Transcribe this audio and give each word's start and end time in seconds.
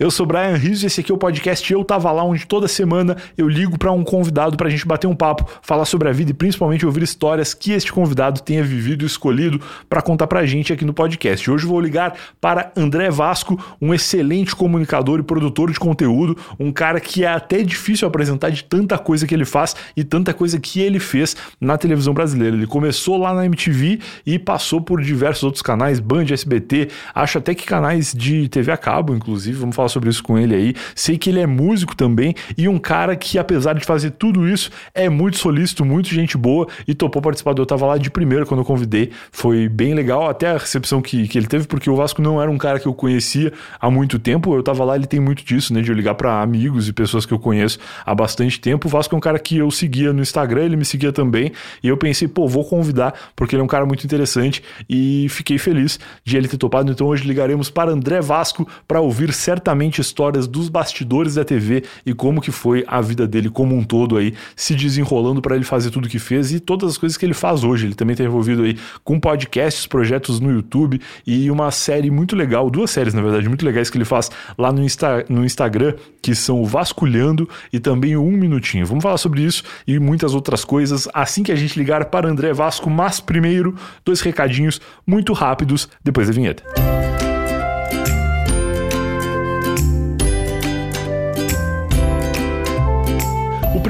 Eu 0.00 0.10
sou 0.10 0.24
Brian 0.24 0.56
Rizzo 0.56 0.82
e 0.82 0.86
esse 0.86 1.02
aqui 1.02 1.12
é 1.12 1.14
o 1.14 1.18
podcast 1.18 1.70
Eu 1.70 1.84
Tava 1.84 2.10
Lá, 2.10 2.24
onde 2.24 2.46
toda 2.46 2.66
semana 2.66 3.18
eu 3.36 3.46
ligo 3.46 3.76
para 3.76 3.92
um 3.92 4.02
convidado 4.02 4.56
para 4.56 4.66
a 4.66 4.70
gente 4.70 4.86
bater 4.86 5.06
um 5.06 5.14
papo, 5.14 5.46
falar 5.60 5.84
sobre 5.84 6.08
a 6.08 6.10
vida 6.10 6.30
e 6.30 6.32
principalmente 6.32 6.86
ouvir 6.86 7.02
histórias 7.02 7.52
que 7.52 7.72
este 7.72 7.92
convidado 7.92 8.40
tenha 8.40 8.64
vivido 8.64 9.02
e 9.02 9.06
escolhido 9.06 9.60
para 9.90 10.00
contar 10.00 10.26
para 10.26 10.40
a 10.40 10.46
gente 10.46 10.72
aqui 10.72 10.86
no 10.86 10.94
podcast. 10.94 11.50
Hoje 11.50 11.66
vou 11.66 11.78
ligar 11.78 12.16
para 12.40 12.72
André 12.74 13.10
Vasco, 13.10 13.62
um 13.78 13.92
excelente 13.92 14.56
comunicador 14.56 15.20
e 15.20 15.22
produtor 15.22 15.70
de 15.70 15.78
conteúdo, 15.78 16.34
um 16.58 16.72
cara 16.72 16.98
que 16.98 17.22
é 17.22 17.28
até 17.28 17.62
difícil 17.62 18.08
apresentar 18.08 18.48
de 18.48 18.64
tanta 18.64 18.96
coisa 18.96 19.26
que 19.26 19.34
ele 19.34 19.44
faz 19.44 19.76
e 19.94 20.02
tanta 20.02 20.32
coisa 20.32 20.58
que 20.58 20.80
ele 20.80 20.98
fez 20.98 21.36
na 21.60 21.76
televisão 21.76 22.14
brasileira. 22.14 22.56
Ele 22.56 22.66
começou 22.66 23.18
lá 23.18 23.34
na 23.34 23.44
MTV 23.44 24.00
e 24.24 24.38
passou 24.38 24.80
por 24.80 25.02
diversos 25.02 25.42
outros 25.42 25.60
canais, 25.60 26.00
Band, 26.00 26.24
SBT, 26.30 26.88
acho 27.14 27.36
até 27.36 27.54
que 27.54 27.66
canais 27.66 28.14
de 28.16 28.48
TV 28.48 28.72
a 28.72 28.78
cabo, 28.78 29.14
inclusive, 29.14 29.58
vamos 29.58 29.76
falar 29.76 29.89
sobre 29.90 30.08
isso 30.08 30.22
com 30.22 30.38
ele 30.38 30.54
aí. 30.54 30.74
Sei 30.94 31.18
que 31.18 31.30
ele 31.30 31.40
é 31.40 31.46
músico 31.46 31.94
também 31.94 32.34
e 32.56 32.68
um 32.68 32.78
cara 32.78 33.16
que, 33.16 33.38
apesar 33.38 33.74
de 33.74 33.84
fazer 33.84 34.12
tudo 34.12 34.48
isso, 34.48 34.70
é 34.94 35.08
muito 35.08 35.38
solícito, 35.38 35.84
muito 35.84 36.08
gente 36.08 36.36
boa 36.36 36.66
e 36.86 36.94
topou 36.94 37.20
participar 37.20 37.52
do 37.52 37.62
Eu 37.62 37.66
Tava 37.66 37.86
Lá 37.86 37.98
de 37.98 38.10
primeiro 38.10 38.46
quando 38.46 38.60
eu 38.60 38.64
convidei. 38.64 39.10
Foi 39.32 39.68
bem 39.68 39.94
legal, 39.94 40.28
até 40.28 40.50
a 40.50 40.58
recepção 40.58 41.02
que, 41.02 41.26
que 41.28 41.38
ele 41.38 41.46
teve, 41.46 41.66
porque 41.66 41.90
o 41.90 41.96
Vasco 41.96 42.22
não 42.22 42.40
era 42.40 42.50
um 42.50 42.58
cara 42.58 42.78
que 42.78 42.86
eu 42.86 42.94
conhecia 42.94 43.52
há 43.80 43.90
muito 43.90 44.18
tempo. 44.18 44.54
Eu 44.54 44.62
tava 44.62 44.84
lá, 44.84 44.96
ele 44.96 45.06
tem 45.06 45.20
muito 45.20 45.44
disso, 45.44 45.72
né? 45.74 45.80
De 45.80 45.90
eu 45.90 45.94
ligar 45.94 46.14
para 46.14 46.40
amigos 46.40 46.88
e 46.88 46.92
pessoas 46.92 47.26
que 47.26 47.32
eu 47.32 47.38
conheço 47.38 47.78
há 48.04 48.14
bastante 48.14 48.60
tempo. 48.60 48.88
O 48.88 48.90
Vasco 48.90 49.14
é 49.14 49.18
um 49.18 49.20
cara 49.20 49.38
que 49.38 49.56
eu 49.56 49.70
seguia 49.70 50.12
no 50.12 50.22
Instagram, 50.22 50.64
ele 50.64 50.76
me 50.76 50.84
seguia 50.84 51.12
também. 51.12 51.52
E 51.82 51.88
eu 51.88 51.96
pensei, 51.96 52.28
pô, 52.28 52.46
vou 52.46 52.64
convidar, 52.64 53.14
porque 53.34 53.54
ele 53.54 53.62
é 53.62 53.64
um 53.64 53.68
cara 53.68 53.84
muito 53.84 54.04
interessante 54.04 54.62
e 54.88 55.26
fiquei 55.30 55.58
feliz 55.58 55.98
de 56.24 56.36
ele 56.36 56.48
ter 56.48 56.56
topado. 56.56 56.90
Então 56.92 57.06
hoje 57.06 57.26
ligaremos 57.26 57.70
para 57.70 57.90
André 57.90 58.20
Vasco 58.20 58.68
para 58.86 59.00
ouvir 59.00 59.32
certamente 59.32 59.79
histórias 59.88 60.30
histórias 60.30 60.46
dos 60.46 60.68
bastidores 60.68 61.34
da 61.34 61.44
TV 61.44 61.82
e 62.04 62.14
como 62.14 62.40
que 62.40 62.50
foi 62.50 62.84
a 62.86 63.00
vida 63.00 63.26
dele 63.26 63.48
como 63.48 63.76
um 63.76 63.82
todo 63.82 64.16
aí, 64.16 64.34
se 64.54 64.74
desenrolando 64.74 65.40
para 65.40 65.56
ele 65.56 65.64
fazer 65.64 65.90
tudo 65.90 66.08
que 66.08 66.18
fez 66.18 66.52
e 66.52 66.60
todas 66.60 66.90
as 66.90 66.98
coisas 66.98 67.16
que 67.16 67.24
ele 67.24 67.34
faz 67.34 67.64
hoje. 67.64 67.86
Ele 67.86 67.94
também 67.94 68.12
está 68.12 68.24
envolvido 68.24 68.62
aí 68.62 68.76
com 69.02 69.18
podcasts, 69.18 69.86
projetos 69.86 70.38
no 70.40 70.50
YouTube 70.52 71.00
e 71.26 71.50
uma 71.50 71.70
série 71.70 72.10
muito 72.10 72.36
legal, 72.36 72.70
duas 72.70 72.90
séries 72.90 73.14
na 73.14 73.22
verdade, 73.22 73.48
muito 73.48 73.64
legais 73.64 73.90
que 73.90 73.96
ele 73.96 74.04
faz 74.04 74.30
lá 74.56 74.72
no, 74.72 74.82
Insta, 74.82 75.24
no 75.28 75.44
Instagram, 75.44 75.94
que 76.22 76.34
são 76.34 76.60
o 76.60 76.66
Vasculhando 76.66 77.48
e 77.72 77.80
também 77.80 78.16
o 78.16 78.22
Um 78.22 78.32
Minutinho. 78.32 78.86
Vamos 78.86 79.02
falar 79.02 79.18
sobre 79.18 79.42
isso 79.42 79.62
e 79.86 79.98
muitas 79.98 80.34
outras 80.34 80.64
coisas 80.64 81.08
assim 81.12 81.42
que 81.42 81.52
a 81.52 81.56
gente 81.56 81.78
ligar 81.78 82.04
para 82.06 82.28
André 82.28 82.52
Vasco, 82.52 82.88
mas 82.90 83.20
primeiro, 83.20 83.74
dois 84.04 84.20
recadinhos 84.20 84.80
muito 85.06 85.32
rápidos 85.32 85.88
depois 86.04 86.26
da 86.26 86.34
vinheta. 86.34 86.62
O 86.76 87.29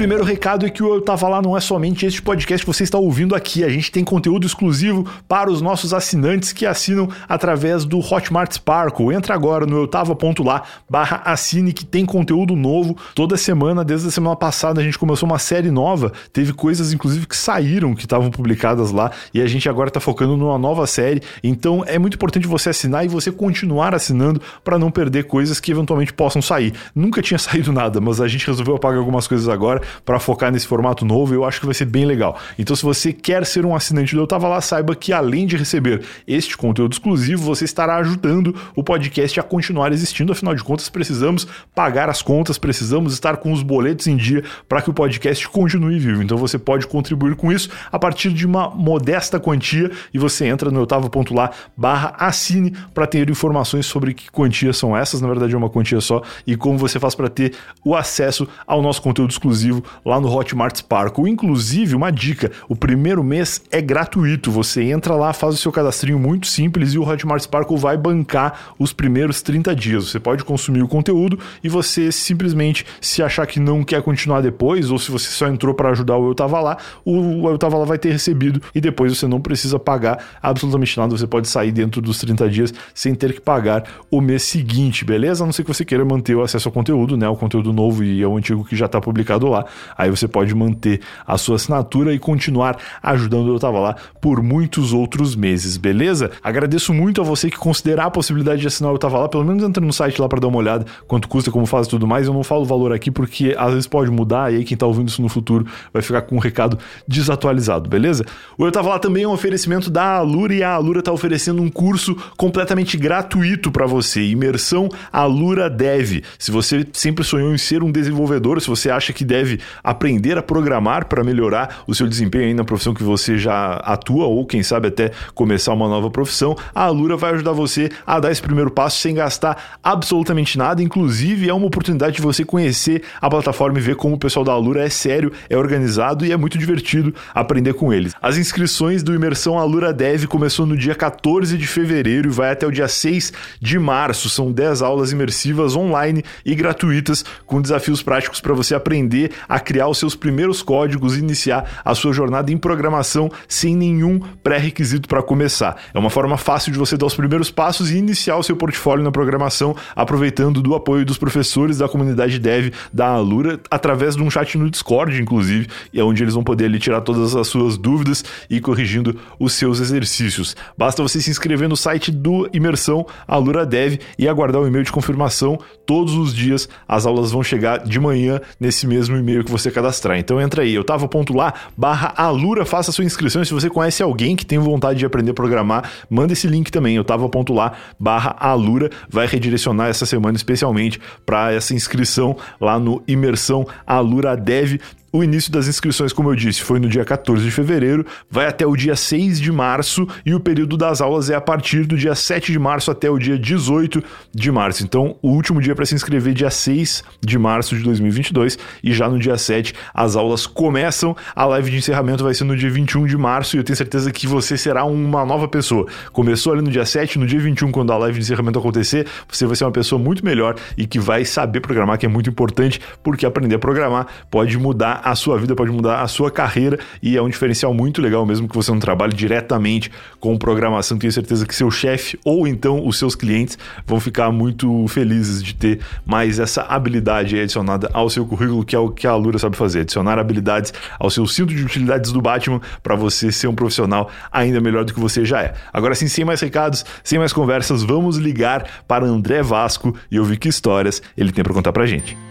primeiro 0.01 0.23
recado 0.23 0.65
é 0.65 0.69
que 0.71 0.81
o 0.81 0.95
Eu 0.95 0.99
Tava 0.99 1.27
Lá 1.27 1.43
não 1.43 1.55
é 1.55 1.61
somente 1.61 2.07
este 2.07 2.23
podcast 2.23 2.65
que 2.65 2.73
você 2.73 2.81
está 2.83 2.97
ouvindo 2.97 3.35
aqui. 3.35 3.63
A 3.63 3.69
gente 3.69 3.91
tem 3.91 4.03
conteúdo 4.03 4.47
exclusivo 4.47 5.05
para 5.27 5.47
os 5.51 5.61
nossos 5.61 5.93
assinantes 5.93 6.51
que 6.51 6.65
assinam 6.65 7.07
através 7.29 7.85
do 7.85 7.99
Hotmart 7.99 8.51
Sparkle. 8.51 9.13
Entra 9.13 9.35
agora 9.35 9.67
no 9.67 9.77
eutava.lá 9.77 10.63
barra 10.89 11.21
assine 11.23 11.71
que 11.71 11.85
tem 11.85 12.03
conteúdo 12.03 12.55
novo 12.55 12.97
toda 13.13 13.37
semana. 13.37 13.85
Desde 13.85 14.07
a 14.07 14.11
semana 14.11 14.35
passada 14.35 14.81
a 14.81 14.83
gente 14.83 14.97
começou 14.97 15.29
uma 15.29 15.37
série 15.37 15.69
nova. 15.69 16.11
Teve 16.33 16.51
coisas, 16.51 16.91
inclusive, 16.91 17.27
que 17.27 17.37
saíram, 17.37 17.93
que 17.93 18.05
estavam 18.05 18.31
publicadas 18.31 18.91
lá. 18.91 19.11
E 19.31 19.39
a 19.39 19.45
gente 19.45 19.69
agora 19.69 19.89
está 19.89 19.99
focando 19.99 20.35
numa 20.35 20.57
nova 20.57 20.87
série. 20.87 21.21
Então 21.43 21.83
é 21.85 21.99
muito 21.99 22.15
importante 22.15 22.47
você 22.47 22.71
assinar 22.71 23.05
e 23.05 23.07
você 23.07 23.31
continuar 23.31 23.93
assinando 23.93 24.41
para 24.63 24.79
não 24.79 24.89
perder 24.89 25.25
coisas 25.25 25.59
que 25.59 25.71
eventualmente 25.71 26.11
possam 26.11 26.41
sair. 26.41 26.73
Nunca 26.95 27.21
tinha 27.21 27.37
saído 27.39 27.71
nada, 27.71 28.01
mas 28.01 28.19
a 28.19 28.27
gente 28.27 28.47
resolveu 28.47 28.77
apagar 28.77 28.97
algumas 28.97 29.27
coisas 29.27 29.47
agora 29.47 29.90
para 30.05 30.19
focar 30.19 30.51
nesse 30.51 30.67
formato 30.67 31.05
novo. 31.05 31.33
Eu 31.33 31.45
acho 31.45 31.59
que 31.59 31.65
vai 31.65 31.75
ser 31.75 31.85
bem 31.85 32.05
legal. 32.05 32.37
Então, 32.57 32.75
se 32.75 32.83
você 32.83 33.13
quer 33.13 33.45
ser 33.45 33.65
um 33.65 33.75
assinante 33.75 34.15
do 34.15 34.21
Eu 34.21 34.27
Tava 34.27 34.47
Lá, 34.47 34.61
saiba 34.61 34.95
que 34.95 35.13
além 35.13 35.45
de 35.45 35.57
receber 35.57 36.01
este 36.27 36.57
conteúdo 36.57 36.93
exclusivo, 36.93 37.43
você 37.43 37.65
estará 37.65 37.97
ajudando 37.97 38.55
o 38.75 38.83
podcast 38.83 39.39
a 39.39 39.43
continuar 39.43 39.91
existindo. 39.91 40.31
Afinal 40.31 40.55
de 40.55 40.63
contas, 40.63 40.89
precisamos 40.89 41.47
pagar 41.73 42.09
as 42.09 42.21
contas, 42.21 42.57
precisamos 42.57 43.13
estar 43.13 43.37
com 43.37 43.51
os 43.51 43.63
boletos 43.63 44.07
em 44.07 44.15
dia 44.15 44.43
para 44.67 44.81
que 44.81 44.89
o 44.89 44.93
podcast 44.93 45.47
continue 45.49 45.99
vivo. 45.99 46.21
Então, 46.21 46.37
você 46.37 46.57
pode 46.57 46.87
contribuir 46.87 47.35
com 47.35 47.51
isso 47.51 47.69
a 47.91 47.99
partir 47.99 48.31
de 48.31 48.45
uma 48.45 48.69
modesta 48.69 49.39
quantia 49.39 49.91
e 50.13 50.19
você 50.19 50.45
entra 50.45 50.69
no 50.69 50.79
eutava.lá 50.81 51.51
barra 51.75 52.15
assine 52.17 52.73
para 52.93 53.07
ter 53.07 53.29
informações 53.29 53.85
sobre 53.85 54.13
que 54.13 54.29
quantias 54.29 54.77
são 54.77 54.95
essas. 54.95 55.21
Na 55.21 55.27
verdade, 55.27 55.53
é 55.53 55.57
uma 55.57 55.69
quantia 55.69 56.01
só 56.01 56.21
e 56.45 56.55
como 56.55 56.77
você 56.77 56.99
faz 56.99 57.15
para 57.15 57.29
ter 57.29 57.53
o 57.83 57.95
acesso 57.95 58.47
ao 58.65 58.81
nosso 58.81 59.01
conteúdo 59.01 59.31
exclusivo 59.31 59.70
exclusivo 59.71 59.83
lá 60.03 60.19
no 60.19 60.29
Hotmart 60.29 60.77
Sparkle. 60.77 61.29
Inclusive, 61.29 61.95
uma 61.95 62.11
dica: 62.11 62.51
o 62.67 62.75
primeiro 62.75 63.23
mês 63.23 63.61
é 63.71 63.81
gratuito. 63.81 64.51
Você 64.51 64.83
entra 64.83 65.15
lá, 65.15 65.33
faz 65.33 65.55
o 65.55 65.57
seu 65.57 65.71
cadastrinho 65.71 66.19
muito 66.19 66.47
simples 66.47 66.93
e 66.93 66.99
o 66.99 67.07
Hotmart 67.07 67.41
Sparkle 67.43 67.77
vai 67.77 67.97
bancar 67.97 68.73
os 68.77 68.91
primeiros 68.91 69.41
30 69.41 69.75
dias. 69.75 70.09
Você 70.09 70.19
pode 70.19 70.43
consumir 70.43 70.81
o 70.83 70.87
conteúdo 70.87 71.39
e 71.63 71.69
você 71.69 72.11
simplesmente, 72.11 72.85
se 72.99 73.23
achar 73.23 73.47
que 73.47 73.59
não 73.59 73.83
quer 73.83 74.01
continuar 74.01 74.41
depois, 74.41 74.91
ou 74.91 74.99
se 74.99 75.11
você 75.11 75.29
só 75.29 75.47
entrou 75.47 75.73
para 75.73 75.89
ajudar 75.89 76.17
o 76.17 76.29
Eu 76.29 76.35
Tava 76.35 76.59
Lá, 76.59 76.77
o 77.05 77.49
Eu 77.49 77.57
Tava 77.57 77.77
Lá 77.77 77.85
vai 77.85 77.97
ter 77.97 78.11
recebido 78.11 78.61
e 78.75 78.81
depois 78.81 79.17
você 79.17 79.27
não 79.27 79.39
precisa 79.39 79.79
pagar 79.79 80.23
absolutamente 80.41 80.97
nada. 80.97 81.17
Você 81.17 81.27
pode 81.27 81.47
sair 81.47 81.71
dentro 81.71 82.01
dos 82.01 82.19
30 82.19 82.49
dias 82.49 82.73
sem 82.93 83.15
ter 83.15 83.33
que 83.33 83.41
pagar 83.41 83.83
o 84.09 84.19
mês 84.19 84.43
seguinte, 84.43 85.05
beleza? 85.05 85.43
A 85.43 85.45
não 85.45 85.53
ser 85.53 85.63
que 85.63 85.73
você 85.73 85.85
queira 85.85 86.03
manter 86.03 86.35
o 86.35 86.41
acesso 86.41 86.67
ao 86.67 86.71
conteúdo, 86.71 87.15
né? 87.15 87.27
O 87.27 87.35
conteúdo 87.35 87.71
novo 87.71 88.03
e 88.03 88.25
o 88.25 88.37
antigo 88.37 88.65
que 88.65 88.75
já 88.75 88.85
está 88.85 88.99
publicado 88.99 89.47
lá. 89.47 89.60
Aí 89.97 90.09
você 90.09 90.27
pode 90.27 90.53
manter 90.53 91.01
a 91.25 91.37
sua 91.37 91.55
assinatura 91.55 92.13
e 92.13 92.19
continuar 92.19 92.77
ajudando 93.01 93.49
Eu 93.49 93.59
Tava 93.59 93.79
Lá 93.79 93.95
por 94.21 94.41
muitos 94.41 94.93
outros 94.93 95.35
meses, 95.35 95.77
beleza? 95.77 96.31
Agradeço 96.43 96.93
muito 96.93 97.21
a 97.21 97.23
você 97.23 97.49
que 97.49 97.57
considerar 97.57 98.05
a 98.05 98.11
possibilidade 98.11 98.61
de 98.61 98.67
assinar 98.67 98.91
Eu 98.91 98.97
Tava 98.97 99.19
Lá, 99.19 99.29
pelo 99.29 99.43
menos 99.43 99.63
entra 99.63 99.83
no 99.83 99.93
site 99.93 100.21
lá 100.21 100.27
para 100.27 100.39
dar 100.39 100.47
uma 100.47 100.57
olhada, 100.57 100.85
quanto 101.07 101.27
custa, 101.27 101.51
como 101.51 101.65
faz 101.65 101.87
tudo 101.87 102.07
mais. 102.07 102.27
Eu 102.27 102.33
não 102.33 102.43
falo 102.43 102.61
o 102.61 102.65
valor 102.65 102.93
aqui 102.93 103.11
porque 103.11 103.55
às 103.57 103.71
vezes 103.71 103.87
pode 103.87 104.11
mudar 104.11 104.51
e 104.53 104.57
aí 104.57 104.63
quem 104.63 104.77
tá 104.77 104.85
ouvindo 104.85 105.09
isso 105.09 105.21
no 105.21 105.29
futuro 105.29 105.65
vai 105.93 106.01
ficar 106.01 106.21
com 106.23 106.35
um 106.35 106.39
recado 106.39 106.77
desatualizado, 107.07 107.89
beleza? 107.89 108.25
O 108.57 108.65
Eu 108.65 108.71
Tava 108.71 108.89
Lá 108.89 108.99
também 108.99 109.23
é 109.23 109.27
um 109.27 109.31
oferecimento 109.31 109.89
da 109.89 110.17
Alura 110.17 110.53
e 110.53 110.63
a 110.63 110.73
Alura 110.73 111.01
tá 111.01 111.11
oferecendo 111.11 111.61
um 111.61 111.69
curso 111.69 112.15
completamente 112.37 112.97
gratuito 112.97 113.71
para 113.71 113.85
você, 113.85 114.21
imersão 114.23 114.89
Alura 115.11 115.69
Dev. 115.69 116.23
Se 116.37 116.51
você 116.51 116.85
sempre 116.93 117.23
sonhou 117.23 117.53
em 117.53 117.57
ser 117.57 117.83
um 117.83 117.91
desenvolvedor, 117.91 118.61
se 118.61 118.67
você 118.67 118.89
acha 118.89 119.13
que 119.13 119.23
deve 119.23 119.50
aprender 119.83 120.37
a 120.37 120.43
programar 120.43 121.05
para 121.05 121.23
melhorar 121.23 121.83
o 121.87 121.95
seu 121.95 122.07
desempenho 122.07 122.45
aí 122.45 122.53
na 122.53 122.63
profissão 122.63 122.93
que 122.93 123.03
você 123.03 123.37
já 123.37 123.75
atua 123.77 124.25
ou 124.25 124.45
quem 124.45 124.63
sabe 124.63 124.87
até 124.87 125.11
começar 125.33 125.73
uma 125.73 125.87
nova 125.87 126.09
profissão, 126.09 126.55
a 126.73 126.83
Alura 126.83 127.17
vai 127.17 127.33
ajudar 127.33 127.51
você 127.51 127.89
a 128.05 128.19
dar 128.19 128.31
esse 128.31 128.41
primeiro 128.41 128.71
passo 128.71 128.99
sem 128.99 129.15
gastar 129.15 129.79
absolutamente 129.83 130.57
nada, 130.57 130.81
inclusive 130.81 131.49
é 131.49 131.53
uma 131.53 131.67
oportunidade 131.67 132.15
de 132.15 132.21
você 132.21 132.43
conhecer 132.43 133.03
a 133.19 133.29
plataforma 133.29 133.79
e 133.79 133.81
ver 133.81 133.95
como 133.95 134.15
o 134.15 134.19
pessoal 134.19 134.45
da 134.45 134.51
Alura 134.51 134.83
é 134.83 134.89
sério, 134.89 135.31
é 135.49 135.57
organizado 135.57 136.25
e 136.25 136.31
é 136.31 136.37
muito 136.37 136.57
divertido 136.57 137.13
aprender 137.33 137.73
com 137.73 137.93
eles. 137.93 138.13
As 138.21 138.37
inscrições 138.37 139.03
do 139.03 139.13
Imersão 139.13 139.57
Alura 139.57 139.93
Dev 139.93 140.25
começou 140.25 140.65
no 140.65 140.77
dia 140.77 140.95
14 140.95 141.57
de 141.57 141.67
fevereiro 141.67 142.29
e 142.29 142.31
vai 142.31 142.51
até 142.51 142.65
o 142.65 142.71
dia 142.71 142.87
6 142.87 143.33
de 143.59 143.79
março. 143.79 144.29
São 144.29 144.51
10 144.51 144.81
aulas 144.81 145.11
imersivas 145.11 145.75
online 145.75 146.23
e 146.45 146.55
gratuitas 146.55 147.23
com 147.45 147.61
desafios 147.61 148.01
práticos 148.03 148.41
para 148.41 148.53
você 148.53 148.75
aprender 148.75 149.31
a 149.47 149.59
criar 149.59 149.87
os 149.87 149.97
seus 149.97 150.15
primeiros 150.15 150.61
códigos 150.61 151.15
e 151.15 151.19
iniciar 151.19 151.81
a 151.83 151.93
sua 151.95 152.13
jornada 152.13 152.51
em 152.51 152.57
programação 152.57 153.29
sem 153.47 153.75
nenhum 153.75 154.19
pré-requisito 154.43 155.07
para 155.07 155.21
começar. 155.23 155.77
É 155.93 155.99
uma 155.99 156.09
forma 156.09 156.37
fácil 156.37 156.71
de 156.71 156.77
você 156.77 156.97
dar 156.97 157.05
os 157.05 157.15
primeiros 157.15 157.51
passos 157.51 157.91
e 157.91 157.97
iniciar 157.97 158.37
o 158.37 158.43
seu 158.43 158.55
portfólio 158.55 159.03
na 159.03 159.11
programação, 159.11 159.75
aproveitando 159.95 160.61
do 160.61 160.75
apoio 160.75 161.05
dos 161.05 161.17
professores 161.17 161.77
da 161.77 161.87
comunidade 161.87 162.39
dev 162.39 162.73
da 162.91 163.07
Alura, 163.07 163.59
através 163.69 164.15
de 164.15 164.23
um 164.23 164.29
chat 164.29 164.57
no 164.57 164.69
Discord, 164.69 165.21
inclusive, 165.21 165.67
e 165.93 165.99
é 165.99 166.03
onde 166.03 166.23
eles 166.23 166.33
vão 166.33 166.43
poder 166.43 166.65
ali 166.65 166.79
tirar 166.79 167.01
todas 167.01 167.35
as 167.35 167.47
suas 167.47 167.77
dúvidas 167.77 168.23
e 168.49 168.59
corrigindo 168.59 169.19
os 169.39 169.53
seus 169.53 169.79
exercícios. 169.79 170.55
Basta 170.77 171.01
você 171.01 171.21
se 171.21 171.29
inscrever 171.29 171.67
no 171.67 171.77
site 171.77 172.11
do 172.11 172.49
Imersão 172.53 173.05
Alura 173.27 173.65
Dev 173.65 173.99
e 174.17 174.27
aguardar 174.27 174.61
o 174.61 174.67
e-mail 174.67 174.83
de 174.83 174.91
confirmação 174.91 175.59
todos 175.85 176.13
os 176.13 176.33
dias. 176.33 176.67
As 176.87 177.05
aulas 177.05 177.31
vão 177.31 177.43
chegar 177.43 177.79
de 177.79 177.99
manhã 177.99 178.39
nesse 178.59 178.87
mesmo 178.87 179.15
e-mail 179.17 179.30
que 179.43 179.51
você 179.51 179.71
cadastrar. 179.71 180.17
Então 180.17 180.39
entra 180.39 180.63
aí, 180.63 180.73
eu 180.73 180.83
tava 180.83 181.07
ponto 181.07 181.33
lá, 181.33 181.53
barra 181.77 182.13
Alura, 182.15 182.65
faça 182.65 182.91
sua 182.91 183.05
inscrição. 183.05 183.41
E 183.41 183.45
se 183.45 183.53
você 183.53 183.69
conhece 183.69 184.03
alguém 184.03 184.35
que 184.35 184.45
tem 184.45 184.59
vontade 184.59 184.99
de 184.99 185.05
aprender 185.05 185.31
a 185.31 185.33
programar, 185.33 185.89
manda 186.09 186.33
esse 186.33 186.47
link 186.47 186.71
também, 186.71 186.95
eu 186.95 187.03
tava 187.03 187.27
ponto 187.29 187.53
lá, 187.53 187.73
barra 187.99 188.35
Alura, 188.39 188.89
vai 189.09 189.25
redirecionar 189.25 189.89
essa 189.89 190.05
semana 190.05 190.35
especialmente 190.35 190.99
para 191.25 191.51
essa 191.53 191.73
inscrição 191.73 192.35
lá 192.59 192.79
no 192.79 193.01
Imersão 193.07 193.65
Alura 193.85 194.35
Dev 194.35 194.79
O 195.13 195.25
início 195.25 195.51
das 195.51 195.67
inscrições, 195.67 196.13
como 196.13 196.31
eu 196.31 196.35
disse, 196.35 196.61
foi 196.61 196.79
no 196.79 196.87
dia 196.87 197.03
14 197.03 197.43
de 197.43 197.51
fevereiro, 197.51 198.05
vai 198.29 198.45
até 198.45 198.65
o 198.65 198.77
dia 198.77 198.95
6 198.95 199.41
de 199.41 199.51
março 199.51 200.07
e 200.25 200.33
o 200.33 200.39
período 200.39 200.77
das 200.77 201.01
aulas 201.01 201.29
é 201.29 201.35
a 201.35 201.41
partir 201.41 201.85
do 201.85 201.97
dia 201.97 202.15
7 202.15 202.49
de 202.49 202.57
março 202.57 202.89
até 202.89 203.09
o 203.09 203.19
dia 203.19 203.37
18 203.37 204.01
de 204.33 204.51
março. 204.53 204.85
Então, 204.85 205.17
o 205.21 205.31
último 205.31 205.59
dia 205.59 205.75
para 205.75 205.85
se 205.85 205.93
inscrever 205.93 206.33
dia 206.33 206.49
6 206.49 207.03
de 207.19 207.37
março 207.37 207.75
de 207.75 207.83
2022 207.83 208.57
e 208.81 208.93
já 208.93 209.09
no 209.09 209.19
dia 209.19 209.37
7 209.37 209.73
as 209.93 210.15
aulas 210.15 210.47
começam. 210.47 211.13
A 211.35 211.43
live 211.43 211.71
de 211.71 211.77
encerramento 211.79 212.23
vai 212.23 212.33
ser 212.33 212.45
no 212.45 212.55
dia 212.55 212.69
21 212.69 213.05
de 213.05 213.17
março 213.17 213.57
e 213.57 213.59
eu 213.59 213.65
tenho 213.65 213.75
certeza 213.75 214.13
que 214.13 214.25
você 214.25 214.57
será 214.57 214.85
uma 214.85 215.25
nova 215.25 215.45
pessoa. 215.45 215.87
Começou 216.13 216.53
ali 216.53 216.61
no 216.61 216.71
dia 216.71 216.85
7, 216.85 217.19
no 217.19 217.27
dia 217.27 217.39
21, 217.41 217.69
quando 217.69 217.91
a 217.91 217.97
live 217.97 218.17
de 218.17 218.23
encerramento 218.23 218.59
acontecer, 218.59 219.05
você 219.27 219.45
vai 219.45 219.57
ser 219.57 219.65
uma 219.65 219.73
pessoa 219.73 220.01
muito 220.01 220.23
melhor 220.23 220.55
e 220.77 220.87
que 220.87 220.99
vai 220.99 221.25
saber 221.25 221.59
programar, 221.59 221.97
que 221.97 222.05
é 222.05 222.09
muito 222.09 222.29
importante, 222.29 222.79
porque 223.03 223.25
aprender 223.25 223.55
a 223.55 223.59
programar 223.59 224.07
pode 224.29 224.57
mudar 224.57 225.00
a 225.03 225.15
sua 225.15 225.37
vida, 225.37 225.55
pode 225.55 225.71
mudar 225.71 226.01
a 226.01 226.07
sua 226.07 226.31
carreira 226.31 226.79
e 227.01 227.17
é 227.17 227.21
um 227.21 227.29
diferencial 227.29 227.73
muito 227.73 228.01
legal, 228.01 228.25
mesmo 228.25 228.47
que 228.47 228.55
você 228.55 228.71
não 228.71 228.79
trabalhe 228.79 229.13
diretamente 229.13 229.91
com 230.19 230.37
programação. 230.37 230.97
Tenho 230.97 231.11
certeza 231.11 231.45
que 231.45 231.55
seu 231.55 231.69
chefe 231.69 232.19
ou 232.23 232.47
então 232.47 232.85
os 232.85 232.97
seus 232.97 233.15
clientes 233.15 233.57
vão 233.85 233.99
ficar 233.99 234.31
muito 234.31 234.87
felizes 234.87 235.41
de 235.43 235.55
ter 235.55 235.79
mais 236.05 236.39
essa 236.39 236.63
habilidade 236.63 237.39
adicionada 237.39 237.89
ao 237.93 238.09
seu 238.09 238.25
currículo, 238.25 238.63
que 238.63 238.75
é 238.75 238.79
o 238.79 238.89
que 238.89 239.07
a 239.07 239.15
Lura 239.15 239.37
sabe 239.37 239.57
fazer, 239.57 239.81
adicionar 239.81 240.17
habilidades 240.19 240.73
ao 240.99 241.09
seu 241.09 241.25
cinto 241.27 241.53
de 241.53 241.63
utilidades 241.63 242.11
do 242.11 242.21
Batman 242.21 242.61
para 242.81 242.95
você 242.95 243.31
ser 243.31 243.47
um 243.47 243.55
profissional 243.55 244.09
ainda 244.31 244.59
melhor 244.59 244.85
do 244.85 244.93
que 244.93 244.99
você 244.99 245.25
já 245.25 245.41
é. 245.41 245.53
Agora 245.73 245.95
sim, 245.95 246.07
sem 246.07 246.25
mais 246.25 246.41
recados, 246.41 246.85
sem 247.03 247.19
mais 247.19 247.33
conversas, 247.33 247.83
vamos 247.83 248.17
ligar 248.17 248.83
para 248.87 249.05
André 249.05 249.41
Vasco 249.41 249.95
e 250.09 250.19
ouvir 250.19 250.37
que 250.37 250.49
histórias 250.49 251.01
ele 251.17 251.31
tem 251.31 251.43
para 251.43 251.53
contar 251.53 251.71
pra 251.71 251.85
gente. 251.85 252.30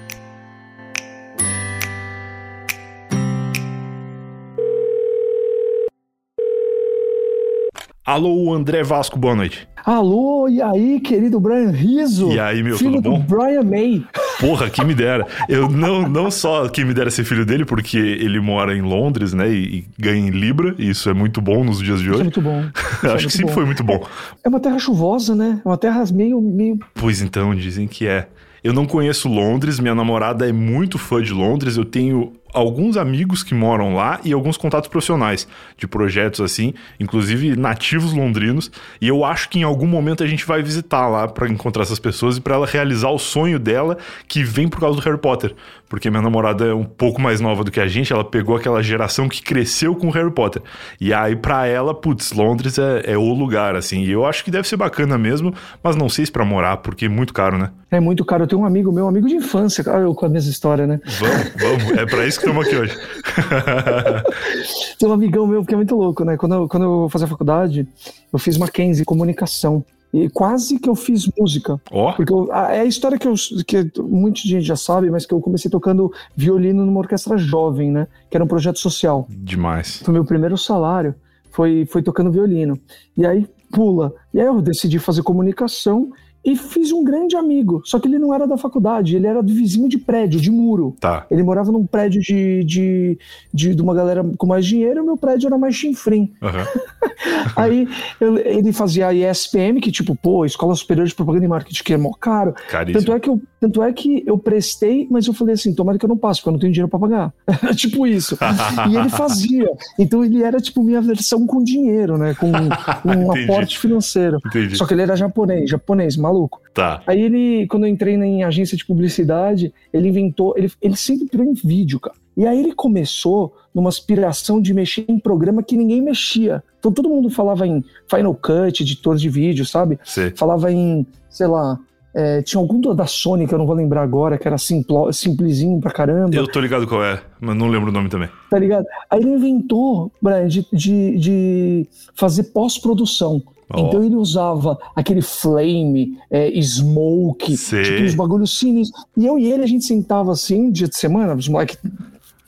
Alô, 8.11 8.53
André 8.53 8.83
Vasco, 8.83 9.17
boa 9.17 9.37
noite. 9.37 9.69
Alô, 9.87 10.49
e 10.49 10.61
aí, 10.61 10.99
querido 10.99 11.39
Brian 11.39 11.71
Rizzo? 11.71 12.33
E 12.33 12.41
aí, 12.41 12.61
meu, 12.61 12.77
filho 12.77 12.95
tudo 12.95 13.09
bom? 13.13 13.21
do 13.21 13.23
Brian 13.23 13.63
May. 13.63 14.05
Porra, 14.41 14.69
quem 14.69 14.85
me 14.85 14.97
dera. 14.97 15.25
Eu 15.49 15.69
não, 15.71 16.09
não 16.09 16.29
só 16.29 16.69
quem 16.69 16.85
me 16.85 16.93
dera 16.93 17.09
ser 17.09 17.23
filho 17.23 17.47
dele, 17.47 17.65
porque 17.65 17.97
ele 17.97 18.41
mora 18.41 18.77
em 18.77 18.83
Londres, 18.83 19.33
né, 19.33 19.49
e, 19.49 19.77
e 19.77 19.85
ganha 19.97 20.27
em 20.27 20.31
Libra, 20.31 20.75
e 20.77 20.91
isso 20.91 21.09
é 21.09 21.15
muito 21.15 21.41
bom 21.41 21.63
nos 21.63 21.79
dias 21.79 22.01
de 22.01 22.07
Isso 22.07 22.11
é 22.11 22.15
hoje. 22.15 22.23
muito 22.25 22.41
bom. 22.41 22.65
É 23.05 23.13
Acho 23.13 23.17
que 23.17 23.23
muito 23.23 23.31
sempre 23.31 23.47
bom. 23.47 23.53
foi 23.53 23.65
muito 23.65 23.85
bom. 23.85 24.05
É 24.43 24.49
uma 24.49 24.59
terra 24.59 24.79
chuvosa, 24.81 25.37
né? 25.37 25.63
É 25.65 25.69
uma 25.69 25.79
terra 25.79 26.03
meio, 26.13 26.41
meio... 26.41 26.81
Pois 26.95 27.23
então, 27.23 27.55
dizem 27.55 27.87
que 27.87 28.09
é. 28.09 28.27
Eu 28.65 28.73
não 28.73 28.87
conheço 28.87 29.29
Londres, 29.29 29.79
minha 29.79 29.95
namorada 29.95 30.49
é 30.49 30.53
muito 30.53 30.99
fã 30.99 31.23
de 31.23 31.33
Londres, 31.33 31.77
eu 31.77 31.85
tenho 31.85 32.33
alguns 32.53 32.97
amigos 32.97 33.43
que 33.43 33.55
moram 33.55 33.95
lá 33.95 34.21
e 34.25 34.33
alguns 34.33 34.57
contatos 34.57 34.89
profissionais 34.89 35.47
de 35.77 35.87
projetos 35.87 36.41
assim, 36.41 36.75
inclusive 36.99 37.57
nativos 37.57 38.13
londrinos, 38.13 38.71
e 39.01 39.09
eu 39.09 39.25
acho 39.25 39.49
que 39.49 39.59
em 39.59 39.63
algum 39.63 39.87
momento 39.87 40.23
a 40.23 40.27
gente 40.27 40.47
vai 40.47 40.63
visitar 40.63 41.09
lá 41.09 41.29
para 41.29 41.49
encontrar 41.49 41.83
essas 41.83 41.99
pessoas 41.99 42.37
e 42.37 42.41
para 42.41 42.55
ela 42.55 42.67
realizar 42.67 43.11
o 43.11 43.19
sonho 43.19 43.59
dela 43.59 43.97
que 44.27 44.43
vem 44.43 44.69
por 44.69 44.81
causa 44.81 45.01
do 45.01 45.05
Harry 45.05 45.19
Potter, 45.19 45.55
porque 45.89 46.11
minha 46.11 46.23
namorada 46.23 46.67
é 46.67 46.75
um 46.75 46.85
pouco 46.85 47.21
mais 47.21 47.41
nova 47.41 47.65
do 47.65 47.71
que 47.71 47.81
a 47.81 47.89
gente, 47.89 48.13
ela 48.13 48.25
pegou 48.25 48.57
aquela 48.57 48.83
geração 48.83 49.29
que 49.29 49.43
cresceu 49.43 49.95
com 49.95 50.09
o 50.09 50.11
Harry 50.11 50.31
Potter. 50.31 50.63
E 51.01 51.13
aí 51.13 51.35
para 51.35 51.67
ela, 51.67 51.95
putz, 51.95 52.33
Londres 52.33 52.79
é, 52.79 53.13
é 53.13 53.19
o 53.19 53.33
lugar 53.33 53.75
assim, 53.75 54.03
e 54.03 54.11
eu 54.11 54.27
acho 54.27 54.45
que 54.45 54.51
deve 54.51 54.69
ser 54.69 54.77
bacana 54.77 55.19
mesmo, 55.19 55.55
mas 55.83 55.97
não 55.97 56.09
sei 56.09 56.27
se 56.27 56.33
para 56.33 56.45
morar, 56.45 56.79
porque 56.79 57.07
é 57.07 57.09
muito 57.09 57.33
caro, 57.33 57.59
né? 57.59 57.71
É 57.91 57.99
muito 57.99 58.25
caro. 58.25 58.45
Eu 58.45 58.47
tenho 58.47 58.63
um 58.63 58.65
amigo 58.65 58.93
meu, 58.93 59.05
um 59.05 59.09
amigo 59.09 59.27
de 59.27 59.35
infância, 59.35 59.83
cara, 59.83 60.01
eu 60.01 60.15
com 60.15 60.25
a 60.25 60.29
mesma 60.29 60.51
história, 60.51 60.87
né? 60.87 61.01
Vamos, 61.19 61.53
vamos, 61.59 61.99
é 61.99 62.07
para 62.07 62.25
isso 62.27 62.40
que 62.41 62.47
estamos 62.49 62.67
aqui 62.67 62.77
hoje. 62.77 62.97
Tem 64.99 65.09
um 65.09 65.13
amigão 65.13 65.47
meu 65.47 65.65
que 65.65 65.73
é 65.75 65.77
muito 65.77 65.97
louco, 65.97 66.25
né? 66.25 66.37
Quando 66.37 66.55
eu, 66.55 66.69
quando 66.69 66.83
eu 66.85 67.09
fazia 67.09 67.27
faculdade, 67.27 67.87
eu 68.33 68.39
fiz 68.39 68.57
Mackenzie, 68.59 69.05
comunicação. 69.05 69.85
E 70.13 70.29
quase 70.29 70.79
que 70.81 70.89
eu 70.89 70.97
fiz 70.97 71.29
música. 71.39 71.81
Ó, 71.91 72.13
Porque 72.13 72.33
eu- 72.33 72.51
a- 72.53 72.75
é 72.75 72.81
a 72.81 72.85
história 72.85 73.17
que, 73.17 73.29
eu, 73.29 73.35
que 73.67 73.93
muita 74.03 74.41
gente 74.41 74.63
já 74.65 74.75
sabe, 74.75 75.09
mas 75.09 75.25
que 75.25 75.33
eu 75.33 75.41
comecei 75.41 75.71
tocando 75.71 76.13
violino 76.37 76.85
numa 76.85 76.99
orquestra 76.99 77.39
jovem, 77.39 77.93
né? 77.93 78.09
Que 78.29 78.37
era 78.37 78.45
um 78.45 78.49
projeto 78.49 78.79
social. 78.79 79.27
demais. 79.31 80.03
Foi 80.05 80.13
meu 80.13 80.25
primeiro 80.25 80.59
salário, 80.59 81.15
foi, 81.53 81.87
foi 81.87 82.03
tocando 82.03 82.31
violino. 82.33 82.77
E 83.17 83.25
aí 83.25 83.47
pula. 83.71 84.13
E 84.35 84.41
aí 84.41 84.47
eu 84.47 84.61
decidi 84.61 84.99
fazer 84.99 85.23
comunicação 85.23 86.11
e 86.45 86.57
fiz 86.57 86.91
um 86.93 87.05
grande 87.05 87.37
amigo. 87.37 87.83
Só 87.85 87.99
que 87.99 88.09
ele 88.09 88.19
não 88.19 88.33
era 88.35 88.47
da 88.47 88.57
faculdade, 88.57 89.17
ele 89.17 89.27
era 89.27 89.43
do 89.43 89.53
vizinho 89.53 89.89
de 89.89 89.99
prédio, 89.99 90.41
de 90.41 90.51
muro. 90.51 90.97
Tá. 91.01 91.27
Ele 91.31 91.43
morava 91.43 91.71
num 91.71 91.87
prédio 91.87 92.21
de, 92.21 92.65
de, 92.65 93.19
de, 93.53 93.75
de 93.75 93.83
uma 93.83 93.95
galera 93.95 94.25
com 94.39 94.47
mais 94.47 94.65
dinheiro 94.65 94.99
e 94.99 95.03
o 95.03 95.05
meu 95.07 95.17
prédio 95.17 95.47
era 95.49 95.59
mais 95.59 95.75
chinfrim. 95.75 96.33
Aham. 96.43 96.65
Aí 97.57 97.87
eu- 98.21 98.39
ele 98.39 98.73
fazia 98.73 99.09
a 99.09 99.15
ISPM, 99.15 99.81
que 99.81 99.91
tipo, 99.93 100.15
pô, 100.17 100.45
Escola 100.45 100.75
Superior 100.75 101.07
de 101.07 101.15
Propaganda 101.15 101.45
e 101.45 101.49
Marketing, 101.49 101.83
que 101.85 101.93
é 101.93 101.97
mó 101.97 102.11
caro. 102.19 102.55
Caríssimo. 102.69 103.01
Tanto 103.05 103.13
é, 103.17 103.21
que 103.21 103.29
eu, 103.29 103.41
tanto 103.61 103.83
é 103.83 103.93
que 103.93 104.23
eu 104.27 104.39
prestei, 104.39 105.07
mas 105.11 105.27
eu 105.27 105.35
falei 105.35 105.55
assim, 105.55 105.75
tomara 105.75 105.99
que 105.99 106.05
eu 106.05 106.09
não 106.09 106.17
passe, 106.17 106.41
porque 106.41 106.49
eu 106.49 106.53
não 106.53 106.61
tenho 106.61 106.73
dinheiro 106.73 106.89
pra 106.89 106.99
pagar. 106.99 107.33
tipo 107.77 108.07
isso. 108.07 108.37
E 108.91 108.97
ele 108.97 109.09
fazia. 109.11 109.69
Então 109.99 110.25
ele 110.25 110.43
era 110.43 110.59
tipo 110.61 110.83
minha 110.83 111.01
versão 111.01 111.47
com 111.47 111.63
dinheiro, 111.63 112.17
né? 112.17 112.35
Com 112.35 112.47
um 112.47 113.31
Entendi. 113.33 113.45
aporte 113.45 113.79
financeiro. 113.79 114.39
Entendi. 114.47 114.77
Só 114.77 114.87
que 114.87 114.95
ele 114.95 115.03
era 115.03 115.15
japonês, 115.17 115.69
japonês, 115.69 116.17
maluco. 116.17 116.30
Tá. 116.73 117.03
Aí 117.07 117.21
ele, 117.21 117.67
quando 117.69 117.85
eu 117.85 117.91
entrei 117.91 118.17
na- 118.17 118.27
em 118.27 118.45
agência 118.45 118.77
de 118.77 118.85
publicidade, 118.87 119.73
ele 119.93 120.09
inventou, 120.09 120.55
ele, 120.57 120.71
ele 120.81 120.97
sempre 120.97 121.27
pirou 121.27 121.45
em 121.47 121.53
vídeo, 121.55 121.99
cara. 122.01 122.17
E 122.37 122.47
aí 122.47 122.59
ele 122.61 122.73
começou 122.75 123.55
numa 123.75 123.89
aspiração 123.89 124.61
de 124.61 124.73
mexer 124.73 125.05
em 125.09 125.19
programa 125.19 125.63
que 125.63 125.77
ninguém 125.77 126.01
mexia. 126.01 126.63
Então 126.79 126.93
todo 126.93 127.09
mundo 127.09 127.29
falava 127.29 127.67
em 127.67 127.85
Final 128.09 128.35
Cut, 128.35 128.83
editor 128.83 129.17
de 129.17 129.29
vídeo, 129.29 129.67
sabe? 129.67 129.99
Sei. 130.05 130.31
Falava 130.31 130.73
em, 130.73 131.07
sei 131.29 131.47
lá, 131.47 131.79
é, 132.15 132.41
tinha 132.43 132.61
algum 132.61 132.81
da 132.81 133.07
Sony 133.07 133.47
que 133.47 133.55
eu 133.55 133.59
não 133.59 133.67
vou 133.67 133.75
lembrar 133.77 134.03
agora, 134.03 134.39
que 134.39 134.47
era 134.49 134.59
simplo, 134.59 135.13
simplesinho 135.13 135.81
pra 135.81 135.91
caramba. 135.91 136.35
Eu 136.35 136.47
tô 136.51 136.61
ligado 136.61 136.87
qual 136.87 137.05
é, 137.05 137.21
mas 137.41 137.57
não 137.57 137.69
lembro 137.69 137.91
o 137.91 137.93
nome 137.93 138.09
também. 138.09 138.29
Tá 138.49 138.59
ligado? 138.59 138.87
Aí 139.11 139.21
ele 139.21 139.31
inventou, 139.31 140.11
Brian, 140.23 140.47
de, 140.49 140.67
de, 140.73 141.19
de 141.19 141.89
fazer 142.15 142.45
pós-produção. 142.45 143.43
Ó. 143.73 143.87
Então 143.87 144.03
ele 144.03 144.17
usava 144.17 144.79
aquele 144.95 145.23
flame, 145.23 146.19
é, 146.31 146.51
smoke, 146.61 147.57
Sei. 147.57 147.83
tipo 147.83 148.03
uns 148.03 148.15
bagulhos 148.15 148.59
sinistros. 148.59 149.05
E 149.17 149.27
eu 149.27 149.39
e 149.39 149.51
ele, 149.51 149.63
a 149.63 149.67
gente 149.67 149.85
sentava 149.85 150.33
assim, 150.33 150.71
dia 150.71 150.89
de 150.89 150.97
semana, 150.97 151.35
os 151.35 151.49
moleques, 151.49 151.79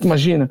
imagina, 0.01 0.51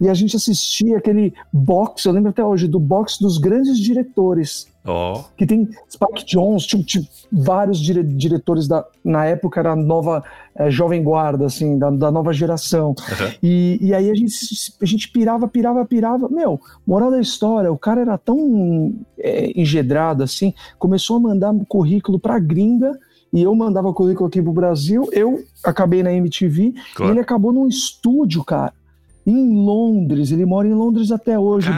e 0.00 0.08
a 0.08 0.14
gente 0.14 0.36
assistia 0.36 0.98
aquele 0.98 1.34
box, 1.52 2.04
eu 2.04 2.12
lembro 2.12 2.30
até 2.30 2.44
hoje, 2.44 2.68
do 2.68 2.78
box 2.78 3.18
dos 3.20 3.38
grandes 3.38 3.78
diretores. 3.78 4.68
Ó. 4.84 5.22
Que 5.36 5.46
tem 5.46 5.68
Spike 5.88 6.24
Jones, 6.26 6.64
tipo, 6.66 6.82
tipo, 6.82 7.06
vários 7.30 7.78
dire- 7.78 8.02
diretores 8.02 8.66
da. 8.66 8.84
Na 9.04 9.24
época 9.24 9.60
era 9.60 9.76
nova 9.76 10.24
eh, 10.56 10.70
Jovem 10.70 11.02
Guarda, 11.04 11.46
assim, 11.46 11.78
da, 11.78 11.88
da 11.90 12.10
nova 12.10 12.32
geração. 12.32 12.94
Aham. 13.12 13.30
E, 13.42 13.78
e 13.80 13.94
aí 13.94 14.10
a 14.10 14.14
gente, 14.14 14.34
a 14.80 14.84
gente 14.84 15.08
pirava, 15.12 15.46
pirava, 15.46 15.84
pirava. 15.84 16.28
Meu, 16.28 16.60
moral 16.86 17.10
da 17.12 17.20
história, 17.20 17.70
o 17.72 17.78
cara 17.78 18.00
era 18.00 18.18
tão 18.18 18.92
é, 19.18 19.52
engedrado 19.60 20.24
assim, 20.24 20.52
começou 20.80 21.16
a 21.16 21.20
mandar 21.20 21.54
currículo 21.68 22.18
pra 22.18 22.38
gringa. 22.40 22.98
E 23.32 23.42
eu 23.42 23.54
mandava 23.54 23.94
currículo 23.94 24.26
aqui 24.28 24.42
pro 24.42 24.52
Brasil, 24.52 25.08
eu 25.10 25.42
acabei 25.64 26.02
na 26.02 26.12
MTV 26.12 26.74
Claro. 26.94 27.12
e 27.12 27.14
ele 27.14 27.20
acabou 27.20 27.50
num 27.50 27.66
estúdio, 27.66 28.44
cara, 28.44 28.74
em 29.26 29.54
Londres. 29.64 30.30
Ele 30.32 30.44
mora 30.44 30.68
em 30.68 30.74
Londres 30.74 31.10
até 31.10 31.38
hoje. 31.38 31.68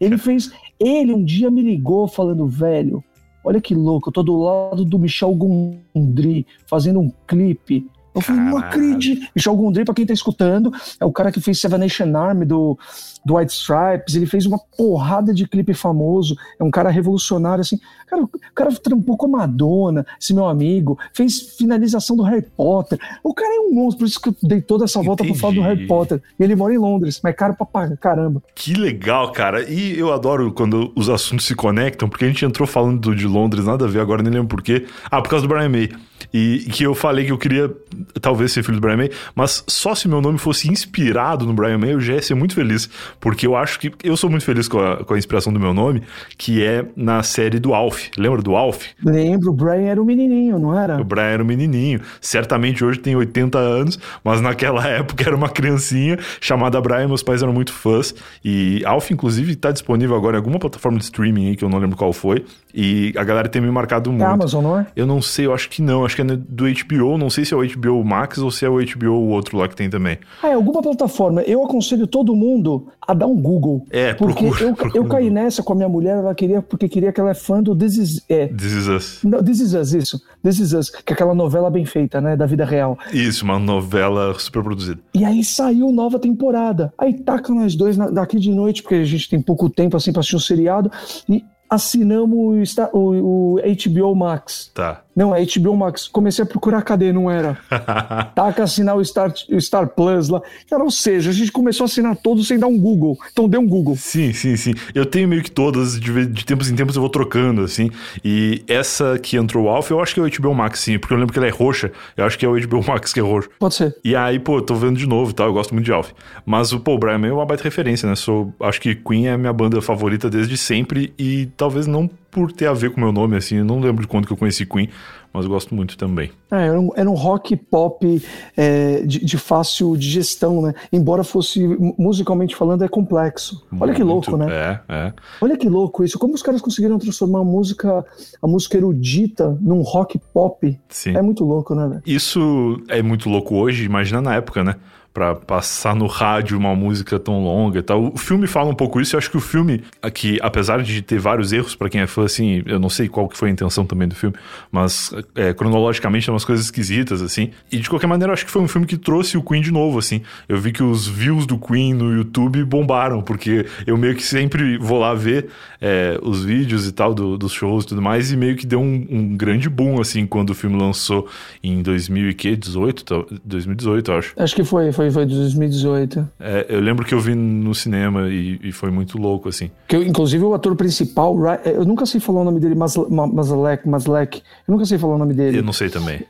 Ele 0.00 0.18
fez. 0.18 0.50
Ele 0.78 1.12
um 1.12 1.24
dia 1.24 1.50
me 1.50 1.62
ligou 1.62 2.06
falando, 2.06 2.46
velho, 2.46 3.02
olha 3.44 3.60
que 3.60 3.74
louco, 3.74 4.08
eu 4.08 4.12
tô 4.12 4.22
do 4.22 4.36
lado 4.36 4.84
do 4.84 4.98
Michel 4.98 5.34
Gondry 5.34 6.46
fazendo 6.66 7.00
um 7.00 7.10
clipe. 7.26 7.86
Eu 8.16 8.22
falei, 8.22 8.40
não 8.42 8.56
acredito. 8.56 9.26
Michel 9.36 9.54
Gondry, 9.54 9.84
pra 9.84 9.94
quem 9.94 10.06
tá 10.06 10.12
escutando, 10.14 10.72
é 10.98 11.04
o 11.04 11.12
cara 11.12 11.30
que 11.30 11.40
fez 11.40 11.60
Seven 11.60 11.78
Nation 11.78 12.16
Army 12.16 12.44
do, 12.46 12.78
do 13.24 13.36
White 13.36 13.52
Stripes. 13.52 14.14
Ele 14.14 14.26
fez 14.26 14.46
uma 14.46 14.58
porrada 14.58 15.32
de 15.34 15.46
clipe 15.46 15.74
famoso. 15.74 16.34
É 16.58 16.64
um 16.64 16.70
cara 16.70 16.88
revolucionário, 16.90 17.60
assim. 17.60 17.78
Cara, 18.06 18.22
o 18.22 18.30
cara 18.54 18.72
trampou 18.72 19.16
com 19.16 19.26
a 19.26 19.28
Madonna, 19.40 20.06
esse 20.20 20.32
meu 20.32 20.46
amigo. 20.46 20.98
Fez 21.12 21.56
finalização 21.58 22.16
do 22.16 22.22
Harry 22.22 22.42
Potter. 22.56 22.98
O 23.22 23.34
cara 23.34 23.54
é 23.54 23.60
um 23.60 23.74
monstro, 23.74 24.00
por 24.00 24.06
isso 24.06 24.20
que 24.20 24.28
eu 24.30 24.36
dei 24.42 24.60
toda 24.60 24.84
essa 24.84 25.02
volta 25.02 25.24
pra 25.24 25.34
falar 25.34 25.52
do 25.54 25.60
Entendi. 25.60 25.74
Harry 25.76 25.86
Potter. 25.86 26.22
E 26.38 26.42
ele 26.42 26.56
mora 26.56 26.72
em 26.72 26.78
Londres, 26.78 27.20
mas 27.22 27.30
é 27.32 27.36
caro 27.36 27.54
pra 27.54 27.96
caramba. 27.96 28.42
Que 28.54 28.72
legal, 28.74 29.30
cara. 29.32 29.68
E 29.68 29.98
eu 29.98 30.12
adoro 30.12 30.52
quando 30.52 30.92
os 30.96 31.08
assuntos 31.10 31.44
se 31.46 31.54
conectam, 31.54 32.08
porque 32.08 32.24
a 32.24 32.28
gente 32.28 32.44
entrou 32.44 32.66
falando 32.66 32.98
do- 33.00 33.14
de 33.14 33.26
Londres, 33.26 33.64
nada 33.66 33.84
a 33.84 33.88
ver, 33.88 34.00
agora 34.00 34.22
nem 34.22 34.32
lembro 34.32 34.48
por 34.48 34.62
quê. 34.62 34.86
Ah, 35.10 35.20
por 35.20 35.28
causa 35.28 35.46
do 35.46 35.52
Brian 35.52 35.68
May. 35.68 35.90
E 36.38 36.58
que 36.70 36.84
eu 36.84 36.94
falei 36.94 37.24
que 37.24 37.32
eu 37.32 37.38
queria 37.38 37.74
talvez 38.20 38.52
ser 38.52 38.62
filho 38.62 38.76
do 38.76 38.80
Brian 38.82 38.98
May, 38.98 39.10
mas 39.34 39.64
só 39.66 39.94
se 39.94 40.06
meu 40.06 40.20
nome 40.20 40.36
fosse 40.36 40.70
inspirado 40.70 41.46
no 41.46 41.54
Brian 41.54 41.78
May, 41.78 41.94
eu 41.94 42.00
já 42.00 42.12
ia 42.12 42.20
ser 42.20 42.34
muito 42.34 42.54
feliz. 42.54 42.90
Porque 43.18 43.46
eu 43.46 43.56
acho 43.56 43.80
que. 43.80 43.90
Eu 44.04 44.18
sou 44.18 44.28
muito 44.28 44.44
feliz 44.44 44.68
com 44.68 44.78
a, 44.78 45.02
com 45.02 45.14
a 45.14 45.18
inspiração 45.18 45.50
do 45.50 45.58
meu 45.58 45.72
nome, 45.72 46.02
que 46.36 46.62
é 46.62 46.84
na 46.94 47.22
série 47.22 47.58
do 47.58 47.72
Alf. 47.72 48.10
Lembra 48.18 48.42
do 48.42 48.54
Alf? 48.54 48.84
Lembro, 49.02 49.48
o 49.50 49.54
Brian 49.54 49.88
era 49.88 50.02
um 50.02 50.04
menininho, 50.04 50.58
não 50.58 50.78
era? 50.78 51.00
O 51.00 51.04
Brian 51.04 51.24
era 51.24 51.42
um 51.42 51.46
menininho. 51.46 52.02
Certamente 52.20 52.84
hoje 52.84 52.98
tem 52.98 53.16
80 53.16 53.56
anos, 53.58 53.98
mas 54.22 54.42
naquela 54.42 54.84
época 54.86 55.24
era 55.26 55.34
uma 55.34 55.48
criancinha 55.48 56.18
chamada 56.38 56.78
Brian. 56.82 57.08
Meus 57.08 57.22
pais 57.22 57.42
eram 57.42 57.54
muito 57.54 57.72
fãs. 57.72 58.14
E 58.44 58.82
Alf, 58.84 59.10
inclusive, 59.10 59.52
está 59.54 59.70
disponível 59.70 60.14
agora 60.14 60.36
em 60.36 60.40
alguma 60.40 60.58
plataforma 60.58 60.98
de 60.98 61.04
streaming 61.04 61.48
aí, 61.48 61.56
que 61.56 61.64
eu 61.64 61.70
não 61.70 61.78
lembro 61.78 61.96
qual 61.96 62.12
foi. 62.12 62.44
E 62.74 63.14
a 63.16 63.24
galera 63.24 63.48
tem 63.48 63.62
me 63.62 63.70
marcado 63.70 64.10
muito. 64.10 64.22
É 64.22 64.26
Amazon, 64.26 64.62
não 64.62 64.78
é? 64.78 64.86
Eu 64.94 65.06
não 65.06 65.22
sei, 65.22 65.46
eu 65.46 65.54
acho 65.54 65.70
que 65.70 65.80
não. 65.80 66.04
Acho 66.04 66.14
que 66.14 66.20
é 66.20 66.25
do 66.34 66.64
HBO. 66.64 67.18
Não 67.18 67.28
sei 67.30 67.44
se 67.44 67.52
é 67.54 67.56
o 67.56 67.64
HBO 67.64 68.02
Max 68.02 68.38
ou 68.38 68.50
se 68.50 68.64
é 68.64 68.68
o 68.68 68.78
HBO 68.84 69.12
o 69.12 69.28
outro 69.28 69.56
lá 69.58 69.68
que 69.68 69.76
tem 69.76 69.88
também. 69.90 70.18
Ah, 70.42 70.48
é 70.48 70.54
alguma 70.54 70.82
plataforma. 70.82 71.42
Eu 71.42 71.62
aconselho 71.64 72.06
todo 72.06 72.34
mundo 72.34 72.88
a 73.06 73.12
dar 73.14 73.26
um 73.26 73.36
Google. 73.36 73.84
É, 73.90 74.14
porque 74.14 74.44
procura, 74.46 74.64
eu, 74.64 74.74
procura 74.74 74.98
eu 75.04 75.08
caí 75.08 75.30
nessa 75.30 75.62
com 75.62 75.72
a 75.74 75.76
minha 75.76 75.88
mulher, 75.88 76.16
ela 76.16 76.34
queria, 76.34 76.60
porque 76.62 76.88
queria 76.88 77.12
que 77.12 77.20
ela 77.20 77.30
é 77.30 77.34
fã 77.34 77.62
do 77.62 77.76
This 77.76 77.96
Is, 77.98 78.24
é, 78.28 78.48
This 78.48 78.72
Is 78.72 78.88
Us. 78.88 79.20
não, 79.22 79.42
This 79.44 79.60
Is 79.60 79.74
Us, 79.74 79.92
isso. 79.92 80.20
This 80.42 80.58
Is 80.58 80.72
Us, 80.72 80.90
que 80.90 81.12
é 81.12 81.14
aquela 81.14 81.34
novela 81.34 81.70
bem 81.70 81.84
feita, 81.84 82.20
né, 82.20 82.36
da 82.36 82.46
vida 82.46 82.64
real. 82.64 82.98
Isso, 83.12 83.44
uma 83.44 83.58
novela 83.58 84.34
super 84.38 84.62
produzida. 84.62 84.98
E 85.14 85.24
aí 85.24 85.44
saiu 85.44 85.92
nova 85.92 86.18
temporada. 86.18 86.92
Aí 86.98 87.12
taca 87.14 87.52
nós 87.52 87.74
dois 87.76 87.96
na- 87.96 88.10
daqui 88.10 88.38
de 88.38 88.50
noite, 88.50 88.82
porque 88.82 88.94
a 88.96 89.04
gente 89.04 89.28
tem 89.28 89.40
pouco 89.40 89.68
tempo 89.70 89.96
assim 89.96 90.12
pra 90.12 90.20
assistir 90.20 90.36
um 90.36 90.40
seriado, 90.40 90.90
e 91.28 91.44
assinamos 91.68 92.78
o, 92.92 92.98
o- 92.98 93.54
o 93.54 93.58
HBO 93.60 94.14
Max. 94.14 94.70
Tá. 94.74 95.02
Não, 95.14 95.34
é 95.34 95.42
HBO 95.46 95.74
Max. 95.74 96.08
Comecei 96.08 96.42
a 96.44 96.46
procurar, 96.46 96.82
cadê? 96.82 97.10
Não 97.10 97.30
era. 97.30 97.58
Taca 98.34 98.64
assinar 98.64 98.96
o 98.96 99.02
Star, 99.04 99.32
o 99.50 99.58
Star 99.60 99.88
Plus 99.88 100.28
lá. 100.28 100.42
Cara, 100.68 100.84
ou 100.84 100.90
seja, 100.90 101.30
a 101.30 101.32
gente 101.32 101.50
começou 101.50 101.84
a 101.84 101.86
assinar 101.86 102.14
todos 102.16 102.46
sem 102.46 102.58
dar 102.58 102.66
um 102.66 102.78
Google. 102.78 103.16
Então 103.32 103.48
dê 103.48 103.56
um 103.56 103.66
Google. 103.66 103.96
Sim, 103.96 104.34
sim, 104.34 104.56
sim. 104.56 104.74
Eu 104.94 105.06
tenho 105.06 105.26
meio 105.26 105.42
que 105.42 105.50
todas, 105.50 105.98
de, 105.98 106.26
de 106.26 106.44
tempos 106.44 106.70
em 106.70 106.76
tempos 106.76 106.96
eu 106.96 107.00
vou 107.00 107.08
trocando, 107.08 107.62
assim. 107.62 107.90
E 108.22 108.62
essa 108.68 109.18
que 109.18 109.38
entrou 109.38 109.64
o 109.64 109.68
Alpha, 109.70 109.94
eu 109.94 110.00
acho 110.00 110.12
que 110.12 110.20
é 110.20 110.22
o 110.22 110.28
HBO 110.30 110.54
Max, 110.54 110.80
sim, 110.80 110.98
porque 110.98 111.14
eu 111.14 111.18
lembro 111.18 111.32
que 111.32 111.38
ela 111.38 111.48
é 111.48 111.50
roxa. 111.50 111.90
Eu 112.14 112.26
acho 112.26 112.38
que 112.38 112.44
é 112.44 112.48
o 112.48 112.52
HBO 112.60 112.84
Max 112.86 113.12
que 113.14 113.20
é 113.20 113.22
roxo. 113.22 113.48
Pode 113.58 113.74
ser. 113.74 113.96
E 114.04 114.14
aí, 114.14 114.38
pô, 114.38 114.60
tô 114.60 114.74
vendo 114.74 114.98
de 114.98 115.06
novo 115.06 115.30
e 115.30 115.34
tal, 115.34 115.46
eu 115.46 115.52
gosto 115.54 115.72
muito 115.72 115.86
de 115.86 115.92
Alf. 115.92 116.10
Mas 116.44 116.74
o 116.74 116.80
Paul 116.80 116.98
Brian 116.98 117.26
é 117.26 117.32
uma 117.32 117.46
baita 117.46 117.64
referência, 117.64 118.06
né? 118.06 118.14
Sou, 118.16 118.52
acho 118.60 118.78
que 118.82 118.94
Queen 118.94 119.28
é 119.28 119.32
a 119.32 119.38
minha 119.38 119.52
banda 119.52 119.80
favorita 119.80 120.28
desde 120.28 120.58
sempre 120.58 121.14
e 121.18 121.46
talvez 121.56 121.86
não 121.86 122.08
por 122.30 122.52
ter 122.52 122.66
a 122.66 122.72
ver 122.74 122.90
com 122.90 122.98
o 122.98 123.00
meu 123.04 123.12
nome, 123.12 123.36
assim, 123.36 123.56
eu 123.56 123.64
não 123.64 123.80
lembro 123.80 124.02
de 124.02 124.08
quando 124.08 124.26
que 124.26 124.32
eu 124.32 124.36
conheci 124.36 124.66
Queen, 124.66 124.90
mas 125.32 125.46
gosto 125.46 125.74
muito 125.74 125.96
também. 125.96 126.30
É, 126.50 126.66
era, 126.66 126.78
um, 126.80 126.90
era 126.94 127.10
um 127.10 127.14
rock 127.14 127.56
pop 127.56 128.22
é, 128.56 129.00
de, 129.00 129.24
de 129.24 129.38
fácil 129.38 129.96
digestão, 129.96 130.60
né? 130.60 130.74
Embora 130.92 131.24
fosse, 131.24 131.66
mu- 131.66 131.94
musicalmente 131.98 132.54
falando, 132.54 132.84
é 132.84 132.88
complexo. 132.88 133.64
Olha 133.80 133.94
que 133.94 134.04
Muito- 134.04 134.30
louco, 134.30 134.36
né? 134.36 134.46
É, 134.50 134.80
é. 134.94 135.12
Olha 135.40 135.56
que 135.56 135.66
louco 135.68 136.04
isso. 136.04 136.18
Como 136.18 136.34
os 136.34 136.42
caras 136.42 136.60
conseguiram 136.60 136.98
transformar 136.98 137.40
a 137.40 137.44
música, 137.44 138.04
a 138.42 138.46
música 138.46 138.76
erudita 138.76 139.56
num 139.60 139.80
rock 139.80 140.18
pop? 140.34 140.78
Sim. 140.90 141.16
É 141.16 141.22
muito 141.22 141.42
louco, 141.44 141.74
né? 141.74 142.00
Isso 142.06 142.82
é 142.88 143.00
muito 143.02 143.28
louco 143.30 143.54
hoje, 143.56 143.84
imagina 143.84 144.20
na 144.20 144.34
época, 144.34 144.62
né? 144.62 144.76
Pra 145.16 145.34
passar 145.34 145.96
no 145.96 146.06
rádio 146.06 146.58
uma 146.58 146.74
música 146.76 147.18
tão 147.18 147.42
longa 147.42 147.78
e 147.78 147.82
tal. 147.82 148.12
O 148.12 148.18
filme 148.18 148.46
fala 148.46 148.68
um 148.68 148.74
pouco 148.74 149.00
isso. 149.00 149.16
Eu 149.16 149.18
acho 149.18 149.30
que 149.30 149.38
o 149.38 149.40
filme, 149.40 149.82
aqui, 150.02 150.38
apesar 150.42 150.82
de 150.82 151.00
ter 151.00 151.18
vários 151.18 151.54
erros, 151.54 151.74
pra 151.74 151.88
quem 151.88 152.02
é 152.02 152.06
fã, 152.06 152.26
assim, 152.26 152.62
eu 152.66 152.78
não 152.78 152.90
sei 152.90 153.08
qual 153.08 153.26
que 153.26 153.34
foi 153.34 153.48
a 153.48 153.52
intenção 153.52 153.86
também 153.86 154.06
do 154.06 154.14
filme, 154.14 154.36
mas 154.70 155.14
é, 155.34 155.54
cronologicamente 155.54 156.26
tem 156.26 156.34
umas 156.34 156.44
coisas 156.44 156.66
esquisitas, 156.66 157.22
assim. 157.22 157.50
E 157.72 157.78
de 157.78 157.88
qualquer 157.88 158.06
maneira, 158.08 158.30
eu 158.30 158.34
acho 158.34 158.44
que 158.44 158.50
foi 158.50 158.60
um 158.60 158.68
filme 158.68 158.86
que 158.86 158.98
trouxe 158.98 159.38
o 159.38 159.42
Queen 159.42 159.62
de 159.62 159.70
novo, 159.72 159.98
assim. 159.98 160.20
Eu 160.46 160.58
vi 160.60 160.70
que 160.70 160.82
os 160.82 161.08
views 161.08 161.46
do 161.46 161.56
Queen 161.56 161.94
no 161.94 162.12
YouTube 162.14 162.62
bombaram, 162.64 163.22
porque 163.22 163.64
eu 163.86 163.96
meio 163.96 164.14
que 164.14 164.22
sempre 164.22 164.76
vou 164.76 164.98
lá 164.98 165.14
ver 165.14 165.46
é, 165.80 166.18
os 166.22 166.44
vídeos 166.44 166.86
e 166.86 166.92
tal 166.92 167.14
do- 167.14 167.38
dos 167.38 167.52
shows 167.52 167.84
e 167.84 167.86
tudo 167.88 168.02
mais, 168.02 168.30
e 168.32 168.36
meio 168.36 168.54
que 168.54 168.66
deu 168.66 168.80
um, 168.80 169.06
um 169.08 169.34
grande 169.34 169.70
boom, 169.70 169.98
assim, 169.98 170.26
quando 170.26 170.50
o 170.50 170.54
filme 170.54 170.76
lançou 170.78 171.26
em 171.64 171.80
2018, 171.82 173.26
2018, 173.42 174.10
eu 174.10 174.18
acho. 174.18 174.32
Acho 174.36 174.54
que 174.54 174.64
foi, 174.64 174.92
foi, 174.92 175.05
foi 175.10 175.26
de 175.26 175.34
2018. 175.34 176.28
É, 176.40 176.66
eu 176.68 176.80
lembro 176.80 177.04
que 177.04 177.14
eu 177.14 177.20
vi 177.20 177.34
no 177.34 177.74
cinema 177.74 178.28
e, 178.28 178.58
e 178.62 178.72
foi 178.72 178.90
muito 178.90 179.18
louco, 179.18 179.48
assim. 179.48 179.70
Que, 179.88 179.96
eu- 179.96 180.02
inclusive 180.02 180.44
o 180.44 180.54
ator 180.54 180.74
principal, 180.76 181.36
Ry- 181.36 181.60
eu 181.64 181.84
nunca 181.84 182.06
sei 182.06 182.20
falar 182.20 182.40
o 182.40 182.44
nome 182.44 182.60
dele, 182.60 182.74
Mas- 182.74 182.96
Ma- 183.08 183.26
Maslek, 183.26 183.88
Maslek. 183.88 184.42
Eu 184.66 184.72
nunca 184.72 184.84
sei 184.84 184.98
falar 184.98 185.14
o 185.14 185.18
nome 185.18 185.34
dele. 185.34 185.58
Eu 185.58 185.62
não 185.62 185.72
sei 185.72 185.88
também. 185.88 186.20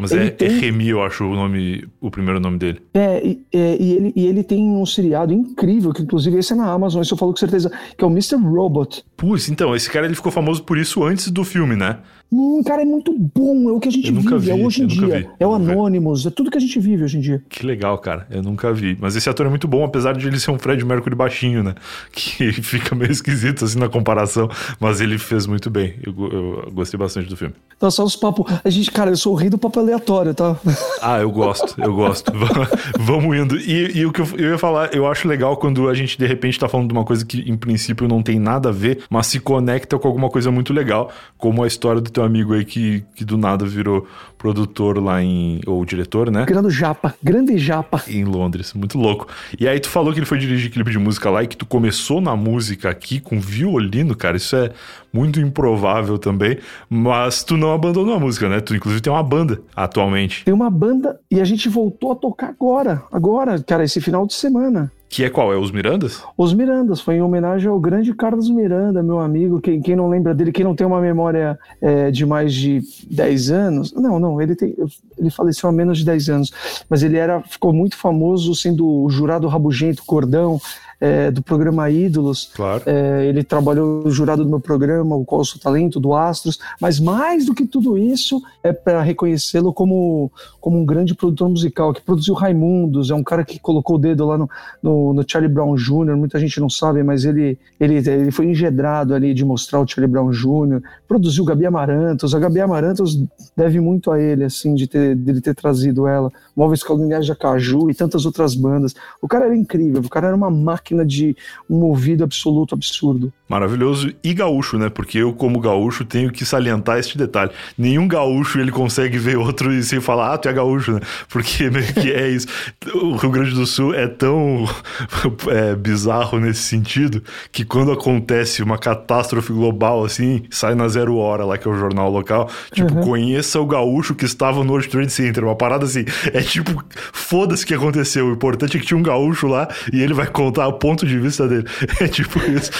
Mas 0.00 0.12
Ele 0.12 0.26
é, 0.26 0.30
tem- 0.30 0.46
é 0.46 0.50
Remy, 0.60 0.90
eu 0.90 1.02
acho 1.02 1.24
o 1.24 1.34
nome, 1.34 1.84
o 2.00 2.08
primeiro 2.08 2.38
nome 2.38 2.56
dele. 2.56 2.80
É, 2.94 3.20
e, 3.26 3.44
é, 3.52 3.76
e 3.82 3.92
ele, 3.94 4.12
e 4.14 4.26
ele 4.28 4.44
tem 4.44 4.64
um 4.64 4.86
seriado 4.86 5.32
incrível, 5.32 5.92
que 5.92 6.02
inclusive 6.02 6.38
esse 6.38 6.52
é 6.52 6.56
na 6.56 6.70
Amazon, 6.70 7.02
isso 7.02 7.14
eu 7.14 7.18
falo 7.18 7.32
com 7.32 7.36
certeza, 7.38 7.68
que 7.96 8.04
é 8.04 8.06
o 8.06 8.10
Mr. 8.10 8.36
Robot. 8.36 9.02
Putz, 9.16 9.48
então, 9.48 9.74
esse 9.74 9.90
cara 9.90 10.06
ele 10.06 10.14
ficou 10.14 10.30
famoso 10.30 10.62
por 10.62 10.78
isso 10.78 11.02
antes 11.02 11.28
do 11.32 11.42
filme, 11.42 11.74
né? 11.74 11.98
Hum, 12.30 12.62
cara, 12.62 12.82
é 12.82 12.84
muito 12.84 13.12
bom, 13.12 13.70
é 13.70 13.72
o 13.72 13.80
que 13.80 13.88
a 13.88 13.92
gente 13.92 14.12
vive, 14.12 14.38
vi, 14.38 14.50
é 14.50 14.54
hoje 14.54 14.82
em 14.82 14.86
dia. 14.86 15.20
vi. 15.20 15.28
É 15.40 15.46
o. 15.46 15.54
Anonymous, 15.54 16.26
é 16.26 16.30
tudo 16.30 16.50
que 16.50 16.58
a 16.58 16.60
gente 16.60 16.78
vive 16.78 17.04
hoje 17.04 17.18
em 17.18 17.20
dia. 17.20 17.42
Que 17.48 17.66
legal, 17.66 17.96
cara. 17.98 18.26
Eu 18.30 18.42
nunca 18.42 18.72
vi. 18.72 18.96
Mas 19.00 19.16
esse 19.16 19.28
ator 19.28 19.46
é 19.46 19.48
muito 19.48 19.66
bom, 19.66 19.82
apesar 19.84 20.12
de 20.12 20.26
ele 20.26 20.38
ser 20.38 20.50
um 20.50 20.58
Fred 20.58 20.84
Mercury 20.84 21.14
baixinho, 21.14 21.62
né? 21.62 21.74
Que 22.12 22.52
fica 22.52 22.94
meio 22.94 23.10
esquisito 23.10 23.64
assim 23.64 23.78
na 23.78 23.88
comparação. 23.88 24.48
Mas 24.78 25.00
ele 25.00 25.18
fez 25.18 25.46
muito 25.46 25.70
bem. 25.70 25.94
Eu, 26.04 26.12
eu 26.30 26.72
gostei 26.72 26.98
bastante 26.98 27.28
do 27.28 27.36
filme. 27.36 27.54
Então, 27.76 27.90
só 27.90 28.04
os 28.04 28.16
papos. 28.16 28.52
A 28.64 28.70
gente, 28.70 28.90
cara, 28.90 29.10
eu 29.10 29.16
sou 29.16 29.32
o 29.32 29.36
rei 29.36 29.48
do 29.48 29.56
papo 29.56 29.78
aleatório, 29.80 30.34
tá? 30.34 30.56
Ah, 31.00 31.20
eu 31.20 31.30
gosto, 31.30 31.80
eu 31.80 31.94
gosto. 31.94 32.32
Vamos 32.98 33.36
indo. 33.36 33.56
E, 33.56 33.98
e 33.98 34.06
o 34.06 34.12
que 34.12 34.20
eu, 34.20 34.26
eu 34.36 34.50
ia 34.50 34.58
falar, 34.58 34.92
eu 34.92 35.06
acho 35.06 35.28
legal 35.28 35.56
quando 35.56 35.88
a 35.88 35.94
gente 35.94 36.18
de 36.18 36.26
repente 36.26 36.58
tá 36.58 36.68
falando 36.68 36.88
de 36.88 36.92
uma 36.92 37.04
coisa 37.04 37.24
que 37.24 37.48
em 37.48 37.56
princípio 37.56 38.08
não 38.08 38.20
tem 38.20 38.38
nada 38.38 38.70
a 38.70 38.72
ver, 38.72 39.04
mas 39.08 39.28
se 39.28 39.38
conecta 39.38 39.96
com 39.96 40.08
alguma 40.08 40.28
coisa 40.28 40.50
muito 40.50 40.72
legal, 40.72 41.10
como 41.36 41.62
a 41.62 41.68
história 41.68 42.00
do 42.00 42.10
teu 42.18 42.24
amigo 42.24 42.52
aí 42.52 42.64
que, 42.64 43.04
que 43.14 43.24
do 43.24 43.38
nada 43.38 43.64
virou 43.64 44.06
produtor 44.38 45.02
lá 45.02 45.22
em. 45.22 45.60
ou 45.66 45.84
diretor, 45.84 46.30
né? 46.30 46.46
Grande 46.46 46.70
japa, 46.70 47.14
grande 47.22 47.58
japa. 47.58 48.02
em 48.08 48.24
Londres, 48.24 48.72
muito 48.72 48.96
louco. 48.96 49.26
E 49.58 49.66
aí 49.68 49.78
tu 49.80 49.88
falou 49.88 50.12
que 50.12 50.20
ele 50.20 50.26
foi 50.26 50.38
dirigir 50.38 50.70
clipe 50.70 50.90
de 50.90 50.98
música 50.98 51.28
lá 51.28 51.42
e 51.42 51.46
que 51.46 51.56
tu 51.56 51.66
começou 51.66 52.20
na 52.20 52.36
música 52.36 52.88
aqui 52.88 53.20
com 53.20 53.40
violino, 53.40 54.14
cara, 54.16 54.36
isso 54.36 54.56
é 54.56 54.70
muito 55.12 55.40
improvável 55.40 56.18
também, 56.18 56.58
mas 56.88 57.42
tu 57.42 57.56
não 57.56 57.72
abandonou 57.72 58.14
a 58.14 58.20
música, 58.20 58.48
né? 58.48 58.60
Tu 58.60 58.76
inclusive 58.76 59.00
tem 59.02 59.12
uma 59.12 59.22
banda 59.22 59.60
atualmente, 59.74 60.44
Tem 60.44 60.54
uma 60.54 60.70
banda 60.70 61.18
e 61.30 61.40
a 61.40 61.44
gente 61.44 61.68
voltou 61.68 62.12
a 62.12 62.14
tocar 62.14 62.48
agora, 62.48 63.02
agora, 63.12 63.60
cara, 63.62 63.84
esse 63.84 64.00
final 64.00 64.26
de 64.26 64.34
semana. 64.34 64.92
que 65.08 65.24
é 65.24 65.30
qual? 65.30 65.52
É 65.52 65.56
os 65.56 65.70
Mirandas? 65.70 66.22
Os 66.36 66.52
Mirandas, 66.52 67.00
foi 67.00 67.16
em 67.16 67.22
homenagem 67.22 67.68
ao 67.68 67.80
grande 67.80 68.12
Carlos 68.14 68.50
Miranda, 68.50 69.02
meu 69.02 69.18
amigo. 69.18 69.60
Quem, 69.60 69.80
quem 69.80 69.96
não 69.96 70.08
lembra 70.08 70.34
dele, 70.34 70.52
quem 70.52 70.64
não 70.64 70.74
tem 70.74 70.86
uma 70.86 71.00
memória 71.00 71.58
é, 71.80 72.10
de 72.10 72.26
mais 72.26 72.52
de 72.52 72.82
10 73.10 73.50
anos. 73.50 73.92
Não, 73.94 74.20
não, 74.20 74.27
ele, 74.40 74.54
tem, 74.54 74.74
ele 75.16 75.30
faleceu 75.30 75.68
há 75.68 75.72
menos 75.72 75.98
de 75.98 76.04
10 76.04 76.28
anos. 76.28 76.52
Mas 76.88 77.02
ele 77.02 77.16
era, 77.16 77.42
ficou 77.42 77.72
muito 77.72 77.96
famoso 77.96 78.54
sendo 78.54 78.86
o 78.86 79.08
jurado 79.08 79.48
rabugento, 79.48 80.04
cordão. 80.04 80.60
É, 81.00 81.30
do 81.30 81.42
programa 81.42 81.88
Ídolos. 81.90 82.50
Claro. 82.54 82.82
É, 82.86 83.26
ele 83.26 83.44
trabalhou 83.44 84.02
no 84.04 84.10
jurado 84.10 84.42
do 84.42 84.50
meu 84.50 84.60
programa, 84.60 85.14
o 85.14 85.24
Qual 85.24 85.40
o 85.40 85.44
Seu 85.44 85.60
Talento, 85.60 86.00
do 86.00 86.14
Astros, 86.14 86.58
mas 86.80 86.98
mais 86.98 87.46
do 87.46 87.54
que 87.54 87.66
tudo 87.66 87.96
isso 87.96 88.42
é 88.62 88.72
para 88.72 89.02
reconhecê-lo 89.02 89.72
como, 89.72 90.30
como 90.60 90.78
um 90.78 90.84
grande 90.84 91.14
produtor 91.14 91.48
musical, 91.48 91.92
que 91.92 92.02
produziu 92.02 92.34
Raimundos, 92.34 93.10
é 93.10 93.14
um 93.14 93.22
cara 93.22 93.44
que 93.44 93.58
colocou 93.58 93.96
o 93.96 93.98
dedo 93.98 94.26
lá 94.26 94.36
no, 94.36 94.50
no, 94.82 95.14
no 95.14 95.24
Charlie 95.26 95.52
Brown 95.52 95.74
Jr., 95.76 96.16
muita 96.16 96.38
gente 96.38 96.60
não 96.60 96.68
sabe, 96.68 97.02
mas 97.02 97.24
ele, 97.24 97.58
ele, 97.78 97.96
ele 97.96 98.30
foi 98.30 98.46
engedrado 98.46 99.14
ali 99.14 99.32
de 99.32 99.44
mostrar 99.44 99.80
o 99.80 99.86
Charlie 99.86 100.10
Brown 100.10 100.30
Jr., 100.30 100.82
produziu 101.06 101.44
Gabi 101.44 101.66
Amarantos, 101.66 102.34
a 102.34 102.38
Gabi 102.38 102.60
Amarantos 102.60 103.22
deve 103.56 103.80
muito 103.80 104.10
a 104.10 104.20
ele, 104.20 104.44
assim, 104.44 104.74
de 104.74 104.86
ter, 104.86 105.14
de 105.14 105.30
ele 105.30 105.40
ter 105.40 105.54
trazido 105.54 106.06
ela, 106.06 106.30
Móveis 106.56 106.82
Caluniais 106.82 107.24
de 107.24 107.32
Acaju 107.32 107.88
e 107.90 107.94
tantas 107.94 108.26
outras 108.26 108.54
bandas. 108.54 108.94
O 109.22 109.28
cara 109.28 109.46
era 109.46 109.56
incrível, 109.56 110.00
o 110.00 110.08
cara 110.08 110.28
era 110.28 110.36
uma 110.36 110.50
máquina 110.50 110.87
de 111.04 111.36
um 111.68 111.76
ouvido 111.82 112.24
absoluto 112.24 112.74
absurdo. 112.74 113.32
Maravilhoso 113.48 114.12
e 114.22 114.34
gaúcho, 114.34 114.76
né? 114.76 114.90
Porque 114.90 115.18
eu, 115.18 115.32
como 115.32 115.58
gaúcho, 115.60 116.04
tenho 116.04 116.30
que 116.30 116.44
salientar 116.44 116.98
este 116.98 117.16
detalhe. 117.16 117.50
Nenhum 117.78 118.06
gaúcho 118.06 118.60
ele 118.60 118.70
consegue 118.70 119.16
ver 119.16 119.38
outro 119.38 119.72
e 119.72 119.82
sem 119.82 120.00
falar, 120.00 120.34
ah, 120.34 120.38
tu 120.38 120.48
é 120.48 120.52
gaúcho, 120.52 120.92
né? 120.92 121.00
Porque 121.30 121.68
meio 121.70 121.92
que 121.94 122.12
é 122.12 122.28
isso. 122.28 122.46
O 122.94 123.16
Rio 123.16 123.30
Grande 123.30 123.54
do 123.54 123.64
Sul 123.66 123.94
é 123.94 124.06
tão 124.06 124.64
é, 125.48 125.74
bizarro 125.74 126.38
nesse 126.38 126.62
sentido 126.62 127.22
que 127.50 127.64
quando 127.64 127.90
acontece 127.92 128.62
uma 128.62 128.76
catástrofe 128.76 129.52
global 129.52 130.04
assim, 130.04 130.42
sai 130.50 130.74
na 130.74 130.86
Zero 130.88 131.16
Hora 131.16 131.44
lá, 131.44 131.56
que 131.56 131.66
é 131.66 131.70
o 131.70 131.78
jornal 131.78 132.10
local, 132.10 132.50
tipo, 132.72 132.88
Uhum. 132.88 133.02
conheça 133.02 133.60
o 133.60 133.66
gaúcho 133.66 134.14
que 134.14 134.24
estava 134.24 134.64
no 134.64 134.70
World 134.70 134.88
Trade 134.88 135.10
Center. 135.12 135.44
Uma 135.44 135.54
parada 135.56 135.84
assim. 135.84 136.04
É 136.32 136.40
tipo, 136.40 136.82
foda-se 137.12 137.64
o 137.64 137.66
que 137.66 137.74
aconteceu. 137.74 138.26
O 138.26 138.32
importante 138.32 138.76
é 138.76 138.80
que 138.80 138.86
tinha 138.86 138.96
um 138.98 139.02
gaúcho 139.02 139.46
lá 139.46 139.68
e 139.92 140.00
ele 140.00 140.14
vai 140.14 140.26
contar 140.26 140.70
ponto 140.78 141.06
de 141.06 141.18
vista 141.18 141.46
dele. 141.48 141.64
É 142.00 142.06
tipo 142.06 142.38
isso. 142.38 142.70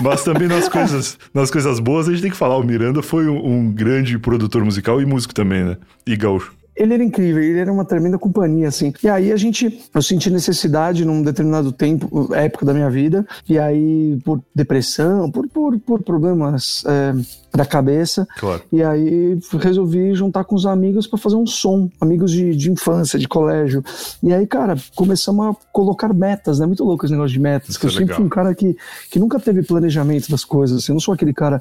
Mas 0.00 0.24
também 0.24 0.48
nas 0.48 0.68
coisas, 0.68 1.18
nas 1.32 1.50
coisas 1.50 1.78
boas 1.78 2.08
a 2.08 2.10
gente 2.10 2.22
tem 2.22 2.30
que 2.30 2.36
falar, 2.36 2.56
o 2.56 2.64
Miranda 2.64 3.00
foi 3.02 3.28
um, 3.28 3.70
grande 3.70 4.18
produtor 4.18 4.64
musical 4.64 5.00
e 5.00 5.06
músico 5.06 5.32
também, 5.32 5.64
né? 5.64 5.76
E 6.06 6.16
gaúcho 6.16 6.52
ele 6.76 6.94
era 6.94 7.04
incrível, 7.04 7.42
ele 7.42 7.58
era 7.58 7.72
uma 7.72 7.84
tremenda 7.84 8.18
companhia, 8.18 8.68
assim. 8.68 8.92
E 9.02 9.08
aí 9.08 9.32
a 9.32 9.36
gente, 9.36 9.82
eu 9.94 10.02
senti 10.02 10.30
necessidade 10.30 11.04
num 11.04 11.22
determinado 11.22 11.70
tempo, 11.70 12.34
época 12.34 12.66
da 12.66 12.74
minha 12.74 12.90
vida, 12.90 13.26
e 13.48 13.58
aí 13.58 14.18
por 14.24 14.42
depressão, 14.54 15.30
por, 15.30 15.48
por, 15.48 15.78
por 15.78 16.02
problemas 16.02 16.84
é, 16.86 17.14
da 17.56 17.64
cabeça. 17.64 18.26
Claro. 18.36 18.62
E 18.72 18.82
aí 18.82 19.38
resolvi 19.60 20.14
juntar 20.14 20.44
com 20.44 20.56
os 20.56 20.66
amigos 20.66 21.06
para 21.06 21.18
fazer 21.18 21.36
um 21.36 21.46
som, 21.46 21.88
amigos 22.00 22.32
de, 22.32 22.54
de 22.56 22.70
infância, 22.70 23.18
de 23.18 23.28
colégio. 23.28 23.82
E 24.22 24.32
aí, 24.32 24.46
cara, 24.46 24.76
começamos 24.96 25.46
a 25.46 25.56
colocar 25.72 26.12
metas, 26.12 26.58
né? 26.58 26.66
Muito 26.66 26.84
louco 26.84 27.04
esse 27.04 27.12
negócio 27.12 27.32
de 27.32 27.40
metas. 27.40 27.70
Isso 27.70 27.80
que 27.80 27.86
eu 27.86 27.90
é 27.90 27.92
sempre 27.92 28.06
legal. 28.06 28.16
fui 28.16 28.26
um 28.26 28.28
cara 28.28 28.54
que, 28.54 28.76
que 29.10 29.18
nunca 29.18 29.38
teve 29.38 29.62
planejamento 29.62 30.30
das 30.30 30.44
coisas. 30.44 30.78
Assim, 30.78 30.92
eu 30.92 30.94
não 30.94 31.00
sou 31.00 31.14
aquele 31.14 31.32
cara 31.32 31.60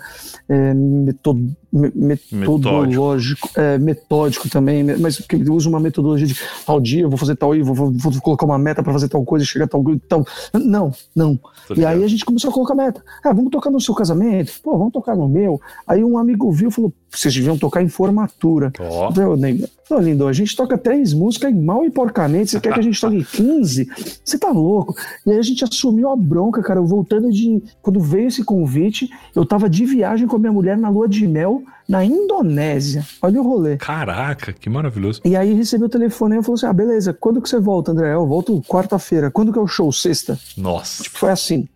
é, 0.50 0.74
metod, 0.74 1.56
metodológico, 1.72 2.88
metódico. 2.88 3.50
É, 3.56 3.78
metódico 3.78 4.50
também, 4.50 4.84
mas 5.04 5.18
que 5.18 5.36
usa 5.36 5.70
uma 5.70 5.80
metodologia 5.80 6.26
de 6.26 6.36
tal 6.66 6.80
dia 6.80 7.02
eu 7.02 7.10
vou 7.10 7.18
fazer 7.18 7.36
tal, 7.36 7.52
vou, 7.64 7.76
vou, 7.76 7.92
vou 7.92 8.22
colocar 8.22 8.46
uma 8.46 8.58
meta 8.58 8.82
para 8.82 8.94
fazer 8.94 9.10
tal 9.10 9.24
coisa 9.24 9.44
e 9.44 9.48
chegar 9.48 9.66
a 9.66 9.68
tal, 9.68 9.84
tal. 10.08 10.26
Não, 10.54 10.92
não. 11.16 11.40
e 11.76 11.86
aí 11.86 12.04
a 12.04 12.08
gente 12.08 12.26
começou 12.26 12.50
a 12.50 12.54
colocar 12.54 12.74
meta. 12.74 13.04
Ah, 13.24 13.34
vamos 13.34 13.52
tocar 13.52 13.70
no 13.70 13.80
seu 13.80 13.94
casamento? 13.94 14.54
Pô, 14.64 14.78
vamos 14.78 14.94
tocar 14.94 15.16
no 15.16 15.28
meu. 15.28 15.62
Aí 15.86 16.04
um 16.04 16.18
amigo 16.18 16.52
viu 16.52 16.70
e 16.70 16.72
falou: 16.72 16.94
vocês 17.10 17.34
deviam 17.34 17.58
tocar 17.58 17.84
em 17.84 17.88
formatura. 17.88 18.72
Oh. 18.80 19.06
Eu 19.06 19.14
falei, 19.14 19.66
Não, 19.90 20.00
lindo, 20.00 20.28
a 20.28 20.34
gente 20.34 20.56
toca 20.56 20.78
três 20.78 21.14
músicas 21.14 21.52
e 21.52 21.54
mal 21.54 21.86
e 21.86 21.92
porcamente, 21.92 22.52
você 22.52 22.60
quer 22.60 22.74
que 22.74 22.80
a 22.80 22.84
gente 22.84 23.00
toque 23.00 23.24
15? 23.24 23.88
Você 24.24 24.40
tá 24.40 24.50
louco? 24.50 24.96
E 25.26 25.32
aí 25.32 25.38
a 25.38 25.42
gente 25.42 25.64
assumiu 25.64 26.10
a 26.10 26.16
bronca, 26.16 26.62
cara. 26.64 26.80
Eu 26.80 26.86
voltando 26.86 27.32
de. 27.32 27.62
Quando 27.82 28.00
veio 28.00 28.28
esse 28.28 28.44
convite, 28.44 29.10
eu 29.36 29.46
tava 29.46 29.70
de 29.70 29.86
viagem 29.86 30.28
com 30.28 30.36
a 30.36 30.40
minha 30.40 30.52
mulher 30.52 30.78
na 30.78 30.90
lua 30.90 31.08
de 31.08 31.28
mel 31.28 31.64
na 31.94 32.04
Indonésia. 32.04 33.06
Olha 33.22 33.40
o 33.40 33.44
rolê. 33.44 33.78
Caraca, 33.78 34.52
que 34.52 34.68
maravilhoso. 34.68 35.22
E 35.24 35.36
aí 35.36 35.54
recebi 35.54 35.84
o 35.84 35.90
telefone 35.90 36.40
e 36.40 36.42
falou 36.42 36.56
assim: 36.56 36.66
ah, 36.66 36.74
beleza, 36.74 37.14
quando 37.14 37.40
que 37.40 37.48
você 37.48 37.60
volta, 37.60 37.92
André? 37.92 38.16
Eu 38.16 38.26
volto 38.26 38.60
quarta-feira. 38.64 39.30
Quando 39.30 39.54
que 39.54 39.60
é 39.60 39.62
o 39.62 39.68
show? 39.68 39.92
Sexta. 39.92 40.40
Nossa. 40.58 41.04
Tipo, 41.04 41.20
foi 41.20 41.30
assim. 41.30 41.68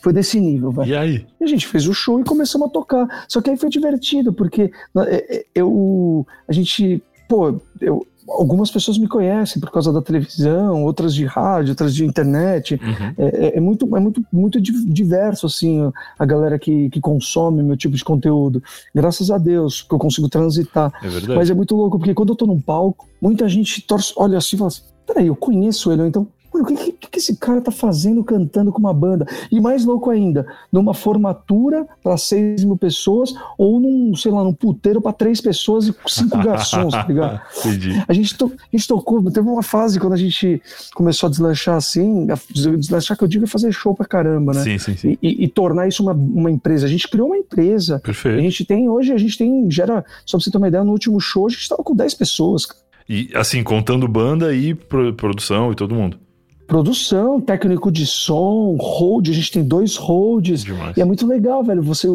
Foi 0.00 0.12
desse 0.12 0.38
nível, 0.38 0.70
velho. 0.70 0.88
E 0.88 0.96
aí? 0.96 1.26
E 1.40 1.44
a 1.44 1.46
gente 1.48 1.66
fez 1.66 1.88
o 1.88 1.94
show 1.94 2.20
e 2.20 2.24
começamos 2.24 2.68
a 2.68 2.70
tocar. 2.70 3.24
Só 3.26 3.40
que 3.40 3.50
aí 3.50 3.56
foi 3.56 3.68
divertido, 3.68 4.32
porque 4.32 4.70
é, 5.08 5.36
é, 5.38 5.44
eu. 5.52 6.24
A 6.46 6.52
gente. 6.52 7.02
Pô, 7.28 7.60
eu, 7.80 8.06
algumas 8.28 8.70
pessoas 8.70 8.98
me 8.98 9.06
conhecem 9.06 9.60
por 9.60 9.70
causa 9.70 9.92
da 9.92 10.00
televisão, 10.00 10.82
outras 10.84 11.14
de 11.14 11.24
rádio, 11.24 11.70
outras 11.70 11.94
de 11.94 12.04
internet. 12.04 12.74
Uhum. 12.74 13.14
É, 13.18 13.46
é, 13.46 13.56
é, 13.56 13.60
muito, 13.60 13.96
é 13.96 14.00
muito, 14.00 14.24
muito 14.32 14.60
diverso, 14.60 15.46
assim, 15.46 15.92
a 16.18 16.24
galera 16.24 16.58
que, 16.58 16.90
que 16.90 17.00
consome 17.00 17.62
meu 17.62 17.76
tipo 17.76 17.96
de 17.96 18.04
conteúdo. 18.04 18.62
Graças 18.94 19.30
a 19.30 19.38
Deus 19.38 19.82
que 19.82 19.94
eu 19.94 19.98
consigo 19.98 20.28
transitar. 20.28 20.92
É 21.02 21.34
Mas 21.34 21.50
é 21.50 21.54
muito 21.54 21.76
louco, 21.76 21.98
porque 21.98 22.14
quando 22.14 22.30
eu 22.30 22.36
tô 22.36 22.46
num 22.46 22.60
palco, 22.60 23.08
muita 23.20 23.48
gente 23.48 23.82
torce, 23.82 24.12
olha 24.16 24.38
assim 24.38 24.56
e 24.56 24.58
fala 24.58 24.68
assim, 24.68 24.82
peraí, 25.06 25.26
eu 25.26 25.36
conheço 25.36 25.92
ele, 25.92 26.06
então 26.06 26.26
Mano, 26.54 26.64
o 26.64 26.68
que, 26.68 26.92
que, 26.92 27.10
que, 27.10 27.18
esse 27.18 27.34
cara 27.36 27.60
tá 27.60 27.72
fazendo 27.72 28.22
cantando 28.22 28.70
com 28.70 28.78
uma 28.78 28.94
banda? 28.94 29.26
E 29.50 29.60
mais 29.60 29.84
louco 29.84 30.08
ainda, 30.08 30.46
numa 30.70 30.94
formatura 30.94 31.84
para 32.00 32.16
seis 32.16 32.62
mil 32.62 32.76
pessoas 32.76 33.34
ou 33.58 33.80
num, 33.80 34.14
sei 34.14 34.30
lá, 34.30 34.44
num 34.44 34.54
puteiro 34.54 35.00
para 35.00 35.12
três 35.12 35.40
pessoas 35.40 35.88
e 35.88 35.94
cinco 36.06 36.38
garçons, 36.38 36.92
tá 36.92 37.04
ligado? 37.08 37.40
Entendi. 37.58 38.04
A 38.06 38.12
gente, 38.12 38.38
to, 38.38 38.52
a 38.56 38.76
gente 38.76 38.86
tocou, 38.86 39.20
teve 39.32 39.48
uma 39.48 39.64
fase 39.64 39.98
quando 39.98 40.12
a 40.12 40.16
gente 40.16 40.62
começou 40.94 41.26
a 41.26 41.30
deslanchar 41.30 41.74
assim, 41.74 42.28
a 42.30 42.38
deslanchar 42.52 43.18
que 43.18 43.24
eu 43.24 43.28
digo 43.28 43.44
é 43.44 43.48
fazer 43.48 43.72
show 43.72 43.92
pra 43.92 44.06
caramba, 44.06 44.52
né? 44.52 44.62
Sim, 44.62 44.78
sim, 44.78 44.96
sim. 44.96 45.18
E, 45.20 45.28
e, 45.28 45.44
e 45.44 45.48
tornar 45.48 45.88
isso 45.88 46.04
uma, 46.04 46.12
uma 46.12 46.50
empresa. 46.50 46.86
A 46.86 46.88
gente 46.88 47.08
criou 47.08 47.26
uma 47.26 47.36
empresa. 47.36 47.98
Perfeito. 47.98 48.38
A 48.38 48.42
gente 48.42 48.64
tem, 48.64 48.88
hoje 48.88 49.12
a 49.12 49.18
gente 49.18 49.36
tem, 49.36 49.68
gera, 49.68 50.04
só 50.24 50.38
pra 50.38 50.44
você 50.44 50.52
ter 50.52 50.58
uma 50.58 50.68
ideia, 50.68 50.84
no 50.84 50.92
último 50.92 51.18
show 51.18 51.46
a 51.46 51.50
gente 51.50 51.68
tava 51.68 51.82
com 51.82 51.96
10 51.96 52.14
pessoas, 52.14 52.64
cara. 52.64 52.84
E 53.08 53.30
assim, 53.34 53.62
contando 53.62 54.08
banda 54.08 54.54
e 54.54 54.74
produção 54.74 55.72
e 55.72 55.74
todo 55.74 55.94
mundo. 55.94 56.23
Produção, 56.66 57.40
técnico 57.40 57.92
de 57.92 58.06
som, 58.06 58.76
hold, 58.80 59.28
a 59.28 59.32
gente 59.32 59.52
tem 59.52 59.62
dois 59.62 59.96
holds. 59.96 60.64
Demais. 60.64 60.96
E 60.96 61.00
é 61.00 61.04
muito 61.04 61.26
legal, 61.26 61.62
velho, 61.62 61.82
você 61.82 62.08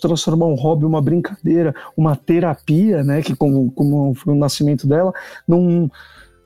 transformar 0.00 0.46
um 0.46 0.54
hobby, 0.54 0.84
uma 0.84 1.00
brincadeira, 1.00 1.74
uma 1.96 2.14
terapia, 2.14 3.02
né? 3.02 3.22
Que 3.22 3.34
como, 3.34 3.70
como 3.72 4.14
foi 4.14 4.34
o 4.34 4.36
nascimento 4.36 4.86
dela, 4.86 5.12
num, 5.46 5.88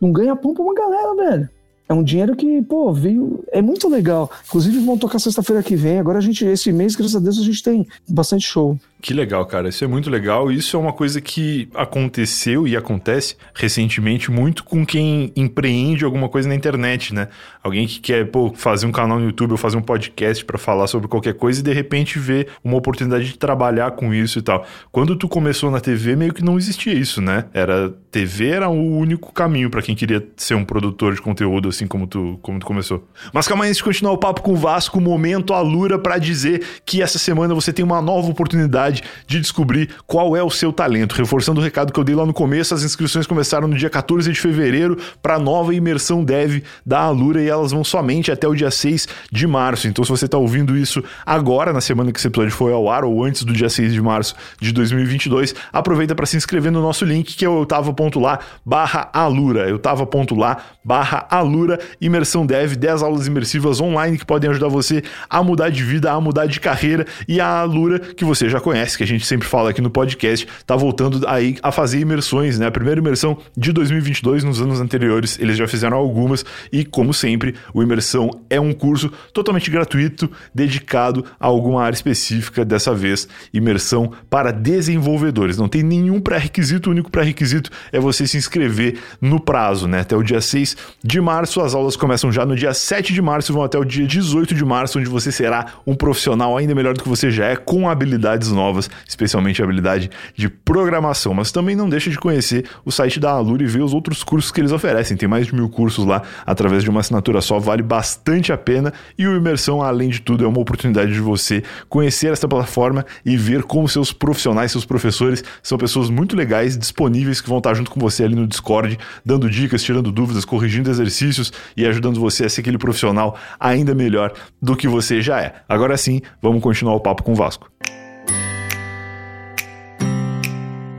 num 0.00 0.12
ganha-pão 0.12 0.54
pra 0.54 0.62
uma 0.62 0.74
galera, 0.74 1.16
velho. 1.16 1.48
É 1.92 1.94
um 1.94 2.02
dinheiro 2.02 2.34
que, 2.34 2.62
pô, 2.62 2.90
veio. 2.90 3.44
É 3.52 3.60
muito 3.60 3.86
legal. 3.86 4.30
Inclusive, 4.46 4.78
vão 4.78 4.96
tocar 4.96 5.18
sexta-feira 5.18 5.62
que 5.62 5.76
vem. 5.76 5.98
Agora 5.98 6.16
a 6.16 6.22
gente, 6.22 6.42
esse 6.42 6.72
mês, 6.72 6.96
graças 6.96 7.16
a 7.16 7.20
Deus, 7.20 7.38
a 7.38 7.42
gente 7.42 7.62
tem 7.62 7.86
bastante 8.08 8.46
show. 8.46 8.78
Que 9.02 9.12
legal, 9.12 9.44
cara. 9.44 9.68
Isso 9.68 9.82
é 9.82 9.86
muito 9.88 10.08
legal. 10.08 10.50
Isso 10.52 10.76
é 10.76 10.78
uma 10.78 10.92
coisa 10.92 11.20
que 11.20 11.68
aconteceu 11.74 12.68
e 12.68 12.76
acontece 12.76 13.36
recentemente 13.52 14.30
muito 14.30 14.62
com 14.62 14.86
quem 14.86 15.32
empreende 15.34 16.04
alguma 16.04 16.28
coisa 16.28 16.48
na 16.48 16.54
internet, 16.54 17.12
né? 17.12 17.26
Alguém 17.60 17.84
que 17.84 17.98
quer 17.98 18.24
pô, 18.30 18.52
fazer 18.54 18.86
um 18.86 18.92
canal 18.92 19.18
no 19.18 19.26
YouTube 19.26 19.50
ou 19.50 19.56
fazer 19.56 19.76
um 19.76 19.82
podcast 19.82 20.44
para 20.44 20.56
falar 20.56 20.86
sobre 20.86 21.08
qualquer 21.08 21.34
coisa 21.34 21.58
e 21.58 21.64
de 21.64 21.72
repente 21.72 22.16
vê 22.16 22.46
uma 22.62 22.76
oportunidade 22.76 23.24
de 23.24 23.36
trabalhar 23.36 23.90
com 23.90 24.14
isso 24.14 24.38
e 24.38 24.42
tal. 24.42 24.64
Quando 24.92 25.16
tu 25.16 25.28
começou 25.28 25.68
na 25.68 25.80
TV, 25.80 26.14
meio 26.14 26.32
que 26.32 26.44
não 26.44 26.56
existia 26.56 26.94
isso, 26.94 27.20
né? 27.20 27.46
Era 27.52 27.92
TV 28.12 28.50
era 28.50 28.68
o 28.68 28.96
único 28.96 29.32
caminho 29.32 29.68
para 29.68 29.82
quem 29.82 29.96
queria 29.96 30.24
ser 30.36 30.54
um 30.54 30.64
produtor 30.64 31.12
de 31.12 31.20
conteúdo 31.20 31.68
assim 31.68 31.81
como 31.86 32.06
tu, 32.06 32.38
como 32.42 32.58
tu 32.58 32.66
começou. 32.66 33.06
Mas 33.32 33.46
calma 33.46 33.64
aí, 33.64 33.70
antes 33.70 33.78
de 33.78 33.84
continuar 33.84 34.12
o 34.12 34.18
papo 34.18 34.42
com 34.42 34.52
o 34.52 34.56
Vasco, 34.56 35.00
momento 35.00 35.52
Alura 35.52 35.98
para 35.98 36.18
dizer 36.18 36.62
que 36.84 37.02
essa 37.02 37.18
semana 37.18 37.54
você 37.54 37.72
tem 37.72 37.84
uma 37.84 38.00
nova 38.00 38.30
oportunidade 38.30 39.02
de 39.26 39.40
descobrir 39.40 39.90
qual 40.06 40.36
é 40.36 40.42
o 40.42 40.50
seu 40.50 40.72
talento. 40.72 41.14
Reforçando 41.14 41.60
o 41.60 41.64
recado 41.64 41.92
que 41.92 41.98
eu 41.98 42.04
dei 42.04 42.14
lá 42.14 42.24
no 42.24 42.32
começo, 42.32 42.74
as 42.74 42.82
inscrições 42.82 43.26
começaram 43.26 43.68
no 43.68 43.76
dia 43.76 43.90
14 43.90 44.32
de 44.32 44.40
fevereiro 44.40 44.96
para 45.20 45.34
a 45.34 45.38
nova 45.38 45.74
imersão 45.74 46.24
Dev 46.24 46.62
da 46.84 47.00
Alura 47.00 47.42
e 47.42 47.48
elas 47.48 47.72
vão 47.72 47.84
somente 47.84 48.30
até 48.30 48.46
o 48.46 48.54
dia 48.54 48.70
6 48.70 49.08
de 49.30 49.46
março. 49.46 49.88
Então, 49.88 50.04
se 50.04 50.10
você 50.10 50.26
está 50.26 50.38
ouvindo 50.38 50.76
isso 50.76 51.02
agora, 51.24 51.72
na 51.72 51.80
semana 51.80 52.12
que 52.12 52.18
esse 52.18 52.28
episódio 52.28 52.52
foi 52.52 52.72
ao 52.72 52.88
ar, 52.88 53.04
ou 53.04 53.24
antes 53.24 53.42
do 53.44 53.52
dia 53.52 53.68
6 53.68 53.92
de 53.92 54.00
março 54.00 54.34
de 54.60 54.72
2022, 54.72 55.54
aproveita 55.72 56.14
para 56.14 56.26
se 56.26 56.36
inscrever 56.36 56.70
no 56.72 56.80
nosso 56.80 57.04
link, 57.04 57.36
que 57.36 57.44
é 57.44 57.48
o 57.48 57.58
eutava.lá 57.58 58.38
barra 58.64 59.10
Alura. 59.12 59.68
eutava.lá 59.68 60.58
barra 60.84 61.26
Alura, 61.30 61.71
imersão 62.00 62.46
Dev, 62.46 62.74
10 62.76 63.02
aulas 63.02 63.26
imersivas 63.26 63.80
online 63.80 64.18
que 64.18 64.26
podem 64.26 64.50
ajudar 64.50 64.68
você 64.68 65.02
a 65.28 65.42
mudar 65.42 65.70
de 65.70 65.82
vida, 65.82 66.10
a 66.10 66.20
mudar 66.20 66.46
de 66.46 66.60
carreira 66.60 67.06
e 67.28 67.40
a 67.40 67.60
Alura 67.60 67.98
que 67.98 68.24
você 68.24 68.48
já 68.48 68.60
conhece 68.60 68.96
que 68.96 69.04
a 69.04 69.06
gente 69.06 69.24
sempre 69.26 69.46
fala 69.46 69.70
aqui 69.70 69.80
no 69.80 69.90
podcast, 69.90 70.46
tá 70.66 70.76
voltando 70.76 71.26
aí 71.28 71.56
a 71.62 71.72
fazer 71.72 72.00
imersões, 72.00 72.58
né? 72.58 72.66
A 72.66 72.70
primeira 72.70 73.00
imersão 73.00 73.38
de 73.56 73.72
2022, 73.72 74.44
nos 74.44 74.60
anos 74.60 74.80
anteriores, 74.80 75.38
eles 75.38 75.56
já 75.56 75.66
fizeram 75.66 75.96
algumas 75.96 76.44
e, 76.72 76.84
como 76.84 77.12
sempre, 77.12 77.54
o 77.72 77.82
Imersão 77.82 78.30
é 78.48 78.60
um 78.60 78.72
curso 78.72 79.10
totalmente 79.32 79.70
gratuito, 79.70 80.30
dedicado 80.54 81.24
a 81.38 81.46
alguma 81.46 81.82
área 81.82 81.94
específica, 81.94 82.64
dessa 82.64 82.94
vez, 82.94 83.28
imersão 83.52 84.12
para 84.30 84.50
desenvolvedores. 84.50 85.58
Não 85.58 85.68
tem 85.68 85.82
nenhum 85.82 86.20
pré-requisito, 86.20 86.88
o 86.88 86.92
único 86.92 87.10
pré-requisito 87.10 87.70
é 87.90 88.00
você 88.00 88.26
se 88.26 88.36
inscrever 88.36 88.98
no 89.20 89.40
prazo, 89.40 89.86
né? 89.86 90.00
Até 90.00 90.16
o 90.16 90.22
dia 90.22 90.40
6 90.40 90.76
de 91.02 91.20
março, 91.20 91.51
as 91.60 91.74
aulas 91.74 91.96
começam 91.96 92.30
já 92.32 92.46
no 92.46 92.54
dia 92.54 92.72
7 92.72 93.12
de 93.12 93.20
março 93.20 93.52
e 93.52 93.54
vão 93.54 93.62
até 93.62 93.78
o 93.78 93.84
dia 93.84 94.06
18 94.06 94.54
de 94.54 94.64
março, 94.64 94.98
onde 94.98 95.08
você 95.08 95.32
será 95.32 95.66
um 95.86 95.94
profissional 95.94 96.56
ainda 96.56 96.74
melhor 96.74 96.94
do 96.94 97.02
que 97.02 97.08
você 97.08 97.30
já 97.30 97.46
é, 97.46 97.56
com 97.56 97.88
habilidades 97.88 98.50
novas, 98.50 98.88
especialmente 99.08 99.60
a 99.60 99.64
habilidade 99.64 100.10
de 100.34 100.48
programação. 100.48 101.34
Mas 101.34 101.52
também 101.52 101.76
não 101.76 101.88
deixe 101.88 102.10
de 102.10 102.18
conhecer 102.18 102.64
o 102.84 102.90
site 102.90 103.18
da 103.18 103.30
Alura 103.30 103.62
e 103.62 103.66
ver 103.66 103.82
os 103.82 103.92
outros 103.92 104.22
cursos 104.22 104.50
que 104.50 104.60
eles 104.60 104.72
oferecem. 104.72 105.16
Tem 105.16 105.28
mais 105.28 105.46
de 105.46 105.54
mil 105.54 105.68
cursos 105.68 106.04
lá 106.06 106.22
através 106.46 106.82
de 106.82 106.90
uma 106.90 107.00
assinatura 107.00 107.40
só, 107.40 107.58
vale 107.58 107.82
bastante 107.82 108.52
a 108.52 108.58
pena. 108.58 108.92
E 109.18 109.26
o 109.26 109.36
Imersão, 109.36 109.82
além 109.82 110.08
de 110.08 110.20
tudo, 110.20 110.44
é 110.44 110.48
uma 110.48 110.60
oportunidade 110.60 111.12
de 111.12 111.20
você 111.20 111.62
conhecer 111.88 112.32
essa 112.32 112.48
plataforma 112.48 113.04
e 113.24 113.36
ver 113.36 113.62
como 113.64 113.88
seus 113.88 114.12
profissionais, 114.12 114.72
seus 114.72 114.84
professores 114.84 115.42
são 115.62 115.78
pessoas 115.78 116.10
muito 116.10 116.36
legais, 116.36 116.76
disponíveis, 116.76 117.40
que 117.40 117.48
vão 117.48 117.58
estar 117.58 117.74
junto 117.74 117.90
com 117.90 118.00
você 118.00 118.24
ali 118.24 118.34
no 118.34 118.46
Discord, 118.46 118.98
dando 119.24 119.48
dicas, 119.50 119.82
tirando 119.82 120.12
dúvidas, 120.12 120.44
corrigindo 120.44 120.90
exercícios 120.90 121.41
e 121.76 121.86
ajudando 121.86 122.20
você 122.20 122.44
a 122.44 122.48
ser 122.48 122.60
aquele 122.60 122.78
profissional 122.78 123.36
ainda 123.58 123.94
melhor 123.94 124.32
do 124.60 124.76
que 124.76 124.86
você 124.86 125.22
já 125.22 125.40
é. 125.40 125.54
Agora 125.68 125.96
sim, 125.96 126.20
vamos 126.40 126.62
continuar 126.62 126.94
o 126.94 127.00
papo 127.00 127.22
com 127.22 127.32
o 127.32 127.36
Vasco. 127.36 127.70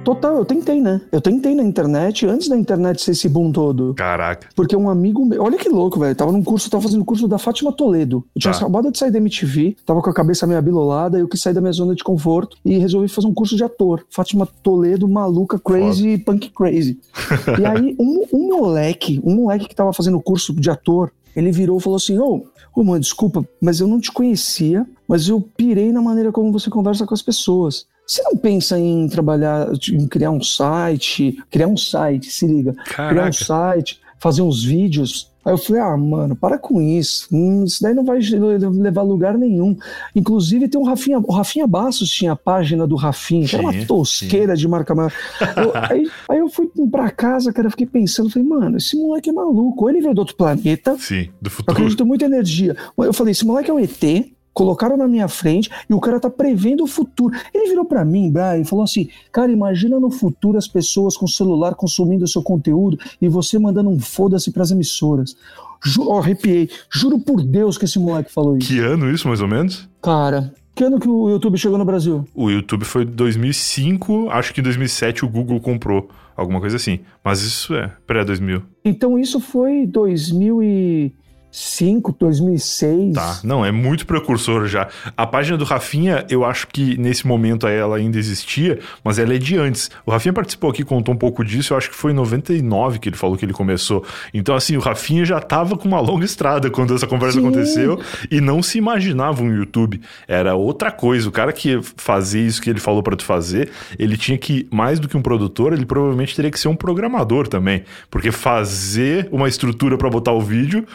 Total, 0.04 0.36
eu 0.36 0.44
tentei, 0.44 0.82
né? 0.82 1.00
Eu 1.12 1.22
tentei 1.22 1.56
na 1.56 1.64
internet 1.64 2.26
antes 2.26 2.50
da 2.50 2.58
internet 2.58 3.02
ser 3.02 3.12
esse 3.12 3.30
boom 3.30 3.52
todo. 3.52 3.94
Caraca. 3.94 4.50
Porque 4.54 4.76
um 4.76 4.90
amigo 4.90 5.26
meu. 5.26 5.42
Olha 5.42 5.58
que 5.58 5.70
louco, 5.70 5.98
velho. 5.98 6.14
Tava 6.14 6.32
num 6.32 6.44
curso, 6.44 6.70
tava 6.70 6.84
fazendo 6.84 7.06
curso 7.06 7.26
da 7.26 7.38
Fátima 7.38 7.72
Toledo. 7.72 8.26
Eu 8.36 8.42
tinha 8.42 8.52
tá. 8.52 8.60
acabado 8.60 8.92
de 8.92 8.98
sair 8.98 9.12
da 9.12 9.18
MTV, 9.18 9.78
tava 9.86 10.02
com 10.02 10.10
a 10.10 10.14
cabeça 10.14 10.46
meio 10.46 10.60
abilolada, 10.60 11.18
eu 11.18 11.28
quis 11.28 11.42
sair 11.42 11.54
da 11.54 11.62
minha 11.62 11.72
zona 11.72 11.96
de 11.96 12.04
conforto 12.04 12.58
e 12.66 12.78
resolvi 12.78 13.08
fazer 13.08 13.28
um 13.28 13.34
curso 13.34 13.56
de 13.56 13.64
ator. 13.64 14.06
Fátima 14.10 14.46
Toledo, 14.62 15.08
maluca, 15.08 15.58
crazy, 15.58 16.18
Foda. 16.18 16.24
punk 16.26 16.50
crazy. 16.50 17.00
e 17.60 17.66
aí, 17.66 17.96
um, 17.98 18.26
um 18.34 18.48
moleque, 18.58 19.22
um 19.24 19.36
moleque 19.36 19.70
que 19.70 19.76
tava 19.76 19.94
fazendo 19.94 20.20
curso 20.22 20.54
de 20.54 20.70
ator, 20.70 21.12
ele 21.34 21.52
virou 21.52 21.78
e 21.78 21.82
falou 21.82 21.96
assim: 21.96 22.20
Ô, 22.20 22.46
oh, 22.76 22.84
mano, 22.84 23.00
desculpa, 23.00 23.48
mas 23.62 23.80
eu 23.80 23.88
não 23.88 24.02
te 24.02 24.12
conhecia, 24.12 24.86
mas 25.08 25.30
eu 25.30 25.40
pirei 25.40 25.94
na 25.94 26.02
maneira 26.02 26.32
como 26.32 26.52
você 26.52 26.70
conversa 26.70 27.06
com 27.06 27.14
as 27.14 27.22
pessoas. 27.22 27.86
Você 28.06 28.22
não 28.24 28.36
pensa 28.36 28.78
em 28.78 29.08
trabalhar, 29.08 29.70
em 29.92 30.08
criar 30.08 30.32
um 30.32 30.42
site, 30.42 31.38
criar 31.50 31.68
um 31.68 31.78
site, 31.78 32.30
se 32.30 32.46
liga, 32.46 32.74
Caraca. 32.86 33.16
criar 33.16 33.30
um 33.30 33.34
site, 33.34 34.00
fazer 34.20 34.42
uns 34.42 34.64
vídeos. 34.64 35.32
Aí 35.46 35.52
eu 35.52 35.58
falei, 35.58 35.82
ah, 35.82 35.98
mano, 35.98 36.36
para 36.36 36.58
com 36.58 36.82
isso. 36.82 37.28
Hum, 37.32 37.66
isso 37.66 37.82
daí 37.84 37.94
não 37.94 38.06
vai 38.06 38.20
levar 38.20 39.02
a 39.02 39.04
lugar 39.04 39.38
nenhum. 39.38 39.76
Inclusive, 40.16 40.70
tem 40.70 40.80
o 40.80 40.86
Rafinha. 40.86 41.20
O 41.20 41.34
Rafinha 41.34 41.68
Bastos 41.68 42.10
tinha 42.10 42.32
a 42.32 42.36
página 42.36 42.88
do 42.88 42.96
Rafinha, 42.96 43.46
que 43.46 43.56
era 43.56 43.64
uma 43.64 43.86
tosqueira 43.86 44.56
sim. 44.56 44.62
de 44.62 44.68
marca. 44.70 44.94
Eu, 44.94 45.72
aí, 45.90 46.10
aí 46.30 46.40
eu 46.40 46.48
fui 46.48 46.70
pra 46.90 47.10
casa, 47.10 47.52
cara, 47.52 47.70
fiquei 47.70 47.86
pensando, 47.86 48.30
falei, 48.30 48.48
mano, 48.48 48.78
esse 48.78 48.96
moleque 48.96 49.30
é 49.30 49.34
maluco. 49.34 49.84
Ou 49.84 49.90
ele 49.90 50.00
veio 50.00 50.14
do 50.14 50.20
outro 50.20 50.36
planeta. 50.36 50.96
Sim, 50.98 51.30
do 51.42 51.50
futuro. 51.50 51.72
Eu 51.72 51.74
acredito 51.74 52.06
muito 52.06 52.24
em 52.24 52.28
energia. 52.28 52.78
Eu 52.98 53.14
falei, 53.14 53.32
esse 53.32 53.46
moleque 53.46 53.70
é 53.70 53.74
um 53.74 53.80
ET 53.80 54.33
colocaram 54.54 54.96
na 54.96 55.08
minha 55.08 55.28
frente 55.28 55.70
e 55.90 55.94
o 55.94 56.00
cara 56.00 56.20
tá 56.20 56.30
prevendo 56.30 56.84
o 56.84 56.88
futuro. 56.88 57.36
Ele 57.54 57.70
virou 57.70 57.86
para 57.86 58.06
mim, 58.06 58.32
Brian, 58.32 58.60
e 58.60 58.66
falou 58.66 58.84
assim: 58.84 59.10
Cara, 59.32 59.52
imagina 59.52 60.00
no 60.00 60.12
futuro 60.12 60.58
as 60.58 60.68
pessoas 60.68 61.18
com 61.18 61.28
celular 61.28 61.76
consumindo 61.76 62.26
o 62.26 62.28
seu 62.28 62.44
conteúdo 62.44 62.98
e 63.22 63.28
você 63.28 63.58
mandando 63.58 63.90
um 63.90 64.00
foda-se 64.00 64.52
pras 64.52 64.72
emissoras. 64.72 65.36
Ju 65.84 66.04
oh, 66.08 66.18
arrepiei. 66.18 66.70
Juro 66.90 67.20
por 67.20 67.42
Deus 67.42 67.78
que 67.78 67.86
esse 67.86 68.00
moleque 68.00 68.32
falou 68.32 68.58
isso. 68.58 68.68
Que 68.68 68.80
ano 68.80 69.12
isso, 69.12 69.28
mais 69.28 69.42
ou 69.42 69.48
menos? 69.48 69.90
Cara, 70.02 70.54
que 70.76 70.84
ano 70.84 71.00
que 71.00 71.08
o 71.08 71.30
YouTube 71.30 71.58
chegou 71.58 71.78
no 71.78 71.86
Brasil? 71.86 72.26
O 72.34 72.50
YouTube 72.50 72.86
foi 72.86 73.06
2005, 73.06 74.30
acho 74.30 74.54
que 74.54 74.62
em 74.62 74.64
2007 74.64 75.26
o 75.26 75.30
Google 75.30 75.60
comprou, 75.60 76.10
alguma 76.36 76.60
coisa 76.60 76.78
assim. 76.78 77.00
Mas 77.24 77.42
isso 77.42 77.76
é 77.76 77.92
pré-2000. 78.08 78.64
Então 78.84 79.20
isso 79.20 79.40
foi 79.40 79.86
2000 79.86 80.64
e... 80.64 81.14
2005, 81.54 82.16
2006. 82.20 83.14
Tá, 83.14 83.40
não, 83.44 83.64
é 83.64 83.72
muito 83.72 84.08
precursor 84.08 84.66
já. 84.66 84.88
A 85.16 85.28
página 85.28 85.56
do 85.56 85.64
Rafinha, 85.64 86.26
eu 86.28 86.44
acho 86.44 86.68
que 86.68 86.98
nesse 86.98 87.28
momento 87.28 87.68
ela 87.68 87.98
ainda 87.98 88.18
existia, 88.18 88.80
mas 89.04 89.20
ela 89.20 89.36
é 89.36 89.38
de 89.38 89.56
antes. 89.56 89.92
O 90.04 90.10
Rafinha 90.10 90.34
participou 90.34 90.72
aqui, 90.72 90.84
contou 90.84 91.14
um 91.14 91.18
pouco 91.18 91.46
disso, 91.46 91.74
eu 91.74 91.78
acho 91.78 91.92
que 91.92 91.96
foi 91.96 92.12
em 92.12 92.16
99 92.16 92.98
que 92.98 93.08
ele 93.08 93.16
falou 93.16 93.38
que 93.38 93.46
ele 93.46 93.54
começou. 93.54 94.04
Então, 94.34 94.56
assim, 94.56 94.76
o 94.76 94.80
Rafinha 94.80 95.24
já 95.24 95.40
tava 95.40 95.78
com 95.78 95.88
uma 95.88 96.00
longa 96.00 96.26
estrada 96.26 96.72
quando 96.72 96.96
essa 96.96 97.06
conversa 97.06 97.40
Sim. 97.40 97.46
aconteceu 97.46 98.02
e 98.32 98.42
não 98.42 98.64
se 98.64 98.80
imaginava 98.80 99.44
um 99.44 99.56
YouTube. 99.56 100.02
Era 100.28 100.56
outra 100.56 100.92
coisa. 100.92 101.30
O 101.30 101.32
cara 101.32 101.54
que 101.54 101.70
ia 101.70 101.82
fazer 101.98 102.42
isso 102.42 102.62
que 102.62 102.70
ele 102.70 102.80
falou 102.80 103.04
para 103.04 103.16
tu 103.16 103.24
fazer, 103.24 103.70
ele 104.00 104.18
tinha 104.18 104.40
que, 104.40 104.68
mais 104.72 105.00
do 105.00 105.08
que 105.08 105.16
um 105.16 105.22
produtor, 105.22 105.72
ele 105.72 105.86
provavelmente 105.86 106.36
teria 106.36 106.50
que 106.50 106.60
ser 106.60 106.68
um 106.68 106.76
programador 106.76 107.48
também. 107.48 107.84
Porque 108.10 108.32
fazer 108.32 109.30
uma 109.32 109.48
estrutura 109.48 110.00
para 110.00 110.10
botar 110.10 110.32
o 110.32 110.42
vídeo 110.42 110.88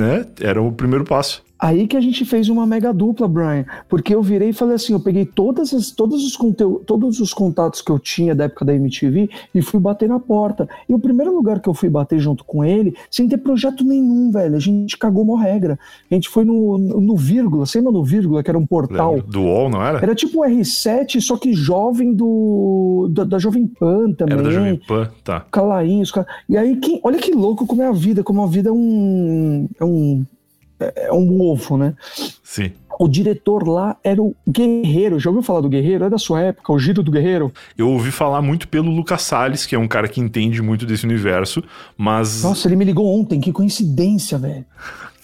né? 0.00 0.26
Era 0.40 0.60
o 0.60 0.72
primeiro 0.72 1.04
passo. 1.04 1.44
Aí 1.60 1.86
que 1.86 1.96
a 1.96 2.00
gente 2.00 2.24
fez 2.24 2.48
uma 2.48 2.66
mega 2.66 2.92
dupla, 2.92 3.28
Brian, 3.28 3.66
porque 3.86 4.14
eu 4.14 4.22
virei 4.22 4.48
e 4.48 4.52
falei 4.52 4.76
assim, 4.76 4.94
eu 4.94 5.00
peguei 5.00 5.26
todas 5.26 5.74
as, 5.74 5.90
todos, 5.90 6.24
os 6.24 6.38
todos 6.86 7.20
os 7.20 7.34
contatos 7.34 7.82
que 7.82 7.90
eu 7.90 7.98
tinha 7.98 8.34
da 8.34 8.44
época 8.44 8.64
da 8.64 8.74
MTV 8.74 9.28
e 9.54 9.60
fui 9.60 9.78
bater 9.78 10.08
na 10.08 10.18
porta. 10.18 10.66
E 10.88 10.94
o 10.94 10.98
primeiro 10.98 11.34
lugar 11.34 11.60
que 11.60 11.68
eu 11.68 11.74
fui 11.74 11.90
bater 11.90 12.18
junto 12.18 12.44
com 12.44 12.64
ele, 12.64 12.96
sem 13.10 13.28
ter 13.28 13.36
projeto 13.36 13.84
nenhum, 13.84 14.30
velho, 14.30 14.56
a 14.56 14.58
gente 14.58 14.96
cagou 14.96 15.22
uma 15.22 15.42
regra. 15.42 15.78
A 16.10 16.14
gente 16.14 16.30
foi 16.30 16.46
no, 16.46 16.78
no 16.78 17.14
Vírgula, 17.14 17.66
você 17.66 17.78
lembra 17.78 17.92
no 17.92 18.04
Vírgula, 18.04 18.42
que 18.42 18.50
era 18.50 18.58
um 18.58 18.66
portal? 18.66 19.16
Lembra? 19.16 19.30
Do 19.30 19.42
UOL, 19.42 19.68
não 19.68 19.82
era? 19.82 19.98
Era 19.98 20.14
tipo 20.14 20.40
o 20.40 20.48
R7, 20.48 21.20
só 21.20 21.36
que 21.36 21.52
jovem 21.52 22.14
do 22.14 23.08
da, 23.10 23.24
da 23.24 23.38
Jovem 23.38 23.66
Pan 23.66 24.12
também. 24.12 24.34
Era 24.34 24.42
da 24.42 24.50
Jovem 24.50 24.80
Pan, 24.88 25.10
tá. 25.22 25.40
Calainhos, 25.50 26.10
olha 26.16 26.76
que, 26.76 27.00
olha 27.02 27.18
que 27.18 27.32
louco 27.32 27.66
como 27.66 27.82
é 27.82 27.86
a 27.86 27.92
vida, 27.92 28.22
como 28.22 28.42
a 28.42 28.46
vida 28.46 28.70
é 28.70 28.72
um... 28.72 29.68
É 29.78 29.84
um 29.84 30.24
é, 30.80 31.06
é 31.08 31.12
um 31.12 31.40
ovo, 31.42 31.76
né? 31.76 31.94
Sim. 32.42 32.72
O 32.98 33.08
diretor 33.08 33.66
lá 33.66 33.96
era 34.04 34.20
o 34.20 34.34
Guerreiro. 34.46 35.18
Já 35.18 35.30
ouviu 35.30 35.42
falar 35.42 35.60
do 35.60 35.68
Guerreiro? 35.68 36.04
É 36.04 36.10
da 36.10 36.18
sua 36.18 36.40
época, 36.42 36.72
o 36.72 36.78
Giro 36.78 37.02
do 37.02 37.10
Guerreiro? 37.10 37.52
Eu 37.76 37.88
ouvi 37.88 38.10
falar 38.10 38.42
muito 38.42 38.68
pelo 38.68 38.90
Lucas 38.90 39.22
Salles, 39.22 39.64
que 39.64 39.74
é 39.74 39.78
um 39.78 39.88
cara 39.88 40.08
que 40.08 40.20
entende 40.20 40.60
muito 40.60 40.84
desse 40.84 41.04
universo, 41.04 41.62
mas. 41.96 42.42
Nossa, 42.42 42.68
ele 42.68 42.76
me 42.76 42.84
ligou 42.84 43.06
ontem, 43.18 43.40
que 43.40 43.52
coincidência, 43.52 44.36
velho. 44.36 44.66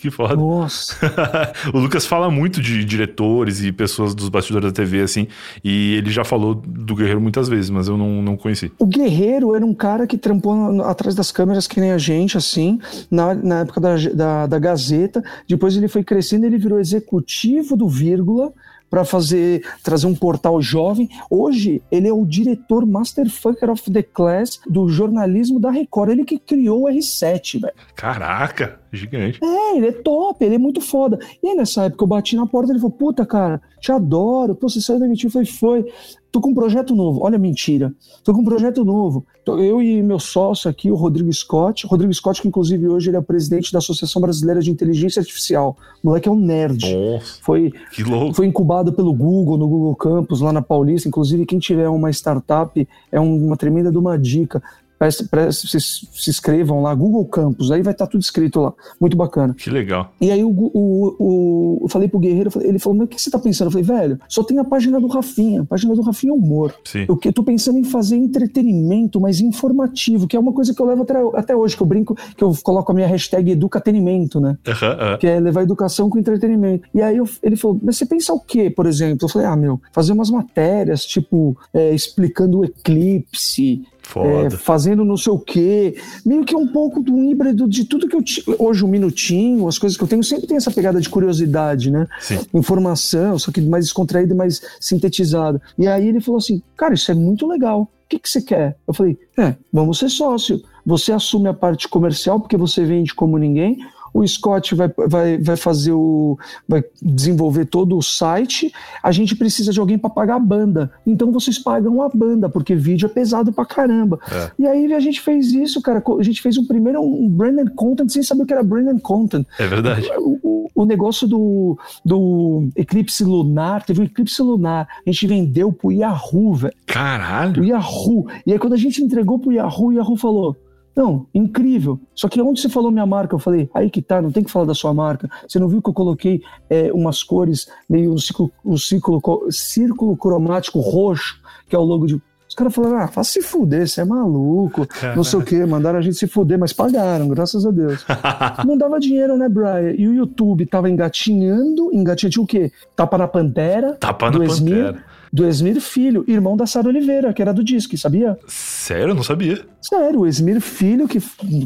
Que 0.06 0.10
foda. 0.10 0.36
Nossa. 0.36 0.94
o 1.74 1.80
Lucas 1.80 2.06
fala 2.06 2.30
muito 2.30 2.62
de 2.62 2.84
diretores 2.84 3.60
e 3.64 3.72
pessoas 3.72 4.14
dos 4.14 4.28
bastidores 4.28 4.70
da 4.70 4.72
TV, 4.72 5.00
assim, 5.00 5.26
e 5.64 5.94
ele 5.94 6.12
já 6.12 6.24
falou 6.24 6.54
do 6.54 6.94
Guerreiro 6.94 7.20
muitas 7.20 7.48
vezes, 7.48 7.70
mas 7.70 7.88
eu 7.88 7.96
não, 7.96 8.22
não 8.22 8.36
conheci. 8.36 8.70
O 8.78 8.86
Guerreiro 8.86 9.52
era 9.56 9.66
um 9.66 9.74
cara 9.74 10.06
que 10.06 10.16
trampou 10.16 10.80
atrás 10.82 11.16
das 11.16 11.32
câmeras 11.32 11.66
que 11.66 11.80
nem 11.80 11.90
a 11.90 11.98
gente, 11.98 12.36
assim, 12.36 12.78
na, 13.10 13.34
na 13.34 13.60
época 13.62 13.80
da, 13.80 13.96
da, 14.14 14.46
da 14.46 14.58
Gazeta. 14.60 15.24
Depois 15.48 15.76
ele 15.76 15.88
foi 15.88 16.04
crescendo, 16.04 16.46
ele 16.46 16.56
virou 16.56 16.78
executivo 16.78 17.76
do 17.76 17.88
Vírgula 17.88 18.52
para 18.88 19.04
fazer 19.04 19.64
trazer 19.82 20.06
um 20.06 20.14
portal 20.14 20.60
jovem. 20.60 21.08
Hoje 21.30 21.82
ele 21.90 22.08
é 22.08 22.12
o 22.12 22.24
diretor 22.24 22.86
Masterfucker 22.86 23.70
of 23.70 23.90
the 23.90 24.02
Class 24.02 24.60
do 24.68 24.88
jornalismo 24.88 25.60
da 25.60 25.70
Record. 25.70 26.10
Ele 26.10 26.24
que 26.24 26.38
criou 26.38 26.84
o 26.84 26.88
R7, 26.88 27.60
velho. 27.60 27.74
Caraca, 27.94 28.80
gigante. 28.92 29.40
É, 29.42 29.76
ele 29.76 29.88
é 29.88 29.92
top, 29.92 30.44
ele 30.44 30.54
é 30.56 30.58
muito 30.58 30.80
foda. 30.80 31.18
E 31.42 31.48
aí 31.48 31.54
nessa 31.54 31.84
época 31.84 32.04
eu 32.04 32.08
bati 32.08 32.36
na 32.36 32.46
porta, 32.46 32.72
ele 32.72 32.80
falou: 32.80 32.96
"Puta, 32.96 33.26
cara, 33.26 33.60
te 33.80 33.92
adoro. 33.92 34.54
Pô, 34.54 34.68
você 34.68 34.80
saiu 34.80 34.98
da 34.98 35.06
MTV?" 35.06 35.30
Falei: 35.30 35.46
"Foi. 35.46 35.92
Tô 36.36 36.40
com 36.42 36.50
um 36.50 36.54
projeto 36.54 36.94
novo. 36.94 37.24
Olha, 37.24 37.38
mentira. 37.38 37.94
Tô 38.22 38.34
com 38.34 38.42
um 38.42 38.44
projeto 38.44 38.84
novo. 38.84 39.24
Eu 39.46 39.80
e 39.80 40.02
meu 40.02 40.18
sócio 40.18 40.70
aqui, 40.70 40.90
o 40.90 40.94
Rodrigo 40.94 41.32
Scott. 41.32 41.86
Rodrigo 41.86 42.12
Scott, 42.12 42.42
que 42.42 42.48
inclusive 42.48 42.86
hoje 42.88 43.08
ele 43.08 43.16
é 43.16 43.22
presidente 43.22 43.72
da 43.72 43.78
Associação 43.78 44.20
Brasileira 44.20 44.60
de 44.60 44.70
Inteligência 44.70 45.20
Artificial. 45.20 45.78
O 46.04 46.08
moleque 46.08 46.28
é 46.28 46.30
um 46.30 46.38
nerd. 46.38 46.94
Nossa, 46.94 47.38
foi, 47.40 47.72
que 47.90 48.02
louco. 48.02 48.34
Foi 48.34 48.44
incubado 48.44 48.92
pelo 48.92 49.14
Google, 49.14 49.56
no 49.56 49.66
Google 49.66 49.96
Campus, 49.96 50.42
lá 50.42 50.52
na 50.52 50.60
Paulista. 50.60 51.08
Inclusive, 51.08 51.46
quem 51.46 51.58
tiver 51.58 51.88
uma 51.88 52.10
startup, 52.10 52.86
é 53.10 53.18
uma 53.18 53.56
tremenda 53.56 53.90
de 53.90 53.96
uma 53.96 54.18
dica 54.18 54.62
se, 55.10 55.80
se, 55.80 56.30
inscrevam 56.30 56.82
lá, 56.82 56.94
Google 56.94 57.24
Campus, 57.26 57.70
aí 57.70 57.82
vai 57.82 57.92
estar 57.92 58.06
tá 58.06 58.10
tudo 58.10 58.20
escrito 58.20 58.60
lá. 58.60 58.72
Muito 59.00 59.16
bacana. 59.16 59.54
Que 59.54 59.70
legal. 59.70 60.12
E 60.20 60.30
aí 60.30 60.42
o, 60.42 60.48
o, 60.48 61.16
o 61.18 61.78
eu 61.82 61.88
falei 61.88 62.08
pro 62.08 62.18
Guerreiro, 62.18 62.50
ele 62.62 62.78
falou, 62.78 62.98
mas 62.98 63.06
o 63.06 63.08
que 63.08 63.20
você 63.20 63.30
tá 63.30 63.38
pensando? 63.38 63.68
Eu 63.68 63.72
falei, 63.72 63.86
velho, 63.86 64.20
só 64.28 64.42
tem 64.42 64.58
a 64.58 64.64
página 64.64 65.00
do 65.00 65.06
Rafinha. 65.06 65.62
A 65.62 65.64
página 65.66 65.94
do 65.94 66.02
Rafinha 66.02 66.32
é 66.32 66.34
humor. 66.34 66.74
Sim. 66.84 67.04
Eu, 67.08 67.18
eu 67.22 67.32
tô 67.32 67.42
pensando 67.42 67.78
em 67.78 67.84
fazer 67.84 68.16
entretenimento, 68.16 69.20
mas 69.20 69.40
informativo, 69.40 70.26
que 70.26 70.36
é 70.36 70.40
uma 70.40 70.52
coisa 70.52 70.74
que 70.74 70.80
eu 70.80 70.86
levo 70.86 71.02
até, 71.02 71.14
até 71.34 71.56
hoje, 71.56 71.76
que 71.76 71.82
eu 71.82 71.86
brinco, 71.86 72.16
que 72.36 72.42
eu 72.42 72.52
coloco 72.62 72.90
a 72.90 72.94
minha 72.94 73.06
hashtag 73.06 73.50
educatenimento, 73.52 74.40
né? 74.40 74.56
Uhum, 74.66 75.10
uhum. 75.12 75.18
Que 75.18 75.26
é 75.26 75.38
levar 75.38 75.62
educação 75.62 76.08
com 76.08 76.18
entretenimento. 76.18 76.88
E 76.94 77.02
aí 77.02 77.18
eu, 77.18 77.28
ele 77.42 77.56
falou, 77.56 77.78
mas 77.82 77.96
você 77.96 78.06
pensa 78.06 78.32
o 78.32 78.40
quê, 78.40 78.70
por 78.70 78.86
exemplo? 78.86 79.26
Eu 79.26 79.28
falei, 79.28 79.46
ah, 79.46 79.56
meu, 79.56 79.80
fazer 79.92 80.12
umas 80.12 80.30
matérias, 80.30 81.04
tipo, 81.04 81.56
é, 81.72 81.94
explicando 81.94 82.60
o 82.60 82.64
eclipse, 82.64 83.84
é, 84.16 84.50
fazendo 84.50 85.04
não 85.04 85.16
sei 85.16 85.32
o 85.32 85.38
quê. 85.38 85.96
Meio 86.24 86.44
que 86.44 86.54
um 86.54 86.66
pouco 86.66 87.00
do 87.00 87.18
híbrido 87.22 87.68
de 87.68 87.84
tudo 87.84 88.08
que 88.08 88.16
eu 88.16 88.22
tinha. 88.22 88.56
Hoje, 88.58 88.84
um 88.84 88.88
minutinho, 88.88 89.66
as 89.66 89.78
coisas 89.78 89.96
que 89.96 90.04
eu 90.04 90.08
tenho, 90.08 90.22
sempre 90.22 90.46
tem 90.46 90.56
essa 90.56 90.70
pegada 90.70 91.00
de 91.00 91.08
curiosidade, 91.08 91.90
né? 91.90 92.06
Sim. 92.20 92.38
Informação, 92.54 93.38
só 93.38 93.50
que 93.50 93.60
mais 93.60 93.86
descontraída 93.86 94.32
e 94.32 94.36
mais 94.36 94.60
sintetizada. 94.80 95.60
E 95.78 95.86
aí 95.86 96.08
ele 96.08 96.20
falou 96.20 96.38
assim: 96.38 96.62
cara, 96.76 96.94
isso 96.94 97.10
é 97.10 97.14
muito 97.14 97.46
legal. 97.46 97.82
O 97.82 98.08
que, 98.08 98.18
que 98.18 98.28
você 98.28 98.40
quer? 98.40 98.76
Eu 98.86 98.94
falei: 98.94 99.18
é, 99.38 99.54
vamos 99.72 99.98
ser 99.98 100.08
sócio. 100.08 100.62
Você 100.84 101.12
assume 101.12 101.48
a 101.48 101.54
parte 101.54 101.88
comercial 101.88 102.38
porque 102.38 102.56
você 102.56 102.84
vende 102.84 103.12
como 103.12 103.36
ninguém 103.36 103.78
o 104.12 104.26
Scott 104.26 104.74
vai, 104.74 104.90
vai, 105.08 105.38
vai 105.38 105.56
fazer 105.56 105.92
o. 105.92 106.38
vai 106.68 106.84
desenvolver 107.00 107.66
todo 107.66 107.96
o 107.96 108.02
site, 108.02 108.72
a 109.02 109.12
gente 109.12 109.36
precisa 109.36 109.72
de 109.72 109.80
alguém 109.80 109.98
para 109.98 110.10
pagar 110.10 110.36
a 110.36 110.40
banda. 110.40 110.90
Então 111.06 111.30
vocês 111.32 111.58
pagam 111.58 112.02
a 112.02 112.08
banda, 112.08 112.48
porque 112.48 112.74
vídeo 112.74 113.06
é 113.06 113.08
pesado 113.08 113.52
pra 113.52 113.64
caramba. 113.64 114.18
É. 114.30 114.50
E 114.58 114.66
aí 114.66 114.92
a 114.92 115.00
gente 115.00 115.20
fez 115.20 115.52
isso, 115.52 115.80
cara. 115.82 116.02
A 116.18 116.22
gente 116.22 116.40
fez 116.42 116.56
um 116.56 116.64
primeiro 116.64 117.00
um 117.02 117.28
branded 117.28 117.70
content 117.74 118.10
sem 118.10 118.22
saber 118.22 118.42
o 118.42 118.46
que 118.46 118.52
era 118.52 118.62
branded 118.62 119.00
content. 119.00 119.46
É 119.58 119.66
verdade. 119.66 120.08
O, 120.18 120.38
o, 120.42 120.70
o 120.74 120.84
negócio 120.84 121.26
do, 121.26 121.78
do 122.04 122.68
eclipse 122.76 123.24
lunar, 123.24 123.84
teve 123.84 124.00
um 124.00 124.04
eclipse 124.04 124.40
lunar, 124.42 124.88
a 125.06 125.10
gente 125.10 125.26
vendeu 125.26 125.72
pro 125.72 125.92
Yahoo, 125.92 126.54
velho. 126.54 126.74
Caralho! 126.86 127.62
O 127.62 127.64
Yahoo. 127.64 128.26
E 128.46 128.52
aí 128.52 128.58
quando 128.58 128.74
a 128.74 128.78
gente 128.78 129.02
entregou 129.02 129.38
pro 129.38 129.52
Yahoo, 129.52 129.88
o 129.88 129.92
Yahoo 129.92 130.16
falou: 130.16 130.56
não, 130.96 131.26
incrível. 131.34 132.00
Só 132.14 132.26
que 132.26 132.40
onde 132.40 132.58
você 132.58 132.70
falou 132.70 132.90
minha 132.90 133.04
marca, 133.04 133.34
eu 133.34 133.38
falei, 133.38 133.68
aí 133.74 133.90
que 133.90 134.00
tá, 134.00 134.22
não 134.22 134.32
tem 134.32 134.42
que 134.42 134.50
falar 134.50 134.64
da 134.64 134.72
sua 134.72 134.94
marca. 134.94 135.28
Você 135.46 135.58
não 135.58 135.68
viu 135.68 135.82
que 135.82 135.90
eu 135.90 135.94
coloquei 135.94 136.40
é, 136.70 136.90
umas 136.90 137.22
cores, 137.22 137.68
meio 137.86 138.14
um 138.14 138.16
ciclo, 138.16 138.50
um 138.64 138.78
ciclo, 138.78 139.20
círculo 139.50 140.16
cromático 140.16 140.80
roxo, 140.80 141.38
que 141.68 141.76
é 141.76 141.78
o 141.78 141.82
logo 141.82 142.06
de. 142.06 142.14
Os 142.48 142.54
caras 142.54 142.74
falaram, 142.74 142.98
ah, 143.00 143.08
faça 143.08 143.32
se 143.32 143.42
fuder, 143.42 143.86
você 143.86 144.00
é 144.00 144.04
maluco, 144.04 144.86
não 145.14 145.24
sei 145.24 145.38
o 145.38 145.42
que, 145.42 145.66
mandaram 145.66 145.98
a 145.98 146.02
gente 146.02 146.16
se 146.16 146.26
fuder, 146.26 146.58
mas 146.58 146.72
pagaram, 146.72 147.28
graças 147.28 147.66
a 147.66 147.70
Deus. 147.70 148.06
não 148.64 148.78
dava 148.78 148.98
dinheiro, 148.98 149.36
né, 149.36 149.48
Brian? 149.48 149.92
E 149.98 150.08
o 150.08 150.14
YouTube 150.14 150.64
tava 150.64 150.88
engatinhando, 150.88 151.90
engatinhando 151.92 152.40
o 152.40 152.46
quê? 152.46 152.72
Tapa 152.94 153.18
na 153.18 153.28
Pantera, 153.28 153.94
Tapa 153.94 154.30
na 154.30 154.38
Pantera. 154.38 155.04
Do 155.32 155.46
Esmir 155.46 155.80
Filho, 155.80 156.24
irmão 156.28 156.56
da 156.56 156.66
Sara 156.66 156.88
Oliveira, 156.88 157.32
que 157.32 157.42
era 157.42 157.52
do 157.52 157.62
Disque, 157.64 157.96
sabia? 157.96 158.38
Sério? 158.46 159.14
Não 159.14 159.22
sabia. 159.22 159.64
Sério, 159.80 160.20
o 160.20 160.26
Esmir 160.26 160.60
Filho, 160.60 161.06
que, 161.08 161.20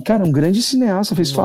cara, 0.05 0.25
um 0.25 0.33
grande 0.33 0.63
cineasta, 0.63 1.15
fez 1.15 1.31
Nossa, 1.31 1.43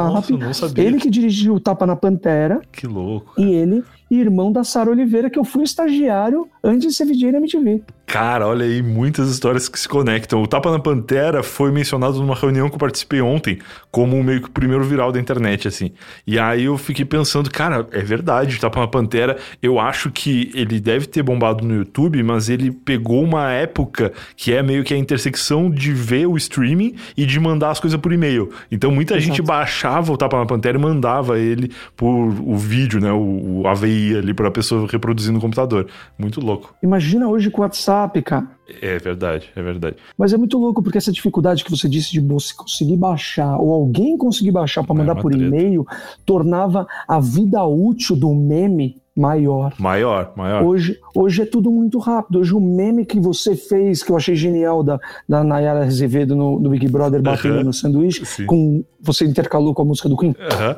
sabia. 0.53 0.83
Ele 0.83 0.97
que 0.99 1.09
dirigiu 1.09 1.55
o 1.55 1.59
Tapa 1.59 1.85
na 1.85 1.95
Pantera 1.95 2.61
Que 2.71 2.87
louco. 2.87 3.33
e 3.39 3.45
ele, 3.51 3.83
irmão 4.19 4.51
da 4.51 4.63
Sara 4.63 4.89
Oliveira, 4.89 5.29
que 5.29 5.39
eu 5.39 5.43
fui 5.43 5.63
estagiário 5.63 6.47
antes 6.63 6.89
de 6.89 6.93
ser 6.93 7.05
VJ 7.05 7.31
na 7.31 7.37
MTV. 7.37 7.81
Cara, 8.05 8.47
olha 8.47 8.65
aí, 8.65 8.83
muitas 8.83 9.29
histórias 9.29 9.67
que 9.67 9.79
se 9.79 9.89
conectam. 9.89 10.41
O 10.41 10.47
Tapa 10.47 10.71
na 10.71 10.79
Pantera 10.79 11.41
foi 11.41 11.71
mencionado 11.71 12.19
numa 12.19 12.35
reunião 12.35 12.69
que 12.69 12.75
eu 12.75 12.79
participei 12.79 13.19
ontem, 13.19 13.57
como 13.89 14.23
meio 14.23 14.41
que 14.41 14.47
o 14.47 14.51
primeiro 14.51 14.83
viral 14.83 15.11
da 15.11 15.19
internet, 15.19 15.67
assim. 15.67 15.91
E 16.25 16.37
aí 16.37 16.65
eu 16.65 16.77
fiquei 16.77 17.03
pensando, 17.03 17.49
cara, 17.49 17.87
é 17.91 18.01
verdade, 18.01 18.55
o 18.55 18.59
Tapa 18.59 18.79
na 18.79 18.87
Pantera, 18.87 19.37
eu 19.61 19.79
acho 19.79 20.11
que 20.11 20.51
ele 20.53 20.79
deve 20.79 21.07
ter 21.07 21.23
bombado 21.23 21.65
no 21.65 21.75
YouTube, 21.75 22.21
mas 22.21 22.47
ele 22.47 22.71
pegou 22.71 23.23
uma 23.23 23.51
época 23.51 24.13
que 24.37 24.53
é 24.53 24.61
meio 24.61 24.83
que 24.83 24.93
a 24.93 24.97
intersecção 24.97 25.69
de 25.69 25.91
ver 25.91 26.27
o 26.27 26.37
streaming 26.37 26.95
e 27.17 27.25
de 27.25 27.39
mandar 27.39 27.71
as 27.71 27.79
coisas 27.79 27.99
por 27.99 28.13
e-mail. 28.13 28.51
Então 28.71 28.91
muita 28.91 29.15
Exato. 29.15 29.25
gente 29.25 29.41
baixava 29.41 30.13
o 30.13 30.17
Tapa 30.17 30.37
na 30.37 30.45
Pantera 30.45 30.77
e 30.77 30.81
mandava 30.81 31.39
ele 31.39 31.71
por 31.97 32.07
o 32.07 32.55
vídeo, 32.55 33.01
né, 33.01 33.11
o, 33.11 33.61
o 33.61 33.67
AVI 33.67 34.04
ali 34.13 34.33
pra 34.33 34.51
pessoa 34.51 34.85
reproduzir 34.91 35.31
no 35.31 35.39
computador. 35.39 35.87
Muito 36.17 36.41
louco. 36.41 36.75
Imagina 36.83 37.27
hoje 37.29 37.49
com 37.49 37.61
o 37.61 37.63
WhatsApp, 37.63 38.21
cara. 38.21 38.47
É 38.81 38.97
verdade, 38.97 39.49
é 39.55 39.61
verdade. 39.61 39.95
Mas 40.17 40.33
é 40.33 40.37
muito 40.37 40.57
louco 40.57 40.81
porque 40.83 40.97
essa 40.97 41.11
dificuldade 41.11 41.63
que 41.63 41.71
você 41.71 41.87
disse 41.87 42.11
de 42.11 42.19
você 42.19 42.53
conseguir 42.53 42.97
baixar 42.97 43.57
ou 43.57 43.71
alguém 43.71 44.17
conseguir 44.17 44.51
baixar 44.51 44.83
para 44.83 44.95
É 44.95 44.97
mandar 44.97 45.13
uma 45.13 45.21
por 45.21 45.33
e-mail 45.33 45.85
tornava 46.25 46.85
a 47.07 47.19
vida 47.19 47.63
útil 47.63 48.15
do 48.15 48.33
meme 48.33 48.97
maior. 49.15 49.73
Maior, 49.79 50.33
maior. 50.35 50.63
Hoje, 50.63 50.99
hoje 51.15 51.43
é 51.43 51.45
tudo 51.45 51.71
muito 51.71 51.99
rápido. 51.99 52.39
Hoje 52.39 52.53
o 52.53 52.59
meme 52.59 53.05
que 53.05 53.19
você 53.19 53.55
fez, 53.55 54.03
que 54.03 54.11
eu 54.11 54.17
achei 54.17 54.35
genial 54.35 54.83
da, 54.83 54.99
da 55.29 55.43
Nayara 55.43 55.85
Azevedo 55.85 56.35
no, 56.35 56.59
no 56.59 56.69
Big 56.71 56.87
Brother 56.89 57.21
batendo 57.21 57.55
Aham. 57.55 57.63
no 57.63 57.73
sanduíche, 57.73 58.25
Sim. 58.25 58.45
com 58.45 58.83
você 58.99 59.23
intercalou 59.25 59.73
com 59.73 59.83
a 59.83 59.85
música 59.85 60.09
do 60.09 60.17
Queen, 60.17 60.35
Aham. 60.51 60.75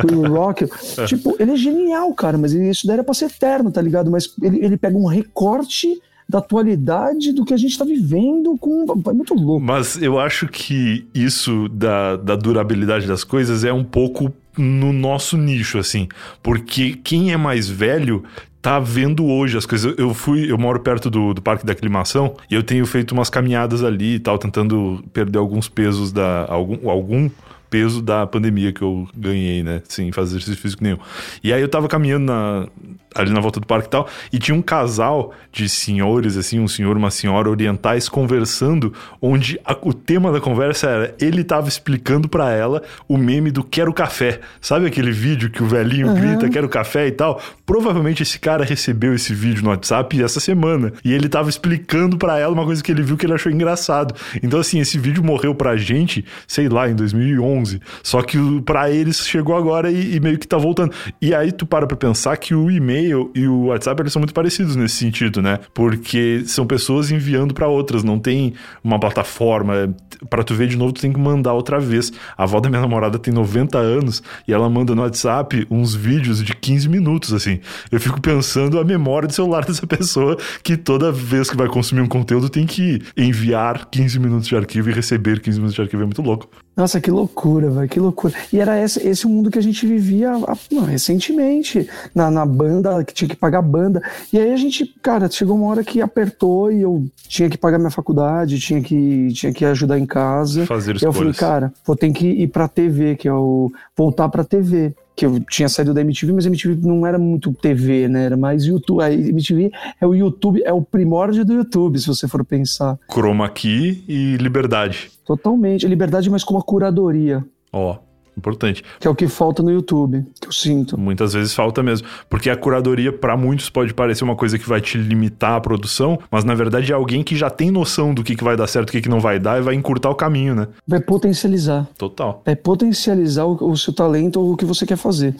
Com 0.00 0.16
o 0.16 0.28
Rock. 0.28 0.66
tipo, 1.06 1.36
ele 1.38 1.52
é 1.52 1.56
genial, 1.56 2.12
cara, 2.14 2.38
mas 2.38 2.52
isso 2.52 2.86
daí 2.86 2.94
era 2.94 3.04
pra 3.04 3.14
ser 3.14 3.26
eterno, 3.26 3.70
tá 3.70 3.80
ligado? 3.80 4.10
Mas 4.10 4.34
ele, 4.42 4.64
ele 4.64 4.76
pega 4.76 4.96
um 4.96 5.06
recorte 5.06 6.00
da 6.28 6.38
atualidade 6.38 7.32
do 7.32 7.44
que 7.44 7.52
a 7.52 7.56
gente 7.56 7.78
tá 7.78 7.84
vivendo 7.84 8.56
com. 8.58 8.84
É 9.08 9.12
muito 9.12 9.34
louco. 9.34 9.64
Mas 9.64 10.00
eu 10.00 10.18
acho 10.18 10.48
que 10.48 11.06
isso 11.14 11.68
da, 11.68 12.16
da 12.16 12.36
durabilidade 12.36 13.06
das 13.06 13.24
coisas 13.24 13.64
é 13.64 13.72
um 13.72 13.84
pouco 13.84 14.32
no 14.56 14.92
nosso 14.92 15.36
nicho, 15.36 15.78
assim. 15.78 16.08
Porque 16.42 16.98
quem 17.04 17.32
é 17.32 17.36
mais 17.36 17.68
velho 17.68 18.24
tá 18.64 18.80
vendo 18.80 19.26
hoje 19.26 19.58
as 19.58 19.66
coisas. 19.66 19.94
Eu 19.98 20.14
fui, 20.14 20.50
eu 20.50 20.56
moro 20.56 20.80
perto 20.80 21.10
do, 21.10 21.34
do 21.34 21.42
Parque 21.42 21.66
da 21.66 21.72
Aclimação 21.72 22.34
e 22.50 22.54
eu 22.54 22.62
tenho 22.62 22.86
feito 22.86 23.12
umas 23.12 23.28
caminhadas 23.28 23.84
ali 23.84 24.14
e 24.14 24.18
tal, 24.18 24.38
tentando 24.38 25.04
perder 25.12 25.38
alguns 25.38 25.68
pesos 25.68 26.10
da. 26.10 26.46
algum, 26.48 26.88
algum 26.88 27.28
peso 27.74 28.00
da 28.00 28.24
pandemia 28.24 28.72
que 28.72 28.82
eu 28.82 29.08
ganhei, 29.16 29.64
né? 29.64 29.82
Sem 29.88 30.12
fazer 30.12 30.36
exercício 30.36 30.60
físico 30.62 30.84
nenhum. 30.84 30.98
E 31.42 31.52
aí 31.52 31.60
eu 31.60 31.68
tava 31.68 31.88
caminhando 31.88 32.26
na- 32.26 32.68
ali 33.16 33.30
na 33.32 33.40
volta 33.40 33.58
do 33.60 33.66
parque 33.66 33.86
e 33.86 33.90
tal, 33.90 34.08
e 34.32 34.38
tinha 34.40 34.56
um 34.56 34.62
casal 34.62 35.32
de 35.52 35.68
senhores, 35.68 36.36
assim, 36.36 36.58
um 36.58 36.66
senhor 36.68 36.96
e 36.96 36.98
uma 36.98 37.10
senhora 37.10 37.48
orientais 37.48 38.08
conversando, 38.08 38.92
onde 39.22 39.58
a- 39.64 39.76
o 39.82 39.92
tema 39.94 40.32
da 40.32 40.40
conversa 40.40 40.88
era 40.88 41.14
ele 41.20 41.42
tava 41.44 41.68
explicando 41.68 42.28
pra 42.28 42.50
ela 42.52 42.82
o 43.08 43.16
meme 43.16 43.50
do 43.52 43.62
quero 43.62 43.92
café. 43.92 44.40
Sabe 44.60 44.86
aquele 44.86 45.12
vídeo 45.12 45.48
que 45.50 45.62
o 45.62 45.66
velhinho 45.66 46.12
grita 46.14 46.48
quero 46.48 46.68
café 46.68 47.06
e 47.08 47.12
tal? 47.12 47.40
Provavelmente 47.66 48.22
esse 48.22 48.38
cara 48.38 48.64
recebeu 48.64 49.14
esse 49.14 49.32
vídeo 49.34 49.62
no 49.64 49.70
WhatsApp 49.70 50.20
essa 50.22 50.40
semana, 50.40 50.92
e 51.04 51.12
ele 51.12 51.28
tava 51.28 51.48
explicando 51.50 52.16
pra 52.18 52.38
ela 52.38 52.52
uma 52.52 52.64
coisa 52.64 52.82
que 52.82 52.90
ele 52.92 53.02
viu 53.02 53.16
que 53.16 53.26
ele 53.26 53.34
achou 53.34 53.50
engraçado. 53.50 54.14
Então 54.42 54.58
assim, 54.60 54.80
esse 54.80 54.98
vídeo 54.98 55.22
morreu 55.24 55.54
pra 55.54 55.76
gente, 55.76 56.24
sei 56.48 56.68
lá, 56.68 56.88
em 56.88 56.94
2011, 56.96 57.63
só 58.02 58.22
que 58.22 58.38
pra 58.62 58.90
eles 58.90 59.26
chegou 59.26 59.56
agora 59.56 59.90
e, 59.90 60.16
e 60.16 60.20
meio 60.20 60.38
que 60.38 60.46
tá 60.46 60.56
voltando. 60.56 60.92
E 61.20 61.34
aí 61.34 61.52
tu 61.52 61.66
para 61.66 61.86
pra 61.86 61.96
pensar 61.96 62.36
que 62.36 62.54
o 62.54 62.70
e-mail 62.70 63.30
e 63.34 63.46
o 63.46 63.66
WhatsApp 63.66 64.02
eles 64.02 64.12
são 64.12 64.20
muito 64.20 64.34
parecidos 64.34 64.76
nesse 64.76 64.96
sentido, 64.96 65.40
né? 65.40 65.58
Porque 65.72 66.42
são 66.46 66.66
pessoas 66.66 67.10
enviando 67.10 67.54
pra 67.54 67.68
outras, 67.68 68.02
não 68.02 68.18
tem 68.18 68.54
uma 68.82 68.98
plataforma. 68.98 69.94
Pra 70.30 70.42
tu 70.42 70.54
ver 70.54 70.68
de 70.68 70.76
novo, 70.76 70.92
tu 70.92 71.00
tem 71.00 71.12
que 71.12 71.18
mandar 71.18 71.52
outra 71.52 71.78
vez. 71.78 72.12
A 72.36 72.44
avó 72.44 72.60
da 72.60 72.68
minha 72.68 72.80
namorada 72.80 73.18
tem 73.18 73.32
90 73.32 73.78
anos 73.78 74.22
e 74.46 74.52
ela 74.52 74.68
manda 74.68 74.94
no 74.94 75.02
WhatsApp 75.02 75.66
uns 75.70 75.94
vídeos 75.94 76.42
de 76.42 76.54
15 76.54 76.88
minutos, 76.88 77.32
assim. 77.32 77.60
Eu 77.90 78.00
fico 78.00 78.20
pensando 78.20 78.78
a 78.78 78.84
memória 78.84 79.28
do 79.28 79.34
celular 79.34 79.64
dessa 79.66 79.86
pessoa 79.86 80.36
que 80.62 80.76
toda 80.76 81.12
vez 81.12 81.50
que 81.50 81.56
vai 81.56 81.68
consumir 81.68 82.00
um 82.00 82.08
conteúdo 82.08 82.48
tem 82.48 82.66
que 82.66 83.02
enviar 83.16 83.86
15 83.90 84.18
minutos 84.18 84.48
de 84.48 84.56
arquivo 84.56 84.90
e 84.90 84.92
receber 84.92 85.40
15 85.40 85.58
minutos 85.58 85.74
de 85.74 85.82
arquivo. 85.82 86.02
É 86.02 86.06
muito 86.06 86.22
louco. 86.22 86.48
Nossa, 86.76 87.00
que 87.00 87.10
loucura, 87.10 87.70
velho, 87.70 87.88
que 87.88 88.00
loucura. 88.00 88.34
E 88.52 88.58
era 88.58 88.82
esse, 88.82 89.06
esse 89.06 89.26
o 89.26 89.28
mundo 89.28 89.50
que 89.50 89.58
a 89.58 89.62
gente 89.62 89.86
vivia 89.86 90.32
não, 90.70 90.82
recentemente, 90.82 91.88
na, 92.14 92.30
na 92.30 92.44
banda, 92.44 93.04
que 93.04 93.14
tinha 93.14 93.28
que 93.28 93.36
pagar 93.36 93.62
banda. 93.62 94.02
E 94.32 94.38
aí 94.38 94.52
a 94.52 94.56
gente, 94.56 94.84
cara, 95.00 95.30
chegou 95.30 95.56
uma 95.56 95.68
hora 95.68 95.84
que 95.84 96.00
apertou 96.00 96.72
e 96.72 96.82
eu 96.82 97.06
tinha 97.28 97.48
que 97.48 97.56
pagar 97.56 97.78
minha 97.78 97.90
faculdade, 97.90 98.58
tinha 98.58 98.82
que, 98.82 99.28
tinha 99.32 99.52
que 99.52 99.64
ajudar 99.64 99.98
em 99.98 100.06
casa. 100.06 100.66
Fazer 100.66 100.96
E 100.96 101.04
eu 101.04 101.12
falei, 101.12 101.30
escolhas. 101.30 101.36
cara, 101.38 101.72
vou 101.86 101.94
ter 101.94 102.12
que 102.12 102.26
ir 102.26 102.48
pra 102.48 102.66
TV, 102.66 103.14
que 103.16 103.28
é 103.28 103.32
o. 103.32 103.70
voltar 103.96 104.28
pra 104.28 104.44
TV. 104.44 104.94
Que 105.16 105.26
eu 105.26 105.38
tinha 105.48 105.68
saído 105.68 105.94
da 105.94 106.00
MTV, 106.00 106.32
mas 106.32 106.44
a 106.44 106.48
MTV 106.48 106.86
não 106.86 107.06
era 107.06 107.18
muito 107.18 107.52
TV, 107.52 108.08
né? 108.08 108.24
Era 108.24 108.36
mais 108.36 108.64
YouTube. 108.64 109.00
A 109.00 109.12
MTV 109.12 109.70
é 110.00 110.06
o 110.06 110.12
YouTube, 110.12 110.60
é 110.64 110.72
o 110.72 110.82
primórdio 110.82 111.44
do 111.44 111.52
YouTube, 111.52 112.00
se 112.00 112.08
você 112.08 112.26
for 112.26 112.44
pensar. 112.44 112.98
Chroma 113.08 113.48
key 113.48 114.04
e 114.08 114.36
liberdade. 114.36 115.12
Totalmente. 115.24 115.86
Liberdade, 115.86 116.28
mas 116.28 116.42
com 116.42 116.54
uma 116.54 116.62
curadoria. 116.62 117.44
Ó, 117.72 117.98
importante. 118.36 118.82
Que 119.00 119.06
é 119.06 119.10
o 119.10 119.14
que 119.14 119.28
falta 119.28 119.62
no 119.62 119.70
YouTube, 119.70 120.24
que 120.40 120.48
eu 120.48 120.52
sinto. 120.52 120.98
Muitas 120.98 121.32
vezes 121.32 121.54
falta 121.54 121.82
mesmo. 121.82 122.06
Porque 122.28 122.50
a 122.50 122.56
curadoria, 122.56 123.12
pra 123.12 123.36
muitos, 123.36 123.70
pode 123.70 123.92
parecer 123.94 124.24
uma 124.24 124.36
coisa 124.36 124.58
que 124.58 124.68
vai 124.68 124.80
te 124.80 124.98
limitar 124.98 125.52
a 125.54 125.60
produção, 125.60 126.18
mas 126.30 126.44
na 126.44 126.54
verdade 126.54 126.92
é 126.92 126.94
alguém 126.94 127.22
que 127.22 127.36
já 127.36 127.48
tem 127.50 127.70
noção 127.70 128.12
do 128.14 128.22
que, 128.22 128.34
que 128.36 128.44
vai 128.44 128.56
dar 128.56 128.66
certo 128.66 128.88
o 128.88 128.92
que, 128.92 129.00
que 129.00 129.08
não 129.08 129.20
vai 129.20 129.38
dar 129.38 129.58
e 129.58 129.62
vai 129.62 129.74
encurtar 129.74 130.10
o 130.10 130.14
caminho, 130.14 130.54
né? 130.54 130.68
Vai 130.86 131.00
potencializar. 131.00 131.88
Total. 131.96 132.42
Vai 132.44 132.56
potencializar 132.56 133.44
o, 133.44 133.70
o 133.70 133.76
seu 133.76 133.92
talento 133.92 134.40
ou 134.40 134.52
o 134.52 134.56
que 134.56 134.64
você 134.64 134.84
quer 134.86 134.96
fazer. 134.96 135.34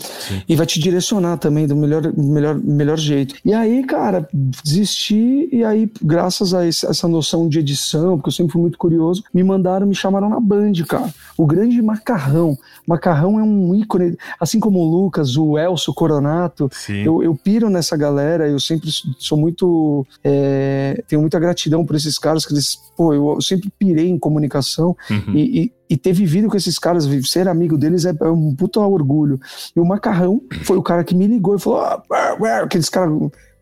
E 0.48 0.54
vai 0.56 0.66
te 0.66 0.78
direcionar 0.80 1.36
também 1.38 1.66
do 1.66 1.74
melhor, 1.76 2.12
melhor, 2.16 2.54
melhor 2.56 2.98
jeito. 2.98 3.34
E 3.44 3.52
aí, 3.52 3.84
cara, 3.84 4.28
desisti, 4.64 5.48
e 5.52 5.62
aí, 5.64 5.90
graças 6.02 6.52
a 6.54 6.66
esse- 6.66 6.86
essa 6.86 7.06
noção 7.06 7.48
de 7.48 7.58
edição, 7.58 8.16
porque 8.16 8.28
eu 8.28 8.32
sempre 8.32 8.52
fui 8.52 8.62
muito 8.62 8.78
curioso, 8.78 9.22
me 9.32 9.42
mandaram, 9.44 9.86
me 9.86 9.94
chamaram 9.94 10.28
na 10.28 10.40
Band, 10.40 10.72
cara. 10.88 11.12
O 11.36 11.46
grande 11.46 11.80
macarrão. 11.80 12.56
Macarrão 12.86 13.38
é 13.38 13.42
um 13.42 13.74
ícone, 13.74 14.16
assim 14.38 14.60
como 14.60 14.78
o 14.80 14.84
Lucas, 14.90 15.36
o 15.36 15.58
Elcio 15.58 15.94
Coronato. 15.94 16.68
Eu, 17.04 17.22
eu 17.22 17.34
piro 17.34 17.70
nessa 17.70 17.96
galera, 17.96 18.48
eu 18.48 18.60
sempre 18.60 18.88
sou 19.18 19.38
muito. 19.38 20.06
é, 20.22 21.02
tenho 21.08 21.20
muita 21.20 21.38
gratidão 21.38 21.84
por 21.84 21.96
esses 21.96 22.18
caras, 22.18 22.44
que 22.44 22.52
eles. 22.52 22.76
Pô, 22.96 23.12
eu, 23.12 23.40
sempre 23.40 23.70
pirei 23.78 24.08
em 24.08 24.18
comunicação 24.18 24.96
Uhum. 25.10 25.34
e, 25.34 25.64
e, 25.64 25.72
e 25.90 25.96
ter 25.96 26.12
vivido 26.12 26.48
com 26.48 26.56
esses 26.56 26.78
caras, 26.78 27.08
ser 27.24 27.48
amigo 27.48 27.76
deles 27.76 28.04
é, 28.04 28.14
é 28.20 28.28
um 28.30 28.54
puta 28.54 28.80
orgulho. 28.80 29.38
E 29.74 29.80
o 29.80 29.84
Macarrão 29.84 30.40
foi 30.62 30.76
o 30.76 30.82
cara 30.82 31.04
que 31.04 31.14
me 31.14 31.26
ligou 31.26 31.56
e 31.56 31.58
falou: 31.60 31.80
ah, 31.80 32.02
ué, 32.10 32.36
ué", 32.40 32.60
aqueles 32.60 32.88
caras 32.88 33.12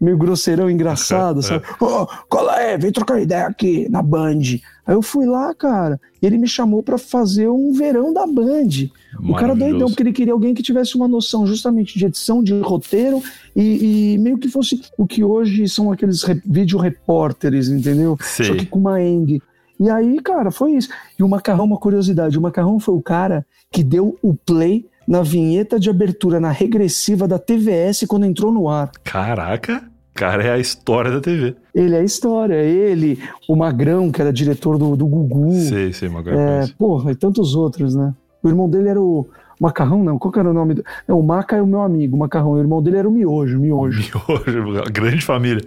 meio 0.03 0.19
grosseirão, 0.19 0.69
engraçado, 0.71 1.39
É. 1.41 1.43
sabe? 1.43 1.65
Ô, 1.81 2.07
cola 2.29 2.55
aí, 2.55 2.77
vem 2.77 2.91
trocar 2.93 3.21
ideia 3.21 3.47
aqui 3.47 3.89
na 3.89 4.03
Band. 4.03 4.41
Aí 4.85 4.95
eu 4.97 5.01
fui 5.03 5.25
lá, 5.27 5.55
cara, 5.55 6.01
e 6.21 6.27
ele 6.27 6.37
me 6.37 6.49
chamou 6.49 6.83
pra 6.83 6.99
fazer 6.99 7.49
um 7.49 7.73
verão 7.73 8.13
da 8.13 8.27
Band. 8.27 8.89
O 9.29 9.35
cara 9.35 9.55
doidão, 9.55 9.87
porque 9.89 10.03
ele 10.03 10.13
queria 10.13 10.33
alguém 10.33 10.53
que 10.55 10.63
tivesse 10.63 10.97
uma 10.97 11.07
noção 11.07 11.47
justamente 11.47 11.97
de 11.99 12.07
edição, 12.07 12.43
de 12.43 12.59
roteiro 12.61 13.23
e, 13.55 14.15
e 14.15 14.19
meio 14.19 14.39
que 14.39 14.49
fosse 14.49 14.81
o 14.99 15.07
que 15.07 15.23
hoje 15.23 15.69
são 15.69 15.93
aqueles 15.93 16.25
re, 16.25 16.41
vídeo 16.45 16.79
repórteres, 16.79 17.69
entendeu? 17.69 18.17
Sei. 18.21 18.47
Só 18.47 18.55
que 18.57 18.67
com 18.67 18.81
uma 18.81 19.01
eng. 19.01 19.41
E 19.79 19.89
aí, 19.91 20.21
cara, 20.21 20.51
foi 20.51 20.73
isso. 20.73 20.89
E 21.19 21.23
o 21.23 21.29
Macarrão, 21.29 21.65
uma 21.65 21.77
curiosidade, 21.79 22.37
o 22.39 22.43
Macarrão 22.43 22.79
foi 22.81 22.95
o 22.95 23.03
cara 23.03 23.47
que 23.71 23.83
deu 23.85 24.17
o 24.23 24.35
play 24.35 24.87
na 25.07 25.23
vinheta 25.23 25.79
de 25.81 25.91
abertura, 25.91 26.39
na 26.41 26.51
regressiva 26.51 27.27
da 27.29 27.39
TVS 27.39 28.05
quando 28.09 28.25
entrou 28.27 28.53
no 28.53 28.69
ar. 28.69 28.91
Caraca, 29.05 29.83
cara, 30.15 30.45
é 30.45 30.51
a 30.53 30.59
história 30.59 31.11
da 31.11 31.21
TV. 31.21 31.55
Ele 31.75 31.95
é 31.95 32.01
a 32.01 32.05
história, 32.05 32.55
ele, 32.55 33.19
o 33.49 33.57
Magrão, 33.57 34.11
que 34.11 34.21
era 34.21 34.33
diretor 34.33 34.79
do, 34.79 34.97
do 34.97 35.07
Gugu. 35.07 35.53
Sei, 35.53 35.93
sei, 35.93 36.09
uma 36.09 36.21
É, 36.27 36.67
porra, 36.79 37.13
e 37.13 37.15
tantos 37.15 37.55
outros, 37.55 37.95
né? 37.95 38.15
O 38.43 38.49
irmão 38.49 38.69
dele 38.69 38.89
era 38.89 39.01
o 39.01 39.29
Macarrão, 39.61 40.03
não. 40.03 40.19
Qual 40.19 40.33
que 40.33 40.41
era 40.41 40.51
o 40.51 40.53
nome? 40.53 40.75
Do... 40.75 40.85
Não, 41.07 41.21
o 41.21 41.23
Maca 41.23 41.57
é 41.57 41.63
o 41.63 41.67
meu 41.67 41.83
amigo, 41.83 42.17
o 42.17 42.19
Macarrão. 42.19 42.53
O 42.53 42.59
irmão 42.59 42.83
dele 42.83 42.97
era 42.97 43.09
o 43.09 43.13
Miojo, 43.13 43.61
Miojo. 43.61 44.01
Miojo, 44.29 44.83
grande 44.93 45.25
família. 45.25 45.65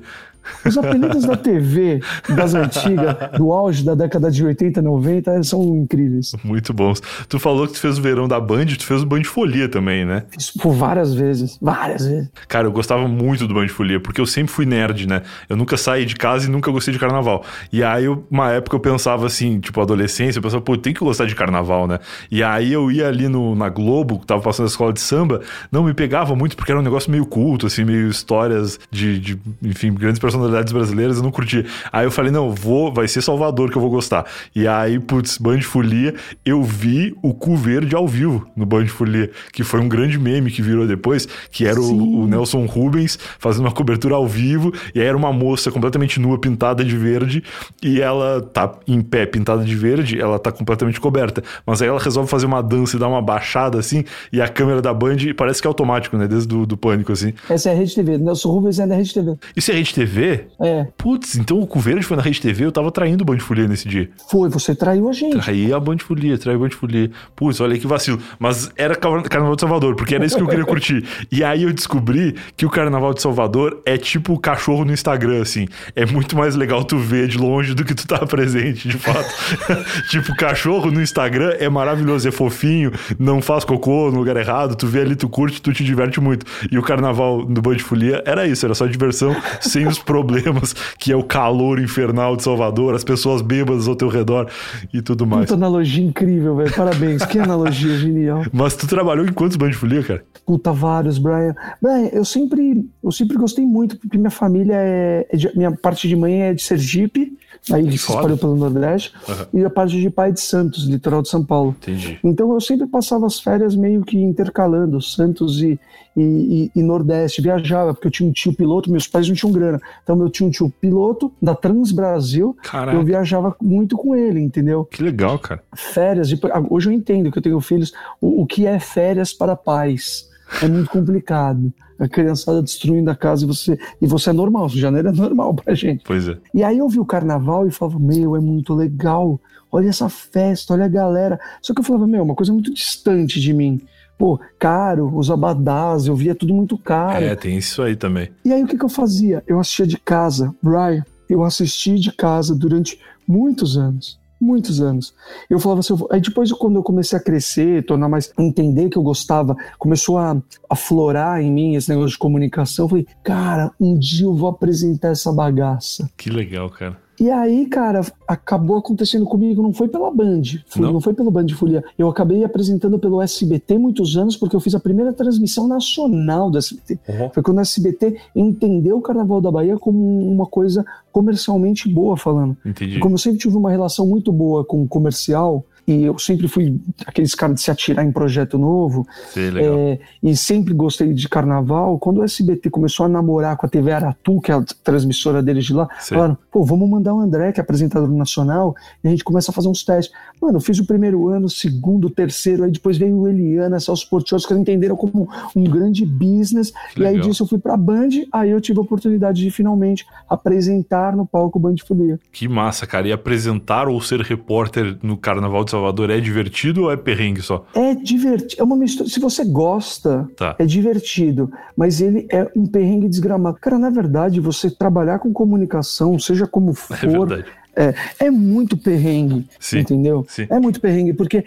Os 0.66 0.78
apelidos 0.78 1.26
da 1.26 1.36
TV 1.36 2.02
das 2.36 2.54
antigas, 2.54 3.16
do 3.38 3.52
auge 3.52 3.84
da 3.84 3.96
década 3.96 4.32
de 4.32 4.46
80, 4.46 4.82
90, 4.82 5.44
são 5.44 5.64
incríveis. 5.76 6.36
Muito 6.44 6.74
bons. 6.74 7.02
Tu 7.28 7.40
falou 7.40 7.68
que 7.68 7.74
tu 7.74 7.80
fez 7.80 7.98
o 7.98 8.02
verão 8.02 8.28
da 8.28 8.40
Band, 8.40 8.66
tu 8.66 8.86
fez 8.86 9.04
o 9.04 9.06
Band 9.06 9.24
Folia 9.24 9.70
também, 9.70 10.06
né? 10.06 10.24
Fiz 10.32 10.52
por 10.52 10.74
várias 10.74 11.14
vezes, 11.14 11.58
várias 11.62 12.06
vezes. 12.06 12.30
Cara, 12.48 12.68
eu 12.68 12.72
gostava 12.72 13.08
muito 13.08 13.48
do 13.48 13.54
Band 13.54 13.68
Folia, 13.68 14.00
porque 14.00 14.20
eu 14.20 14.26
sempre 14.26 14.52
fui 14.52 14.66
nerd, 14.66 15.08
né? 15.08 15.22
Eu 15.50 15.56
nunca 15.56 15.78
saí 15.78 16.06
de 16.06 16.16
casa 16.16 16.48
e 16.48 16.50
nunca 16.50 16.72
gostei 16.72 16.94
de 16.94 17.00
carnaval. 17.00 17.44
E 17.72 17.84
aí, 17.84 18.08
uma 18.30 18.52
época 18.52 18.76
eu 18.76 18.80
pensava 18.80 19.26
assim, 19.26 19.60
tipo, 19.60 19.80
adolescência, 19.82 20.40
eu 20.40 20.44
pensava, 20.44 20.62
pô, 20.62 20.78
tem 20.78 20.94
que 20.94 21.00
gostar 21.00 21.26
de 21.26 21.36
carnaval, 21.36 21.88
né? 21.88 22.00
E 22.32 22.44
aí 22.44 22.72
eu 22.72 22.92
ia 22.92 23.08
ali 23.08 23.28
no, 23.28 23.56
na 23.56 23.70
Globo, 23.70 24.20
que 24.20 24.26
tava 24.26 24.42
passando 24.42 24.66
a 24.66 24.70
escola 24.70 24.94
de 24.94 25.02
samba, 25.02 25.42
não 25.72 25.84
me 25.84 25.94
pegava 25.94 26.36
muito 26.36 26.56
porque 26.56 26.72
era 26.72 26.80
um 26.80 26.84
negócio 26.84 27.12
meio 27.12 27.26
culto, 27.26 27.68
assim, 27.68 27.84
meio 27.84 28.10
histórias 28.10 28.80
de, 28.92 29.20
de 29.20 29.40
enfim, 29.62 29.94
grandes 29.94 30.20
personalidades 30.36 30.74
brasileiras, 30.74 31.18
eu 31.18 31.24
não 31.24 31.32
curti. 31.32 31.66
Aí 31.92 32.06
eu 32.06 32.12
falei, 32.12 32.32
não, 32.32 32.52
vou, 32.52 32.94
vai 32.94 33.08
ser 33.08 33.22
Salvador 33.22 33.72
que 33.72 33.78
eu 33.78 33.82
vou 33.82 33.90
gostar. 33.90 34.26
E 34.54 34.68
aí, 34.68 35.00
putz, 35.00 35.38
Band 35.38 35.62
Folia, 35.62 36.14
eu 36.46 36.62
vi 36.64 37.16
o 37.22 37.34
cu 37.34 37.56
verde 37.56 37.96
ao 37.96 38.08
vivo 38.08 38.48
no 38.56 38.66
Band 38.66 38.88
Folia, 38.88 39.32
que 39.52 39.64
foi 39.64 39.80
um 39.80 39.88
grande 39.88 40.20
meme 40.20 40.52
que 40.52 40.62
virou 40.62 40.86
depois, 40.88 41.28
que 41.52 41.66
era 41.66 41.80
o, 41.80 42.24
o, 42.24 42.28
Nelson 42.28 42.66
Rubens 42.66 43.18
fazendo 43.40 43.66
uma 43.66 43.72
cobertura 43.72 44.16
ao 44.16 44.28
vivo, 44.28 44.74
e 44.94 45.00
aí 45.00 45.06
era 45.06 45.18
uma 45.18 45.32
moça 45.32 45.72
completamente 45.72 46.20
nua, 46.20 46.40
pintada 46.40 46.84
de 46.84 46.98
verde, 46.98 47.44
e 47.82 48.02
ela 48.02 48.42
tá 48.42 48.74
em 48.88 49.02
pé, 49.02 49.26
pintada 49.26 49.64
de 49.64 49.76
verde, 49.76 50.20
ela 50.20 50.38
tá 50.38 50.52
completamente 50.52 51.00
coberta. 51.00 51.44
Mas 51.66 51.82
aí 51.82 51.88
ela 51.88 52.00
resolve 52.00 52.30
fazer 52.30 52.46
uma 52.46 52.62
dança 52.62 52.98
e 52.98 53.00
dar 53.00 53.08
uma 53.08 53.22
baixada 53.22 53.80
assim, 53.80 54.04
e 54.32 54.42
a 54.42 54.48
câmera 54.48 54.82
da 54.82 54.94
Band 54.94 55.18
parece 55.36 55.62
que 55.62 55.68
é 55.68 55.70
automático, 55.70 56.18
né? 56.18 56.28
Desde 56.28 56.48
do, 56.48 56.66
do 56.66 56.78
pânico, 56.78 57.12
assim. 57.12 57.34
Essa 57.50 57.70
é 57.70 57.74
a 57.74 57.76
Rede 57.76 57.96
TV. 57.96 58.18
Nelson 58.18 58.50
Rubens 58.50 58.80
é 58.80 58.88
da 58.88 58.96
Rede 58.96 59.14
TV. 59.14 59.36
Isso 59.56 59.72
é 59.72 59.76
Rede 59.76 59.94
TV? 59.94 60.25
É. 60.60 60.88
Putz, 60.98 61.36
então 61.36 61.68
o 61.70 61.80
verde 61.80 62.04
foi 62.04 62.18
na 62.18 62.24
Rede 62.24 62.42
TV, 62.42 62.66
eu 62.66 62.72
tava 62.72 62.92
traindo 62.92 63.24
o 63.24 63.26
Band 63.26 63.40
Folia 63.40 63.68
nesse 63.68 63.88
dia. 63.88 64.10
Foi, 64.30 64.50
você 64.50 64.76
traiu 64.76 65.10
a 65.10 65.14
gente. 65.14 65.38
Traí 65.38 65.74
a 65.74 65.80
Band 65.80 65.98
Folia, 66.00 66.38
traí 66.38 66.56
a 66.56 66.60
Band 66.60 66.72
Folia. 66.72 67.12
Putz, 67.36 67.60
olha 67.60 67.74
aí 67.74 67.80
que 67.80 67.88
vacilo. 67.88 68.20
Mas 68.40 68.72
era 68.76 68.96
Carnaval 68.96 69.56
de 69.56 69.62
Salvador, 69.62 69.96
porque 69.96 70.16
era 70.16 70.26
isso 70.26 70.36
que 70.36 70.42
eu 70.42 70.48
queria 70.48 70.66
curtir. 70.66 71.06
E 71.32 71.44
aí 71.44 71.64
eu 71.64 71.74
descobri 71.74 72.36
que 72.56 72.66
o 72.66 72.70
Carnaval 72.70 73.14
de 73.14 73.22
Salvador 73.22 73.82
é 73.86 73.98
tipo 73.98 74.34
o 74.34 74.40
cachorro 74.40 74.86
no 74.86 74.94
Instagram, 74.94 75.42
assim. 75.42 75.68
É 75.96 76.06
muito 76.06 76.36
mais 76.36 76.56
legal 76.56 76.84
tu 76.84 76.98
ver 76.98 77.28
de 77.28 77.38
longe 77.38 77.74
do 77.74 77.84
que 77.84 77.94
tu 77.94 78.08
tá 78.08 78.26
presente, 78.26 78.88
de 78.88 78.98
fato. 78.98 79.30
tipo, 80.10 80.36
cachorro 80.36 80.92
no 80.92 81.02
Instagram 81.02 81.56
é 81.60 81.70
maravilhoso, 81.70 82.28
é 82.28 82.32
fofinho, 82.32 82.92
não 83.20 83.42
faz 83.42 83.64
cocô 83.64 84.12
no 84.12 84.20
lugar 84.20 84.38
errado, 84.38 84.76
tu 84.76 84.88
vê 84.88 85.02
ali, 85.02 85.16
tu 85.16 85.30
curte, 85.30 85.62
tu 85.62 85.74
te 85.74 85.84
diverte 85.84 86.20
muito. 86.20 86.46
E 86.72 86.78
o 86.78 86.82
Carnaval 86.82 87.46
do 87.46 87.62
Band 87.62 87.80
Folia 87.80 88.24
era 88.26 88.48
isso, 88.48 88.66
era 88.66 88.76
só 88.76 88.86
diversão, 88.86 89.36
sem 89.60 89.88
os 89.88 90.00
problemas, 90.16 90.74
que 90.98 91.12
é 91.12 91.16
o 91.16 91.24
calor 91.24 91.80
infernal 91.80 92.38
de 92.38 92.44
Salvador, 92.44 92.96
as 92.96 93.04
pessoas 93.04 93.42
bêbadas 93.42 93.88
ao 93.88 93.96
teu 93.96 94.08
redor 94.08 94.50
e 94.94 95.02
tudo 95.02 95.26
mais. 95.26 95.46
Puta 95.46 95.56
analogia 95.56 96.04
incrível, 96.04 96.56
velho. 96.56 96.74
Parabéns, 96.74 97.26
que 97.26 97.38
analogia 97.38 97.98
genial. 98.00 98.44
Mas 98.54 98.76
tu 98.76 98.88
trabalhou 98.88 99.26
em 99.26 99.34
quantos 99.34 99.58
Band 99.58 99.74
Folia, 99.74 100.04
cara? 100.04 100.26
Puta, 100.46 100.72
vários, 100.72 101.18
Brian. 101.18 101.54
Brian, 101.82 102.10
eu 102.14 102.24
sempre, 102.24 102.88
eu 103.04 103.12
sempre 103.12 103.36
gostei 103.36 103.66
muito, 103.66 103.98
porque 103.98 104.18
minha 104.18 104.30
família 104.30 104.76
é, 104.78 105.28
é 105.30 105.36
de, 105.36 105.56
minha 105.58 105.72
parte 105.72 106.08
de 106.08 106.16
mãe 106.16 106.44
é 106.44 106.54
de 106.54 106.62
Sergipe, 106.62 107.38
aí 107.72 107.90
se 107.90 107.96
espalhou 107.96 108.38
pelo 108.38 108.56
Nordeste, 108.56 109.12
uhum. 109.28 109.62
e 109.62 109.66
a 109.66 109.70
parte 109.70 110.00
de 110.00 110.10
pai 110.10 110.32
de 110.32 110.40
Santos, 110.40 110.84
litoral 110.86 111.22
de 111.22 111.30
São 111.30 111.44
Paulo. 111.44 111.76
Entendi. 111.82 112.20
Então 112.24 112.54
eu 112.54 112.62
sempre 112.62 112.88
passava 112.88 113.26
as 113.26 113.40
férias 113.40 113.76
meio 113.76 114.04
que 114.04 114.18
intercalando 114.18 115.02
Santos 115.02 115.62
e, 115.62 115.80
e, 116.16 116.22
e, 116.22 116.72
e, 116.76 116.84
Nordeste. 116.84 117.42
Viajava, 117.42 117.94
porque 117.94 118.08
eu 118.08 118.12
tinha 118.12 118.30
um 118.30 118.32
tio 118.32 118.54
piloto, 118.54 118.92
meus 118.92 119.08
pais 119.08 119.28
não 119.28 119.36
tinham 119.36 119.52
grana. 119.52 119.82
Então 120.04 120.20
eu 120.22 120.30
tinha 120.30 120.48
um 120.48 120.52
tio 120.52 120.70
piloto 120.70 121.32
da 121.42 121.56
Trans 121.56 121.92
Brasil, 121.92 122.56
eu 122.94 123.04
viajava 123.04 123.56
muito 123.62 123.98
com 123.98 124.16
ele, 124.16 124.40
entendeu? 124.40 124.86
Que 124.86 125.02
legal, 125.02 125.40
cara. 125.40 125.64
Férias, 125.76 126.30
hoje 126.70 126.90
eu 126.90 126.94
entendo 126.94 127.32
que 127.32 127.38
eu 127.38 127.44
tenho 127.44 127.60
filhos, 127.62 127.94
o, 128.22 128.44
o 128.44 128.46
que 128.46 128.68
é 128.68 128.80
férias 128.80 129.34
para 129.34 129.56
pais 129.56 130.30
é 130.62 130.68
muito 130.68 130.90
complicado. 130.90 131.74
A 131.98 132.08
criançada 132.08 132.62
destruindo 132.62 133.10
a 133.10 133.16
casa 133.16 133.46
e 133.46 133.48
você, 133.48 133.80
e 134.02 134.06
você 134.06 134.30
é 134.30 134.34
normal, 134.34 134.68
janeiro 134.68 135.08
é 135.08 135.12
normal 135.12 135.54
pra 135.54 135.74
gente. 135.74 136.04
Pois 136.06 136.28
é. 136.28 136.38
E 136.54 136.64
aí 136.64 136.78
eu 136.78 136.90
vi 136.90 137.00
o 137.00 137.06
carnaval 137.06 137.66
e 137.66 137.72
falava, 137.72 137.98
meu, 138.00 138.36
é 138.36 138.40
muito 138.40 138.74
legal. 138.74 139.40
Olha 139.72 139.88
essa 139.88 140.10
festa, 140.10 140.74
olha 140.74 140.86
a 140.86 140.90
galera. 140.90 141.40
Só 141.62 141.74
que 141.74 141.80
eu 141.80 141.86
falava, 141.86 142.06
meu, 142.06 142.24
uma 142.24 142.36
coisa 142.36 142.52
muito 142.52 142.74
distante 142.74 143.40
de 143.40 143.54
mim. 143.54 143.82
Pô, 144.18 144.40
caro, 144.60 145.14
os 145.16 145.32
abadás, 145.32 146.08
eu 146.08 146.16
via 146.16 146.36
tudo 146.36 146.54
muito 146.54 146.78
caro. 146.78 147.24
É, 147.24 147.36
tem 147.36 147.58
isso 147.58 147.82
aí 147.82 147.96
também. 147.96 148.30
E 148.44 148.52
aí 148.52 148.64
o 148.64 148.68
que, 148.68 148.78
que 148.78 148.86
eu 148.86 148.90
fazia? 148.90 149.44
Eu 149.48 149.60
assistia 149.60 149.88
de 149.88 149.98
casa, 149.98 150.54
Brian, 150.62 151.04
eu 151.30 151.44
assisti 151.44 151.96
de 151.96 152.12
casa 152.12 152.56
durante 152.56 153.00
muitos 153.28 153.78
anos 153.78 154.20
muitos 154.40 154.82
anos. 154.82 155.14
Eu 155.50 155.60
falava 155.60 155.80
assim, 155.80 155.94
eu 155.94 156.08
aí 156.12 156.22
depois 156.22 156.52
quando 156.52 156.76
eu 156.76 156.84
comecei 156.84 157.18
a 157.18 157.22
crescer, 157.22 157.86
tornar 157.86 158.10
mais, 158.10 158.32
entender 158.38 158.90
que 158.90 158.98
eu 158.98 159.04
gostava, 159.04 159.56
começou 159.78 160.18
a 160.18 160.42
aflorar 160.70 161.42
em 161.42 161.52
mim 161.52 161.76
esse 161.76 161.90
negócio 161.90 162.12
de 162.12 162.18
comunicação, 162.18 162.86
eu 162.86 162.90
falei, 162.90 163.08
cara, 163.24 163.72
um 163.80 163.98
dia 163.98 164.26
eu 164.26 164.36
vou 164.36 164.50
apresentar 164.50 165.10
essa 165.10 165.32
bagaça. 165.32 166.10
Que 166.18 166.30
legal, 166.30 166.70
cara. 166.70 167.05
E 167.20 167.32
aí, 167.32 167.66
cara, 167.68 168.02
acabou 168.28 168.78
acontecendo 168.78 169.26
comigo, 169.26 169.62
não 169.62 169.74
foi 169.74 169.88
pela 169.88 170.12
Band, 170.12 170.42
não, 170.76 170.94
não 170.94 171.02
foi 171.02 171.14
pelo 171.14 171.32
Band 171.32 171.46
de 171.46 171.56
Folia. 171.56 171.84
Eu 171.98 172.10
acabei 172.10 172.44
apresentando 172.44 173.00
pelo 173.00 173.22
SBT 173.22 173.78
muitos 173.78 174.18
anos, 174.18 174.36
porque 174.36 174.56
eu 174.56 174.60
fiz 174.60 174.76
a 174.76 174.80
primeira 174.80 175.14
transmissão 175.14 175.68
nacional 175.68 176.50
do 176.50 176.58
SBT. 176.58 177.00
Uhum. 177.08 177.30
Foi 177.30 177.44
quando 177.44 177.58
o 177.58 177.62
SBT 177.62 178.18
entendeu 178.36 178.98
o 178.98 179.02
Carnaval 179.02 179.40
da 179.40 179.52
Bahia 179.52 179.78
como 179.78 180.00
uma 180.30 180.46
coisa 180.46 180.86
comercialmente 181.12 181.88
boa, 181.88 182.18
falando. 182.18 182.58
Entendi. 182.66 182.98
E 182.98 183.00
como 183.00 183.16
eu 183.16 183.20
sempre 183.20 183.40
tive 183.40 183.56
uma 183.56 183.72
relação 183.72 184.06
muito 184.06 184.32
boa 184.32 184.66
com 184.66 184.84
o 184.84 184.88
comercial, 184.88 185.66
e 185.88 186.04
eu 186.04 186.18
sempre 186.18 186.48
fui 186.48 186.80
aqueles 187.06 187.36
caras 187.36 187.56
de 187.56 187.62
se 187.62 187.70
atirar 187.70 188.04
em 188.04 188.12
projeto 188.12 188.58
novo. 188.58 189.08
Sim. 189.30 189.58
É, 189.58 190.00
e 190.22 190.36
sempre 190.36 190.74
gostei 190.74 191.14
de 191.14 191.30
carnaval. 191.30 192.00
Quando 192.00 192.20
o 192.20 192.24
SBT 192.24 192.70
começou 192.70 193.06
a 193.06 193.10
namorar 193.10 193.56
com 193.56 193.66
a 193.66 193.70
TV 193.70 193.92
Aratu, 193.92 194.42
que 194.42 194.52
é 194.52 194.56
a 194.56 194.64
transmissora 194.84 195.44
deles 195.44 195.66
de 195.66 195.74
lá, 195.74 195.88
Sim. 196.00 196.16
falaram: 196.16 196.38
pô, 196.52 196.64
vamos 196.64 196.90
mandar 196.90 197.14
o 197.14 197.20
André, 197.20 197.52
que 197.52 197.60
é 197.60 197.64
apresentador 197.64 198.12
nacional, 198.12 198.76
e 199.04 199.08
a 199.08 199.12
gente 199.12 199.24
começa 199.24 199.52
a 199.52 199.54
fazer 199.54 199.68
uns 199.68 199.84
testes. 199.84 200.14
Mano, 200.42 200.58
eu 200.58 200.62
fiz 200.62 200.80
o 200.80 200.86
primeiro 200.86 201.28
ano, 201.30 201.48
segundo, 201.48 202.10
terceiro, 202.10 202.64
aí 202.64 202.72
depois 202.72 202.98
veio 202.98 203.16
o 203.18 203.28
Eliana, 203.28 203.80
Celso 203.80 204.10
Portios, 204.10 204.46
que 204.46 204.54
entenderam 204.54 204.96
como 204.96 205.30
um 205.56 205.64
grande 205.64 206.06
business. 206.06 206.72
Que 206.94 207.00
e 207.00 207.04
legal. 207.04 207.22
aí 207.22 207.30
disso 207.30 207.44
eu 207.44 207.48
fui 207.48 207.60
pra 207.60 207.78
Band, 207.78 208.10
aí 208.32 208.50
eu 208.50 208.60
tive 208.60 208.80
a 208.80 208.82
oportunidade 208.82 209.42
de 209.42 209.52
finalmente 209.52 210.06
apresentar 210.28 211.16
no 211.16 211.26
palco 211.26 211.60
Band 211.60 211.76
Folia. 211.86 212.20
Que 212.32 212.48
massa, 212.48 212.88
cara. 212.88 213.08
E 213.08 213.12
apresentar 213.12 213.88
ou 213.88 214.02
ser 214.02 214.22
repórter 214.22 214.98
no 215.04 215.16
Carnaval 215.16 215.64
de 215.64 215.72
Salvador 215.76 216.10
é 216.10 216.20
divertido 216.22 216.84
ou 216.84 216.92
é 216.92 216.96
perrengue 216.96 217.42
só? 217.42 217.66
É 217.76 217.94
divertido. 217.94 218.62
É 218.62 218.64
uma 218.64 218.78
mistura. 218.78 219.10
Se 219.10 219.20
você 219.20 219.44
gosta, 219.44 220.28
tá. 220.38 220.56
é 220.58 220.66
divertido. 220.66 221.52
Mas 221.76 222.00
ele 222.00 222.26
é 222.32 222.50
um 222.56 222.66
perrengue 222.66 223.10
desgramado. 223.10 223.58
Cara, 223.60 223.78
na 223.78 223.90
verdade, 223.90 224.40
você 224.40 224.70
trabalhar 224.70 225.20
com 225.20 225.34
comunicação, 225.34 226.18
seja 226.18 226.48
como 226.48 226.72
é 226.92 226.96
for. 226.96 227.32
É 227.32 227.46
É, 227.78 227.94
é, 228.28 228.32
muito 228.32 228.78
perrengue, 228.78 229.46
sim, 229.60 229.80
entendeu? 229.80 230.26
Sim. 230.30 230.48
É 230.50 230.58
muito 230.62 230.80
perrengue, 230.80 231.12
porque 231.12 231.44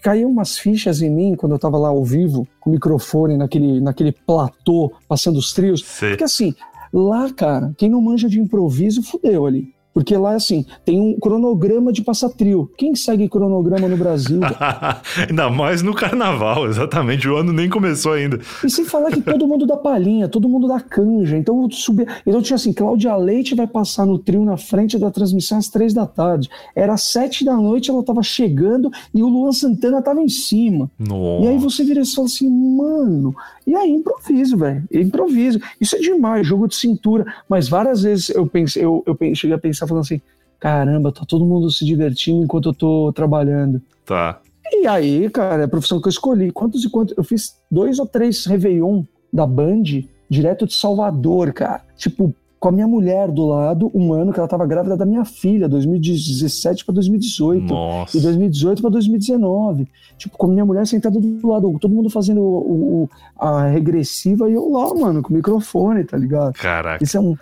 caiu 0.00 0.28
umas 0.28 0.56
fichas 0.56 1.02
em 1.02 1.10
mim 1.10 1.34
quando 1.34 1.56
eu 1.56 1.58
tava 1.58 1.76
lá 1.76 1.88
ao 1.88 2.04
vivo, 2.04 2.46
com 2.60 2.70
o 2.70 2.72
microfone 2.72 3.36
naquele, 3.36 3.80
naquele 3.80 4.12
platô, 4.12 4.92
passando 5.08 5.40
os 5.40 5.52
trios. 5.52 5.84
Sim. 5.84 6.10
Porque 6.10 6.22
assim, 6.22 6.54
lá, 6.92 7.28
cara, 7.32 7.72
quem 7.76 7.90
não 7.90 8.00
manja 8.00 8.28
de 8.28 8.38
improviso, 8.38 9.02
fudeu 9.02 9.44
ali. 9.44 9.74
Porque 9.96 10.14
lá, 10.14 10.34
assim, 10.34 10.66
tem 10.84 11.00
um 11.00 11.18
cronograma 11.18 11.90
de 11.90 12.02
passar 12.02 12.28
trio. 12.28 12.70
Quem 12.76 12.94
segue 12.94 13.30
cronograma 13.30 13.88
no 13.88 13.96
Brasil? 13.96 14.40
ainda 15.26 15.48
mais 15.48 15.80
no 15.80 15.94
carnaval, 15.94 16.66
exatamente. 16.66 17.26
O 17.26 17.34
ano 17.34 17.50
nem 17.50 17.66
começou 17.66 18.12
ainda. 18.12 18.38
E 18.62 18.68
sem 18.68 18.84
falar 18.84 19.10
que 19.10 19.22
todo 19.22 19.48
mundo 19.48 19.66
dá 19.66 19.74
palhinha, 19.74 20.28
todo 20.28 20.50
mundo 20.50 20.68
dá 20.68 20.80
canja. 20.80 21.38
Então 21.38 21.62
eu 21.62 21.70
subi. 21.70 22.06
Então 22.26 22.42
tinha 22.42 22.56
assim: 22.56 22.74
Cláudia 22.74 23.16
Leite 23.16 23.54
vai 23.54 23.66
passar 23.66 24.04
no 24.04 24.18
trio 24.18 24.44
na 24.44 24.58
frente 24.58 24.98
da 24.98 25.10
transmissão 25.10 25.56
às 25.56 25.70
três 25.70 25.94
da 25.94 26.04
tarde. 26.04 26.50
Era 26.74 26.92
às 26.92 27.04
sete 27.04 27.42
da 27.42 27.56
noite, 27.56 27.90
ela 27.90 28.04
tava 28.04 28.22
chegando 28.22 28.90
e 29.14 29.22
o 29.22 29.28
Luan 29.28 29.52
Santana 29.52 30.02
tava 30.02 30.20
em 30.20 30.28
cima. 30.28 30.90
Nossa. 30.98 31.42
E 31.42 31.48
aí 31.48 31.56
você 31.56 31.82
vira 31.84 32.02
e 32.02 32.06
fala 32.06 32.26
assim, 32.26 32.50
mano. 32.50 33.34
E 33.66 33.74
aí 33.74 33.90
improviso, 33.90 34.58
velho. 34.58 34.84
Improviso. 34.92 35.58
Isso 35.80 35.96
é 35.96 36.00
demais, 36.00 36.46
jogo 36.46 36.68
de 36.68 36.76
cintura. 36.76 37.24
Mas 37.48 37.66
várias 37.66 38.02
vezes 38.02 38.28
eu 38.28 38.46
pensei, 38.46 38.84
eu, 38.84 39.02
eu 39.06 39.16
cheguei 39.34 39.56
a 39.56 39.58
pensar 39.58 39.85
falando 39.86 40.04
assim: 40.04 40.20
caramba, 40.58 41.12
tá 41.12 41.24
todo 41.26 41.44
mundo 41.44 41.70
se 41.70 41.84
divertindo 41.84 42.44
enquanto 42.44 42.70
eu 42.70 42.74
tô 42.74 43.12
trabalhando. 43.12 43.80
Tá. 44.04 44.40
E 44.72 44.86
aí, 44.86 45.30
cara, 45.30 45.62
é 45.62 45.64
a 45.64 45.68
profissão 45.68 46.00
que 46.00 46.08
eu 46.08 46.10
escolhi. 46.10 46.50
Quantos 46.50 46.84
e 46.84 46.90
quantos? 46.90 47.16
Eu 47.16 47.22
fiz 47.22 47.56
dois 47.70 47.98
ou 47.98 48.06
três 48.06 48.46
Réveillon 48.46 49.04
da 49.32 49.46
Band 49.46 49.82
direto 50.28 50.66
de 50.66 50.74
Salvador, 50.74 51.52
cara. 51.52 51.82
Tipo, 51.96 52.34
com 52.58 52.70
a 52.70 52.72
minha 52.72 52.88
mulher 52.88 53.30
do 53.30 53.46
lado, 53.46 53.90
um 53.94 54.12
ano 54.12 54.32
que 54.32 54.40
ela 54.40 54.48
tava 54.48 54.66
grávida 54.66 54.96
da 54.96 55.06
minha 55.06 55.24
filha, 55.24 55.68
2017 55.68 56.84
para 56.84 56.94
2018. 56.94 57.72
Nossa. 57.72 58.16
E 58.16 58.20
2018 58.20 58.82
para 58.82 58.90
2019. 58.90 59.86
Tipo, 60.18 60.36
com 60.36 60.46
a 60.46 60.50
minha 60.50 60.64
mulher 60.64 60.86
sentada 60.86 61.20
do 61.20 61.46
lado, 61.46 61.78
todo 61.78 61.94
mundo 61.94 62.10
fazendo 62.10 62.40
o, 62.40 63.04
o, 63.04 63.10
a 63.38 63.68
regressiva 63.68 64.50
e 64.50 64.54
eu 64.54 64.68
lá, 64.70 64.92
mano, 64.94 65.22
com 65.22 65.32
o 65.32 65.36
microfone, 65.36 66.04
tá 66.04 66.16
ligado? 66.16 66.54
Caraca. 66.54 67.04
Isso 67.04 67.16
é 67.16 67.20
um 67.20 67.36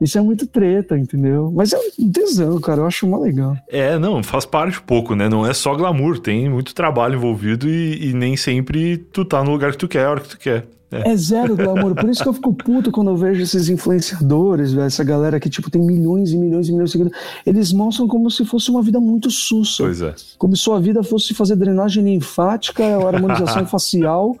Isso 0.00 0.18
é 0.18 0.20
muito 0.20 0.46
treta, 0.46 0.98
entendeu? 0.98 1.52
Mas 1.54 1.72
é 1.72 1.78
um 1.98 2.10
tesão, 2.10 2.60
cara. 2.60 2.82
Eu 2.82 2.86
acho 2.86 3.06
mó 3.06 3.18
legal. 3.18 3.56
É, 3.68 3.98
não, 3.98 4.22
faz 4.22 4.44
parte 4.44 4.78
um 4.78 4.82
pouco, 4.82 5.14
né? 5.14 5.28
Não 5.28 5.46
é 5.46 5.54
só 5.54 5.74
glamour, 5.74 6.18
tem 6.18 6.48
muito 6.48 6.74
trabalho 6.74 7.16
envolvido 7.16 7.68
e, 7.68 8.10
e 8.10 8.12
nem 8.12 8.36
sempre 8.36 8.98
tu 8.98 9.24
tá 9.24 9.42
no 9.42 9.50
lugar 9.50 9.72
que 9.72 9.78
tu 9.78 9.88
quer, 9.88 10.06
a 10.06 10.10
hora 10.10 10.20
que 10.20 10.28
tu 10.28 10.38
quer. 10.38 10.66
É. 10.94 11.10
é 11.10 11.16
zero 11.16 11.56
glamour. 11.56 11.94
Por 11.94 12.08
isso 12.08 12.22
que 12.22 12.28
eu 12.28 12.32
fico 12.32 12.54
puto 12.54 12.92
quando 12.92 13.10
eu 13.10 13.16
vejo 13.16 13.42
esses 13.42 13.68
influenciadores, 13.68 14.76
essa 14.76 15.02
galera 15.02 15.40
que, 15.40 15.50
tipo, 15.50 15.70
tem 15.70 15.82
milhões 15.82 16.30
e 16.30 16.36
milhões 16.36 16.68
e 16.68 16.72
milhões 16.72 16.90
de 16.90 16.92
seguidores. 16.92 17.18
Eles 17.44 17.72
mostram 17.72 18.06
como 18.06 18.30
se 18.30 18.44
fosse 18.44 18.70
uma 18.70 18.82
vida 18.82 19.00
muito 19.00 19.30
sussa. 19.30 19.82
Pois 19.82 20.00
é. 20.00 20.14
Como 20.38 20.56
se 20.56 20.62
sua 20.62 20.80
vida 20.80 21.02
fosse 21.02 21.34
fazer 21.34 21.56
drenagem 21.56 22.04
linfática, 22.04 22.84
harmonização 22.84 23.66
facial 23.68 24.36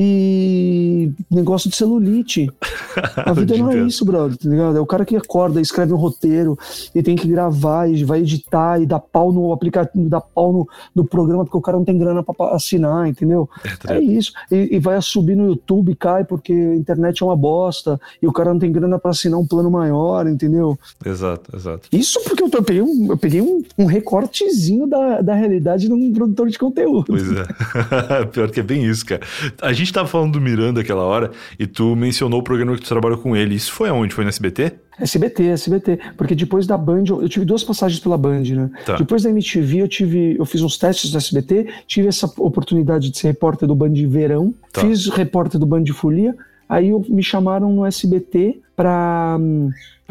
e 0.00 1.10
negócio 1.28 1.68
de 1.68 1.74
celulite. 1.74 2.48
A 3.16 3.32
vida 3.32 3.56
não 3.56 3.72
é 3.72 3.80
isso, 3.80 4.04
brother, 4.04 4.36
tá 4.36 4.48
ligado? 4.48 4.78
É 4.78 4.80
o 4.80 4.86
cara 4.86 5.04
que 5.04 5.16
acorda, 5.16 5.60
escreve 5.60 5.92
um 5.92 5.96
roteiro 5.96 6.56
e 6.94 7.02
tem 7.02 7.16
que 7.16 7.26
gravar 7.26 7.90
e 7.90 8.04
vai 8.04 8.20
editar 8.20 8.80
e 8.80 8.86
dá 8.86 9.00
pau 9.00 9.32
no 9.32 9.52
aplicativo, 9.52 10.08
dá 10.08 10.20
pau 10.20 10.52
no, 10.52 10.68
no 10.94 11.04
programa 11.04 11.44
porque 11.44 11.56
o 11.56 11.60
cara 11.60 11.76
não 11.76 11.84
tem 11.84 11.98
grana 11.98 12.22
pra 12.22 12.54
assinar, 12.54 13.08
entendeu? 13.08 13.48
É, 13.64 13.76
tá 13.76 13.94
é 13.96 14.00
isso. 14.00 14.32
E, 14.52 14.76
e, 14.76 14.78
vai 14.78 15.00
subir 15.02 15.36
no 15.36 15.48
YouTube, 15.48 15.96
cai 15.96 16.24
porque 16.24 16.52
a 16.52 16.76
internet 16.76 17.22
é 17.22 17.26
uma 17.26 17.36
bosta 17.36 18.00
e 18.22 18.28
o 18.28 18.32
cara 18.32 18.52
não 18.52 18.60
tem 18.60 18.70
grana 18.70 19.00
pra 19.00 19.10
assinar 19.10 19.40
um 19.40 19.46
plano 19.46 19.70
maior, 19.70 20.28
entendeu? 20.28 20.78
Exato, 21.04 21.56
exato. 21.56 21.88
Isso 21.90 22.20
porque 22.22 22.42
eu, 22.42 22.62
peguei 22.62 22.82
um, 22.82 23.06
eu 23.10 23.16
peguei 23.16 23.40
um, 23.40 23.64
um 23.76 23.86
recortezinho 23.86 24.86
da, 24.86 25.20
da 25.22 25.34
realidade 25.34 25.86
de 25.86 25.92
um 25.92 26.12
produtor 26.12 26.48
de 26.48 26.58
conteúdo. 26.58 27.06
Pois 27.08 27.30
é. 27.32 28.24
Pior 28.30 28.50
que 28.50 28.60
é 28.60 28.62
bem 28.62 28.84
isso, 28.84 29.04
cara. 29.04 29.22
A 29.60 29.72
gente 29.72 29.87
gente 29.88 29.94
tava 29.94 30.08
falando 30.08 30.32
do 30.32 30.40
Miranda 30.40 30.80
aquela 30.80 31.02
hora 31.02 31.30
e 31.58 31.66
tu 31.66 31.96
mencionou 31.96 32.40
o 32.40 32.42
programa 32.42 32.74
que 32.76 32.82
tu 32.82 32.88
trabalhou 32.88 33.18
com 33.18 33.34
ele. 33.34 33.54
Isso 33.54 33.72
foi 33.72 33.88
aonde? 33.88 34.14
Foi 34.14 34.24
no 34.24 34.28
SBT? 34.28 34.72
SBT, 35.00 35.44
SBT. 35.44 35.98
Porque 36.16 36.34
depois 36.34 36.66
da 36.66 36.76
Band, 36.76 37.04
eu 37.08 37.28
tive 37.28 37.44
duas 37.44 37.64
passagens 37.64 38.00
pela 38.00 38.18
Band, 38.18 38.42
né? 38.42 38.70
Tá. 38.84 38.96
Depois 38.96 39.22
da 39.22 39.30
MTV, 39.30 39.82
eu 39.82 39.88
tive. 39.88 40.36
Eu 40.38 40.44
fiz 40.44 40.60
uns 40.62 40.76
testes 40.76 41.12
no 41.12 41.18
SBT, 41.18 41.68
tive 41.86 42.08
essa 42.08 42.26
oportunidade 42.38 43.10
de 43.10 43.18
ser 43.18 43.28
repórter 43.28 43.66
do 43.66 43.74
Band 43.74 43.94
Verão, 44.08 44.54
tá. 44.72 44.82
fiz 44.82 45.08
repórter 45.08 45.58
do 45.58 45.66
Band 45.66 45.84
Folia. 45.86 46.36
Aí 46.68 46.90
eu, 46.90 47.04
me 47.08 47.22
chamaram 47.22 47.72
no 47.72 47.86
SBT 47.86 48.60
para 48.76 49.38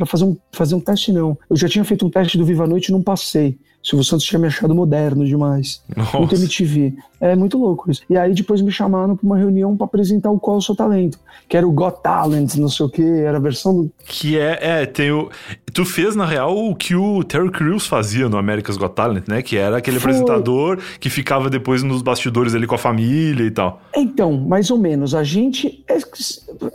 fazer 0.07 0.23
um, 0.23 0.35
fazer 0.51 0.73
um 0.73 0.79
teste, 0.79 1.11
não. 1.11 1.37
Eu 1.49 1.55
já 1.55 1.69
tinha 1.69 1.85
feito 1.85 2.05
um 2.05 2.09
teste 2.09 2.37
do 2.37 2.45
Viva 2.45 2.63
a 2.63 2.67
Noite 2.67 2.89
e 2.89 2.91
não 2.91 3.01
passei. 3.01 3.57
Silvio 3.87 4.03
Santos 4.03 4.25
tinha 4.25 4.37
me 4.37 4.47
achado 4.47 4.75
moderno 4.75 5.25
demais. 5.25 5.81
Nossa. 5.95 6.17
Muito 6.17 6.35
MTV. 6.35 6.93
É 7.21 7.37
muito 7.37 7.57
louco 7.57 7.89
isso. 7.89 8.01
E 8.09 8.17
aí 8.17 8.33
depois 8.33 8.61
me 8.61 8.69
chamaram 8.69 9.15
para 9.15 9.25
uma 9.25 9.37
reunião 9.37 9.77
para 9.77 9.85
apresentar 9.85 10.29
o 10.29 10.37
Qual 10.37 10.57
é 10.57 10.59
o 10.59 10.61
Seu 10.61 10.75
Talento, 10.75 11.17
que 11.47 11.55
era 11.55 11.65
o 11.65 11.71
Got 11.71 12.03
Talent, 12.03 12.55
não 12.55 12.67
sei 12.67 12.85
o 12.85 12.89
que, 12.89 13.01
era 13.01 13.37
a 13.37 13.39
versão 13.39 13.73
do... 13.73 13.91
Que 14.05 14.37
é, 14.37 14.59
é, 14.81 14.85
tem 14.85 15.09
o... 15.09 15.29
Tu 15.71 15.85
fez, 15.85 16.17
na 16.17 16.25
real, 16.25 16.53
o 16.53 16.75
que 16.75 16.95
o 16.95 17.23
Terry 17.23 17.49
Crews 17.49 17.87
fazia 17.87 18.27
no 18.27 18.37
America's 18.37 18.75
Got 18.75 18.93
Talent, 18.93 19.25
né? 19.25 19.41
Que 19.41 19.55
era 19.57 19.77
aquele 19.77 20.01
Foi... 20.01 20.11
apresentador 20.11 20.79
que 20.99 21.09
ficava 21.09 21.49
depois 21.49 21.81
nos 21.81 22.01
bastidores 22.01 22.53
ali 22.53 22.67
com 22.67 22.75
a 22.75 22.79
família 22.79 23.45
e 23.45 23.51
tal. 23.51 23.81
Então, 23.95 24.33
mais 24.33 24.69
ou 24.69 24.77
menos. 24.77 25.15
A 25.15 25.23
gente... 25.23 25.81
É 25.87 25.97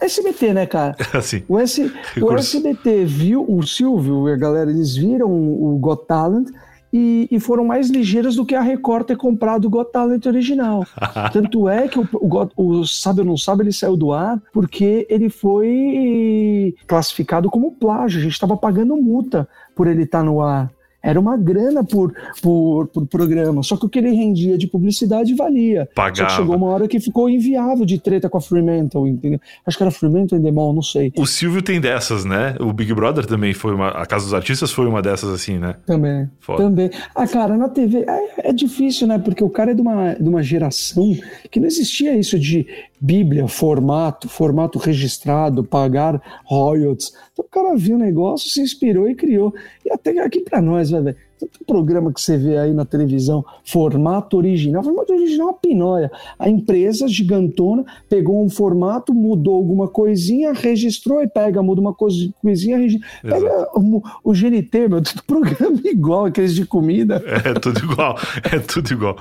SBT, 0.06 0.54
né, 0.54 0.64
cara? 0.64 0.96
Assim. 1.12 1.42
O, 1.46 1.58
S... 1.58 1.92
o 2.18 2.32
SBT 2.32 3.04
viu, 3.04 3.44
o 3.46 3.62
Silvio 3.66 4.30
e 4.30 4.32
a 4.32 4.36
galera, 4.36 4.70
eles 4.70 4.96
viram 4.96 5.30
o 5.30 5.78
Got 5.78 6.06
Talent 6.06 6.48
e, 6.93 7.26
e, 7.30 7.40
foram 7.40 7.64
mais 7.64 7.88
ligeiras 7.88 8.36
do 8.36 8.45
que 8.45 8.55
a 8.55 8.61
Record 8.61 9.07
ter 9.07 9.16
comprado 9.16 9.64
o 9.64 9.70
Got 9.70 9.90
Talent 9.93 10.26
original. 10.26 10.84
Tanto 11.32 11.68
é 11.68 11.88
que 11.88 11.99
o, 11.99 12.07
o, 12.12 12.51
o 12.57 12.86
Sabe 12.86 13.20
ou 13.20 13.26
Não 13.26 13.36
Sabe 13.36 13.62
ele 13.62 13.72
saiu 13.72 13.97
do 13.97 14.12
ar 14.12 14.40
porque 14.53 15.07
ele 15.09 15.30
foi 15.30 16.74
classificado 16.86 17.49
como 17.49 17.72
plágio. 17.72 18.20
A 18.20 18.22
gente 18.22 18.32
estava 18.32 18.57
pagando 18.57 18.97
multa 18.97 19.49
por 19.74 19.86
ele 19.86 20.03
estar 20.03 20.18
tá 20.18 20.24
no 20.24 20.43
ar. 20.43 20.70
Era 21.03 21.18
uma 21.18 21.36
grana 21.36 21.82
por, 21.82 22.14
por, 22.40 22.86
por, 22.86 23.07
programa. 23.07 23.62
Só 23.62 23.76
que 23.76 23.86
o 23.86 23.88
que 23.88 23.98
ele 23.98 24.12
rendia 24.12 24.57
de 24.57 24.66
publicidade 24.66 25.34
valia. 25.34 25.88
Pagava. 25.94 26.16
Só 26.30 26.36
que 26.36 26.42
chegou 26.42 26.57
uma 26.57 26.68
hora 26.68 26.86
que 26.86 27.00
ficou 27.00 27.28
inviável 27.28 27.84
de 27.84 27.98
treta 27.98 28.28
com 28.28 28.38
a 28.38 28.40
Fremantle, 28.40 29.09
entendeu? 29.09 29.40
Acho 29.66 29.76
que 29.76 29.82
era 29.82 29.90
Fremantle 29.90 30.38
e 30.38 30.40
Demol, 30.40 30.72
não 30.72 30.82
sei. 30.82 31.12
O 31.16 31.26
Silvio 31.26 31.62
tem 31.62 31.80
dessas, 31.80 32.24
né? 32.24 32.55
O 32.61 32.72
Big 32.72 32.94
Brother 32.94 33.26
também 33.26 33.53
foi 33.53 33.74
uma. 33.74 33.88
A 33.88 34.07
Casa 34.07 34.24
dos 34.24 34.34
Artistas 34.34 34.70
foi 34.70 34.86
uma 34.86 35.03
dessas 35.03 35.30
assim, 35.30 35.59
né? 35.59 35.76
Também. 35.86 36.30
Foda. 36.38 36.62
Também. 36.62 36.90
Ah, 37.14 37.26
cara, 37.26 37.57
na 37.57 37.68
TV 37.68 38.05
é, 38.09 38.50
é 38.50 38.53
difícil, 38.53 39.07
né? 39.07 39.18
Porque 39.18 39.42
o 39.42 39.50
cara 39.50 39.72
é 39.72 39.74
de 39.74 39.80
uma, 39.80 40.14
de 40.14 40.28
uma 40.28 40.42
geração 40.42 41.16
que 41.50 41.59
não 41.59 41.66
existia 41.66 42.16
isso 42.16 42.38
de 42.38 42.66
Bíblia, 43.05 43.48
formato, 43.48 44.28
formato 44.28 44.78
registrado, 44.78 45.64
pagar 45.64 46.22
royalties. 46.44 47.12
Então 47.32 47.44
o 47.44 47.48
cara 47.48 47.74
viu 47.74 47.96
o 47.96 47.98
negócio, 47.98 48.48
se 48.48 48.61
inspirou 48.61 49.09
e 49.09 49.16
criou. 49.16 49.53
E 49.84 49.92
até 49.92 50.16
aqui 50.20 50.40
para 50.40 50.62
nós, 50.62 50.90
velho 50.90 51.16
tanto 51.43 51.64
programa 51.64 52.12
que 52.12 52.20
você 52.20 52.36
vê 52.36 52.57
aí 52.57 52.72
na 52.72 52.84
televisão, 52.84 53.45
formato 53.64 54.36
original, 54.36 54.82
formato 54.82 55.12
original 55.12 55.49
é 55.49 55.51
uma 55.51 55.59
pinóia. 55.59 56.12
A 56.38 56.49
empresa 56.49 57.09
gigantona 57.09 57.84
pegou 58.09 58.45
um 58.45 58.49
formato, 58.49 59.12
mudou 59.12 59.55
alguma 59.55 59.88
coisinha, 59.88 60.53
registrou 60.53 61.22
e 61.22 61.28
pega, 61.28 61.62
muda 61.62 61.80
uma 61.80 61.95
coisinha, 61.95 62.78
registra. 62.78 63.09
Pega 63.22 63.68
o, 63.74 64.03
o 64.22 64.32
GNT, 64.32 64.88
meu, 64.88 65.03
tudo 65.03 65.22
programa 65.24 65.80
igual, 65.84 66.26
aqueles 66.26 66.55
de 66.55 66.64
comida. 66.64 67.22
É 67.45 67.55
tudo 67.55 67.78
igual, 67.80 68.16
é 68.45 68.59
tudo 68.59 68.93
igual. 68.93 69.16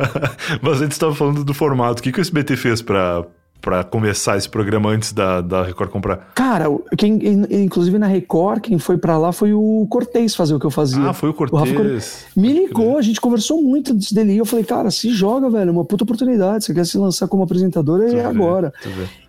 Mas 0.60 0.82
antes 0.82 0.96
estava 0.96 1.14
falando 1.14 1.44
do 1.44 1.54
formato, 1.54 2.00
o 2.00 2.02
que, 2.02 2.12
que 2.12 2.18
o 2.18 2.22
SBT 2.22 2.56
fez 2.56 2.82
para 2.82 3.24
para 3.62 3.84
começar 3.84 4.36
esse 4.36 4.48
programa 4.48 4.90
antes 4.90 5.12
da, 5.12 5.40
da 5.40 5.62
Record 5.62 5.90
comprar? 5.90 6.32
Cara, 6.34 6.66
quem, 6.98 7.20
inclusive 7.48 7.96
na 7.96 8.08
Record, 8.08 8.60
quem 8.60 8.76
foi 8.76 8.98
para 8.98 9.16
lá 9.16 9.32
foi 9.32 9.54
o 9.54 9.86
Cortez 9.88 10.34
fazer 10.34 10.52
o 10.54 10.58
que 10.58 10.66
eu 10.66 10.70
fazia. 10.70 11.08
Ah, 11.08 11.12
foi 11.12 11.30
o 11.30 11.34
Cortez. 11.34 12.26
O 12.36 12.40
me 12.40 12.52
ligou, 12.52 12.98
a 12.98 13.02
gente 13.02 13.20
conversou 13.20 13.62
muito 13.62 13.92
antes 13.92 14.10
dele. 14.10 14.32
E 14.32 14.38
eu 14.38 14.44
falei, 14.44 14.64
cara, 14.64 14.90
se 14.90 15.10
joga, 15.10 15.48
velho, 15.48 15.68
é 15.68 15.72
uma 15.72 15.84
puta 15.84 16.02
oportunidade. 16.02 16.64
Você 16.64 16.74
quer 16.74 16.84
se 16.84 16.98
lançar 16.98 17.28
como 17.28 17.44
apresentador, 17.44 18.02
é 18.02 18.24
agora. 18.24 18.72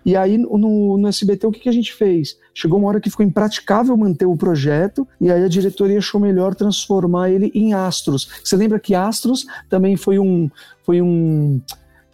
E 0.04 0.16
aí 0.16 0.38
no, 0.38 0.98
no 0.98 1.08
SBT, 1.08 1.46
o 1.46 1.52
que, 1.52 1.60
que 1.60 1.70
a 1.70 1.74
gente 1.74 1.94
fez? 1.94 2.36
Chegou 2.56 2.80
uma 2.80 2.88
hora 2.90 3.00
que 3.00 3.12
ficou 3.12 3.26
impraticável 3.26 3.96
manter 3.96 4.26
o 4.26 4.36
projeto, 4.36 5.08
e 5.22 5.32
aí 5.32 5.44
a 5.44 5.48
diretoria 5.48 6.00
achou 6.00 6.20
melhor 6.20 6.56
transformar 6.56 7.30
ele 7.30 7.52
em 7.54 7.74
Astros. 7.74 8.30
Você 8.44 8.58
lembra 8.58 8.80
que 8.80 8.96
Astros 8.96 9.46
também 9.70 9.96
foi 9.96 10.18
um. 10.18 10.50
Foi 10.84 11.02
um 11.02 11.62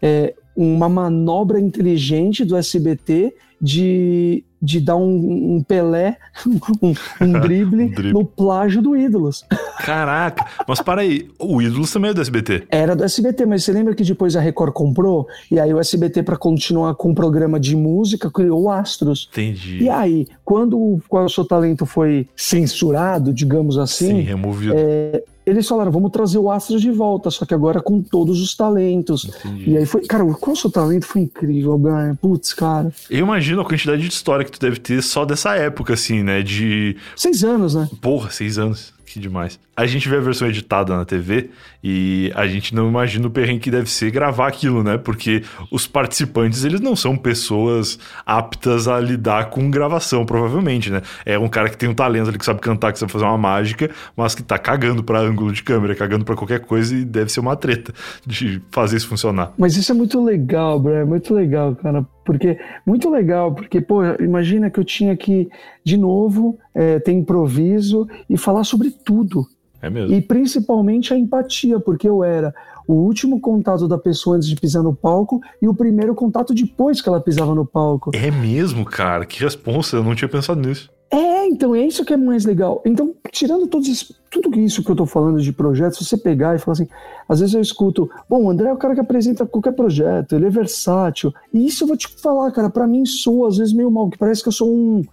é, 0.02 0.34
uma 0.62 0.90
manobra 0.90 1.58
inteligente 1.58 2.44
do 2.44 2.58
SBT 2.58 3.34
de, 3.62 4.44
de 4.62 4.82
dar 4.82 4.98
um, 4.98 5.56
um 5.56 5.64
Pelé, 5.64 6.18
um, 6.82 6.94
um, 7.22 7.32
drible 7.40 7.86
um, 7.86 7.92
drible 7.92 8.12
no 8.12 8.26
plágio 8.26 8.82
do 8.82 8.94
Ídolos. 8.94 9.46
Caraca, 9.80 10.46
mas 10.68 10.82
para 10.82 11.00
aí, 11.00 11.30
o 11.40 11.62
Ídolos 11.62 11.94
também 11.94 12.12
é 12.12 12.14
do 12.14 12.20
SBT? 12.20 12.64
Era 12.70 12.94
do 12.94 13.06
SBT, 13.06 13.46
mas 13.46 13.64
você 13.64 13.72
lembra 13.72 13.96
que 13.96 14.04
depois 14.04 14.36
a 14.36 14.42
Record 14.42 14.74
comprou? 14.74 15.30
E 15.50 15.58
aí 15.58 15.74
o 15.74 15.80
SBT, 15.80 16.24
para 16.24 16.36
continuar 16.36 16.94
com 16.96 17.12
o 17.12 17.16
programa 17.16 17.58
de 17.58 17.74
música, 17.74 18.30
criou 18.30 18.70
Astros. 18.70 19.30
Entendi. 19.32 19.84
E 19.84 19.90
aí, 19.90 20.28
quando 20.44 20.78
o 20.78 21.02
Qual 21.08 21.24
é 21.24 21.26
o 21.26 21.30
Seu 21.30 21.46
Talento 21.46 21.86
foi 21.86 22.28
censurado, 22.36 23.34
digamos 23.34 23.78
assim... 23.78 24.08
Sim, 24.08 24.22
removido. 24.22 24.74
É, 24.76 25.24
eles 25.50 25.68
falaram, 25.68 25.92
vamos 25.92 26.12
trazer 26.12 26.38
o 26.38 26.52
Astros 26.52 26.82
de 26.82 26.92
volta, 26.92 27.30
só 27.30 27.46
que 27.46 27.54
agora 27.54 27.82
com 27.82 28.02
todos 28.02 28.42
os 28.42 28.56
talentos. 28.56 29.26
Entendi. 29.26 29.72
E 29.72 29.78
aí 29.78 29.86
foi, 29.86 30.02
cara, 30.06 30.24
qual 30.26 30.54
o 30.54 30.56
seu 30.56 30.70
talento 30.70 31.06
foi 31.06 31.22
incrível, 31.22 31.78
Brian. 31.78 32.16
Putz, 32.16 32.54
cara. 32.54 32.92
Eu 33.10 33.20
imagino 33.20 33.62
a 33.62 33.66
quantidade 33.66 34.02
de 34.02 34.10
história 34.10 34.46
que 34.46 34.52
tu 34.52 34.60
deve 34.60 34.80
ter 34.80 35.02
só 35.02 35.26
dessa 35.26 35.56
época, 35.56 35.94
assim, 35.94 36.24
né? 36.24 36.42
De. 36.42 36.96
Seis 37.16 37.44
anos, 37.44 37.76
né? 37.76 37.90
Porra, 38.02 38.30
seis 38.30 38.58
anos. 38.58 38.94
Que 39.12 39.20
demais. 39.20 39.60
A 39.76 39.88
gente 39.88 40.08
vê 40.08 40.18
a 40.18 40.20
versão 40.20 40.48
editada 40.48 40.96
na 40.96 41.04
TV 41.04 41.50
e 41.84 42.32
a 42.36 42.46
gente 42.46 42.76
não 42.76 42.88
imagina 42.88 43.26
o 43.26 43.32
perrengue 43.32 43.62
que 43.62 43.72
deve 43.72 43.90
ser 43.90 44.12
gravar 44.12 44.48
aquilo, 44.48 44.84
né? 44.84 45.00
Porque 45.00 45.42
os 45.72 45.88
participantes, 45.88 46.64
eles 46.64 46.80
não 46.80 46.96
são 46.96 47.18
pessoas 47.18 47.98
aptas 48.24 48.88
a 48.88 49.00
lidar 49.00 49.50
com 49.50 49.72
gravação, 49.72 50.28
provavelmente, 50.28 50.92
né? 50.92 51.02
É 51.26 51.40
um 51.40 51.50
cara 51.50 51.70
que 51.70 51.78
tem 51.78 51.90
um 51.90 51.94
talento 51.96 52.30
ali, 52.30 52.38
que 52.38 52.46
sabe 52.46 52.60
cantar, 52.62 52.94
que 52.94 53.00
sabe 53.00 53.12
fazer 53.12 53.26
uma 53.26 53.38
mágica, 53.38 53.90
mas 54.16 54.36
que 54.36 54.44
tá 54.44 54.60
cagando 54.60 55.04
pra 55.04 55.20
ângulo 55.20 55.52
de 55.52 55.64
câmera, 55.64 55.96
cagando 55.96 56.24
pra 56.24 56.36
qualquer 56.36 56.60
coisa 56.60 56.96
e 56.96 57.04
deve 57.04 57.32
ser 57.32 57.40
uma 57.40 57.56
treta 57.56 57.92
de 58.24 58.62
fazer 58.70 58.98
isso 58.98 59.08
funcionar. 59.08 59.54
Mas 59.58 59.76
isso 59.76 59.92
é 59.92 59.96
muito 59.96 60.24
legal, 60.24 60.80
Brian, 60.80 61.00
é 61.00 61.06
muito 61.06 61.34
legal, 61.34 61.76
cara. 61.76 62.06
Porque, 62.30 62.60
muito 62.86 63.10
legal, 63.10 63.56
porque, 63.56 63.82
pô, 63.82 64.04
imagina 64.20 64.70
que 64.70 64.80
eu 64.80 64.84
tinha 64.84 65.18
que, 65.18 65.50
de 65.84 65.98
novo, 65.98 66.60
é, 66.76 67.00
ter 67.00 67.12
improviso 67.12 68.08
e 68.30 68.38
falar 68.38 68.64
sobre 68.64 68.92
tudo. 68.92 69.48
É 69.82 69.90
mesmo. 69.90 70.14
E 70.14 70.22
principalmente 70.22 71.12
a 71.12 71.18
empatia, 71.18 71.80
porque 71.80 72.08
eu 72.08 72.24
era 72.24 72.54
o 72.88 72.94
último 72.94 73.42
contato 73.42 73.88
da 73.88 73.98
pessoa 73.98 74.36
antes 74.36 74.48
de 74.48 74.56
pisar 74.56 74.84
no 74.84 74.94
palco 74.94 75.42
e 75.60 75.68
o 75.68 75.74
primeiro 75.74 76.14
contato 76.14 76.54
depois 76.54 77.02
que 77.02 77.10
ela 77.10 77.20
pisava 77.20 77.56
no 77.56 77.66
palco. 77.66 78.12
É 78.14 78.30
mesmo, 78.30 78.86
cara? 78.86 79.26
Que 79.26 79.44
responsa, 79.44 79.98
eu 79.98 80.04
não 80.04 80.14
tinha 80.14 80.30
pensado 80.30 80.62
nisso. 80.62 80.88
É, 81.12 81.48
então 81.48 81.74
é 81.74 81.82
isso 81.82 82.06
que 82.06 82.14
é 82.14 82.18
mais 82.18 82.46
legal. 82.46 82.84
Então, 82.86 83.16
tirando 83.32 83.68
todos 83.68 83.88
isso, 83.88 84.16
tudo 84.30 84.58
isso 84.60 84.84
que 84.84 84.90
eu 84.92 84.96
tô 84.96 85.06
falando 85.06 85.42
de 85.42 85.52
projetos, 85.52 86.00
se 86.00 86.06
você 86.06 86.18
pegar 86.18 86.56
e 86.56 86.60
falar 86.60 86.74
assim, 86.74 86.88
às 87.28 87.40
vezes 87.40 87.56
eu 87.56 87.62
escuto, 87.62 88.10
bom, 88.30 88.44
o 88.44 88.50
André 88.50 88.70
é 88.70 88.74
o 88.74 88.78
cara 88.78 88.94
que 88.94 89.02
apresenta 89.02 89.46
qualquer 89.46 89.74
projeto, 89.74 90.36
ele 90.36 90.46
é 90.46 90.50
versátil. 90.50 91.34
E 91.54 91.66
isso 91.66 91.84
eu 91.84 91.88
vou 91.88 91.98
te 91.98 92.08
falar, 92.22 92.52
cara, 92.52 92.70
para 92.70 92.88
mim 92.88 93.06
sou 93.06 93.46
às 93.46 93.58
vezes 93.58 93.74
meio 93.74 93.92
mal, 93.92 94.10
que 94.10 94.18
parece 94.18 94.42
que 94.42 94.50
eu 94.50 94.54
sou 94.54 94.74
um 94.74 95.04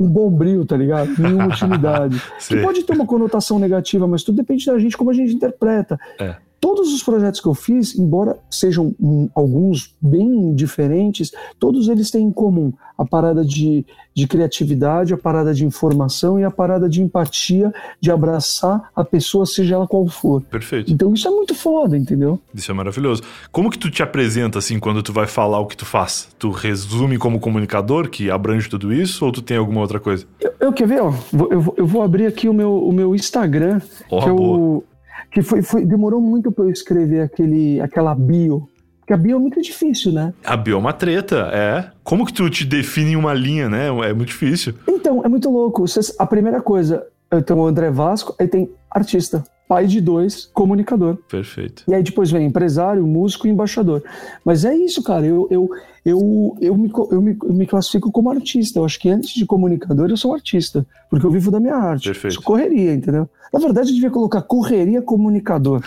um 0.00 0.08
bombril, 0.08 0.64
tá 0.64 0.78
ligado? 0.78 1.10
Nenhuma 1.18 1.48
utilidade. 1.52 2.20
que 2.48 2.56
pode 2.62 2.82
ter 2.84 2.94
uma 2.94 3.04
conotação 3.04 3.58
negativa, 3.58 4.08
mas 4.08 4.22
tudo 4.22 4.36
depende 4.36 4.64
da 4.64 4.78
gente, 4.78 4.96
como 4.96 5.10
a 5.10 5.12
gente 5.12 5.34
interpreta. 5.34 6.00
É. 6.18 6.36
Todos 6.60 6.92
os 6.92 7.02
projetos 7.02 7.40
que 7.40 7.46
eu 7.46 7.54
fiz, 7.54 7.98
embora 7.98 8.38
sejam 8.50 8.94
hum, 9.00 9.30
alguns 9.34 9.96
bem 10.00 10.54
diferentes, 10.54 11.32
todos 11.58 11.88
eles 11.88 12.10
têm 12.10 12.26
em 12.26 12.32
comum 12.32 12.72
a 12.98 13.04
parada 13.04 13.42
de, 13.42 13.86
de 14.14 14.26
criatividade, 14.26 15.14
a 15.14 15.16
parada 15.16 15.54
de 15.54 15.64
informação 15.64 16.38
e 16.38 16.44
a 16.44 16.50
parada 16.50 16.86
de 16.86 17.00
empatia, 17.00 17.72
de 17.98 18.10
abraçar 18.10 18.90
a 18.94 19.02
pessoa, 19.02 19.46
seja 19.46 19.76
ela 19.76 19.88
qual 19.88 20.06
for. 20.06 20.42
Perfeito. 20.42 20.92
Então 20.92 21.14
isso 21.14 21.26
é 21.26 21.30
muito 21.30 21.54
foda, 21.54 21.96
entendeu? 21.96 22.38
Isso 22.54 22.70
é 22.70 22.74
maravilhoso. 22.74 23.22
Como 23.50 23.70
que 23.70 23.78
tu 23.78 23.90
te 23.90 24.02
apresenta, 24.02 24.58
assim, 24.58 24.78
quando 24.78 25.02
tu 25.02 25.14
vai 25.14 25.26
falar 25.26 25.60
o 25.60 25.66
que 25.66 25.78
tu 25.78 25.86
faz? 25.86 26.28
Tu 26.38 26.50
resume 26.50 27.16
como 27.16 27.40
comunicador, 27.40 28.10
que 28.10 28.30
abrange 28.30 28.68
tudo 28.68 28.92
isso, 28.92 29.24
ou 29.24 29.32
tu 29.32 29.40
tem 29.40 29.56
alguma 29.56 29.80
outra 29.80 29.98
coisa? 29.98 30.26
Eu, 30.38 30.52
eu 30.60 30.72
quer 30.72 30.86
ver, 30.86 31.00
ó, 31.00 31.10
eu, 31.50 31.74
eu 31.78 31.86
vou 31.86 32.02
abrir 32.02 32.26
aqui 32.26 32.50
o 32.50 32.52
meu, 32.52 32.84
o 32.84 32.92
meu 32.92 33.14
Instagram, 33.14 33.80
oh, 34.10 34.20
que 34.20 34.28
é 34.28 34.32
o 34.32 34.84
que 35.30 35.42
foi, 35.42 35.62
foi 35.62 35.84
demorou 35.84 36.20
muito 36.20 36.50
para 36.50 36.64
eu 36.64 36.70
escrever 36.70 37.22
aquele, 37.22 37.80
aquela 37.80 38.14
bio. 38.14 38.68
Porque 39.00 39.12
a 39.12 39.16
bio 39.16 39.36
é 39.36 39.40
muito 39.40 39.60
difícil, 39.60 40.12
né? 40.12 40.32
A 40.44 40.56
bio 40.56 40.74
é 40.74 40.78
uma 40.78 40.92
treta, 40.92 41.50
é. 41.52 41.90
Como 42.04 42.24
que 42.24 42.32
tu 42.32 42.48
te 42.48 42.64
define 42.64 43.12
em 43.12 43.16
uma 43.16 43.34
linha, 43.34 43.68
né? 43.68 43.88
É 43.88 44.12
muito 44.12 44.28
difícil. 44.28 44.74
Então, 44.88 45.24
é 45.24 45.28
muito 45.28 45.50
louco. 45.50 45.84
A 46.18 46.26
primeira 46.26 46.60
coisa, 46.60 47.04
eu 47.30 47.42
tenho 47.42 47.58
o 47.60 47.66
André 47.66 47.90
Vasco, 47.90 48.34
aí 48.38 48.46
tem 48.46 48.70
artista 48.90 49.42
pai 49.70 49.86
de 49.86 50.00
dois, 50.00 50.50
comunicador. 50.52 51.16
Perfeito. 51.28 51.84
E 51.86 51.94
aí 51.94 52.02
depois 52.02 52.28
vem 52.28 52.44
empresário, 52.44 53.06
músico 53.06 53.46
e 53.46 53.50
embaixador. 53.50 54.02
Mas 54.44 54.64
é 54.64 54.74
isso, 54.74 55.00
cara. 55.00 55.24
Eu, 55.24 55.46
eu, 55.48 55.70
eu, 56.04 56.56
eu, 56.60 56.76
me, 56.76 56.90
eu, 57.12 57.22
me, 57.22 57.38
eu 57.40 57.54
me 57.54 57.66
classifico 57.68 58.10
como 58.10 58.32
artista. 58.32 58.80
Eu 58.80 58.84
acho 58.84 58.98
que 58.98 59.08
antes 59.08 59.32
de 59.32 59.46
comunicador, 59.46 60.10
eu 60.10 60.16
sou 60.16 60.34
artista. 60.34 60.84
Porque 61.08 61.24
eu 61.24 61.30
vivo 61.30 61.52
da 61.52 61.60
minha 61.60 61.76
arte. 61.76 62.08
Perfeito. 62.08 62.32
Isso 62.32 62.42
correria, 62.42 62.92
entendeu? 62.92 63.30
Na 63.52 63.58
verdade, 63.58 63.88
eu 63.88 63.94
devia 63.94 64.10
colocar 64.10 64.42
correria 64.42 65.02
comunicador. 65.02 65.82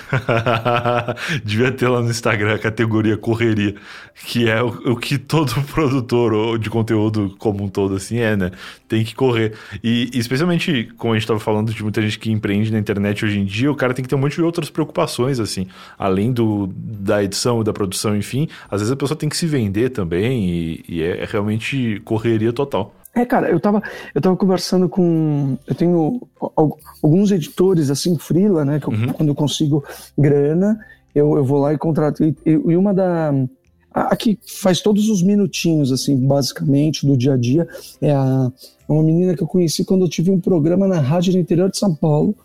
devia 1.45 1.71
ter 1.71 1.87
lá 1.87 2.01
no 2.01 2.09
Instagram 2.09 2.55
a 2.55 2.59
categoria 2.59 3.15
correria, 3.15 3.75
que 4.25 4.49
é 4.49 4.61
o, 4.61 4.91
o, 4.91 4.97
que 4.97 5.17
todo 5.17 5.53
produtor 5.73 6.59
de 6.59 6.69
conteúdo 6.69 7.33
como 7.39 7.63
um 7.63 7.69
todo 7.69 7.95
assim 7.95 8.17
é, 8.17 8.35
né? 8.35 8.51
Tem 8.87 9.05
que 9.05 9.15
correr. 9.15 9.53
E 9.81 10.09
especialmente, 10.13 10.91
como 10.97 11.13
a 11.13 11.15
gente 11.15 11.23
estava 11.23 11.39
falando 11.39 11.73
de 11.73 11.81
muita 11.81 12.01
gente 12.01 12.19
que 12.19 12.29
empreende 12.29 12.69
na 12.69 12.79
internet 12.79 13.23
hoje 13.23 13.39
em 13.39 13.45
dia, 13.45 13.71
o 13.71 13.75
cara 13.75 13.93
tem 13.93 14.03
que 14.03 14.09
ter 14.09 14.15
um 14.15 14.19
monte 14.19 14.35
de 14.35 14.41
outras 14.41 14.69
preocupações, 14.69 15.39
assim. 15.39 15.67
Além 15.97 16.33
do, 16.33 16.67
da 16.75 17.23
edição, 17.23 17.63
da 17.63 17.71
produção, 17.71 18.15
enfim. 18.15 18.49
Às 18.69 18.81
vezes 18.81 18.91
a 18.91 18.95
pessoa 18.97 19.17
tem 19.17 19.29
que 19.29 19.37
se 19.37 19.47
vender 19.47 19.89
também 19.89 20.49
e, 20.49 20.83
e 20.87 21.01
é, 21.01 21.23
é 21.23 21.25
realmente 21.25 22.01
correria 22.03 22.51
total. 22.51 22.93
É, 23.15 23.25
cara, 23.25 23.49
eu 23.49 23.59
tava, 23.59 23.81
eu 24.13 24.19
tava 24.19 24.35
conversando 24.35 24.89
com. 24.89 25.55
Eu 25.67 25.75
tenho 25.75 26.21
alguns 27.01 27.31
editores, 27.31 27.91
assim, 27.91 28.17
freela, 28.17 28.65
né? 28.65 28.79
Que 28.79 28.87
eu, 28.87 28.93
uhum. 28.93 29.13
quando 29.13 29.29
eu 29.29 29.35
consigo 29.35 29.83
grana, 30.17 30.79
eu, 31.13 31.35
eu 31.37 31.45
vou 31.45 31.59
lá 31.59 31.73
e 31.73 31.77
contrato. 31.77 32.23
E, 32.23 32.35
e 32.45 32.75
uma 32.75 32.93
da. 32.93 33.31
A, 33.93 34.15
que 34.15 34.39
faz 34.47 34.81
todos 34.81 35.07
os 35.09 35.21
minutinhos, 35.21 35.91
assim, 35.91 36.17
basicamente, 36.17 37.05
do 37.05 37.15
dia 37.15 37.33
a 37.33 37.37
dia, 37.37 37.67
é 38.01 38.11
a, 38.11 38.51
uma 38.89 39.03
menina 39.03 39.35
que 39.35 39.43
eu 39.43 39.47
conheci 39.47 39.85
quando 39.85 40.05
eu 40.05 40.09
tive 40.09 40.31
um 40.31 40.39
programa 40.39 40.87
na 40.87 40.99
rádio 40.99 41.33
no 41.33 41.39
interior 41.39 41.69
de 41.69 41.77
São 41.77 41.93
Paulo. 41.93 42.35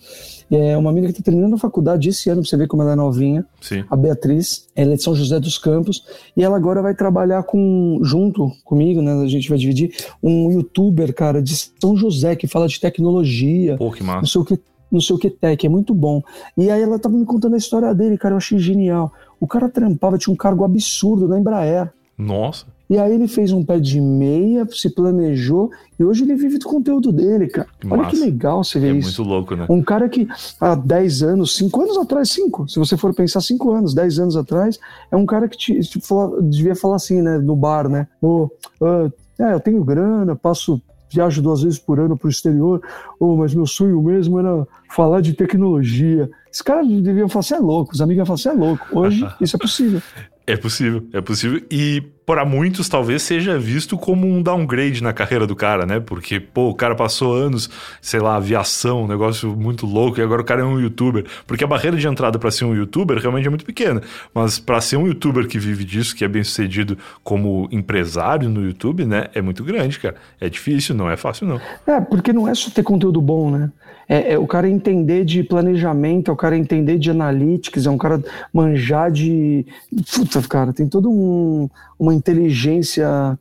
É 0.50 0.76
uma 0.76 0.92
menina 0.92 1.12
que 1.12 1.20
está 1.20 1.30
terminando 1.30 1.54
a 1.54 1.58
faculdade 1.58 2.08
esse 2.08 2.30
ano, 2.30 2.40
pra 2.40 2.48
você 2.48 2.56
ver 2.56 2.66
como 2.66 2.82
ela 2.82 2.92
é 2.92 2.96
novinha. 2.96 3.44
Sim. 3.60 3.84
A 3.90 3.96
Beatriz, 3.96 4.66
ela 4.74 4.92
é 4.92 4.96
de 4.96 5.02
São 5.02 5.14
José 5.14 5.38
dos 5.38 5.58
Campos. 5.58 6.04
E 6.36 6.42
ela 6.42 6.56
agora 6.56 6.80
vai 6.80 6.94
trabalhar 6.94 7.42
com, 7.42 8.00
junto 8.02 8.50
comigo, 8.64 9.02
né? 9.02 9.12
A 9.12 9.26
gente 9.26 9.48
vai 9.48 9.58
dividir, 9.58 9.94
um 10.22 10.50
youtuber, 10.50 11.14
cara, 11.14 11.42
de 11.42 11.54
São 11.54 11.96
José, 11.96 12.34
que 12.34 12.46
fala 12.46 12.66
de 12.66 12.80
tecnologia. 12.80 13.76
Pô, 13.76 13.90
que 13.90 14.02
massa. 14.02 14.20
Não 14.20 14.26
sei 14.26 14.40
o 14.40 14.44
que, 14.44 14.58
não 14.90 15.00
sei 15.00 15.16
o 15.16 15.18
que 15.18 15.30
tech, 15.30 15.66
é 15.66 15.68
muito 15.68 15.94
bom. 15.94 16.22
E 16.56 16.70
aí 16.70 16.80
ela 16.80 16.98
tava 16.98 17.16
me 17.16 17.26
contando 17.26 17.54
a 17.54 17.58
história 17.58 17.94
dele, 17.94 18.16
cara, 18.16 18.32
eu 18.34 18.38
achei 18.38 18.58
genial. 18.58 19.12
O 19.38 19.46
cara 19.46 19.68
trampava, 19.68 20.16
tinha 20.16 20.32
um 20.32 20.36
cargo 20.36 20.64
absurdo 20.64 21.28
na 21.28 21.38
Embraer. 21.38 21.92
Nossa. 22.16 22.66
E 22.90 22.96
aí 22.96 23.14
ele 23.14 23.28
fez 23.28 23.52
um 23.52 23.62
pé 23.62 23.78
de 23.78 24.00
meia, 24.00 24.66
se 24.70 24.88
planejou 24.88 25.70
e 25.98 26.04
hoje 26.04 26.24
ele 26.24 26.34
vive 26.34 26.58
do 26.58 26.66
conteúdo 26.66 27.12
dele, 27.12 27.48
cara. 27.48 27.68
Que 27.78 27.86
Olha 27.86 28.04
massa. 28.04 28.16
que 28.16 28.22
legal 28.22 28.64
você 28.64 28.78
ver 28.78 28.94
é 28.94 28.98
isso. 28.98 29.20
É 29.20 29.24
muito 29.24 29.30
louco, 29.30 29.54
né? 29.54 29.66
Um 29.68 29.82
cara 29.82 30.08
que 30.08 30.26
há 30.58 30.74
10 30.74 31.22
anos, 31.22 31.56
5 31.56 31.82
anos 31.82 31.98
atrás, 31.98 32.30
5, 32.30 32.68
se 32.68 32.78
você 32.78 32.96
for 32.96 33.12
pensar 33.12 33.42
5 33.42 33.70
anos, 33.72 33.94
10 33.94 34.18
anos 34.20 34.36
atrás, 34.36 34.78
é 35.10 35.16
um 35.16 35.26
cara 35.26 35.48
que 35.48 35.58
te, 35.58 35.80
te 35.80 36.00
fala, 36.00 36.40
devia 36.42 36.74
falar 36.74 36.96
assim, 36.96 37.20
né, 37.20 37.36
no 37.38 37.54
bar, 37.54 37.88
né? 37.88 38.08
Oh, 38.22 38.48
uh, 38.80 39.12
é, 39.38 39.52
eu 39.52 39.60
tenho 39.60 39.84
grana, 39.84 40.34
passo 40.34 40.80
viajo 41.10 41.40
duas 41.42 41.62
vezes 41.62 41.78
por 41.78 41.98
ano 41.98 42.16
para 42.16 42.26
o 42.26 42.30
exterior, 42.30 42.82
oh, 43.18 43.36
mas 43.36 43.54
meu 43.54 43.66
sonho 43.66 44.02
mesmo 44.02 44.38
era 44.38 44.66
falar 44.90 45.20
de 45.20 45.32
tecnologia. 45.32 46.30
Esse 46.50 46.62
cara 46.62 46.82
devia 46.82 47.28
falar, 47.28 47.42
você 47.42 47.54
é 47.54 47.58
louco, 47.58 47.92
os 47.92 48.00
amigos 48.00 48.18
iam 48.18 48.26
falar, 48.26 48.38
você 48.38 48.48
é 48.48 48.52
louco. 48.52 48.86
Hoje 48.92 49.26
isso 49.40 49.56
é 49.56 49.58
possível. 49.58 50.02
É 50.46 50.56
possível, 50.56 51.06
é 51.12 51.20
possível. 51.20 51.62
E 51.70 52.02
para 52.28 52.44
muitos 52.44 52.90
talvez 52.90 53.22
seja 53.22 53.58
visto 53.58 53.96
como 53.96 54.26
um 54.26 54.42
downgrade 54.42 55.02
na 55.02 55.14
carreira 55.14 55.46
do 55.46 55.56
cara, 55.56 55.86
né? 55.86 55.98
Porque, 55.98 56.38
pô, 56.38 56.68
o 56.68 56.74
cara 56.74 56.94
passou 56.94 57.34
anos, 57.34 57.70
sei 58.02 58.20
lá, 58.20 58.36
aviação, 58.36 59.04
um 59.04 59.08
negócio 59.08 59.56
muito 59.56 59.86
louco, 59.86 60.20
e 60.20 60.22
agora 60.22 60.42
o 60.42 60.44
cara 60.44 60.60
é 60.60 60.64
um 60.64 60.78
youtuber. 60.78 61.24
Porque 61.46 61.64
a 61.64 61.66
barreira 61.66 61.96
de 61.96 62.06
entrada 62.06 62.38
para 62.38 62.50
ser 62.50 62.66
um 62.66 62.74
youtuber 62.74 63.16
realmente 63.16 63.46
é 63.46 63.48
muito 63.48 63.64
pequena. 63.64 64.02
Mas 64.34 64.58
para 64.58 64.78
ser 64.82 64.98
um 64.98 65.06
youtuber 65.06 65.48
que 65.48 65.58
vive 65.58 65.86
disso, 65.86 66.14
que 66.14 66.22
é 66.22 66.28
bem 66.28 66.44
sucedido 66.44 66.98
como 67.24 67.66
empresário 67.72 68.46
no 68.50 68.62
YouTube, 68.62 69.06
né? 69.06 69.28
É 69.34 69.40
muito 69.40 69.64
grande, 69.64 69.98
cara. 69.98 70.16
É 70.38 70.50
difícil, 70.50 70.94
não 70.94 71.10
é 71.10 71.16
fácil, 71.16 71.46
não. 71.46 71.58
É, 71.86 71.98
porque 71.98 72.30
não 72.30 72.46
é 72.46 72.54
só 72.54 72.68
ter 72.68 72.82
conteúdo 72.82 73.22
bom, 73.22 73.50
né? 73.50 73.72
É, 74.08 74.32
é, 74.32 74.38
o 74.38 74.46
cara 74.46 74.66
entender 74.66 75.22
de 75.24 75.42
planejamento, 75.42 76.30
é 76.30 76.34
o 76.34 76.36
cara 76.36 76.56
entender 76.56 76.98
de 76.98 77.10
analytics, 77.10 77.84
é 77.84 77.90
um 77.90 77.98
cara 77.98 78.22
manjar 78.52 79.10
de. 79.10 79.66
Puta, 80.14 80.40
cara, 80.48 80.72
tem 80.72 80.88
todo 80.88 81.10
um, 81.10 81.68
uma 81.98 82.14
inteligência 82.14 83.38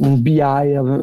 um 0.00 0.16
BI 0.16 0.40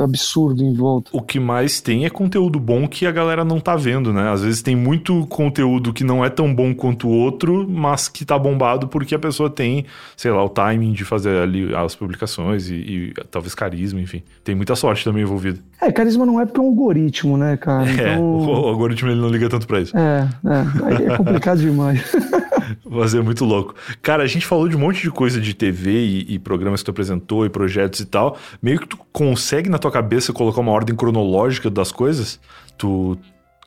absurdo 0.01 0.63
em 0.63 0.73
volta. 0.73 1.11
O 1.13 1.21
que 1.21 1.39
mais 1.39 1.79
tem 1.79 2.05
é 2.05 2.09
conteúdo 2.09 2.59
bom 2.59 2.87
que 2.87 3.05
a 3.05 3.11
galera 3.11 3.45
não 3.45 3.59
tá 3.59 3.75
vendo, 3.75 4.11
né? 4.11 4.31
Às 4.31 4.41
vezes 4.41 4.61
tem 4.63 4.75
muito 4.75 5.25
conteúdo 5.27 5.93
que 5.93 6.03
não 6.03 6.25
é 6.25 6.29
tão 6.29 6.53
bom 6.53 6.73
quanto 6.73 7.07
o 7.07 7.11
outro, 7.11 7.67
mas 7.69 8.09
que 8.09 8.25
tá 8.25 8.39
bombado 8.39 8.87
porque 8.87 9.13
a 9.13 9.19
pessoa 9.19 9.51
tem, 9.51 9.85
sei 10.15 10.31
lá, 10.31 10.43
o 10.43 10.49
timing 10.49 10.93
de 10.93 11.05
fazer 11.05 11.37
ali 11.43 11.73
as 11.75 11.93
publicações 11.93 12.69
e, 12.69 12.75
e 12.75 13.13
talvez 13.29 13.53
carisma, 13.53 14.01
enfim. 14.01 14.23
Tem 14.43 14.55
muita 14.55 14.75
sorte 14.75 15.03
também 15.03 15.21
envolvida. 15.21 15.59
É, 15.79 15.91
carisma 15.91 16.25
não 16.25 16.41
é 16.41 16.45
porque 16.45 16.59
é 16.59 16.63
um 16.63 16.67
algoritmo, 16.67 17.37
né, 17.37 17.55
cara? 17.55 17.87
É, 17.97 18.13
então... 18.13 18.23
o, 18.23 18.45
o 18.45 18.67
algoritmo 18.67 19.09
ele 19.09 19.19
não 19.19 19.29
liga 19.29 19.49
tanto 19.49 19.67
pra 19.67 19.81
isso. 19.81 19.95
É, 19.97 20.27
é. 20.45 21.13
é 21.13 21.17
complicado 21.17 21.59
demais. 21.59 22.01
Mas 22.85 23.13
é 23.13 23.21
muito 23.21 23.45
louco. 23.45 23.75
Cara, 24.01 24.23
a 24.23 24.27
gente 24.27 24.45
falou 24.45 24.67
de 24.67 24.75
um 24.75 24.79
monte 24.79 25.01
de 25.01 25.11
coisa 25.11 25.39
de 25.39 25.53
TV 25.53 25.91
e, 25.91 26.35
e, 26.35 26.39
programas 26.39 26.81
que 26.81 26.85
tu 26.85 26.91
apresentou 26.91 27.45
e 27.45 27.49
projetos 27.49 27.99
e 27.99 28.05
tal. 28.05 28.37
Meio 28.61 28.79
que 28.79 28.87
tu 28.87 28.97
consegue 29.11 29.69
na 29.69 29.77
tua 29.77 29.91
cabeça 29.91 30.33
colocar 30.33 30.61
uma 30.61 30.71
ordem 30.71 30.95
cronológica 30.95 31.69
das 31.69 31.91
coisas? 31.91 32.39
Tu 32.77 33.17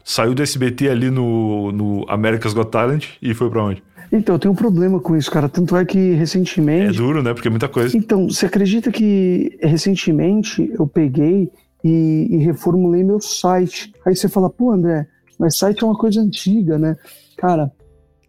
saiu 0.04 0.34
do 0.34 0.42
SBT 0.42 0.88
ali 0.88 1.10
no, 1.10 1.72
no 1.72 2.04
America's 2.08 2.52
Got 2.52 2.70
Talent 2.70 3.06
e 3.20 3.34
foi 3.34 3.50
para 3.50 3.62
onde? 3.62 3.82
Então, 4.12 4.34
eu 4.34 4.38
tenho 4.40 4.52
um 4.52 4.56
problema 4.56 4.98
com 4.98 5.16
isso, 5.16 5.30
cara. 5.30 5.48
Tanto 5.48 5.76
é 5.76 5.84
que 5.84 6.12
recentemente. 6.12 6.96
É 6.96 6.98
duro, 6.98 7.22
né? 7.22 7.32
Porque 7.32 7.46
é 7.46 7.50
muita 7.50 7.68
coisa. 7.68 7.96
Então, 7.96 8.28
você 8.28 8.46
acredita 8.46 8.90
que 8.90 9.56
recentemente 9.62 10.68
eu 10.76 10.86
peguei 10.86 11.48
e, 11.84 12.26
e 12.30 12.36
reformulei 12.38 13.04
meu 13.04 13.20
site? 13.20 13.92
Aí 14.04 14.16
você 14.16 14.28
fala, 14.28 14.50
pô, 14.50 14.72
André, 14.72 15.06
mas 15.38 15.56
site 15.56 15.84
é 15.84 15.86
uma 15.86 15.96
coisa 15.96 16.20
antiga, 16.20 16.76
né? 16.76 16.96
Cara, 17.36 17.70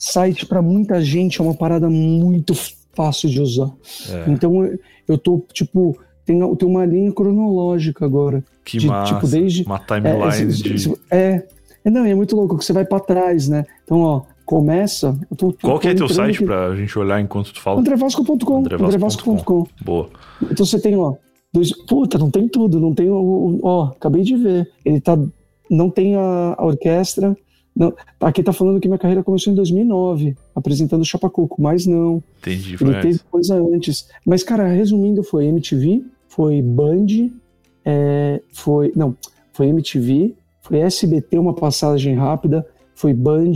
site 0.02 0.48
para 0.48 0.64
muita 0.64 1.00
gente 1.00 1.40
é 1.40 1.44
uma 1.44 1.54
parada 1.54 1.88
muito 1.88 2.56
fácil 2.92 3.30
de 3.30 3.40
usar. 3.40 3.70
É. 4.10 4.32
Então 4.32 4.68
eu 5.08 5.18
tô, 5.18 5.46
tipo, 5.54 5.96
tem, 6.26 6.40
tem 6.56 6.68
uma 6.68 6.86
linha 6.86 7.12
cronológica 7.12 8.04
agora. 8.04 8.44
Que 8.66 8.80
de, 8.80 8.88
massa. 8.88 9.14
Tipo, 9.14 9.28
desde, 9.28 9.64
uma 9.64 9.78
timeline 9.78 10.26
é, 10.26 10.46
de... 10.46 10.94
É, 11.12 11.44
é, 11.86 11.90
não, 11.90 12.04
é 12.04 12.16
muito 12.16 12.36
louco 12.36 12.58
que 12.58 12.66
você 12.66 12.74
vai 12.74 12.84
para 12.84 13.00
trás, 13.00 13.48
né? 13.48 13.64
Então, 13.84 14.02
ó, 14.02 14.22
começa... 14.44 15.18
Tô, 15.38 15.54
Qual 15.62 15.80
que 15.80 15.90
é 15.90 15.94
teu 15.94 16.10
site 16.10 16.40
que... 16.40 16.46
pra 16.46 16.76
gente 16.76 16.98
olhar 16.98 17.22
enquanto 17.22 17.54
tu 17.54 17.62
fala? 17.62 17.80
Andrevasco.com 17.80 18.58
Andrevasco.com 18.58 19.68
Boa. 19.84 20.10
Então 20.42 20.66
você 20.66 20.80
tem, 20.80 20.96
ó, 20.98 21.14
dois... 21.54 21.72
Puta, 21.86 22.18
não 22.18 22.32
tem 22.32 22.48
tudo, 22.48 22.80
não 22.80 22.94
tem 22.94 23.08
o... 23.10 23.60
Ó, 23.62 23.84
acabei 23.86 24.24
de 24.24 24.36
ver. 24.36 24.68
Ele 24.84 25.00
tá... 25.00 25.18
Não 25.70 25.90
tem 25.90 26.16
a, 26.16 26.56
a 26.58 26.66
orquestra, 26.66 27.38
não, 27.76 27.94
aqui 28.20 28.44
tá 28.44 28.52
falando 28.52 28.80
que 28.80 28.88
minha 28.88 28.98
carreira 28.98 29.24
começou 29.24 29.52
em 29.52 29.56
2009, 29.56 30.36
apresentando 30.54 31.06
Chapacuco, 31.06 31.62
mas 31.62 31.86
não. 31.86 32.22
Entendi, 32.40 32.78
foi 32.78 32.90
Ele 32.90 33.02
teve 33.02 33.20
coisa 33.30 33.56
antes. 33.56 34.10
Mas, 34.26 34.44
cara, 34.44 34.68
resumindo, 34.68 35.24
foi 35.24 35.46
MTV, 35.46 36.04
foi 36.28 36.62
Band, 36.62 37.30
é, 37.86 38.42
foi. 38.52 38.92
Não, 38.96 39.16
foi 39.54 39.68
MTV, 39.68 40.36
foi 40.62 40.80
SBT, 40.80 41.40
uma 41.40 41.54
passagem 41.54 42.14
rápida, 42.16 42.66
foi 42.94 43.14
Band, 43.14 43.54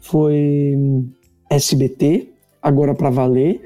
foi 0.00 0.74
hum, 0.76 1.08
SBT, 1.50 2.28
agora 2.62 2.94
para 2.94 3.10
valer. 3.10 3.60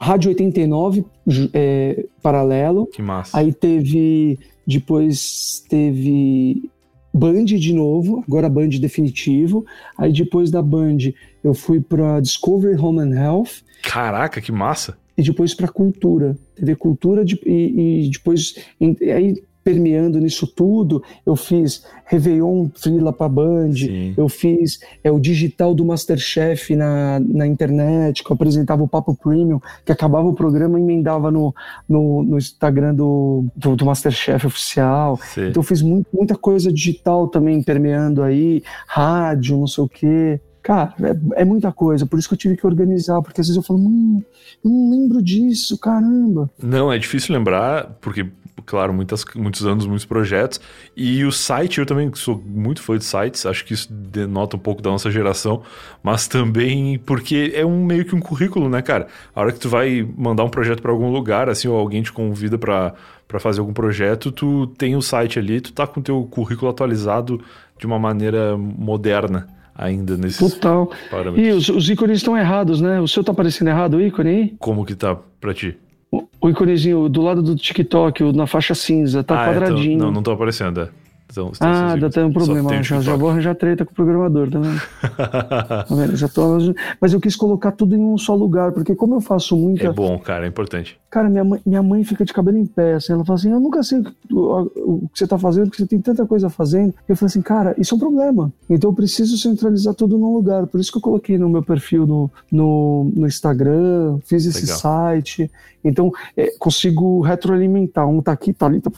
Rádio 0.00 0.30
89, 0.30 1.04
é, 1.52 2.06
paralelo. 2.20 2.86
Que 2.86 3.02
massa. 3.02 3.38
Aí 3.38 3.52
teve 3.52 4.38
depois 4.66 5.64
teve 5.68 6.70
Band 7.12 7.44
de 7.44 7.72
novo, 7.74 8.24
agora 8.26 8.48
Band 8.48 8.68
definitivo. 8.80 9.64
Aí 9.98 10.12
depois 10.12 10.50
da 10.50 10.62
Band 10.62 10.98
eu 11.44 11.52
fui 11.54 11.80
para 11.80 12.20
Discovery 12.20 12.76
Home 12.76 13.00
and 13.00 13.14
Health. 13.14 13.62
Caraca, 13.82 14.40
que 14.40 14.52
massa! 14.52 14.96
E 15.16 15.22
depois 15.22 15.54
para 15.54 15.68
Cultura, 15.68 16.36
TV 16.54 16.74
Cultura 16.74 17.24
de, 17.24 17.38
e, 17.44 18.06
e, 18.06 18.10
depois 18.10 18.54
aí 18.80 19.42
permeando 19.64 20.18
nisso 20.18 20.46
tudo, 20.46 21.02
eu 21.24 21.36
fiz 21.36 21.84
Réveillon 22.04 22.68
Frila 22.74 23.12
pra 23.12 23.28
Band, 23.28 23.74
Sim. 23.74 24.14
eu 24.16 24.28
fiz 24.28 24.80
é, 25.02 25.10
o 25.10 25.18
digital 25.18 25.74
do 25.74 25.84
Masterchef 25.84 26.74
na, 26.74 27.20
na 27.20 27.46
internet, 27.46 28.22
que 28.22 28.30
eu 28.30 28.34
apresentava 28.34 28.82
o 28.82 28.88
Papo 28.88 29.14
Premium, 29.14 29.60
que 29.84 29.92
acabava 29.92 30.28
o 30.28 30.34
programa 30.34 30.78
e 30.78 30.82
emendava 30.82 31.30
no, 31.30 31.54
no, 31.88 32.22
no 32.22 32.38
Instagram 32.38 32.94
do, 32.94 33.46
do, 33.56 33.76
do, 33.76 33.84
Masterchef 33.84 34.46
oficial. 34.46 35.18
Sim. 35.22 35.48
Então 35.48 35.62
eu 35.62 35.66
fiz 35.66 35.82
muito, 35.82 36.06
muita 36.12 36.36
coisa 36.36 36.72
digital 36.72 37.28
também 37.28 37.62
permeando 37.62 38.22
aí, 38.22 38.62
rádio, 38.86 39.56
não 39.56 39.66
sei 39.66 39.84
o 39.84 39.88
quê. 39.88 40.40
Cara, 40.62 40.94
é, 41.02 41.42
é, 41.42 41.44
muita 41.44 41.72
coisa, 41.72 42.06
por 42.06 42.18
isso 42.18 42.28
que 42.28 42.34
eu 42.34 42.38
tive 42.38 42.56
que 42.56 42.66
organizar, 42.66 43.20
porque 43.20 43.40
às 43.40 43.48
vezes 43.48 43.56
eu 43.56 43.66
falo, 43.66 43.80
hum, 43.80 44.22
eu 44.64 44.70
não 44.70 44.90
lembro 44.90 45.20
disso, 45.20 45.76
caramba. 45.76 46.48
Não, 46.62 46.92
é 46.92 46.98
difícil 46.98 47.34
lembrar, 47.34 47.98
porque 48.00 48.30
claro, 48.64 48.92
muitas, 48.92 49.24
muitos 49.34 49.66
anos, 49.66 49.86
muitos 49.86 50.04
projetos. 50.04 50.60
E 50.96 51.24
o 51.24 51.32
site, 51.32 51.78
eu 51.78 51.86
também 51.86 52.10
sou 52.14 52.42
muito 52.44 52.82
fã 52.82 52.96
de 52.96 53.04
sites, 53.04 53.46
acho 53.46 53.64
que 53.64 53.74
isso 53.74 53.92
denota 53.92 54.56
um 54.56 54.60
pouco 54.60 54.82
da 54.82 54.90
nossa 54.90 55.10
geração, 55.10 55.62
mas 56.02 56.26
também 56.26 56.98
porque 56.98 57.52
é 57.54 57.64
um 57.64 57.84
meio 57.84 58.04
que 58.04 58.14
um 58.14 58.20
currículo, 58.20 58.68
né, 58.68 58.82
cara? 58.82 59.06
A 59.34 59.40
hora 59.40 59.52
que 59.52 59.60
tu 59.60 59.68
vai 59.68 60.06
mandar 60.16 60.44
um 60.44 60.50
projeto 60.50 60.82
para 60.82 60.90
algum 60.90 61.10
lugar, 61.10 61.48
assim, 61.48 61.68
ou 61.68 61.78
alguém 61.78 62.02
te 62.02 62.12
convida 62.12 62.58
para 62.58 62.94
para 63.32 63.40
fazer 63.40 63.60
algum 63.60 63.72
projeto, 63.72 64.30
tu 64.30 64.66
tem 64.66 64.94
o 64.94 65.00
site 65.00 65.38
ali, 65.38 65.58
tu 65.58 65.72
tá 65.72 65.86
com 65.86 66.00
o 66.00 66.02
teu 66.02 66.22
currículo 66.30 66.70
atualizado 66.70 67.40
de 67.78 67.86
uma 67.86 67.98
maneira 67.98 68.58
moderna 68.58 69.48
ainda 69.74 70.16
nesse 70.16 70.38
Total. 70.38 70.90
Parâmetros. 71.10 71.46
E 71.46 71.50
os, 71.50 71.68
os 71.70 71.88
ícones 71.88 72.18
estão 72.18 72.36
errados, 72.36 72.80
né? 72.80 73.00
O 73.00 73.08
seu 73.08 73.24
tá 73.24 73.32
aparecendo 73.32 73.68
errado 73.68 73.94
o 73.94 74.02
ícone 74.02 74.28
aí? 74.28 74.54
Como 74.58 74.84
que 74.84 74.94
tá 74.94 75.16
para 75.40 75.54
ti? 75.54 75.78
O 76.12 76.50
íconezinho 76.50 77.08
do 77.08 77.22
lado 77.22 77.42
do 77.42 77.56
TikTok, 77.56 78.22
na 78.34 78.46
faixa 78.46 78.74
cinza, 78.74 79.24
tá 79.24 79.42
ah, 79.42 79.46
quadradinho. 79.48 79.96
É, 79.96 79.98
tô, 79.98 80.04
não, 80.04 80.12
não 80.12 80.22
tô 80.22 80.32
aparecendo, 80.32 80.82
é. 80.82 80.88
Então, 81.32 81.50
ah, 81.60 81.96
dá 81.96 82.06
até 82.08 82.24
um 82.24 82.32
problema. 82.32 82.82
Já, 82.82 83.00
já 83.00 83.16
vou 83.16 83.30
arranjar 83.30 83.54
treta 83.54 83.84
com 83.84 83.92
o 83.92 83.94
programador, 83.94 84.50
tá 84.50 84.58
vendo? 84.58 84.80
tá 85.16 85.86
vendo? 85.90 86.16
Já 86.16 86.28
tô... 86.28 86.58
Mas 87.00 87.12
eu 87.12 87.20
quis 87.20 87.34
colocar 87.34 87.72
tudo 87.72 87.96
em 87.96 88.00
um 88.00 88.18
só 88.18 88.34
lugar, 88.34 88.72
porque 88.72 88.94
como 88.94 89.14
eu 89.14 89.20
faço 89.20 89.56
muita. 89.56 89.86
É 89.86 89.92
bom, 89.92 90.18
cara, 90.18 90.44
é 90.44 90.48
importante. 90.48 91.00
Cara, 91.12 91.28
minha 91.28 91.44
mãe, 91.44 91.60
minha 91.66 91.82
mãe 91.82 92.04
fica 92.04 92.24
de 92.24 92.32
cabelo 92.32 92.56
em 92.56 92.66
pé. 92.66 92.94
Assim, 92.94 93.12
ela 93.12 93.24
fala 93.24 93.38
assim: 93.38 93.50
Eu 93.50 93.60
nunca 93.60 93.82
sei 93.82 94.02
o, 94.30 95.02
o 95.04 95.08
que 95.12 95.18
você 95.18 95.26
tá 95.26 95.38
fazendo, 95.38 95.64
porque 95.64 95.82
você 95.82 95.86
tem 95.86 96.00
tanta 96.00 96.26
coisa 96.26 96.48
fazendo. 96.48 96.94
Eu 97.06 97.16
falei 97.16 97.26
assim: 97.26 97.42
Cara, 97.42 97.74
isso 97.76 97.94
é 97.94 97.96
um 97.96 98.00
problema. 98.00 98.52
Então 98.68 98.90
eu 98.90 98.94
preciso 98.94 99.36
centralizar 99.36 99.94
tudo 99.94 100.16
num 100.16 100.32
lugar. 100.34 100.66
Por 100.66 100.80
isso 100.80 100.90
que 100.90 100.98
eu 100.98 101.02
coloquei 101.02 101.36
no 101.36 101.48
meu 101.48 101.62
perfil 101.62 102.06
no, 102.06 102.30
no, 102.50 103.12
no 103.14 103.26
Instagram, 103.26 104.18
fiz 104.24 104.46
esse 104.46 104.62
Legal. 104.62 104.78
site. 104.78 105.50
Então 105.84 106.10
é, 106.36 106.52
consigo 106.58 107.20
retroalimentar. 107.20 108.08
Um 108.08 108.22
tá 108.22 108.32
aqui, 108.32 108.52
tá 108.52 108.66
ali, 108.66 108.80
tá. 108.80 108.90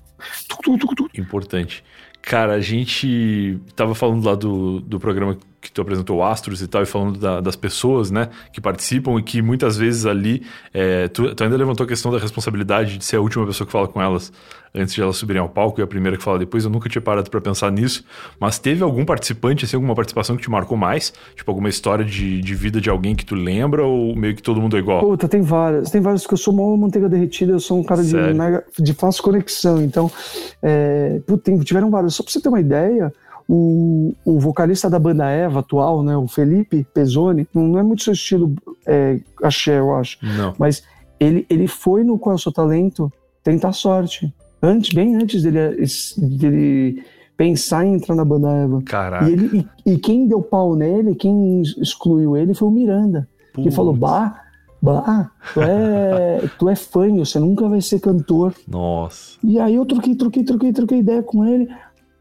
Importante. 1.19 1.83
Cara, 2.27 2.55
a 2.55 2.61
gente 2.61 3.61
tava 3.77 3.95
falando 3.95 4.25
lá 4.25 4.35
do, 4.35 4.81
do 4.81 4.99
programa 4.99 5.37
que 5.65 5.73
tu 5.73 5.81
apresentou 5.81 6.23
Astros 6.23 6.61
e 6.61 6.69
tal, 6.69 6.83
e 6.83 6.87
falando 6.87 7.19
da, 7.19 7.41
das 7.41 7.57
pessoas, 7.57 8.11
né, 8.11 8.29
que 8.53 8.61
participam 8.61 9.19
e 9.19 9.23
que 9.23 9.41
muitas 9.41 9.79
vezes 9.79 10.05
ali, 10.05 10.43
é, 10.73 11.09
tu, 11.09 11.35
tu, 11.35 11.43
ainda 11.43 11.57
levantou 11.57 11.85
a 11.85 11.89
questão 11.89 12.13
da 12.13 12.19
responsabilidade 12.19 12.99
de 12.99 13.05
ser 13.05 13.17
a 13.17 13.21
última 13.21 13.47
pessoa 13.47 13.67
que 13.67 13.73
fala 13.73 13.89
com 13.89 14.01
elas 14.01 14.31
antes 14.75 14.93
de 14.93 15.01
elas 15.01 15.17
subirem 15.17 15.41
ao 15.41 15.49
palco 15.49 15.81
e 15.81 15.83
a 15.83 15.87
primeira 15.87 16.17
que 16.17 16.23
fala 16.23 16.39
depois. 16.39 16.65
Eu 16.65 16.71
nunca 16.71 16.89
tinha 16.89 17.01
parado 17.01 17.31
para 17.31 17.41
pensar 17.41 17.71
nisso, 17.71 18.05
mas 18.41 18.59
teve 18.59 18.83
algum 18.83 19.05
participante, 19.05 19.65
assim, 19.65 19.77
alguma 19.77 19.95
participação 19.95 20.37
que 20.37 20.43
te 20.43 20.51
marcou 20.51 20.77
mais? 20.77 21.13
Tipo, 21.37 21.51
alguma 21.51 21.69
história 21.69 22.05
de, 22.05 22.41
de 22.41 22.55
vida 22.55 22.81
de 22.81 22.91
alguém 22.91 23.15
que 23.15 23.25
tu 23.25 23.35
lembra 23.35 23.85
ou 23.85 24.17
meio 24.17 24.35
que 24.35 24.43
todo 24.43 24.61
mundo 24.61 24.77
é 24.77 24.81
igual? 24.81 25.01
Puta, 25.01 25.29
tem 25.29 25.41
várias. 25.41 25.91
Tem 25.91 26.01
várias, 26.01 26.23
porque 26.23 26.35
eu 26.35 26.39
sou 26.39 26.53
uma 26.53 26.77
manteiga 26.77 27.09
derretida, 27.09 27.53
eu 27.53 27.61
sou 27.61 27.79
um 27.79 27.85
cara 27.85 28.03
de, 28.03 28.15
mega, 28.15 28.65
de 28.77 28.93
fácil 28.93 29.23
conexão, 29.23 29.81
então, 29.81 30.11
é, 30.61 31.21
puta, 31.27 31.57
tiveram 31.59 31.91
vários. 31.91 32.17
Só 32.17 32.23
pra 32.25 32.33
você 32.33 32.41
ter 32.41 32.49
uma 32.49 32.61
ideia, 32.61 33.13
o, 33.49 34.15
o 34.25 34.39
vocalista 34.39 34.89
da 34.89 34.99
banda 34.99 35.29
Eva 35.29 35.61
atual, 35.61 36.03
né, 36.03 36.17
o 36.17 36.27
Felipe 36.27 36.87
Pezzoni, 36.95 37.47
não, 37.55 37.79
é 37.79 37.83
muito 37.83 38.03
seu 38.03 38.13
estilo 38.13 38.55
é, 38.87 39.21
axé, 39.43 39.79
eu 39.79 39.95
acho. 39.95 40.19
Não. 40.23 40.55
Mas 40.59 40.83
ele, 41.21 41.47
ele 41.49 41.67
foi 41.67 42.03
no 42.03 42.19
Qual 42.19 42.33
é 42.33 42.37
o 42.37 42.39
Seu 42.39 42.53
Talento 42.53 43.13
tentar 43.43 43.73
sorte. 43.73 44.33
Antes, 44.63 44.95
bem 44.95 45.15
antes 45.17 45.43
dele, 45.43 45.59
dele 46.17 47.05
pensar 47.37 47.85
em 47.85 47.95
entrar 47.95 48.15
na 48.15 48.25
banda 48.25 48.51
Eva. 48.51 48.83
Caraca. 48.83 49.29
E, 49.29 49.33
ele, 49.33 49.69
e, 49.85 49.93
e 49.93 49.99
quem 49.99 50.27
deu 50.27 50.41
pau 50.41 50.75
nele, 50.75 51.15
quem 51.15 51.61
excluiu 51.61 52.37
ele 52.37 52.55
foi 52.55 52.69
o 52.69 52.71
Miranda. 52.71 53.29
Putz. 53.53 53.69
Que 53.69 53.75
falou, 53.75 53.93
bah, 53.93 54.41
bah, 54.81 55.31
tu 55.53 55.61
é, 55.61 56.49
tu 56.59 56.69
é 56.69 56.75
fanho, 56.75 57.25
você 57.25 57.39
nunca 57.39 57.69
vai 57.69 57.83
ser 57.83 58.01
cantor. 58.01 58.55
Nossa. 58.67 59.39
E 59.45 59.61
aí 59.61 59.75
eu 59.75 59.85
troquei, 59.85 60.15
troquei, 60.15 60.45
troquei, 60.45 60.73
troquei 60.73 60.99
ideia 61.01 61.23
com 61.23 61.45
ele 61.45 61.69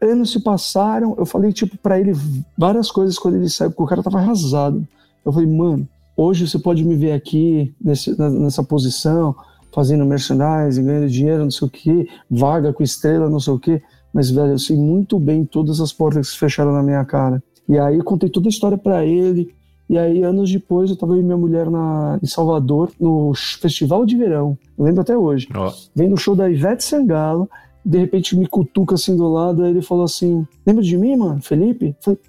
anos 0.00 0.32
se 0.32 0.40
passaram, 0.40 1.14
eu 1.16 1.26
falei, 1.26 1.52
tipo, 1.52 1.76
para 1.78 1.98
ele 1.98 2.12
várias 2.56 2.90
coisas 2.90 3.18
quando 3.18 3.36
ele 3.36 3.48
saiu, 3.48 3.70
porque 3.70 3.82
o 3.82 3.86
cara 3.86 4.02
tava 4.02 4.18
arrasado. 4.18 4.86
Eu 5.24 5.32
falei, 5.32 5.48
mano, 5.48 5.88
hoje 6.16 6.46
você 6.46 6.58
pode 6.58 6.84
me 6.84 6.94
ver 6.96 7.12
aqui 7.12 7.74
nesse, 7.80 8.18
nessa 8.18 8.62
posição, 8.62 9.34
fazendo 9.72 10.04
merchandising, 10.04 10.84
ganhando 10.84 11.08
dinheiro, 11.08 11.44
não 11.44 11.50
sei 11.50 11.66
o 11.66 11.70
que, 11.70 12.08
vaga 12.30 12.72
com 12.72 12.82
estrela, 12.82 13.28
não 13.28 13.40
sei 13.40 13.52
o 13.52 13.58
que, 13.58 13.82
mas, 14.12 14.30
velho, 14.30 14.52
eu 14.52 14.58
sei 14.58 14.76
muito 14.76 15.18
bem 15.18 15.44
todas 15.44 15.80
as 15.80 15.92
portas 15.92 16.28
que 16.28 16.32
se 16.34 16.38
fecharam 16.38 16.72
na 16.72 16.82
minha 16.82 17.04
cara. 17.04 17.42
E 17.68 17.78
aí 17.78 17.96
eu 17.96 18.04
contei 18.04 18.28
toda 18.28 18.48
a 18.48 18.50
história 18.50 18.78
para 18.78 19.04
ele, 19.04 19.52
e 19.88 19.98
aí, 19.98 20.22
anos 20.22 20.50
depois, 20.50 20.88
eu 20.88 20.96
tava 20.96 21.14
eu 21.14 21.20
e 21.20 21.22
minha 21.22 21.36
mulher 21.36 21.70
na, 21.70 22.18
em 22.22 22.26
Salvador, 22.26 22.90
no 22.98 23.32
Festival 23.34 24.06
de 24.06 24.16
Verão. 24.16 24.56
Eu 24.78 24.84
lembro 24.84 25.02
até 25.02 25.16
hoje. 25.16 25.46
Oh. 25.54 25.70
Vem 25.94 26.08
no 26.08 26.16
show 26.16 26.34
da 26.34 26.48
Ivete 26.48 26.82
Sangalo 26.82 27.48
de 27.84 27.98
repente 27.98 28.36
me 28.36 28.46
cutuca 28.46 28.94
assim 28.94 29.16
do 29.16 29.30
lado, 29.30 29.62
aí 29.62 29.70
ele 29.70 29.82
falou 29.82 30.04
assim: 30.04 30.46
Lembra 30.66 30.82
de 30.82 30.96
mim, 30.96 31.16
mano, 31.16 31.42
Felipe? 31.42 31.88
Eu 31.88 31.96
falei, 32.00 32.20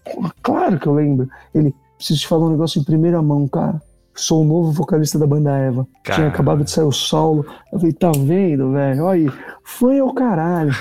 claro 0.42 0.80
que 0.80 0.88
eu 0.88 0.94
lembro. 0.94 1.30
Ele, 1.54 1.74
preciso 1.98 2.20
te 2.20 2.28
falar 2.28 2.48
um 2.48 2.52
negócio 2.52 2.80
em 2.80 2.84
primeira 2.84 3.22
mão, 3.22 3.48
cara. 3.48 3.82
Sou 4.18 4.44
o 4.44 4.46
novo 4.46 4.72
vocalista 4.72 5.20
da 5.20 5.28
banda 5.28 5.58
Eva. 5.58 5.86
Cara. 6.02 6.16
Tinha 6.16 6.28
acabado 6.30 6.64
de 6.64 6.72
sair 6.72 6.86
o 6.86 6.92
solo. 6.92 7.46
Eu 7.72 7.80
falei, 7.80 7.92
tá 7.92 8.12
vendo, 8.12 8.72
velho? 8.72 9.04
Olha 9.04 9.26
aí, 9.26 9.32
foi 9.62 10.00
ao 10.00 10.14
caralho. 10.14 10.72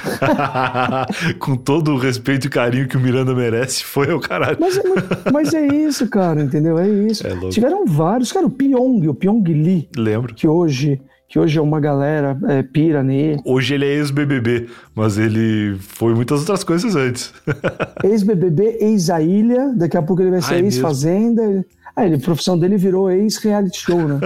Com 1.40 1.56
todo 1.56 1.94
o 1.94 1.98
respeito 1.98 2.46
e 2.46 2.50
carinho 2.50 2.86
que 2.86 2.96
o 2.96 3.00
Miranda 3.00 3.34
merece, 3.34 3.82
foi 3.82 4.12
ao 4.12 4.20
caralho. 4.20 4.56
Mas, 4.60 4.80
mas, 4.84 5.32
mas 5.32 5.54
é 5.54 5.66
isso, 5.66 6.08
cara, 6.08 6.42
entendeu? 6.42 6.78
É 6.78 6.88
isso. 6.88 7.26
É 7.26 7.36
Tiveram 7.48 7.84
vários, 7.84 8.30
cara, 8.30 8.46
o 8.46 8.50
Pyong, 8.50 9.08
o 9.08 9.14
Pyong 9.14 9.42
Lee. 9.42 9.88
Lembro. 9.96 10.32
Que 10.32 10.46
hoje 10.46 11.00
que 11.34 11.38
hoje 11.40 11.58
é 11.58 11.60
uma 11.60 11.80
galera 11.80 12.38
é, 12.46 12.62
pira 12.62 13.02
nele. 13.02 13.40
Hoje 13.44 13.74
ele 13.74 13.84
é 13.84 13.94
ex-BBB, 13.94 14.68
mas 14.94 15.18
ele 15.18 15.76
foi 15.80 16.14
muitas 16.14 16.38
outras 16.38 16.62
coisas 16.62 16.94
antes. 16.94 17.34
ex-BBB, 18.04 18.78
ex-A 18.80 19.20
Ilha, 19.20 19.74
daqui 19.74 19.96
a 19.96 20.02
pouco 20.02 20.22
ele 20.22 20.30
vai 20.30 20.40
ser 20.40 20.62
ex-Fazenda. 20.62 21.66
Ah, 21.96 22.06
ele, 22.06 22.14
a 22.14 22.18
profissão 22.20 22.56
dele 22.56 22.76
virou 22.76 23.10
ex-reality 23.10 23.80
show, 23.80 24.06
né? 24.06 24.20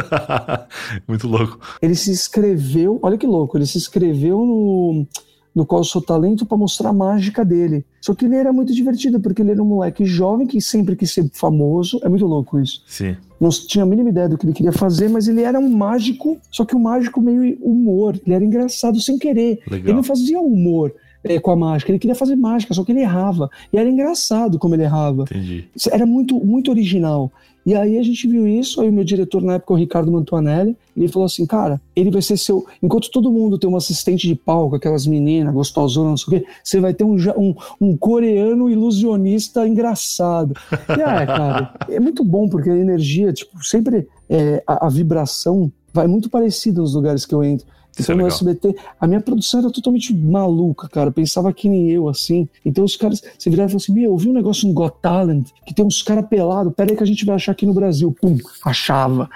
Muito 1.08 1.26
louco. 1.26 1.58
Ele 1.80 1.94
se 1.94 2.10
inscreveu, 2.10 2.98
olha 3.02 3.16
que 3.16 3.26
louco, 3.26 3.56
ele 3.56 3.64
se 3.64 3.78
inscreveu 3.78 4.40
no 4.44 5.06
no 5.54 5.66
qual 5.66 5.82
sou 5.82 6.00
talento 6.00 6.46
para 6.46 6.56
mostrar 6.56 6.90
a 6.90 6.92
mágica 6.92 7.44
dele. 7.44 7.84
Só 8.00 8.14
que 8.14 8.26
ele 8.26 8.36
era 8.36 8.52
muito 8.52 8.72
divertido, 8.72 9.18
porque 9.18 9.42
ele 9.42 9.50
era 9.50 9.62
um 9.62 9.66
moleque 9.66 10.04
jovem 10.04 10.46
que 10.46 10.60
sempre 10.60 10.94
quis 10.94 11.12
ser 11.12 11.28
famoso. 11.32 11.98
É 12.04 12.08
muito 12.08 12.26
louco 12.26 12.60
isso. 12.60 12.84
Sim. 12.86 13.16
Não 13.40 13.50
tinha 13.50 13.84
a 13.84 13.86
mínima 13.86 14.08
ideia 14.08 14.28
do 14.28 14.36
que 14.36 14.44
ele 14.44 14.52
queria 14.52 14.72
fazer, 14.72 15.08
mas 15.08 15.28
ele 15.28 15.42
era 15.42 15.58
um 15.58 15.68
mágico, 15.68 16.38
só 16.50 16.64
que 16.64 16.74
um 16.74 16.80
mágico 16.80 17.20
meio 17.20 17.56
humor. 17.60 18.18
Ele 18.24 18.34
era 18.34 18.44
engraçado 18.44 19.00
sem 19.00 19.18
querer. 19.18 19.60
Legal. 19.66 19.86
Ele 19.86 19.92
não 19.94 20.02
fazia 20.02 20.40
humor 20.40 20.92
é, 21.28 21.38
com 21.38 21.50
a 21.50 21.56
mágica, 21.56 21.90
ele 21.90 21.98
queria 21.98 22.14
fazer 22.14 22.36
mágica, 22.36 22.74
só 22.74 22.84
que 22.84 22.92
ele 22.92 23.00
errava. 23.00 23.50
E 23.72 23.78
era 23.78 23.88
engraçado 23.88 24.58
como 24.58 24.74
ele 24.74 24.84
errava. 24.84 25.22
Entendi. 25.22 25.64
Era 25.90 26.06
muito, 26.06 26.34
muito 26.44 26.70
original. 26.70 27.30
E 27.66 27.74
aí 27.74 27.98
a 27.98 28.02
gente 28.02 28.26
viu 28.26 28.46
isso, 28.46 28.80
aí 28.80 28.88
o 28.88 28.92
meu 28.92 29.04
diretor 29.04 29.42
na 29.42 29.54
época, 29.54 29.74
o 29.74 29.76
Ricardo 29.76 30.10
Mantuanelli, 30.10 30.74
ele 30.96 31.06
falou 31.06 31.26
assim, 31.26 31.44
cara, 31.44 31.78
ele 31.94 32.10
vai 32.10 32.22
ser 32.22 32.38
seu... 32.38 32.64
Enquanto 32.82 33.10
todo 33.10 33.30
mundo 33.30 33.58
tem 33.58 33.68
um 33.68 33.76
assistente 33.76 34.26
de 34.26 34.34
palco, 34.34 34.76
aquelas 34.76 35.06
meninas 35.06 35.52
gostosonas, 35.52 36.10
não 36.10 36.16
sei 36.16 36.38
o 36.38 36.40
quê, 36.40 36.48
você 36.64 36.80
vai 36.80 36.94
ter 36.94 37.04
um, 37.04 37.16
um, 37.36 37.54
um 37.78 37.96
coreano 37.96 38.70
ilusionista 38.70 39.68
engraçado. 39.68 40.54
E 40.88 40.92
é, 40.92 41.26
cara, 41.26 41.74
é 41.90 42.00
muito 42.00 42.24
bom, 42.24 42.48
porque 42.48 42.70
a 42.70 42.76
energia, 42.76 43.34
tipo, 43.34 43.62
sempre 43.62 44.08
é, 44.30 44.62
a, 44.66 44.86
a 44.86 44.88
vibração 44.88 45.70
vai 45.92 46.06
muito 46.06 46.30
parecida 46.30 46.80
nos 46.80 46.94
lugares 46.94 47.26
que 47.26 47.34
eu 47.34 47.44
entro. 47.44 47.66
Então 47.98 48.16
no 48.16 48.26
SBT, 48.26 48.76
a 49.00 49.06
minha 49.06 49.20
produção 49.20 49.60
era 49.60 49.70
totalmente 49.70 50.14
maluca, 50.14 50.88
cara. 50.88 51.10
Pensava 51.10 51.52
que 51.52 51.68
nem 51.68 51.90
eu, 51.90 52.08
assim. 52.08 52.48
Então 52.64 52.84
os 52.84 52.96
caras, 52.96 53.22
você 53.38 53.50
virava 53.50 53.68
e 53.68 53.72
falava 53.72 53.84
assim: 53.84 53.92
Meu, 53.92 54.12
eu 54.12 54.16
vi 54.16 54.28
um 54.28 54.32
negócio 54.32 54.68
no 54.68 54.74
Got 54.74 54.94
Talent 55.00 55.48
que 55.66 55.74
tem 55.74 55.84
uns 55.84 56.02
caras 56.02 56.26
pelados. 56.26 56.72
Pera 56.74 56.90
aí 56.90 56.96
que 56.96 57.02
a 57.02 57.06
gente 57.06 57.24
vai 57.24 57.36
achar 57.36 57.52
aqui 57.52 57.66
no 57.66 57.74
Brasil. 57.74 58.14
Pum, 58.20 58.36
achava. 58.64 59.28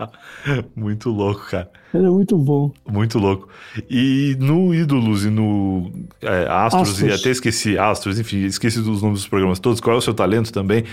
muito 0.76 1.10
louco, 1.10 1.46
cara. 1.50 1.70
Era 1.94 2.10
muito 2.10 2.38
bom. 2.38 2.70
Muito 2.90 3.18
louco. 3.18 3.48
E 3.88 4.34
no 4.40 4.74
Ídolos 4.74 5.24
e 5.24 5.30
no 5.30 5.92
é, 6.22 6.46
Astros, 6.48 6.90
Astros, 6.90 7.02
e 7.02 7.12
até 7.12 7.30
esqueci 7.30 7.78
Astros, 7.78 8.18
enfim, 8.18 8.44
esqueci 8.44 8.80
dos 8.80 9.02
nomes 9.02 9.20
dos 9.20 9.28
programas 9.28 9.58
todos. 9.58 9.80
Qual 9.80 9.94
é 9.94 9.98
o 9.98 10.02
seu 10.02 10.14
talento 10.14 10.50
também? 10.52 10.84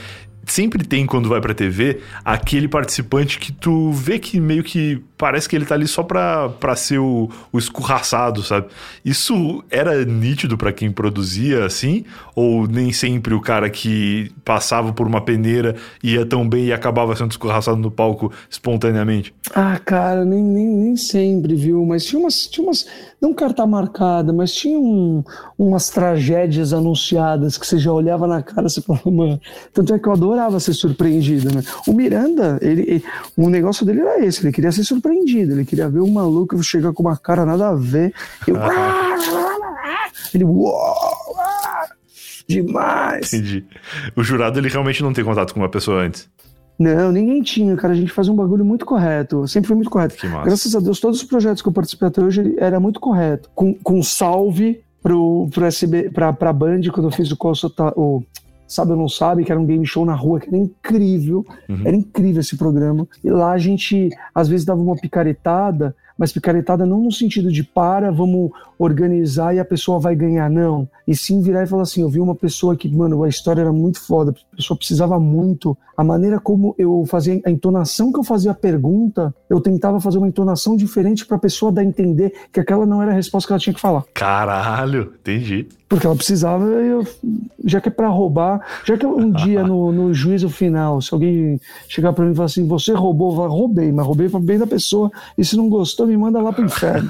Sempre 0.52 0.86
tem 0.86 1.06
quando 1.06 1.30
vai 1.30 1.42
pra 1.42 1.54
TV 1.54 2.02
aquele 2.24 2.68
participante 2.68 3.40
que 3.40 3.52
tu 3.52 3.92
vê 3.92 4.20
que 4.20 4.40
meio 4.40 4.64
que 4.64 5.04
parece 5.20 5.50
que 5.50 5.56
ele 5.56 5.66
tá 5.66 5.76
ali 5.76 5.86
só 5.86 6.02
pra, 6.02 6.48
pra 6.48 6.78
ser 6.78 6.98
o, 6.98 7.30
o 7.52 7.60
escorraçado, 7.60 8.42
sabe? 8.42 8.68
Isso 9.04 9.62
era 9.70 10.06
nítido 10.06 10.58
para 10.58 10.72
quem 10.72 10.90
produzia 10.90 11.66
assim? 11.66 12.06
Ou 12.34 12.66
nem 12.66 12.94
sempre 12.94 13.34
o 13.34 13.42
cara 13.42 13.70
que 13.70 14.32
passava 14.46 14.94
por 14.94 15.06
uma 15.06 15.20
peneira 15.20 15.76
ia 16.02 16.26
tão 16.26 16.48
bem 16.48 16.68
e 16.68 16.74
acabava 16.74 17.16
sendo 17.18 17.32
escorraçado 17.32 17.78
no 17.78 17.92
palco 17.92 18.32
espontaneamente? 18.50 19.34
Ah, 19.54 19.78
cara, 19.84 20.24
nem, 20.24 20.42
nem, 20.42 20.68
nem 20.68 20.96
sempre, 20.96 21.54
viu? 21.54 21.86
Mas 21.86 22.06
tinha 22.06 22.22
umas, 22.22 22.48
tinha 22.48 22.66
umas. 22.66 22.88
Não 23.20 23.34
carta 23.34 23.68
marcada, 23.68 24.32
mas 24.32 24.54
tinha 24.54 24.80
um, 24.80 25.22
umas 25.58 25.90
tragédias 25.90 26.72
anunciadas 26.72 27.58
que 27.58 27.68
você 27.68 27.78
já 27.78 27.92
olhava 27.92 28.26
na 28.26 28.42
cara 28.42 28.68
e 28.68 28.82
falava, 28.82 29.12
mano. 29.12 29.42
Tanto 29.74 29.94
é 29.94 30.00
que 30.00 30.08
eu 30.08 30.14
adorava 30.40 30.60
ser 30.60 30.74
surpreendido, 30.74 31.54
né? 31.54 31.62
O 31.86 31.94
Miranda, 31.94 32.58
ele, 32.62 32.82
ele, 32.82 33.04
o 33.36 33.50
negócio 33.50 33.86
dele 33.86 34.02
era 34.02 34.26
esse, 34.26 34.42
ele 34.42 34.54
queria 34.54 34.72
ser 34.72 34.84
surpreendido, 34.84 35.54
ele 35.54 35.66
queria 35.66 35.90
ver 35.90 36.00
um 36.00 36.10
maluco 36.10 36.62
chegar 36.64 36.94
com 36.94 37.04
uma 37.04 37.18
cara 37.18 37.46
nada 37.46 37.70
a 37.70 37.76
ver. 37.76 38.14
Eu, 38.48 38.56
ele, 40.34 40.46
uou, 40.46 40.74
demais. 42.48 43.34
Entendi. 43.34 43.66
O 44.16 44.24
jurado, 44.24 44.58
ele 44.58 44.70
realmente 44.70 45.04
não 45.04 45.14
tem 45.14 45.24
contato 45.24 45.54
com 45.54 45.60
uma 45.60 45.70
pessoa 45.70 46.02
antes. 46.02 46.30
Não, 46.78 47.12
ninguém 47.12 47.42
tinha, 47.42 47.76
cara. 47.76 47.94
A 47.94 47.96
gente 47.96 48.12
fazia 48.12 48.32
um 48.32 48.38
bagulho 48.38 48.64
muito 48.64 48.86
correto. 48.86 49.46
Sempre 49.50 49.68
foi 49.68 49.76
muito 49.76 49.90
correto. 49.90 50.16
Graças 50.46 50.74
a 50.74 50.80
Deus, 50.80 50.98
todos 51.02 51.22
os 51.22 51.28
projetos 51.28 51.62
que 51.62 51.68
eu 51.68 51.74
participei 51.74 52.08
até 52.08 52.24
hoje 52.24 52.56
era 52.58 52.80
muito 52.80 53.02
correto. 53.02 53.50
Com, 53.54 53.74
com 53.74 54.02
salve 54.02 54.82
pro, 55.04 55.50
pro 55.54 55.66
SB, 55.66 56.10
pra, 56.10 56.32
pra 56.32 56.54
Band, 56.54 56.80
quando 56.94 57.08
eu 57.08 57.12
fiz 57.12 57.30
o, 57.30 57.38
o 57.98 58.24
Sabe 58.70 58.92
ou 58.92 58.98
Não 58.98 59.10
Sabe, 59.10 59.44
que 59.44 59.52
era 59.52 59.60
um 59.60 59.66
game 59.66 59.86
show 59.86 60.06
na 60.06 60.14
rua, 60.14 60.40
que 60.40 60.48
era 60.48 60.58
incrível. 60.58 61.46
Uhum. 61.68 61.82
Era 61.84 61.96
incrível 61.96 62.40
esse 62.40 62.56
programa. 62.56 63.08
E 63.24 63.30
lá 63.30 63.52
a 63.52 63.58
gente, 63.58 64.10
às 64.34 64.48
vezes, 64.48 64.66
dava 64.66 64.80
uma 64.80 64.96
picaretada 64.96 65.96
mas 66.20 66.34
picaretada 66.34 66.86
não 66.86 67.02
no 67.02 67.12
sentido 67.12 67.50
de 67.50 67.64
para, 67.64 68.12
vamos 68.12 68.52
organizar 68.78 69.56
e 69.56 69.60
a 69.60 69.64
pessoa 69.64 70.00
vai 70.00 70.16
ganhar, 70.16 70.50
não. 70.50 70.88
E 71.08 71.16
sim 71.16 71.42
virar 71.42 71.64
e 71.64 71.68
falar 71.68 71.84
assim: 71.84 72.02
eu 72.02 72.10
vi 72.10 72.20
uma 72.20 72.36
pessoa 72.36 72.76
que, 72.76 72.90
mano, 72.90 73.24
a 73.24 73.30
história 73.30 73.62
era 73.62 73.72
muito 73.72 74.02
foda, 74.02 74.36
a 74.52 74.56
pessoa 74.58 74.78
precisava 74.78 75.18
muito. 75.18 75.78
A 75.96 76.04
maneira 76.04 76.40
como 76.40 76.76
eu 76.78 77.06
fazia, 77.08 77.42
a 77.46 77.50
entonação 77.50 78.12
que 78.12 78.20
eu 78.20 78.24
fazia 78.24 78.52
a 78.52 78.54
pergunta, 78.54 79.34
eu 79.50 79.60
tentava 79.60 80.00
fazer 80.00 80.18
uma 80.18 80.28
entonação 80.28 80.76
diferente 80.76 81.26
para 81.26 81.38
a 81.38 81.40
pessoa 81.40 81.72
dar 81.72 81.82
a 81.82 81.86
entender 81.86 82.34
que 82.52 82.60
aquela 82.60 82.86
não 82.86 83.02
era 83.02 83.12
a 83.12 83.16
resposta 83.16 83.48
que 83.48 83.54
ela 83.54 83.60
tinha 83.60 83.74
que 83.74 83.82
falar. 83.82 84.04
Caralho, 84.14 85.14
entendi. 85.20 85.68
Porque 85.90 86.06
ela 86.06 86.16
precisava, 86.16 86.66
eu, 86.66 87.06
já 87.66 87.82
que 87.82 87.90
é 87.90 87.92
para 87.92 88.08
roubar, 88.08 88.62
já 88.86 88.96
que 88.96 89.06
um 89.06 89.32
dia 89.32 89.64
no, 89.64 89.92
no 89.92 90.14
juízo 90.14 90.48
final, 90.48 91.02
se 91.02 91.12
alguém 91.12 91.60
chegar 91.88 92.14
para 92.14 92.24
mim 92.24 92.32
e 92.32 92.36
falar 92.36 92.46
assim, 92.46 92.68
você 92.68 92.94
roubou, 92.94 93.44
eu 93.44 93.50
roubei, 93.50 93.92
mas 93.92 94.06
roubei 94.06 94.30
para 94.30 94.40
bem 94.40 94.60
da 94.60 94.68
pessoa, 94.68 95.12
e 95.36 95.44
se 95.44 95.58
não 95.58 95.68
gostou, 95.68 96.09
me 96.10 96.18
manda 96.18 96.42
lá 96.42 96.52
pro 96.52 96.66
inferno. 96.66 97.10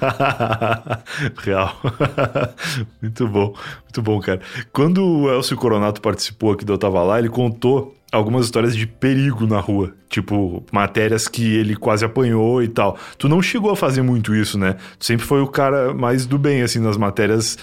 Real. 1.41 1.75
muito 3.01 3.27
bom, 3.27 3.53
muito 3.83 4.01
bom, 4.01 4.19
cara. 4.19 4.41
Quando 4.71 5.03
o 5.03 5.29
Elcio 5.29 5.57
Coronato 5.57 6.01
participou 6.01 6.53
aqui 6.53 6.65
do 6.65 6.73
Eu 6.73 6.77
Tava 6.77 7.01
Lá, 7.03 7.19
ele 7.19 7.29
contou 7.29 7.95
algumas 8.11 8.45
histórias 8.45 8.75
de 8.75 8.87
perigo 8.87 9.45
na 9.45 9.59
rua. 9.59 9.93
Tipo, 10.09 10.63
matérias 10.71 11.27
que 11.27 11.55
ele 11.55 11.75
quase 11.75 12.03
apanhou 12.03 12.63
e 12.63 12.67
tal. 12.67 12.97
Tu 13.15 13.29
não 13.29 13.43
chegou 13.43 13.69
a 13.69 13.75
fazer 13.75 14.01
muito 14.01 14.33
isso, 14.33 14.57
né? 14.57 14.75
Tu 14.97 15.05
sempre 15.05 15.23
foi 15.23 15.39
o 15.39 15.47
cara 15.47 15.93
mais 15.93 16.25
do 16.25 16.39
bem, 16.39 16.63
assim, 16.63 16.79
nas 16.79 16.97
matérias 16.97 17.59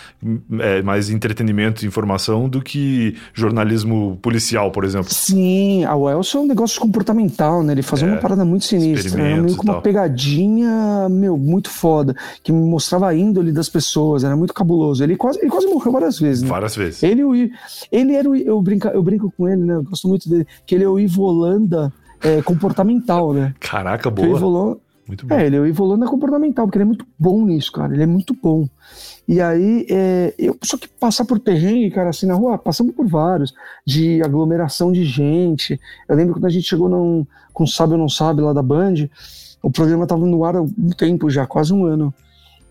é, 0.61 0.81
mais 0.81 1.11
entretenimento 1.11 1.85
e 1.85 1.89
informação 1.89 2.49
do 2.49 2.63
que 2.63 3.17
jornalismo 3.35 4.17
policial, 4.23 4.71
por 4.71 4.85
exemplo. 4.85 5.13
Sim, 5.13 5.85
a 5.85 5.97
Welson 5.97 6.39
é 6.39 6.41
um 6.43 6.47
negócio 6.47 6.81
comportamental, 6.81 7.65
né? 7.65 7.73
Ele 7.73 7.83
fazia 7.83 8.07
é, 8.07 8.13
uma 8.13 8.21
parada 8.21 8.45
muito 8.45 8.65
sinistra. 8.65 9.21
Era 9.21 9.43
meio 9.43 9.57
com 9.57 9.65
uma 9.65 9.83
pegadinha, 9.83 11.09
meu, 11.11 11.37
muito 11.37 11.69
foda, 11.69 12.15
que 12.45 12.53
mostrava 12.53 13.09
a 13.09 13.15
índole 13.15 13.51
das 13.51 13.69
pessoas, 13.69 14.23
era 14.23 14.37
muito 14.37 14.55
cabuloso. 14.55 15.03
Ele 15.03 15.17
quase, 15.17 15.41
ele 15.41 15.51
quase 15.51 15.67
morreu 15.67 15.91
várias 15.91 16.21
vezes, 16.21 16.45
né? 16.45 16.49
Várias 16.49 16.77
vezes. 16.77 17.03
Ele, 17.03 17.51
ele 17.91 18.15
era 18.15 18.31
o. 18.31 18.37
Eu 18.37 18.63
brinco, 18.63 18.87
eu 18.87 19.03
brinco 19.03 19.33
com 19.37 19.49
ele, 19.49 19.65
né? 19.65 19.75
Eu 19.75 19.83
gosto 19.83 20.07
muito 20.07 20.29
dele, 20.29 20.36
que 20.67 20.75
ele 20.75 20.85
é 20.85 20.89
o 20.89 20.99
Ivo 20.99 21.23
Holanda 21.23 21.93
é, 22.21 22.43
comportamental, 22.43 23.33
né? 23.33 23.55
Caraca, 23.61 24.11
boa. 24.11 24.27
Muito 25.07 25.25
bom. 25.25 25.35
É, 25.35 25.47
ele 25.47 25.57
é 25.57 25.61
o 25.61 25.67
Ivolanda 25.67 26.07
comportamental, 26.07 26.67
porque 26.67 26.79
ele 26.79 26.85
é 26.85 26.87
muito 26.87 27.07
bom 27.19 27.45
nisso, 27.45 27.71
cara. 27.71 27.95
Ele 27.95 28.03
é 28.03 28.07
muito 28.07 28.35
bom. 28.35 28.69
E 29.29 29.41
aí, 29.41 29.87
é, 29.89 30.35
eu 30.37 30.57
só 30.65 30.77
que 30.77 30.89
passar 30.89 31.25
por 31.25 31.39
terreno, 31.39 31.93
cara, 31.95 32.11
assim, 32.11 32.27
na 32.27 32.35
rua, 32.35 32.59
passamos 32.59 32.95
por 32.95 33.07
vários, 33.07 33.55
de 33.87 34.21
aglomeração 34.23 34.91
de 34.91 35.05
gente. 35.05 35.81
Eu 36.09 36.17
lembro 36.17 36.35
quando 36.35 36.47
a 36.47 36.51
gente 36.51 36.67
chegou 36.67 36.89
num, 36.89 37.25
com 37.53 37.67
Sabe 37.67 37.93
ou 37.93 37.99
Não 37.99 38.09
Sabe 38.09 38.41
lá 38.41 38.53
da 38.53 38.63
Band, 38.63 39.09
o 39.63 39.71
programa 39.71 40.07
tava 40.07 40.27
no 40.27 40.45
ar 40.45 40.57
há 40.57 40.63
um 40.63 40.91
tempo 40.97 41.31
já, 41.31 41.47
quase 41.47 41.73
um 41.73 41.85
ano. 41.85 42.13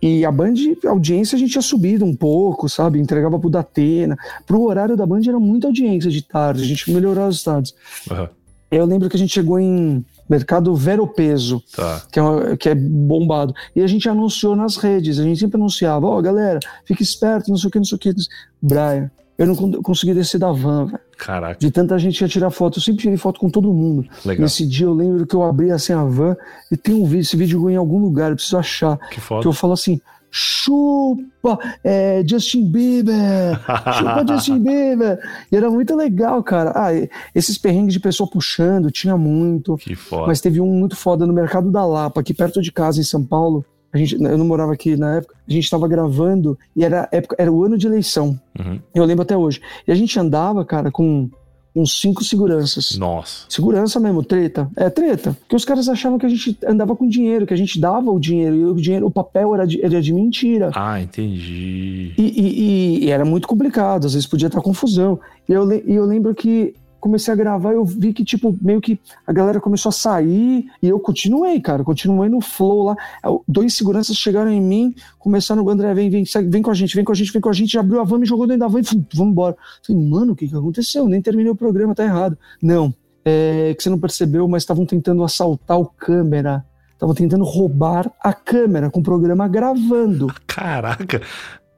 E 0.07 0.23
a 0.23 0.31
Band, 0.31 0.53
a 0.85 0.89
audiência 0.91 1.35
a 1.35 1.39
gente 1.39 1.53
tinha 1.53 1.63
subido 1.63 2.05
um 2.05 2.15
pouco, 2.15 2.69
sabe? 2.69 2.99
Entregava 2.99 3.39
pro 3.39 3.49
Datena. 3.49 4.15
Pro 4.45 4.61
horário 4.61 4.95
da 4.95 5.03
Band 5.03 5.21
era 5.27 5.39
muita 5.39 5.65
audiência 5.65 6.11
de 6.11 6.21
tarde, 6.21 6.61
a 6.61 6.65
gente 6.67 6.91
melhorou 6.91 7.27
os 7.27 7.37
estados. 7.37 7.73
Uhum. 8.11 8.27
Eu 8.69 8.85
lembro 8.85 9.09
que 9.09 9.15
a 9.15 9.19
gente 9.19 9.33
chegou 9.33 9.59
em 9.59 10.05
mercado 10.29 10.75
Veropeso, 10.75 11.59
tá. 11.75 12.03
que, 12.11 12.19
é 12.19 12.55
que 12.55 12.69
é 12.69 12.75
bombado. 12.75 13.51
E 13.75 13.81
a 13.81 13.87
gente 13.87 14.07
anunciou 14.07 14.55
nas 14.55 14.75
redes, 14.77 15.17
a 15.17 15.23
gente 15.23 15.39
sempre 15.39 15.57
anunciava, 15.57 16.05
ó, 16.05 16.19
oh, 16.19 16.21
galera, 16.21 16.59
fique 16.85 17.01
esperto, 17.01 17.49
não 17.49 17.57
sei 17.57 17.69
o 17.69 17.71
que, 17.71 17.79
não 17.79 17.85
sei 17.85 17.95
o 17.95 17.99
que. 17.99 18.13
Brian, 18.61 19.09
eu 19.37 19.47
não 19.47 19.55
consegui 19.81 20.13
descer 20.13 20.39
da 20.39 20.51
van, 20.51 20.85
velho. 20.85 20.99
Caraca. 21.17 21.59
De 21.59 21.69
tanta 21.71 21.97
gente 21.99 22.21
ia 22.21 22.27
tirar 22.27 22.49
foto. 22.49 22.79
Eu 22.79 22.83
sempre 22.83 23.01
tirei 23.01 23.17
foto 23.17 23.39
com 23.39 23.49
todo 23.49 23.73
mundo. 23.73 24.07
Legal. 24.23 24.43
Nesse 24.43 24.65
dia 24.65 24.85
eu 24.85 24.93
lembro 24.93 25.25
que 25.25 25.35
eu 25.35 25.43
abri 25.43 25.71
assim 25.71 25.93
a 25.93 26.03
van 26.03 26.35
e 26.71 26.77
tem 26.77 26.95
um 26.95 27.05
vídeo, 27.05 27.21
esse 27.21 27.35
vídeo 27.35 27.69
em 27.69 27.75
algum 27.75 27.99
lugar, 27.99 28.31
eu 28.31 28.35
preciso 28.35 28.57
achar. 28.57 28.97
Que 29.09 29.19
foto. 29.19 29.41
Que 29.41 29.47
eu 29.47 29.53
falo 29.53 29.73
assim, 29.73 29.99
chupa 30.31 31.59
é, 31.83 32.23
Justin 32.27 32.69
Bieber, 32.69 33.59
chupa 33.97 34.25
Justin 34.27 34.59
Bieber. 34.59 35.19
E 35.51 35.55
era 35.55 35.69
muito 35.69 35.95
legal, 35.95 36.41
cara. 36.43 36.71
Ah, 36.75 36.89
esses 37.33 37.57
perrengues 37.57 37.93
de 37.93 37.99
pessoa 37.99 38.29
puxando, 38.29 38.91
tinha 38.91 39.17
muito. 39.17 39.75
Que 39.77 39.95
foda. 39.95 40.27
Mas 40.27 40.39
teve 40.39 40.61
um 40.61 40.67
muito 40.67 40.95
foda 40.95 41.25
no 41.25 41.33
Mercado 41.33 41.71
da 41.71 41.85
Lapa, 41.85 42.21
aqui 42.21 42.33
perto 42.33 42.61
de 42.61 42.71
casa, 42.71 42.99
em 42.99 43.03
São 43.03 43.23
Paulo. 43.23 43.65
A 43.95 43.97
gente, 43.97 44.21
eu 44.21 44.37
não 44.37 44.45
morava 44.45 44.73
aqui 44.73 44.97
na 44.97 45.15
época, 45.15 45.35
a 45.47 45.51
gente 45.53 45.63
estava 45.63 45.87
gravando 45.87 46.59
e 46.75 46.83
era, 46.83 47.07
época, 47.13 47.33
era 47.39 47.49
o 47.49 47.63
ano 47.63 47.77
de 47.77 47.87
eleição. 47.87 48.37
Uhum. 48.59 48.77
Eu 48.93 49.05
lembro 49.05 49.23
até 49.23 49.37
hoje. 49.37 49.61
E 49.87 49.91
a 49.91 49.95
gente 49.95 50.19
andava, 50.19 50.65
cara, 50.65 50.91
com 50.91 51.29
uns 51.73 51.97
cinco 52.01 52.21
seguranças. 52.21 52.97
Nossa. 52.97 53.45
Segurança 53.47 53.97
mesmo, 53.97 54.21
treta. 54.21 54.69
É 54.75 54.89
treta. 54.89 55.31
Porque 55.39 55.55
os 55.55 55.63
caras 55.63 55.87
achavam 55.87 56.19
que 56.19 56.25
a 56.25 56.29
gente 56.29 56.57
andava 56.67 56.93
com 56.93 57.07
dinheiro, 57.07 57.47
que 57.47 57.53
a 57.53 57.57
gente 57.57 57.79
dava 57.79 58.11
o 58.11 58.19
dinheiro, 58.19 58.55
e 58.57 58.65
o 58.65 58.75
dinheiro, 58.75 59.07
o 59.07 59.11
papel 59.11 59.55
era 59.55 59.65
de, 59.65 59.81
era 59.81 60.01
de 60.01 60.11
mentira. 60.11 60.71
Ah, 60.75 60.99
entendi. 61.01 62.13
E, 62.17 62.21
e, 62.21 63.05
e, 63.05 63.09
era 63.09 63.23
muito 63.23 63.47
complicado, 63.47 64.07
às 64.07 64.13
vezes 64.13 64.27
podia 64.27 64.47
estar 64.47 64.59
confusão. 64.59 65.17
E 65.47 65.53
eu, 65.53 65.71
e 65.71 65.93
eu 65.95 66.03
lembro 66.03 66.35
que 66.35 66.75
comecei 67.05 67.31
a 67.31 67.37
gravar, 67.37 67.73
eu 67.73 67.85
vi 67.85 68.11
que, 68.11 68.25
tipo, 68.25 68.57
meio 68.59 68.81
que 68.81 68.99
a 69.27 69.31
galera 69.31 69.61
começou 69.61 69.89
a 69.91 69.93
sair 69.93 70.65
e 70.81 70.89
eu 70.89 70.99
continuei, 70.99 71.61
cara, 71.61 71.83
continuei 71.83 72.27
no 72.29 72.41
flow 72.41 72.81
lá. 72.81 72.95
É, 73.23 73.27
dois 73.47 73.75
seguranças 73.75 74.17
chegaram 74.17 74.49
em 74.49 74.59
mim, 74.59 74.95
começaram, 75.19 75.63
o 75.63 75.69
André, 75.69 75.93
vem, 75.93 76.09
vem, 76.09 76.25
segue, 76.25 76.49
vem 76.49 76.63
com 76.63 76.71
a 76.71 76.73
gente, 76.73 76.95
vem 76.95 77.05
com 77.05 77.11
a 77.11 77.15
gente, 77.15 77.31
vem 77.31 77.39
com 77.39 77.49
a 77.49 77.53
gente, 77.53 77.77
abriu 77.77 78.01
a 78.01 78.03
van, 78.03 78.17
me 78.17 78.25
jogou 78.25 78.47
dentro 78.47 78.61
da 78.61 78.67
van 78.67 78.79
e 78.79 78.83
vamos 79.13 79.31
embora. 79.33 79.55
Falei, 79.85 80.01
mano, 80.01 80.33
o 80.33 80.35
que 80.35 80.47
que 80.47 80.55
aconteceu? 80.55 81.07
Nem 81.07 81.21
terminei 81.21 81.51
o 81.51 81.55
programa, 81.55 81.93
tá 81.93 82.03
errado. 82.03 82.35
Não, 82.59 82.91
é 83.23 83.75
que 83.77 83.83
você 83.83 83.89
não 83.91 83.99
percebeu, 83.99 84.47
mas 84.47 84.63
estavam 84.63 84.83
tentando 84.83 85.23
assaltar 85.23 85.79
o 85.79 85.85
câmera. 85.85 86.65
Estavam 86.93 87.13
tentando 87.13 87.43
roubar 87.43 88.11
a 88.19 88.33
câmera 88.33 88.89
com 88.89 88.99
o 88.99 89.03
programa 89.03 89.47
gravando. 89.47 90.33
Caraca! 90.47 91.21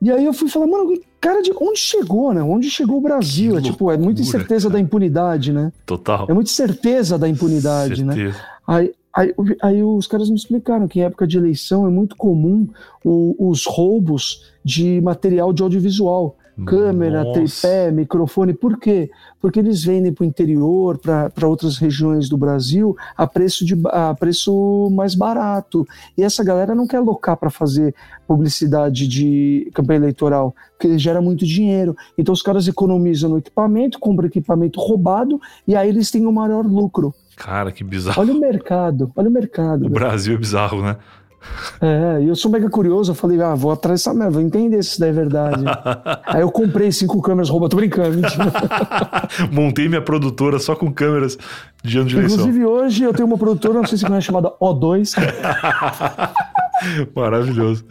E 0.01 0.09
aí 0.09 0.23
eu 0.23 0.31
fui 0.31 0.47
falar, 0.47 0.67
mano, 0.67 0.93
cara, 1.19 1.41
de 1.41 1.51
onde 1.59 1.79
chegou, 1.79 2.33
né? 2.33 2.41
Onde 2.41 2.69
chegou 2.69 2.97
o 2.97 3.01
Brasil? 3.01 3.53
Que 3.53 3.57
é 3.57 3.61
tipo, 3.61 3.91
é 3.91 3.97
muita 3.97 4.21
incerteza 4.21 4.67
cara. 4.67 4.79
da 4.79 4.79
impunidade, 4.79 5.51
né? 5.51 5.71
Total. 5.85 6.25
É 6.29 6.33
muita 6.33 6.49
certeza 6.49 7.17
da 7.17 7.27
impunidade, 7.27 8.03
né? 8.03 8.13
certeza. 8.13 8.37
né? 8.37 8.43
Aí, 8.67 8.93
aí, 9.13 9.33
aí, 9.61 9.83
os 9.83 10.07
caras 10.07 10.29
me 10.29 10.35
explicaram 10.35 10.87
que 10.87 10.99
em 10.99 11.03
época 11.03 11.25
de 11.25 11.37
eleição 11.37 11.85
é 11.85 11.89
muito 11.89 12.15
comum 12.15 12.67
o, 13.03 13.49
os 13.49 13.65
roubos 13.65 14.51
de 14.63 15.01
material 15.01 15.53
de 15.53 15.63
audiovisual. 15.63 16.37
Câmera, 16.65 17.23
Nossa. 17.23 17.39
tripé, 17.39 17.91
microfone. 17.91 18.53
Por 18.53 18.79
quê? 18.79 19.09
Porque 19.39 19.59
eles 19.59 19.83
vendem 19.83 20.11
para 20.11 20.23
o 20.23 20.25
interior, 20.25 20.97
para 20.97 21.47
outras 21.47 21.77
regiões 21.77 22.27
do 22.27 22.37
Brasil, 22.37 22.95
a 23.15 23.27
preço, 23.27 23.65
de, 23.65 23.77
a 23.87 24.13
preço 24.13 24.89
mais 24.91 25.15
barato. 25.15 25.85
E 26.17 26.23
essa 26.23 26.43
galera 26.43 26.73
não 26.73 26.87
quer 26.87 26.97
alocar 26.97 27.37
para 27.37 27.49
fazer 27.49 27.93
publicidade 28.27 29.07
de 29.07 29.69
campanha 29.73 29.99
eleitoral, 29.99 30.55
porque 30.77 30.97
gera 30.97 31.21
muito 31.21 31.45
dinheiro. 31.45 31.95
Então 32.17 32.33
os 32.33 32.41
caras 32.41 32.67
economizam 32.67 33.29
no 33.29 33.37
equipamento, 33.37 33.99
compram 33.99 34.27
equipamento 34.27 34.79
roubado 34.79 35.39
e 35.67 35.75
aí 35.75 35.89
eles 35.89 36.11
têm 36.11 36.25
o 36.25 36.31
maior 36.31 36.65
lucro. 36.65 37.13
Cara, 37.37 37.71
que 37.71 37.83
bizarro. 37.83 38.19
Olha 38.19 38.33
o 38.33 38.39
mercado, 38.39 39.11
olha 39.15 39.29
o 39.29 39.31
mercado. 39.31 39.85
O. 39.85 39.89
Brasil 39.89 40.33
é 40.33 40.37
bizarro, 40.37 40.81
né? 40.81 40.97
É, 41.81 42.23
e 42.23 42.27
eu 42.27 42.35
sou 42.35 42.51
mega 42.51 42.69
curioso, 42.69 43.11
eu 43.11 43.15
falei, 43.15 43.41
ah, 43.41 43.55
vou 43.55 43.71
atrás 43.71 44.01
dessa 44.01 44.13
merda, 44.13 44.33
vou 44.33 44.41
entender 44.41 44.81
se 44.83 44.91
isso 44.91 44.99
daí 44.99 45.09
é 45.09 45.13
verdade. 45.13 45.63
Aí 46.25 46.41
eu 46.41 46.51
comprei 46.51 46.91
cinco 46.91 47.21
câmeras 47.21 47.49
rouba, 47.49 47.69
tô 47.69 47.77
brincando. 47.77 48.21
Montei 49.51 49.87
minha 49.87 50.01
produtora 50.01 50.59
só 50.59 50.75
com 50.75 50.91
câmeras 50.91 51.37
de 51.83 51.97
ano 51.97 52.07
de 52.07 52.17
eleição. 52.17 52.39
Inclusive 52.39 52.65
hoje 52.65 53.03
eu 53.03 53.13
tenho 53.13 53.27
uma 53.27 53.37
produtora, 53.37 53.75
não 53.75 53.85
sei 53.85 53.97
se 53.97 54.05
conhece, 54.05 54.27
chamada 54.27 54.51
O2. 54.61 55.13
Maravilhoso. 57.15 57.85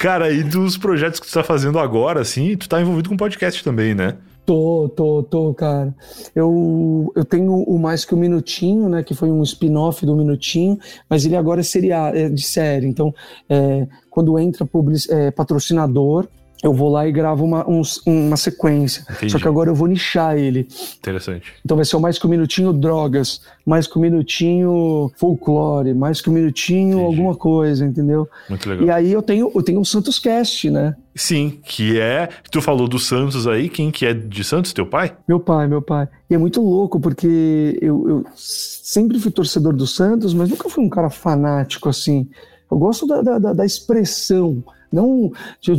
Cara, 0.00 0.30
e 0.30 0.42
dos 0.42 0.76
projetos 0.76 1.20
que 1.20 1.26
tu 1.26 1.32
tá 1.32 1.44
fazendo 1.44 1.78
agora, 1.78 2.20
assim, 2.20 2.56
tu 2.56 2.68
tá 2.68 2.80
envolvido 2.80 3.08
com 3.08 3.16
podcast 3.16 3.62
também, 3.62 3.94
né? 3.94 4.16
Tô, 4.46 4.88
tô, 4.94 5.24
tô, 5.24 5.52
cara. 5.52 5.92
Eu, 6.32 7.12
eu 7.16 7.24
tenho 7.24 7.52
o 7.52 7.76
Mais 7.80 8.04
Que 8.04 8.14
Um 8.14 8.18
Minutinho, 8.18 8.88
né? 8.88 9.02
Que 9.02 9.12
foi 9.12 9.28
um 9.28 9.42
spin-off 9.42 10.06
do 10.06 10.14
Minutinho, 10.14 10.78
mas 11.10 11.26
ele 11.26 11.34
agora 11.34 11.60
é, 11.60 11.64
seria, 11.64 12.10
é 12.14 12.28
de 12.28 12.42
série. 12.42 12.86
Então, 12.86 13.12
é, 13.48 13.88
quando 14.08 14.38
entra 14.38 14.64
public, 14.64 15.12
é, 15.12 15.32
patrocinador, 15.32 16.28
eu 16.62 16.72
vou 16.72 16.88
lá 16.90 17.06
e 17.06 17.12
gravo 17.12 17.44
uma, 17.44 17.68
uns- 17.68 18.00
uma 18.06 18.36
sequência. 18.36 19.04
Entendi. 19.10 19.32
Só 19.32 19.38
que 19.38 19.46
agora 19.46 19.70
eu 19.70 19.74
vou 19.74 19.86
nichar 19.86 20.36
ele. 20.36 20.66
Interessante. 20.98 21.52
Então 21.64 21.76
vai 21.76 21.84
ser 21.84 21.96
o 21.96 22.00
Mais 22.00 22.18
Que 22.18 22.26
Um 22.26 22.30
Minutinho 22.30 22.72
Drogas, 22.72 23.40
Mais 23.64 23.86
Que 23.86 23.98
Um 23.98 24.02
Minutinho 24.02 25.10
Folclore, 25.16 25.92
Mais 25.94 26.20
Que 26.20 26.30
Um 26.30 26.32
Minutinho 26.32 26.98
Entendi. 26.98 27.04
alguma 27.04 27.34
coisa, 27.34 27.84
entendeu? 27.84 28.28
Muito 28.48 28.68
legal. 28.68 28.86
E 28.86 28.90
aí 28.90 29.12
eu 29.12 29.22
tenho, 29.22 29.50
eu 29.54 29.62
tenho 29.62 29.80
o 29.80 29.84
Santos 29.84 30.18
Cast, 30.18 30.70
né? 30.70 30.96
Sim, 31.14 31.58
que 31.64 31.98
é. 31.98 32.28
Tu 32.50 32.60
falou 32.60 32.86
do 32.88 32.98
Santos 32.98 33.46
aí, 33.46 33.68
quem 33.68 33.90
que 33.90 34.04
é 34.04 34.12
de 34.12 34.44
Santos? 34.44 34.72
Teu 34.72 34.86
pai? 34.86 35.16
Meu 35.26 35.40
pai, 35.40 35.66
meu 35.66 35.80
pai. 35.80 36.08
E 36.28 36.34
é 36.34 36.38
muito 36.38 36.60
louco, 36.62 37.00
porque 37.00 37.78
eu, 37.80 38.08
eu 38.08 38.24
sempre 38.34 39.18
fui 39.18 39.30
torcedor 39.30 39.72
do 39.74 39.86
Santos, 39.86 40.34
mas 40.34 40.48
nunca 40.50 40.68
fui 40.68 40.84
um 40.84 40.88
cara 40.90 41.08
fanático 41.08 41.88
assim. 41.88 42.28
Eu 42.70 42.78
gosto 42.78 43.06
da, 43.06 43.22
da, 43.22 43.52
da- 43.52 43.64
expressão. 43.66 44.62
Não 44.92 45.30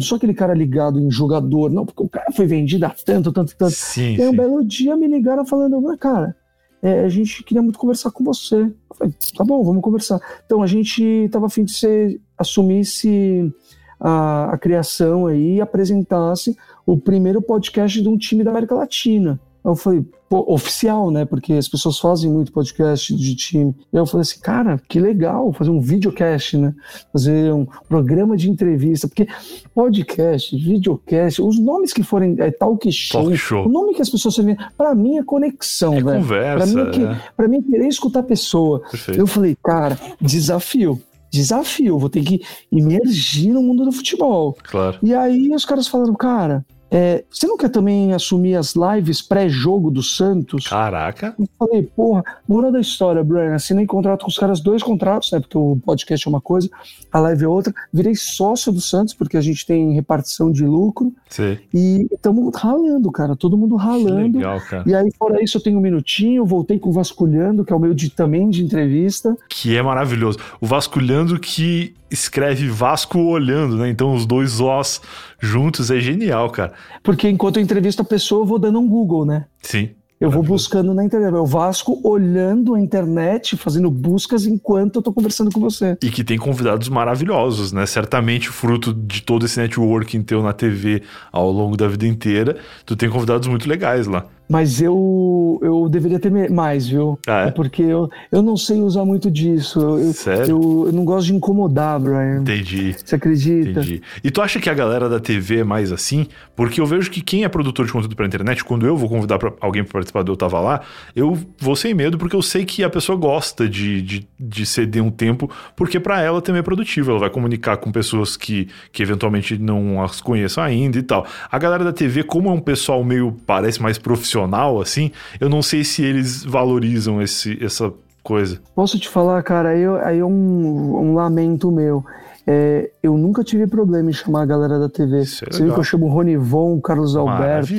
sou 0.02 0.18
aquele 0.18 0.34
cara 0.34 0.54
ligado 0.54 1.00
em 1.00 1.10
jogador, 1.10 1.72
não, 1.72 1.86
porque 1.86 2.04
o 2.04 2.10
cara 2.10 2.32
foi 2.32 2.46
vendido 2.46 2.86
a 2.86 2.90
tanto, 2.90 3.32
tanto, 3.32 3.56
tanto. 3.58 3.72
Sim, 3.74 4.16
E 4.16 4.22
aí 4.22 4.28
um 4.28 4.32
sim. 4.32 4.38
belo 4.38 4.64
dia 4.66 4.96
me 4.96 5.08
ligaram 5.08 5.46
falando, 5.46 5.90
"Ah, 5.90 5.98
cara, 5.98 6.36
é, 6.82 7.00
a 7.02 7.10
gente 7.10 7.44
queria 7.44 7.62
muito 7.62 7.80
conversar 7.80 8.12
com 8.12 8.24
você. 8.24 8.56
Eu 8.64 8.96
falei, 8.96 9.14
tá 9.36 9.44
bom, 9.44 9.64
vamos 9.64 9.82
conversar. 9.82 10.20
Então 10.46 10.62
a 10.62 10.68
gente 10.68 11.28
tava 11.32 11.48
afim 11.48 11.64
de 11.64 11.72
você 11.74 12.20
assumisse 12.38 13.52
a, 14.00 14.52
a 14.54 14.58
criação 14.58 15.26
aí 15.28 15.56
e 15.56 15.62
apresentasse 15.62 16.56
o 16.86 16.98
primeiro 16.98 17.42
podcast 17.42 18.00
de 18.02 18.08
um 18.08 18.18
time 18.18 18.44
da 18.44 18.52
América 18.52 18.76
Latina. 18.76 19.40
Eu 19.68 19.76
falei, 19.76 20.02
pô, 20.30 20.46
oficial, 20.54 21.12
né? 21.12 21.26
Porque 21.26 21.52
as 21.52 21.68
pessoas 21.68 22.00
fazem 22.00 22.32
muito 22.32 22.54
podcast 22.54 23.14
de 23.14 23.36
time. 23.36 23.76
E 23.92 23.98
eu 23.98 24.06
falei 24.06 24.22
assim, 24.22 24.40
cara, 24.40 24.82
que 24.88 24.98
legal 24.98 25.52
fazer 25.52 25.70
um 25.72 25.82
videocast, 25.82 26.54
né? 26.58 26.74
Fazer 27.12 27.54
um 27.54 27.68
programa 27.90 28.38
de 28.38 28.50
entrevista. 28.50 29.10
Porque 29.10 29.28
podcast, 29.76 30.56
videocast, 30.56 31.42
os 31.42 31.60
nomes 31.60 31.92
que 31.92 32.02
forem, 32.02 32.36
é, 32.40 32.50
talk 32.50 32.90
show, 32.92 33.22
Talk 33.24 33.34
o 33.34 33.38
show. 33.38 33.68
nome 33.70 33.94
que 33.94 34.02
as 34.02 34.10
pessoas 34.10 34.36
servem, 34.36 34.56
pra 34.78 34.96
mim 34.96 35.18
é 35.18 35.24
conexão, 35.24 35.94
É 35.96 36.02
velho. 36.02 36.22
conversa. 36.22 36.74
Pra 36.74 36.84
mim, 36.84 36.90
é 36.90 36.92
que, 36.92 37.04
é. 37.04 37.22
pra 37.36 37.48
mim 37.48 37.58
é 37.58 37.62
querer 37.62 37.88
escutar 37.88 38.20
a 38.22 38.24
pessoa. 38.24 38.80
Perfeito. 38.90 39.20
Eu 39.20 39.28
falei, 39.28 39.56
cara, 39.64 40.00
desafio. 40.22 41.02
Desafio, 41.30 42.00
vou 42.00 42.10
ter 42.10 42.24
que 42.24 42.42
imergir 42.72 43.54
no 43.54 43.62
mundo 43.62 43.84
do 43.84 43.92
futebol. 43.92 44.56
Claro. 44.64 44.98
E 45.04 45.14
aí 45.14 45.54
os 45.54 45.66
caras 45.66 45.86
falaram, 45.88 46.16
cara, 46.16 46.66
é, 46.90 47.24
você 47.30 47.46
não 47.46 47.58
quer 47.58 47.70
também 47.70 48.14
assumir 48.14 48.56
as 48.56 48.74
lives 48.76 49.22
pré-jogo 49.22 49.92
do 49.92 50.02
Santos? 50.02 50.68
Caraca. 50.68 51.36
Eu 51.38 51.48
falei, 51.60 51.84
porra, 51.84 52.24
moral 52.48 52.72
da 52.72 52.80
história, 52.80 53.24
Brian, 53.24 53.54
assinei 53.56 53.86
contrato 53.86 54.22
com 54.22 54.30
os 54.30 54.38
caras, 54.38 54.62
dois 54.62 54.82
contratos, 54.82 55.32
né? 55.32 55.40
Porque 55.40 55.58
o 55.58 55.78
podcast 55.86 56.26
é 56.26 56.30
uma 56.30 56.40
coisa, 56.40 56.70
a 57.12 57.20
live 57.20 57.44
é 57.44 57.48
outra. 57.48 57.74
Virei 57.92 58.16
sócio 58.16 58.72
do 58.72 58.80
Santos, 58.80 59.14
porque 59.14 59.36
a 59.38 59.42
gente 59.42 59.66
tem 59.66 59.94
repartição 59.94 60.52
de 60.52 60.66
lucro. 60.66 61.14
Sei. 61.30 61.60
E 61.74 62.08
estamos 62.12 62.56
ralando, 62.56 63.12
cara, 63.12 63.36
todo 63.36 63.58
mundo 63.58 63.78
Que 63.78 63.84
ralando. 63.84 64.38
legal, 64.38 64.62
cara. 64.62 64.84
E 64.88 64.96
aí, 64.96 65.12
fora 65.18 65.44
isso, 65.44 65.58
eu 65.58 65.62
tenho 65.62 65.78
um 65.78 65.82
minutinho, 65.82 66.46
voltei 66.46 66.80
com 66.80 66.90
o 66.90 66.94
Vasculhando, 66.94 67.66
que 67.66 67.74
é 67.74 67.76
o 67.76 67.80
meu 67.80 67.94
de, 67.94 68.10
também 68.10 68.50
de 68.50 68.64
entrevista. 68.64 69.36
Que 69.50 69.76
é 69.76 69.82
maravilhoso. 69.82 70.40
O 70.62 70.66
Vasculhando 70.66 71.38
que 71.40 71.94
escreve 72.10 72.68
Vasco 72.70 73.20
olhando, 73.20 73.78
né? 73.78 73.90
Então 73.90 74.14
os 74.14 74.26
dois 74.26 74.60
Os 74.60 75.02
juntos 75.40 75.92
é 75.92 76.00
genial, 76.00 76.50
cara. 76.50 76.74
Porque 77.04 77.30
enquanto 77.30 77.58
eu 77.58 77.64
entrevisto 77.64 78.02
a 78.02 78.06
pessoa, 78.06 78.42
eu 78.42 78.46
vou 78.46 78.60
dando 78.60 78.80
um 78.80 78.88
Google, 78.88 79.26
né? 79.26 79.46
Sim. 79.62 79.90
Eu 80.20 80.32
vou 80.32 80.42
buscando 80.42 80.96
na 80.96 81.06
internet. 81.06 81.32
É 81.32 81.38
o 81.38 81.46
Vasco 81.46 82.02
olhando 82.04 82.74
a 82.74 82.80
internet, 82.80 83.56
fazendo 83.56 83.92
buscas 83.92 84.48
enquanto 84.48 84.96
eu 84.96 85.02
tô 85.04 85.14
conversando 85.14 85.52
com 85.52 85.60
você. 85.60 85.96
E 86.02 86.10
que 86.10 86.24
tem 86.24 86.40
convidados 86.40 86.90
maravilhosos, 86.90 87.72
né? 87.72 87.86
Certamente 87.86 88.50
fruto 88.50 88.92
de 88.94 89.22
todo 89.22 89.46
esse 89.46 89.60
networking 89.60 90.24
teu 90.24 90.42
na 90.42 90.54
TV 90.54 91.04
ao 91.32 91.52
longo 91.52 91.78
da 91.78 91.88
vida 91.88 92.08
inteira, 92.08 92.58
tu 92.84 92.96
tem 92.96 93.10
convidados 93.10 93.48
muito 93.48 93.70
legais 93.70 94.08
lá. 94.08 94.26
Mas 94.48 94.82
eu, 94.82 95.60
eu 95.62 95.90
deveria 95.90 96.20
ter 96.20 96.32
mais, 96.50 96.88
viu? 96.88 97.20
Ah, 97.28 97.48
é? 97.48 97.52
Porque 97.52 97.82
eu, 97.82 98.10
eu 98.32 98.42
não 98.42 98.56
sei 98.56 98.82
usar 98.82 99.04
muito 99.04 99.30
disso. 99.30 99.80
Eu, 99.80 100.14
Sério? 100.14 100.50
eu, 100.50 100.84
eu 100.88 100.94
não 100.94 101.04
gosto 101.04 101.28
de 101.28 101.36
incomodar, 101.36 102.00
Brian. 102.00 102.42
Entendi. 102.42 102.96
Você 103.04 103.16
acredita? 103.16 103.72
Entendi. 103.72 104.02
E 104.24 104.32
tu 104.32 104.42
acha 104.42 104.60
que 104.60 104.70
a 104.70 104.74
galera 104.74 105.10
da 105.10 105.20
TV 105.20 105.60
é 105.60 105.64
mais 105.64 105.92
assim? 105.92 106.28
Porque 106.56 106.80
eu 106.80 106.86
vejo 106.86 107.12
que 107.12 107.22
quem 107.22 107.44
é 107.44 107.50
produtor 107.50 107.86
de 107.86 107.92
conteúdo 107.92 108.16
pra 108.16 108.26
internet, 108.26 108.64
quando 108.64 108.86
eu 108.86 108.96
vou 108.96 109.10
convidar 109.10 109.38
pra 109.38 109.52
alguém 109.60 109.84
pra 109.84 109.94
participar 109.94 110.24
do 110.24 110.32
Eu 110.32 110.38
Tava 110.38 110.60
Lá, 110.60 110.82
eu 111.16 111.38
vou 111.60 111.76
sem 111.76 111.94
medo, 111.94 112.18
porque 112.18 112.36
eu 112.36 112.42
sei 112.42 112.64
que 112.66 112.84
a 112.84 112.90
pessoa 112.90 113.18
gosta 113.18 113.68
de, 113.68 114.02
de, 114.02 114.28
de 114.40 114.66
ceder 114.66 115.04
um 115.04 115.12
tempo, 115.12 115.50
porque 115.76 116.00
pra 116.00 116.22
ela 116.22 116.42
também 116.42 116.60
é 116.60 116.64
produtivo. 116.64 117.12
Ela 117.12 117.20
vai 117.20 117.30
comunicar 117.30 117.78
com 117.78 117.92
pessoas 117.92 118.38
que, 118.38 118.68
que 118.92 119.04
eventualmente 119.04 119.58
não 119.58 120.02
as 120.02 120.22
conheçam 120.22 120.64
ainda 120.64 120.98
e 120.98 121.04
tal. 121.04 121.26
A 121.52 121.60
galera 121.60 121.84
da 121.84 121.92
TV, 121.92 122.24
como 122.24 122.50
é 122.50 122.52
um 122.52 122.60
pessoal 122.60 123.04
meio, 123.04 123.36
parece 123.46 123.82
mais 123.82 123.98
profissional, 123.98 124.37
assim, 124.82 125.12
eu 125.40 125.50
não 125.50 125.62
sei 125.62 125.84
se 125.84 126.04
eles 126.04 126.44
valorizam 126.44 127.22
esse, 127.22 127.64
essa 127.64 127.92
coisa. 128.24 128.60
Posso 128.76 129.00
te 129.00 129.08
falar, 129.08 129.42
cara, 129.44 129.70
aí, 129.70 129.86
aí 130.04 130.20
é 130.20 130.26
um, 130.26 131.10
um 131.10 131.14
lamento 131.14 131.72
meu. 131.72 132.04
É, 132.46 132.90
eu 133.04 133.18
nunca 133.18 133.44
tive 133.44 133.68
problema 133.68 134.10
em 134.10 134.14
chamar 134.14 134.44
a 134.44 134.46
galera 134.46 134.80
da 134.80 134.88
TV. 134.88 135.22
É 135.22 135.26
Você 135.26 135.46
viu 135.46 135.60
legal. 135.60 135.74
que 135.76 135.80
eu 135.80 135.84
chamo 135.84 136.08
Ronivon, 136.08 136.80
Carlos 136.80 137.16
Alberto. 137.16 137.74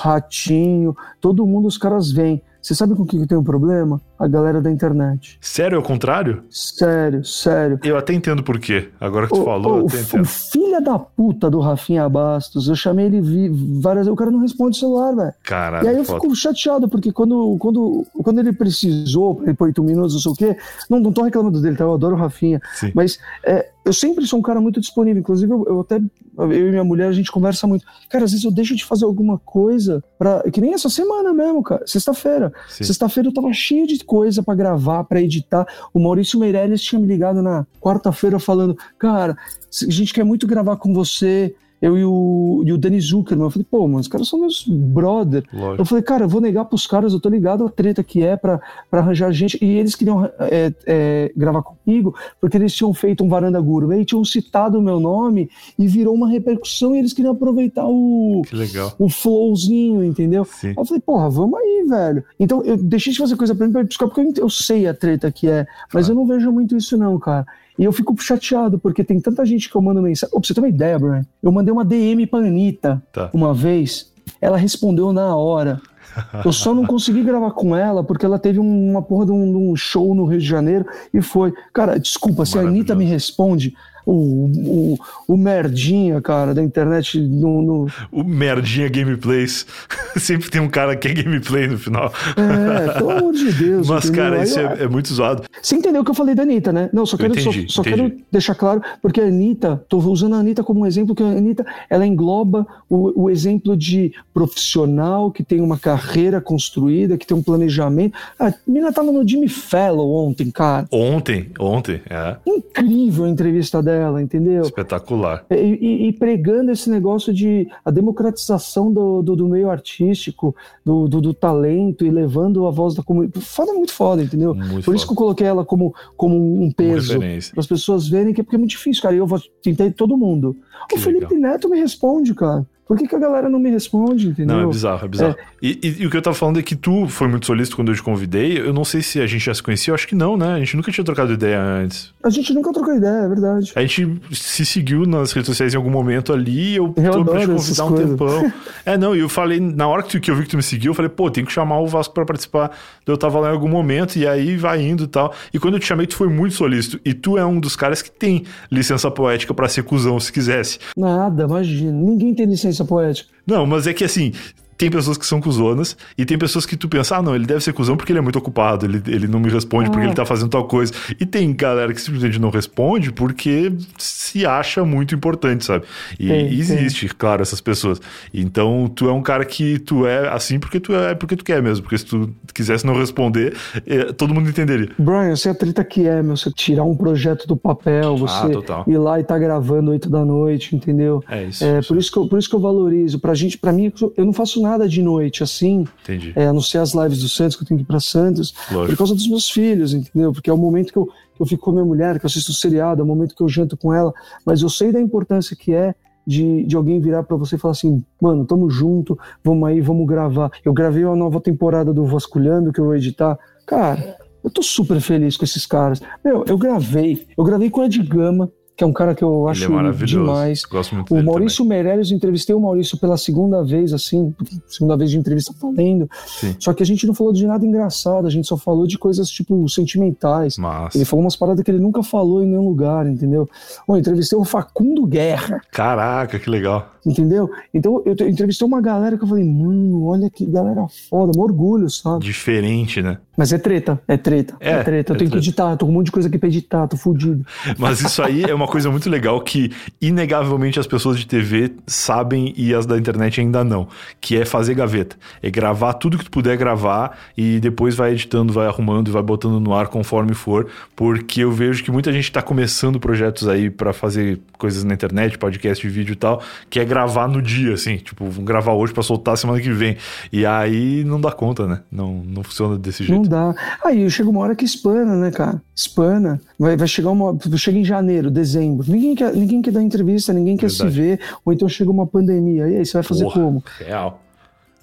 Ratinho, 0.00 0.96
todo 1.20 1.46
mundo 1.46 1.66
os 1.68 1.78
caras 1.78 2.10
vêm. 2.10 2.42
Você 2.62 2.74
sabe 2.74 2.94
com 2.94 3.02
o 3.02 3.06
que 3.06 3.16
eu 3.16 3.26
tenho 3.26 3.42
problema? 3.42 4.00
A 4.18 4.28
galera 4.28 4.60
da 4.60 4.70
internet. 4.70 5.38
Sério, 5.40 5.76
é 5.76 5.78
o 5.78 5.82
contrário? 5.82 6.42
Sério, 6.50 7.24
sério. 7.24 7.78
Eu 7.82 7.96
até 7.96 8.12
entendo 8.12 8.42
por 8.42 8.58
quê. 8.60 8.88
Agora 9.00 9.26
que 9.26 9.32
tu 9.34 9.40
O, 9.40 9.44
falou, 9.44 9.78
eu 9.78 9.84
o, 9.84 9.86
até 9.88 10.20
o 10.20 10.24
filho 10.24 10.80
da 10.82 10.98
puta 10.98 11.48
do 11.50 11.58
Rafinha 11.60 12.08
Bastos, 12.08 12.68
eu 12.68 12.76
chamei 12.76 13.06
ele 13.06 13.20
vi- 13.20 13.48
várias 13.80 14.04
vezes, 14.06 14.12
o 14.12 14.16
cara 14.16 14.30
não 14.30 14.40
responde 14.40 14.76
o 14.76 14.80
celular, 14.80 15.14
velho. 15.16 15.32
Caralho, 15.42 15.86
E 15.86 15.88
aí 15.88 15.96
eu 15.96 16.04
foda. 16.04 16.20
fico 16.20 16.36
chateado, 16.36 16.88
porque 16.88 17.10
quando, 17.12 17.56
quando, 17.58 18.06
quando 18.22 18.38
ele 18.40 18.52
precisou, 18.52 19.40
ele 19.44 19.54
por 19.54 19.66
oito 19.68 19.82
minutos, 19.82 20.12
não 20.14 20.20
sei 20.20 20.32
o 20.32 20.34
quê, 20.34 20.56
não, 20.88 21.00
não 21.00 21.12
tô 21.12 21.22
reclamando 21.22 21.60
dele, 21.60 21.76
tá? 21.76 21.84
Eu 21.84 21.94
adoro 21.94 22.14
o 22.14 22.18
Rafinha. 22.18 22.60
Sim. 22.74 22.92
Mas 22.94 23.18
é, 23.44 23.68
eu 23.84 23.92
sempre 23.92 24.26
sou 24.26 24.38
um 24.38 24.42
cara 24.42 24.60
muito 24.60 24.80
disponível. 24.80 25.20
Inclusive, 25.20 25.50
eu, 25.50 25.64
eu 25.66 25.80
até. 25.80 25.98
Eu 26.36 26.68
e 26.68 26.70
minha 26.70 26.84
mulher, 26.84 27.08
a 27.08 27.12
gente 27.12 27.30
conversa 27.30 27.66
muito. 27.66 27.84
Cara, 28.08 28.24
às 28.24 28.30
vezes 28.30 28.44
eu 28.44 28.50
deixo 28.50 28.74
de 28.74 28.84
fazer 28.84 29.04
alguma 29.04 29.38
coisa 29.38 30.02
pra. 30.18 30.42
Que 30.50 30.60
nem 30.60 30.74
essa 30.74 30.88
semana 30.88 31.32
mesmo, 31.32 31.62
cara. 31.62 31.86
Sexta-feira. 31.86 32.52
Sexta-feira 32.68 33.28
eu 33.28 33.34
tava 33.34 33.52
cheio 33.52 33.86
de 33.86 34.02
coisa 34.04 34.42
pra 34.42 34.54
gravar, 34.54 35.04
pra 35.04 35.20
editar. 35.20 35.66
O 35.92 36.00
Maurício 36.00 36.38
Meirelles 36.38 36.82
tinha 36.82 37.00
me 37.00 37.06
ligado 37.06 37.42
na 37.42 37.66
quarta-feira 37.80 38.38
falando: 38.38 38.76
Cara, 38.98 39.32
a 39.34 39.90
gente 39.90 40.14
quer 40.14 40.24
muito 40.24 40.46
gravar 40.46 40.76
com 40.76 40.94
você. 40.94 41.54
Eu 41.80 41.96
e 41.98 42.04
o, 42.04 42.62
e 42.66 42.72
o 42.72 42.78
Denis 42.78 43.06
Zuckerman. 43.06 43.46
Eu 43.46 43.50
falei, 43.50 43.66
pô, 43.70 43.86
mano, 43.86 44.00
os 44.00 44.08
caras 44.08 44.28
são 44.28 44.38
meus 44.40 44.64
brother. 44.68 45.42
Lógico. 45.52 45.80
Eu 45.80 45.84
falei, 45.86 46.02
cara, 46.04 46.24
eu 46.24 46.28
vou 46.28 46.40
negar 46.40 46.64
pros 46.66 46.86
caras, 46.86 47.12
eu 47.12 47.20
tô 47.20 47.28
ligado 47.28 47.64
a 47.64 47.70
treta 47.70 48.02
que 48.04 48.22
é 48.22 48.36
pra, 48.36 48.60
pra 48.90 49.00
arranjar 49.00 49.32
gente. 49.32 49.58
E 49.64 49.78
eles 49.78 49.94
queriam 49.94 50.24
é, 50.38 50.72
é, 50.86 51.32
gravar 51.36 51.62
comigo, 51.62 52.14
porque 52.40 52.56
eles 52.56 52.74
tinham 52.74 52.92
feito 52.92 53.24
um 53.24 53.28
Varanda 53.28 53.60
Gourmet, 53.60 54.04
tinham 54.04 54.24
citado 54.24 54.78
o 54.78 54.82
meu 54.82 55.00
nome 55.00 55.48
e 55.78 55.86
virou 55.86 56.14
uma 56.14 56.28
repercussão 56.28 56.94
e 56.94 56.98
eles 56.98 57.12
queriam 57.12 57.32
aproveitar 57.32 57.86
o, 57.86 58.42
Que 58.46 58.56
legal. 58.56 58.92
o 58.98 59.08
flowzinho, 59.08 60.04
entendeu? 60.04 60.44
Sim. 60.44 60.74
Eu 60.76 60.84
falei, 60.84 61.00
porra, 61.00 61.30
vamos 61.30 61.58
aí, 61.58 61.84
velho. 61.88 62.24
Então 62.38 62.62
eu 62.64 62.76
deixei 62.76 63.12
de 63.12 63.18
fazer 63.18 63.36
coisa 63.36 63.54
pra 63.54 63.66
mim 63.66 63.72
pra 63.72 63.82
buscar, 63.84 64.06
porque 64.06 64.20
eu, 64.20 64.32
eu 64.44 64.50
sei 64.50 64.86
a 64.86 64.94
treta 64.94 65.30
que 65.32 65.48
é, 65.48 65.66
mas 65.92 66.06
Claro. 66.06 66.20
eu 66.20 66.26
não 66.26 66.26
vejo 66.26 66.52
muito 66.52 66.76
isso, 66.76 66.96
não, 66.98 67.18
cara. 67.18 67.46
E 67.78 67.84
eu 67.84 67.92
fico 67.92 68.14
chateado, 68.20 68.78
porque 68.78 69.02
tem 69.04 69.20
tanta 69.20 69.44
gente 69.46 69.70
que 69.70 69.76
eu 69.76 69.80
mando 69.82 70.02
mensagem. 70.02 70.34
Oh, 70.34 70.40
pra 70.40 70.46
você 70.46 70.54
ter 70.54 70.60
uma 70.60 70.68
ideia, 70.68 70.98
Brian, 70.98 71.24
eu 71.42 71.50
mandei 71.52 71.72
uma 71.72 71.84
DM 71.84 72.26
pra 72.26 72.40
Anitta 72.40 73.02
Tá. 73.12 73.30
uma 73.32 73.54
vez, 73.54 74.12
ela 74.40 74.56
respondeu 74.56 75.12
na 75.12 75.34
hora. 75.36 75.80
Eu 76.44 76.52
só 76.52 76.74
não 76.74 76.84
consegui 76.84 77.22
gravar 77.22 77.52
com 77.52 77.74
ela 77.76 78.02
porque 78.02 78.26
ela 78.26 78.36
teve 78.36 78.58
um- 78.58 78.90
uma 78.90 79.00
porra 79.00 79.26
de 79.26 79.32
um, 79.32 79.48
de 79.52 79.56
um 79.56 79.76
show 79.76 80.12
no 80.12 80.24
Rio 80.24 80.40
de 80.40 80.44
Janeiro 80.44 80.84
e 81.14 81.22
foi. 81.22 81.52
Cara, 81.72 82.00
desculpa, 82.00 82.44
se 82.44 82.58
a 82.58 82.62
Anitta 82.62 82.96
me 82.96 83.04
responde, 83.04 83.72
o, 84.06 84.14
o, 84.14 84.98
o 85.28 85.36
merdinha, 85.36 86.20
cara, 86.20 86.54
da 86.54 86.62
internet 86.62 87.18
no. 87.20 87.62
no- 87.62 87.86
O 88.12 88.22
merdinha 88.24 88.88
gameplays. 88.88 89.66
Sempre 90.16 90.50
tem 90.50 90.60
um 90.60 90.68
cara 90.68 90.96
que 90.96 91.08
é 91.08 91.14
gameplay 91.14 91.66
no 91.66 91.78
final. 91.78 92.12
É, 92.36 92.92
pelo 92.98 93.10
amor 93.10 93.32
de 93.32 93.52
Deus. 93.52 93.88
Mas, 93.88 94.04
entendeu? 94.06 94.24
cara, 94.24 94.36
Aí 94.38 94.44
isso 94.44 94.58
é, 94.60 94.82
é 94.82 94.88
muito 94.88 95.12
zoado. 95.12 95.42
Você 95.62 95.74
entendeu 95.76 96.02
o 96.02 96.04
que 96.04 96.10
eu 96.10 96.14
falei 96.14 96.34
da 96.34 96.42
Anitta, 96.42 96.72
né? 96.72 96.88
Não, 96.92 97.04
só 97.06 97.16
quero, 97.16 97.34
só, 97.40 97.50
entendi, 97.50 97.72
só 97.72 97.82
entendi. 97.82 97.96
quero 97.96 98.16
deixar 98.32 98.54
claro, 98.54 98.82
porque 99.02 99.20
a 99.20 99.24
Anitta, 99.24 99.82
tô 99.88 99.98
usando 99.98 100.34
a 100.34 100.38
Anitta 100.38 100.62
como 100.64 100.80
um 100.80 100.86
exemplo, 100.86 101.14
que 101.14 101.22
a 101.22 101.26
Anitta, 101.26 101.64
ela 101.88 102.06
engloba 102.06 102.66
o, 102.88 103.24
o 103.24 103.30
exemplo 103.30 103.76
de 103.76 104.12
profissional 104.32 105.30
que 105.30 105.42
tem 105.42 105.60
uma 105.60 105.78
carreira 105.78 106.40
construída, 106.40 107.16
que 107.16 107.26
tem 107.26 107.36
um 107.36 107.42
planejamento. 107.42 108.16
A 108.38 108.52
menina 108.66 108.92
tava 108.92 109.12
no 109.12 109.26
Jimmy 109.26 109.48
Fallon 109.48 110.28
ontem, 110.28 110.50
cara. 110.50 110.86
Ontem, 110.90 111.50
ontem, 111.58 112.00
é. 112.08 112.36
Incrível 112.46 113.24
a 113.24 113.28
entrevista 113.28 113.82
dela, 113.82 113.89
entendeu? 114.20 114.62
Espetacular. 114.62 115.44
E, 115.50 115.54
e- 115.54 116.08
e 116.08 116.12
pregando 116.12 116.70
esse 116.70 116.88
negócio 116.90 117.32
de 117.32 117.68
a 117.84 117.90
democratização 117.90 118.92
do, 118.92 119.22
do, 119.22 119.36
do 119.36 119.48
meio 119.48 119.70
artístico, 119.70 120.54
do, 120.84 121.08
do, 121.08 121.20
do 121.20 121.34
talento 121.34 122.04
e 122.04 122.10
levando 122.10 122.66
a 122.66 122.70
voz 122.70 122.94
da 122.94 123.02
comunidade. 123.02 123.44
Foda, 123.44 123.72
muito 123.72 123.92
foda, 123.92 124.22
entendeu? 124.22 124.54
Muito 124.54 124.84
Por 124.84 124.94
isso 124.94 125.04
que 125.06 125.12
eu 125.12 125.14
foda. 125.14 125.16
coloquei 125.16 125.46
ela 125.46 125.64
como, 125.64 125.94
como 126.16 126.36
um 126.36 126.70
peso. 126.70 127.18
Para 127.18 127.60
as 127.60 127.66
pessoas 127.66 128.08
verem 128.08 128.32
que 128.34 128.40
é 128.40 128.44
porque 128.44 128.56
é 128.56 128.58
muito 128.58 128.70
difícil, 128.72 129.02
cara. 129.02 129.14
E 129.14 129.18
eu 129.18 129.26
vou 129.26 129.40
tentar 129.62 129.90
todo 129.92 130.16
mundo. 130.16 130.56
Que 130.88 130.96
o 130.96 130.98
Felipe 130.98 131.34
Neto 131.34 131.68
me 131.68 131.78
responde, 131.78 132.34
cara. 132.34 132.66
Por 132.90 132.98
que, 132.98 133.06
que 133.06 133.14
a 133.14 133.20
galera 133.20 133.48
não 133.48 133.60
me 133.60 133.70
responde, 133.70 134.30
entendeu? 134.30 134.56
Não, 134.56 134.64
é 134.64 134.66
bizarro, 134.66 135.04
é 135.04 135.08
bizarro. 135.08 135.36
E, 135.62 135.78
e- 135.80 136.02
e 136.02 136.06
o 136.08 136.10
que 136.10 136.16
eu 136.16 136.22
tava 136.22 136.34
falando 136.34 136.58
é 136.58 136.62
que 136.62 136.74
tu 136.74 137.06
foi 137.06 137.28
muito 137.28 137.46
solícito 137.46 137.76
quando 137.76 137.90
eu 137.92 137.94
te 137.94 138.02
convidei. 138.02 138.58
Eu 138.58 138.72
não 138.72 138.84
sei 138.84 139.00
se 139.00 139.20
a 139.20 139.28
gente 139.28 139.44
já 139.44 139.54
se 139.54 139.62
conhecia, 139.62 139.92
eu 139.92 139.94
acho 139.94 140.08
que 140.08 140.14
não, 140.16 140.36
né? 140.36 140.54
A 140.54 140.58
gente 140.58 140.76
nunca 140.76 140.90
tinha 140.90 141.04
trocado 141.04 141.32
ideia 141.32 141.60
antes. 141.62 142.12
A 142.20 142.28
gente 142.30 142.52
nunca 142.52 142.72
trocou 142.72 142.92
ideia, 142.96 143.26
é 143.26 143.28
verdade. 143.28 143.72
A 143.76 143.80
gente 143.82 144.20
se 144.32 144.66
seguiu 144.66 145.06
nas 145.06 145.30
redes 145.30 145.46
sociais 145.46 145.72
em 145.72 145.76
algum 145.76 145.88
momento 145.90 146.32
ali 146.32 146.72
e 146.72 146.76
eu, 146.76 146.92
Eu 146.96 147.12
tô 147.12 147.24
pra 147.24 147.40
te 147.42 147.46
convidar 147.46 147.84
um 147.84 147.88
coisas. 147.90 148.08
tempão. 148.10 148.52
É, 148.84 148.96
não, 148.98 149.14
e 149.14 149.20
eu 149.20 149.28
falei, 149.28 149.60
na 149.60 149.86
hora 149.86 150.02
que, 150.02 150.08
tu- 150.08 150.20
que 150.20 150.30
eu 150.30 150.34
vi 150.34 150.42
que 150.44 150.48
tu 150.48 150.56
me 150.56 150.62
seguiu, 150.62 150.90
eu 150.90 150.94
falei, 150.94 151.10
pô, 151.10 151.30
tem 151.30 151.44
que 151.44 151.52
chamar 151.52 151.78
o 151.80 151.86
Vasco 151.86 152.12
pra 152.14 152.24
participar. 152.24 152.70
Eu 153.06 153.16
tava 153.16 153.38
lá 153.38 153.50
em 153.50 153.52
algum 153.52 153.68
momento 153.68 154.16
e 154.16 154.26
aí 154.26 154.56
vai 154.56 154.82
indo 154.82 155.04
e 155.04 155.06
tal. 155.06 155.32
E 155.54 155.58
quando 155.60 155.74
eu 155.74 155.80
te 155.80 155.86
chamei, 155.86 156.06
tu 156.06 156.16
foi 156.16 156.28
muito 156.28 156.54
solícito. 156.56 156.98
E 157.04 157.12
tu 157.14 157.36
é 157.38 157.44
um 157.44 157.60
dos 157.60 157.76
caras 157.76 158.00
que 158.02 158.10
tem 158.10 158.44
licença 158.72 159.08
poética 159.10 159.52
pra 159.54 159.68
ser 159.68 159.82
cuzão, 159.84 160.18
se 160.18 160.32
quisesse. 160.32 160.78
Nada, 160.96 161.44
imagina. 161.44 161.92
Ninguém 161.92 162.34
tem 162.34 162.46
licença 162.46 162.79
poética. 162.84 163.28
Não, 163.46 163.66
mas 163.66 163.86
é 163.86 163.94
que 163.94 164.04
assim, 164.04 164.32
tem 164.80 164.90
pessoas 164.90 165.18
que 165.18 165.26
são 165.26 165.42
cuzonas 165.42 165.94
e 166.16 166.24
tem 166.24 166.38
pessoas 166.38 166.64
que 166.64 166.74
tu 166.74 166.88
pensa, 166.88 167.16
ah, 167.18 167.22
não, 167.22 167.34
ele 167.34 167.44
deve 167.44 167.60
ser 167.62 167.74
cuzão 167.74 167.98
porque 167.98 168.12
ele 168.12 168.18
é 168.18 168.22
muito 168.22 168.38
ocupado, 168.38 168.86
ele, 168.86 169.02
ele 169.06 169.28
não 169.28 169.38
me 169.38 169.50
responde 169.50 169.90
porque 169.90 170.04
Ah. 170.04 170.06
ele 170.06 170.14
tá 170.14 170.24
fazendo 170.24 170.48
tal 170.48 170.66
coisa. 170.66 170.90
E 171.20 171.26
tem 171.26 171.52
galera 171.54 171.92
que 171.92 172.00
simplesmente 172.00 172.38
não 172.40 172.48
responde 172.48 173.12
porque 173.12 173.70
se 173.98 174.46
acha 174.46 174.82
muito 174.82 175.14
importante, 175.14 175.66
sabe? 175.66 175.84
E 176.18 176.28
tem. 176.28 176.46
existe, 176.46 177.08
claro, 177.08 177.42
essas 177.42 177.60
pessoas. 177.60 178.00
Então, 178.32 178.90
tu 178.94 179.06
é 179.06 179.12
um 179.12 179.20
cara 179.20 179.44
que 179.44 179.78
tu 179.78 180.06
é 180.06 180.28
assim 180.32 180.58
porque 180.58 180.80
tu 180.80 180.94
é 180.94 181.14
porque 181.14 181.36
tu 181.36 181.44
quer 181.44 181.62
mesmo, 181.62 181.82
porque 181.82 181.98
se 181.98 182.06
tu 182.06 182.30
quisesse 182.54 182.86
não 182.86 182.94
responder, 182.98 183.54
eh, 183.86 184.12
todo 184.14 184.32
mundo 184.32 184.48
entenderia. 184.48 184.88
Brian, 184.98 185.36
você 185.36 185.48
é 185.48 185.52
a 185.52 185.54
treta 185.54 185.84
que 185.84 186.06
é, 186.06 186.22
meu. 186.22 186.36
Você 186.38 186.50
tirar 186.50 186.84
um 186.84 186.96
projeto 186.96 187.46
do 187.46 187.56
papel, 187.56 188.16
você 188.16 188.34
Ah, 188.70 188.84
ir 188.86 188.96
lá 188.96 189.20
e 189.20 189.24
tá 189.24 189.38
gravando 189.38 189.90
oito 189.90 190.08
da 190.08 190.24
noite, 190.24 190.74
entendeu? 190.74 191.22
É 191.28 191.44
isso. 191.44 191.62
É, 191.64 191.82
por 191.82 191.98
isso 191.98 192.10
que 192.10 192.18
eu, 192.18 192.26
por 192.28 192.38
isso 192.38 192.48
que 192.48 192.54
eu 192.56 192.60
valorizo. 192.60 193.18
Pra 193.18 193.34
gente, 193.34 193.58
pra 193.58 193.72
mim, 193.72 193.92
eu 194.16 194.24
não 194.24 194.32
faço 194.32 194.62
nada 194.62 194.69
de 194.78 195.02
noite 195.02 195.42
assim, 195.42 195.84
Entendi. 196.02 196.32
é, 196.36 196.46
a 196.46 196.52
não 196.52 196.60
ser 196.60 196.78
as 196.78 196.94
lives 196.94 197.20
do 197.20 197.28
Santos, 197.28 197.56
que 197.56 197.62
eu 197.62 197.66
tenho 197.66 197.78
que 197.78 197.84
ir 197.84 197.86
pra 197.86 198.00
Santos, 198.00 198.54
Lógico. 198.70 198.92
por 198.92 198.98
causa 198.98 199.14
dos 199.14 199.28
meus 199.28 199.50
filhos, 199.50 199.94
entendeu? 199.94 200.32
Porque 200.32 200.50
é 200.50 200.52
o 200.52 200.58
momento 200.58 200.92
que 200.92 200.98
eu, 200.98 201.06
que 201.06 201.40
eu 201.42 201.46
fico 201.46 201.62
com 201.62 201.70
a 201.70 201.74
minha 201.74 201.84
mulher, 201.84 202.18
que 202.18 202.24
eu 202.24 202.28
assisto 202.28 202.50
o 202.50 202.54
seriado, 202.54 203.00
é 203.00 203.04
o 203.04 203.06
momento 203.06 203.34
que 203.34 203.42
eu 203.42 203.48
janto 203.48 203.76
com 203.76 203.92
ela, 203.92 204.12
mas 204.44 204.62
eu 204.62 204.68
sei 204.68 204.92
da 204.92 205.00
importância 205.00 205.56
que 205.56 205.72
é 205.72 205.94
de, 206.26 206.64
de 206.64 206.76
alguém 206.76 207.00
virar 207.00 207.22
pra 207.22 207.36
você 207.36 207.56
e 207.56 207.58
falar 207.58 207.72
assim, 207.72 208.04
mano, 208.20 208.44
tamo 208.44 208.68
junto, 208.70 209.18
vamos 209.42 209.68
aí, 209.68 209.80
vamos 209.80 210.06
gravar. 210.06 210.50
Eu 210.64 210.72
gravei 210.72 211.02
a 211.02 211.16
nova 211.16 211.40
temporada 211.40 211.92
do 211.92 212.04
Vasculhando, 212.04 212.72
que 212.72 212.80
eu 212.80 212.84
vou 212.84 212.94
editar. 212.94 213.38
Cara, 213.66 214.16
eu 214.44 214.50
tô 214.50 214.62
super 214.62 215.00
feliz 215.00 215.36
com 215.36 215.44
esses 215.44 215.66
caras. 215.66 216.00
Meu, 216.24 216.44
eu 216.46 216.56
gravei, 216.56 217.26
eu 217.36 217.42
gravei 217.44 217.70
com 217.70 217.80
o 217.80 217.84
Ed 217.84 218.02
Gama, 218.02 218.50
que 218.80 218.84
é 218.84 218.86
um 218.86 218.94
cara 218.94 219.14
que 219.14 219.22
eu 219.22 219.42
Ele 219.42 219.50
acho 219.50 219.64
é 219.66 219.68
maravilhoso. 219.68 220.18
demais. 220.24 220.62
Gosto 220.64 220.94
muito 220.94 221.14
O 221.14 221.22
Maurício 221.22 221.62
Meirelles, 221.66 222.10
eu 222.10 222.16
entrevistei 222.16 222.54
o 222.56 222.60
Maurício 222.60 222.96
pela 222.98 223.18
segunda 223.18 223.62
vez, 223.62 223.92
assim, 223.92 224.34
segunda 224.66 224.96
vez 224.96 225.10
de 225.10 225.18
entrevista 225.18 225.52
falando. 225.60 226.08
Sim. 226.26 226.56
Só 226.58 226.72
que 226.72 226.82
a 226.82 226.86
gente 226.86 227.06
não 227.06 227.12
falou 227.12 227.30
de 227.30 227.46
nada 227.46 227.66
engraçado, 227.66 228.26
a 228.26 228.30
gente 228.30 228.48
só 228.48 228.56
falou 228.56 228.86
de 228.86 228.96
coisas, 228.96 229.28
tipo, 229.28 229.68
sentimentais. 229.68 230.54
também. 230.56 230.70
Massa. 230.70 230.96
Ele 230.96 231.04
falou 231.04 231.22
umas 231.22 231.36
paradas 231.36 231.62
que 231.62 231.70
ele 231.70 231.78
nunca 231.78 232.02
falou 232.02 232.42
em 232.42 232.46
nenhum 232.46 232.66
lugar, 232.66 233.06
entendeu? 233.06 233.46
Bom, 233.86 233.98
entrevistei 233.98 234.38
o 234.38 234.44
Facundo 234.46 235.04
Guerra, 235.06 235.60
Caraca, 235.70 236.38
que 236.38 236.48
legal. 236.48 236.90
entendeu? 237.04 237.50
Então 237.74 238.02
eu 238.06 238.16
te- 238.16 238.24
entrevistei 238.24 238.66
uma 238.66 238.80
galera 238.80 239.18
que 239.18 239.24
eu 239.24 239.28
falei, 239.28 239.44
mano, 239.44 240.04
olha 240.06 240.30
que 240.30 240.46
galera 240.46 240.86
foda, 241.10 241.38
um 241.38 241.42
orgulho, 241.42 241.90
sabe? 241.90 242.24
Diferente, 242.24 243.02
né? 243.02 243.18
Mas 243.40 243.54
é 243.54 243.58
treta, 243.58 243.98
é 244.06 244.18
treta, 244.18 244.54
É, 244.60 244.72
é, 244.72 244.82
treta. 244.82 245.12
Eu 245.12 245.16
é 245.16 245.18
tenho 245.18 245.30
treta. 245.30 245.30
que 245.30 245.36
editar, 245.38 245.74
tô 245.74 245.86
com 245.86 245.92
um 245.92 245.94
monte 245.94 246.06
de 246.06 246.12
coisa 246.12 246.28
aqui 246.28 246.36
pra 246.36 246.46
editar, 246.46 246.86
tô 246.86 246.98
fudido. 246.98 247.42
Mas 247.78 248.02
isso 248.02 248.22
aí 248.22 248.44
é 248.44 248.54
uma 248.54 248.66
coisa 248.66 248.90
muito 248.90 249.08
legal 249.08 249.40
que, 249.40 249.72
inegavelmente, 249.98 250.78
as 250.78 250.86
pessoas 250.86 251.18
de 251.18 251.26
TV 251.26 251.72
sabem 251.86 252.52
e 252.54 252.74
as 252.74 252.84
da 252.84 252.98
internet 252.98 253.40
ainda 253.40 253.64
não. 253.64 253.88
Que 254.20 254.36
é 254.36 254.44
fazer 254.44 254.74
gaveta. 254.74 255.16
É 255.42 255.50
gravar 255.50 255.94
tudo 255.94 256.18
que 256.18 256.24
tu 256.24 256.30
puder 256.30 256.54
gravar 256.58 257.16
e 257.34 257.58
depois 257.60 257.94
vai 257.94 258.12
editando, 258.12 258.52
vai 258.52 258.66
arrumando 258.66 259.08
e 259.08 259.10
vai 259.10 259.22
botando 259.22 259.58
no 259.58 259.72
ar 259.72 259.88
conforme 259.88 260.34
for. 260.34 260.66
Porque 260.94 261.40
eu 261.40 261.50
vejo 261.50 261.82
que 261.82 261.90
muita 261.90 262.12
gente 262.12 262.30
tá 262.30 262.42
começando 262.42 263.00
projetos 263.00 263.48
aí 263.48 263.70
pra 263.70 263.94
fazer 263.94 264.38
coisas 264.58 264.84
na 264.84 264.92
internet, 264.92 265.38
podcast, 265.38 265.88
vídeo 265.88 266.12
e 266.12 266.16
tal, 266.16 266.42
que 266.68 266.78
é 266.78 266.84
gravar 266.84 267.26
no 267.26 267.40
dia, 267.40 267.72
assim. 267.72 267.96
Tipo, 267.96 268.26
vamos 268.26 268.44
gravar 268.44 268.74
hoje 268.74 268.92
pra 268.92 269.02
soltar 269.02 269.38
semana 269.38 269.58
que 269.62 269.70
vem. 269.70 269.96
E 270.30 270.44
aí 270.44 271.02
não 271.04 271.18
dá 271.18 271.32
conta, 271.32 271.66
né? 271.66 271.80
Não, 271.90 272.22
não 272.22 272.42
funciona 272.42 272.76
desse 272.76 273.02
Não 273.04 273.20
jeito. 273.20 273.29
Dá. 273.30 273.54
Aí 273.84 274.10
chega 274.10 274.28
uma 274.28 274.40
hora 274.40 274.54
que 274.54 274.64
espana, 274.64 275.16
né, 275.16 275.30
cara? 275.30 275.62
Espana. 275.74 276.40
Vai, 276.58 276.76
vai 276.76 276.86
chegar 276.86 277.10
uma. 277.10 277.38
Chega 277.56 277.78
em 277.78 277.84
janeiro, 277.84 278.30
dezembro. 278.30 278.84
Ninguém 278.90 279.14
quer, 279.14 279.32
ninguém 279.34 279.62
quer 279.62 279.70
dar 279.70 279.82
entrevista, 279.82 280.32
ninguém 280.32 280.56
quer 280.56 280.68
Verdade. 280.68 280.92
se 280.92 281.00
ver. 281.00 281.20
Ou 281.44 281.52
então 281.52 281.68
chega 281.68 281.90
uma 281.90 282.06
pandemia. 282.06 282.68
E 282.68 282.76
aí, 282.76 282.84
você 282.84 282.94
vai 282.94 283.02
fazer 283.02 283.24
Porra, 283.24 283.40
como? 283.40 283.64
Real. 283.78 284.20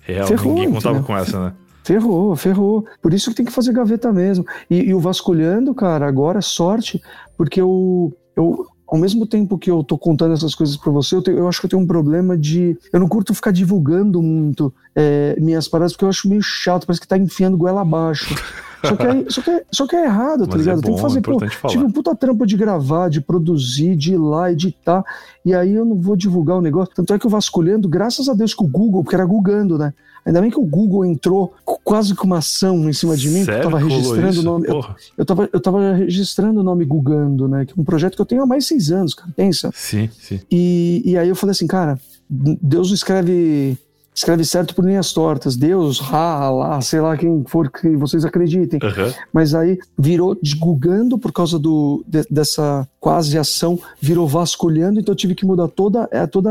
Real. 0.02 0.28
Ferrou, 0.28 0.54
Ninguém 0.54 0.72
contava 0.74 1.04
com 1.04 1.18
essa, 1.18 1.45
né? 1.45 1.54
Ferrou, 1.84 2.36
ferrou. 2.36 2.86
Por 3.02 3.14
isso 3.14 3.30
que 3.30 3.36
tem 3.36 3.45
que 3.45 3.52
fazer 3.52 3.72
gaveta 3.72 4.12
mesmo. 4.12 4.45
E, 4.70 4.89
e 4.89 4.93
o 4.93 5.00
Vasculhando, 5.00 5.74
cara, 5.74 6.08
agora 6.08 6.41
sorte, 6.41 7.02
porque 7.38 7.62
eu, 7.62 8.14
eu, 8.36 8.66
ao 8.88 8.98
mesmo 8.98 9.26
tempo 9.28 9.58
que 9.58 9.70
eu 9.70 9.84
tô 9.84 9.98
contando 9.98 10.34
essas 10.34 10.56
coisas 10.56 10.78
pra 10.78 10.92
você, 10.92 11.16
eu, 11.16 11.22
tenho- 11.22 11.38
eu 11.38 11.48
acho 11.48 11.60
que 11.60 11.66
eu 11.66 11.70
tenho 11.70 11.82
um 11.82 11.88
problema 11.88 12.38
de. 12.38 12.78
Eu 12.94 13.00
não 13.00 13.08
curto 13.08 13.34
ficar 13.34 13.52
divulgando 13.52 14.22
muito 14.22 14.74
é, 14.96 15.36
minhas 15.40 15.68
paradas, 15.68 15.92
porque 15.94 16.06
eu 16.06 16.10
acho 16.10 16.28
meio 16.30 16.42
chato, 16.42 16.86
parece 16.88 17.02
que 17.02 17.08
tá 17.08 17.18
enfiando 17.18 17.58
goela 17.58 17.82
abaixo. 17.82 18.34
Só 18.90 18.96
que, 18.96 19.06
aí- 19.08 19.26
só, 19.30 19.42
que 19.42 19.50
é, 19.50 19.64
só 19.72 19.88
que 19.88 19.96
é 19.96 20.04
errado, 20.06 20.48
tá 20.48 20.56
Mas 20.58 20.62
é 20.68 20.70
ligado? 20.70 20.82
tem 20.82 20.92
bom, 20.92 20.96
que 20.98 21.02
fazer, 21.02 21.20
é 21.20 21.22
pô, 21.22 21.40
falar. 21.40 21.72
tive 21.72 21.84
um 21.84 21.92
puta 21.92 22.16
trampo 22.16 22.46
de 22.46 22.58
gravar, 22.58 23.10
de 23.10 23.22
produzir, 23.22 23.96
de 23.96 24.14
ir 24.14 24.18
lá, 24.18 24.52
editar, 24.52 25.04
e 25.46 25.54
aí 25.54 25.74
eu 25.74 25.86
não 25.86 25.96
vou 26.00 26.16
divulgar 26.16 26.58
o 26.58 26.62
negócio. 26.62 26.94
Tanto 26.96 27.14
é 27.14 27.20
que 27.20 27.28
o 27.28 27.30
Vasculhando, 27.30 27.88
graças 27.90 28.28
a 28.30 28.34
Deus 28.34 28.54
que 28.54 28.64
o 28.64 28.68
Google, 28.68 29.04
porque 29.04 29.16
era 29.16 29.26
Googando, 29.26 29.78
né? 29.78 29.94
Ainda 30.26 30.42
bem 30.42 30.52
que 30.52 30.60
o 30.60 30.66
Google 30.66 31.06
entrou 31.06 31.54
quase 31.86 32.14
com 32.14 32.26
uma 32.28 32.40
ação 32.40 32.90
em 32.90 32.92
cima 32.92 33.16
de 33.16 33.30
mim, 33.30 33.46
porque 33.46 33.52
eu 33.52 33.56
Sério 33.56 33.70
tava 33.72 33.80
registrando 33.80 34.30
isso? 34.32 34.42
o 34.42 34.44
nome. 34.44 34.68
Eu, 34.68 34.74
Porra. 34.74 34.96
eu, 35.18 35.26
tava, 35.26 35.50
eu 35.54 35.60
tava 35.62 35.94
registrando 35.94 36.60
o 36.60 36.64
nome 36.64 36.84
Gugando, 36.84 37.48
né? 37.48 37.66
Que 37.66 37.72
é 37.72 37.82
um 37.82 37.86
projeto 37.86 38.16
que 38.16 38.22
eu 38.22 38.26
tenho 38.26 38.42
há 38.44 38.46
mais 38.46 38.64
de 38.64 38.68
seis 38.68 38.92
anos, 38.92 39.14
cara. 39.14 39.32
Pensa. 39.38 39.72
Sim, 39.74 40.10
sim. 40.20 40.42
E, 40.52 41.02
e 41.06 41.18
aí 41.18 41.30
eu 41.30 41.36
falei 41.36 41.52
assim, 41.52 41.66
cara, 41.66 41.98
Deus 42.30 42.92
escreve. 42.92 43.78
Escreve 44.18 44.43
certo 44.43 44.74
por 44.74 44.84
linhas 44.84 45.13
tortas. 45.13 45.55
Deus, 45.55 45.99
Ra, 45.99 46.39
Allah, 46.39 46.82
sei 46.82 46.99
lá 46.99 47.15
quem 47.15 47.43
for 47.47 47.70
que 47.72 47.95
vocês 47.95 48.26
acreditem. 48.26 48.80
Aham. 48.82 49.13
Mas 49.32 49.53
aí 49.53 49.78
virou 49.95 50.34
desgugando 50.34 51.20
por 51.20 51.32
causa 51.32 51.59
do, 51.59 52.03
de- 52.07 52.26
dessa 52.28 52.88
quase 52.99 53.38
ação, 53.38 53.80
virou 54.01 54.28
vasculhando, 54.28 54.99
então 54.99 55.13
eu 55.13 55.15
tive 55.15 55.36
que 55.36 55.45
mudar 55.45 55.68
toda, 55.68 56.09
é, 56.11 56.26
toda, 56.26 56.49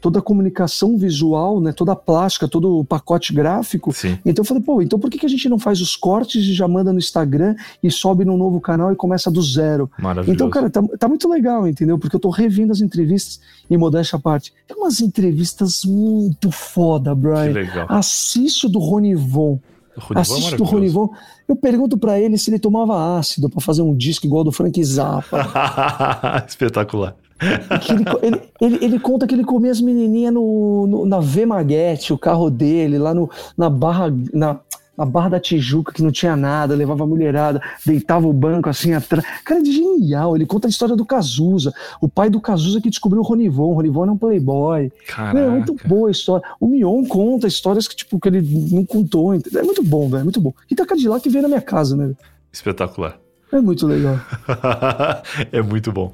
toda 0.00 0.18
a 0.20 0.22
comunicação 0.22 0.96
visual, 0.96 1.60
né, 1.60 1.70
toda 1.70 1.92
a 1.92 1.96
plástica, 1.96 2.48
todo 2.48 2.78
o 2.78 2.84
pacote 2.84 3.32
gráfico. 3.32 3.92
Sim. 3.92 4.18
Então 4.24 4.42
eu 4.42 4.46
falei, 4.46 4.62
pô, 4.62 4.80
então 4.80 4.98
por 4.98 5.10
que, 5.10 5.18
que 5.18 5.26
a 5.26 5.28
gente 5.28 5.48
não 5.50 5.58
faz 5.58 5.80
os 5.82 5.94
cortes 5.94 6.42
e 6.42 6.54
já 6.54 6.66
manda 6.66 6.92
no 6.94 6.98
Instagram 6.98 7.54
e 7.82 7.90
sobe 7.90 8.24
num 8.24 8.38
novo 8.38 8.58
canal 8.58 8.90
e 8.90 8.96
começa 8.96 9.30
do 9.30 9.42
zero? 9.42 9.90
Maravilhoso. 10.00 10.32
Então, 10.34 10.48
cara, 10.48 10.70
tá, 10.70 10.82
tá 10.98 11.06
muito 11.08 11.28
legal, 11.28 11.68
entendeu? 11.68 11.98
Porque 11.98 12.16
eu 12.16 12.20
tô 12.20 12.30
revendo 12.30 12.72
as 12.72 12.80
entrevistas 12.80 13.38
e 13.70 13.76
modéstia 13.76 14.16
à 14.16 14.20
parte. 14.20 14.52
Tem 14.66 14.76
umas 14.76 15.00
entrevistas 15.00 15.82
muito 15.84 16.50
foda, 16.50 17.01
que 17.10 17.14
Brian. 17.16 17.52
legal. 17.52 17.86
Assiste 17.88 18.66
o 18.66 18.68
do 18.68 18.78
Rony 18.78 19.14
Von. 19.14 19.58
Ronivon 19.96 20.14
é 20.16 20.20
Assiste 20.20 20.38
do 20.56 20.64
maravilhoso. 20.64 20.72
Ronivon. 20.72 21.08
Eu 21.48 21.56
pergunto 21.56 21.98
pra 21.98 22.18
ele 22.18 22.38
se 22.38 22.48
ele 22.50 22.58
tomava 22.58 23.18
ácido 23.18 23.50
pra 23.50 23.60
fazer 23.60 23.82
um 23.82 23.94
disco 23.94 24.26
igual 24.26 24.42
do 24.44 24.50
Frank 24.52 24.82
Zappa. 24.84 25.46
Espetacular. 26.48 27.14
Que 27.80 27.92
ele, 27.92 28.04
ele, 28.22 28.40
ele, 28.60 28.84
ele 28.84 28.98
conta 29.00 29.26
que 29.26 29.34
ele 29.34 29.44
comia 29.44 29.70
as 29.72 29.80
menininhas 29.80 30.32
no, 30.32 30.86
no- 30.86 31.04
na 31.06 31.18
V 31.18 31.44
Maguete, 31.44 32.12
o 32.12 32.18
carro 32.18 32.48
dele, 32.48 32.98
lá 32.98 33.12
no, 33.12 33.28
na 33.58 33.68
barra. 33.68 34.06
Na, 34.32 34.60
na 34.96 35.04
Barra 35.04 35.30
da 35.30 35.40
Tijuca, 35.40 35.92
que 35.92 36.02
não 36.02 36.12
tinha 36.12 36.36
nada, 36.36 36.74
levava 36.74 37.04
a 37.04 37.06
mulherada, 37.06 37.62
deitava 37.84 38.26
o 38.26 38.32
banco 38.32 38.68
assim 38.68 38.92
atrás. 38.92 39.24
Cara, 39.44 39.60
é 39.60 39.64
genial. 39.64 40.36
Ele 40.36 40.46
conta 40.46 40.68
a 40.68 40.70
história 40.70 40.94
do 40.94 41.04
Cazuza, 41.04 41.72
o 42.00 42.08
pai 42.08 42.28
do 42.28 42.40
Cazuza 42.40 42.80
que 42.80 42.90
descobriu 42.90 43.22
o 43.22 43.24
Ronivon. 43.24 43.70
O 43.70 43.74
Ronivon 43.74 44.02
era 44.02 44.12
um 44.12 44.18
playboy. 44.18 44.92
Caraca. 45.06 45.38
É 45.38 45.48
muito 45.48 45.76
boa 45.86 46.08
a 46.08 46.10
história. 46.10 46.46
O 46.60 46.66
Mion 46.66 47.04
conta 47.04 47.46
histórias 47.46 47.88
que, 47.88 47.96
tipo, 47.96 48.20
que 48.20 48.28
ele 48.28 48.42
não 48.70 48.84
contou. 48.84 49.34
entendeu? 49.34 49.62
É 49.62 49.64
muito 49.64 49.82
bom, 49.82 50.08
velho. 50.08 50.20
É 50.20 50.24
muito 50.24 50.40
bom. 50.40 50.52
Rita 50.68 50.84
Cadillac 50.84 51.28
veio 51.28 51.42
na 51.42 51.48
minha 51.48 51.62
casa, 51.62 51.96
né? 51.96 52.12
Espetacular. 52.52 53.21
É 53.52 53.60
muito 53.60 53.86
legal. 53.86 54.18
é 55.52 55.60
muito 55.60 55.92
bom. 55.92 56.10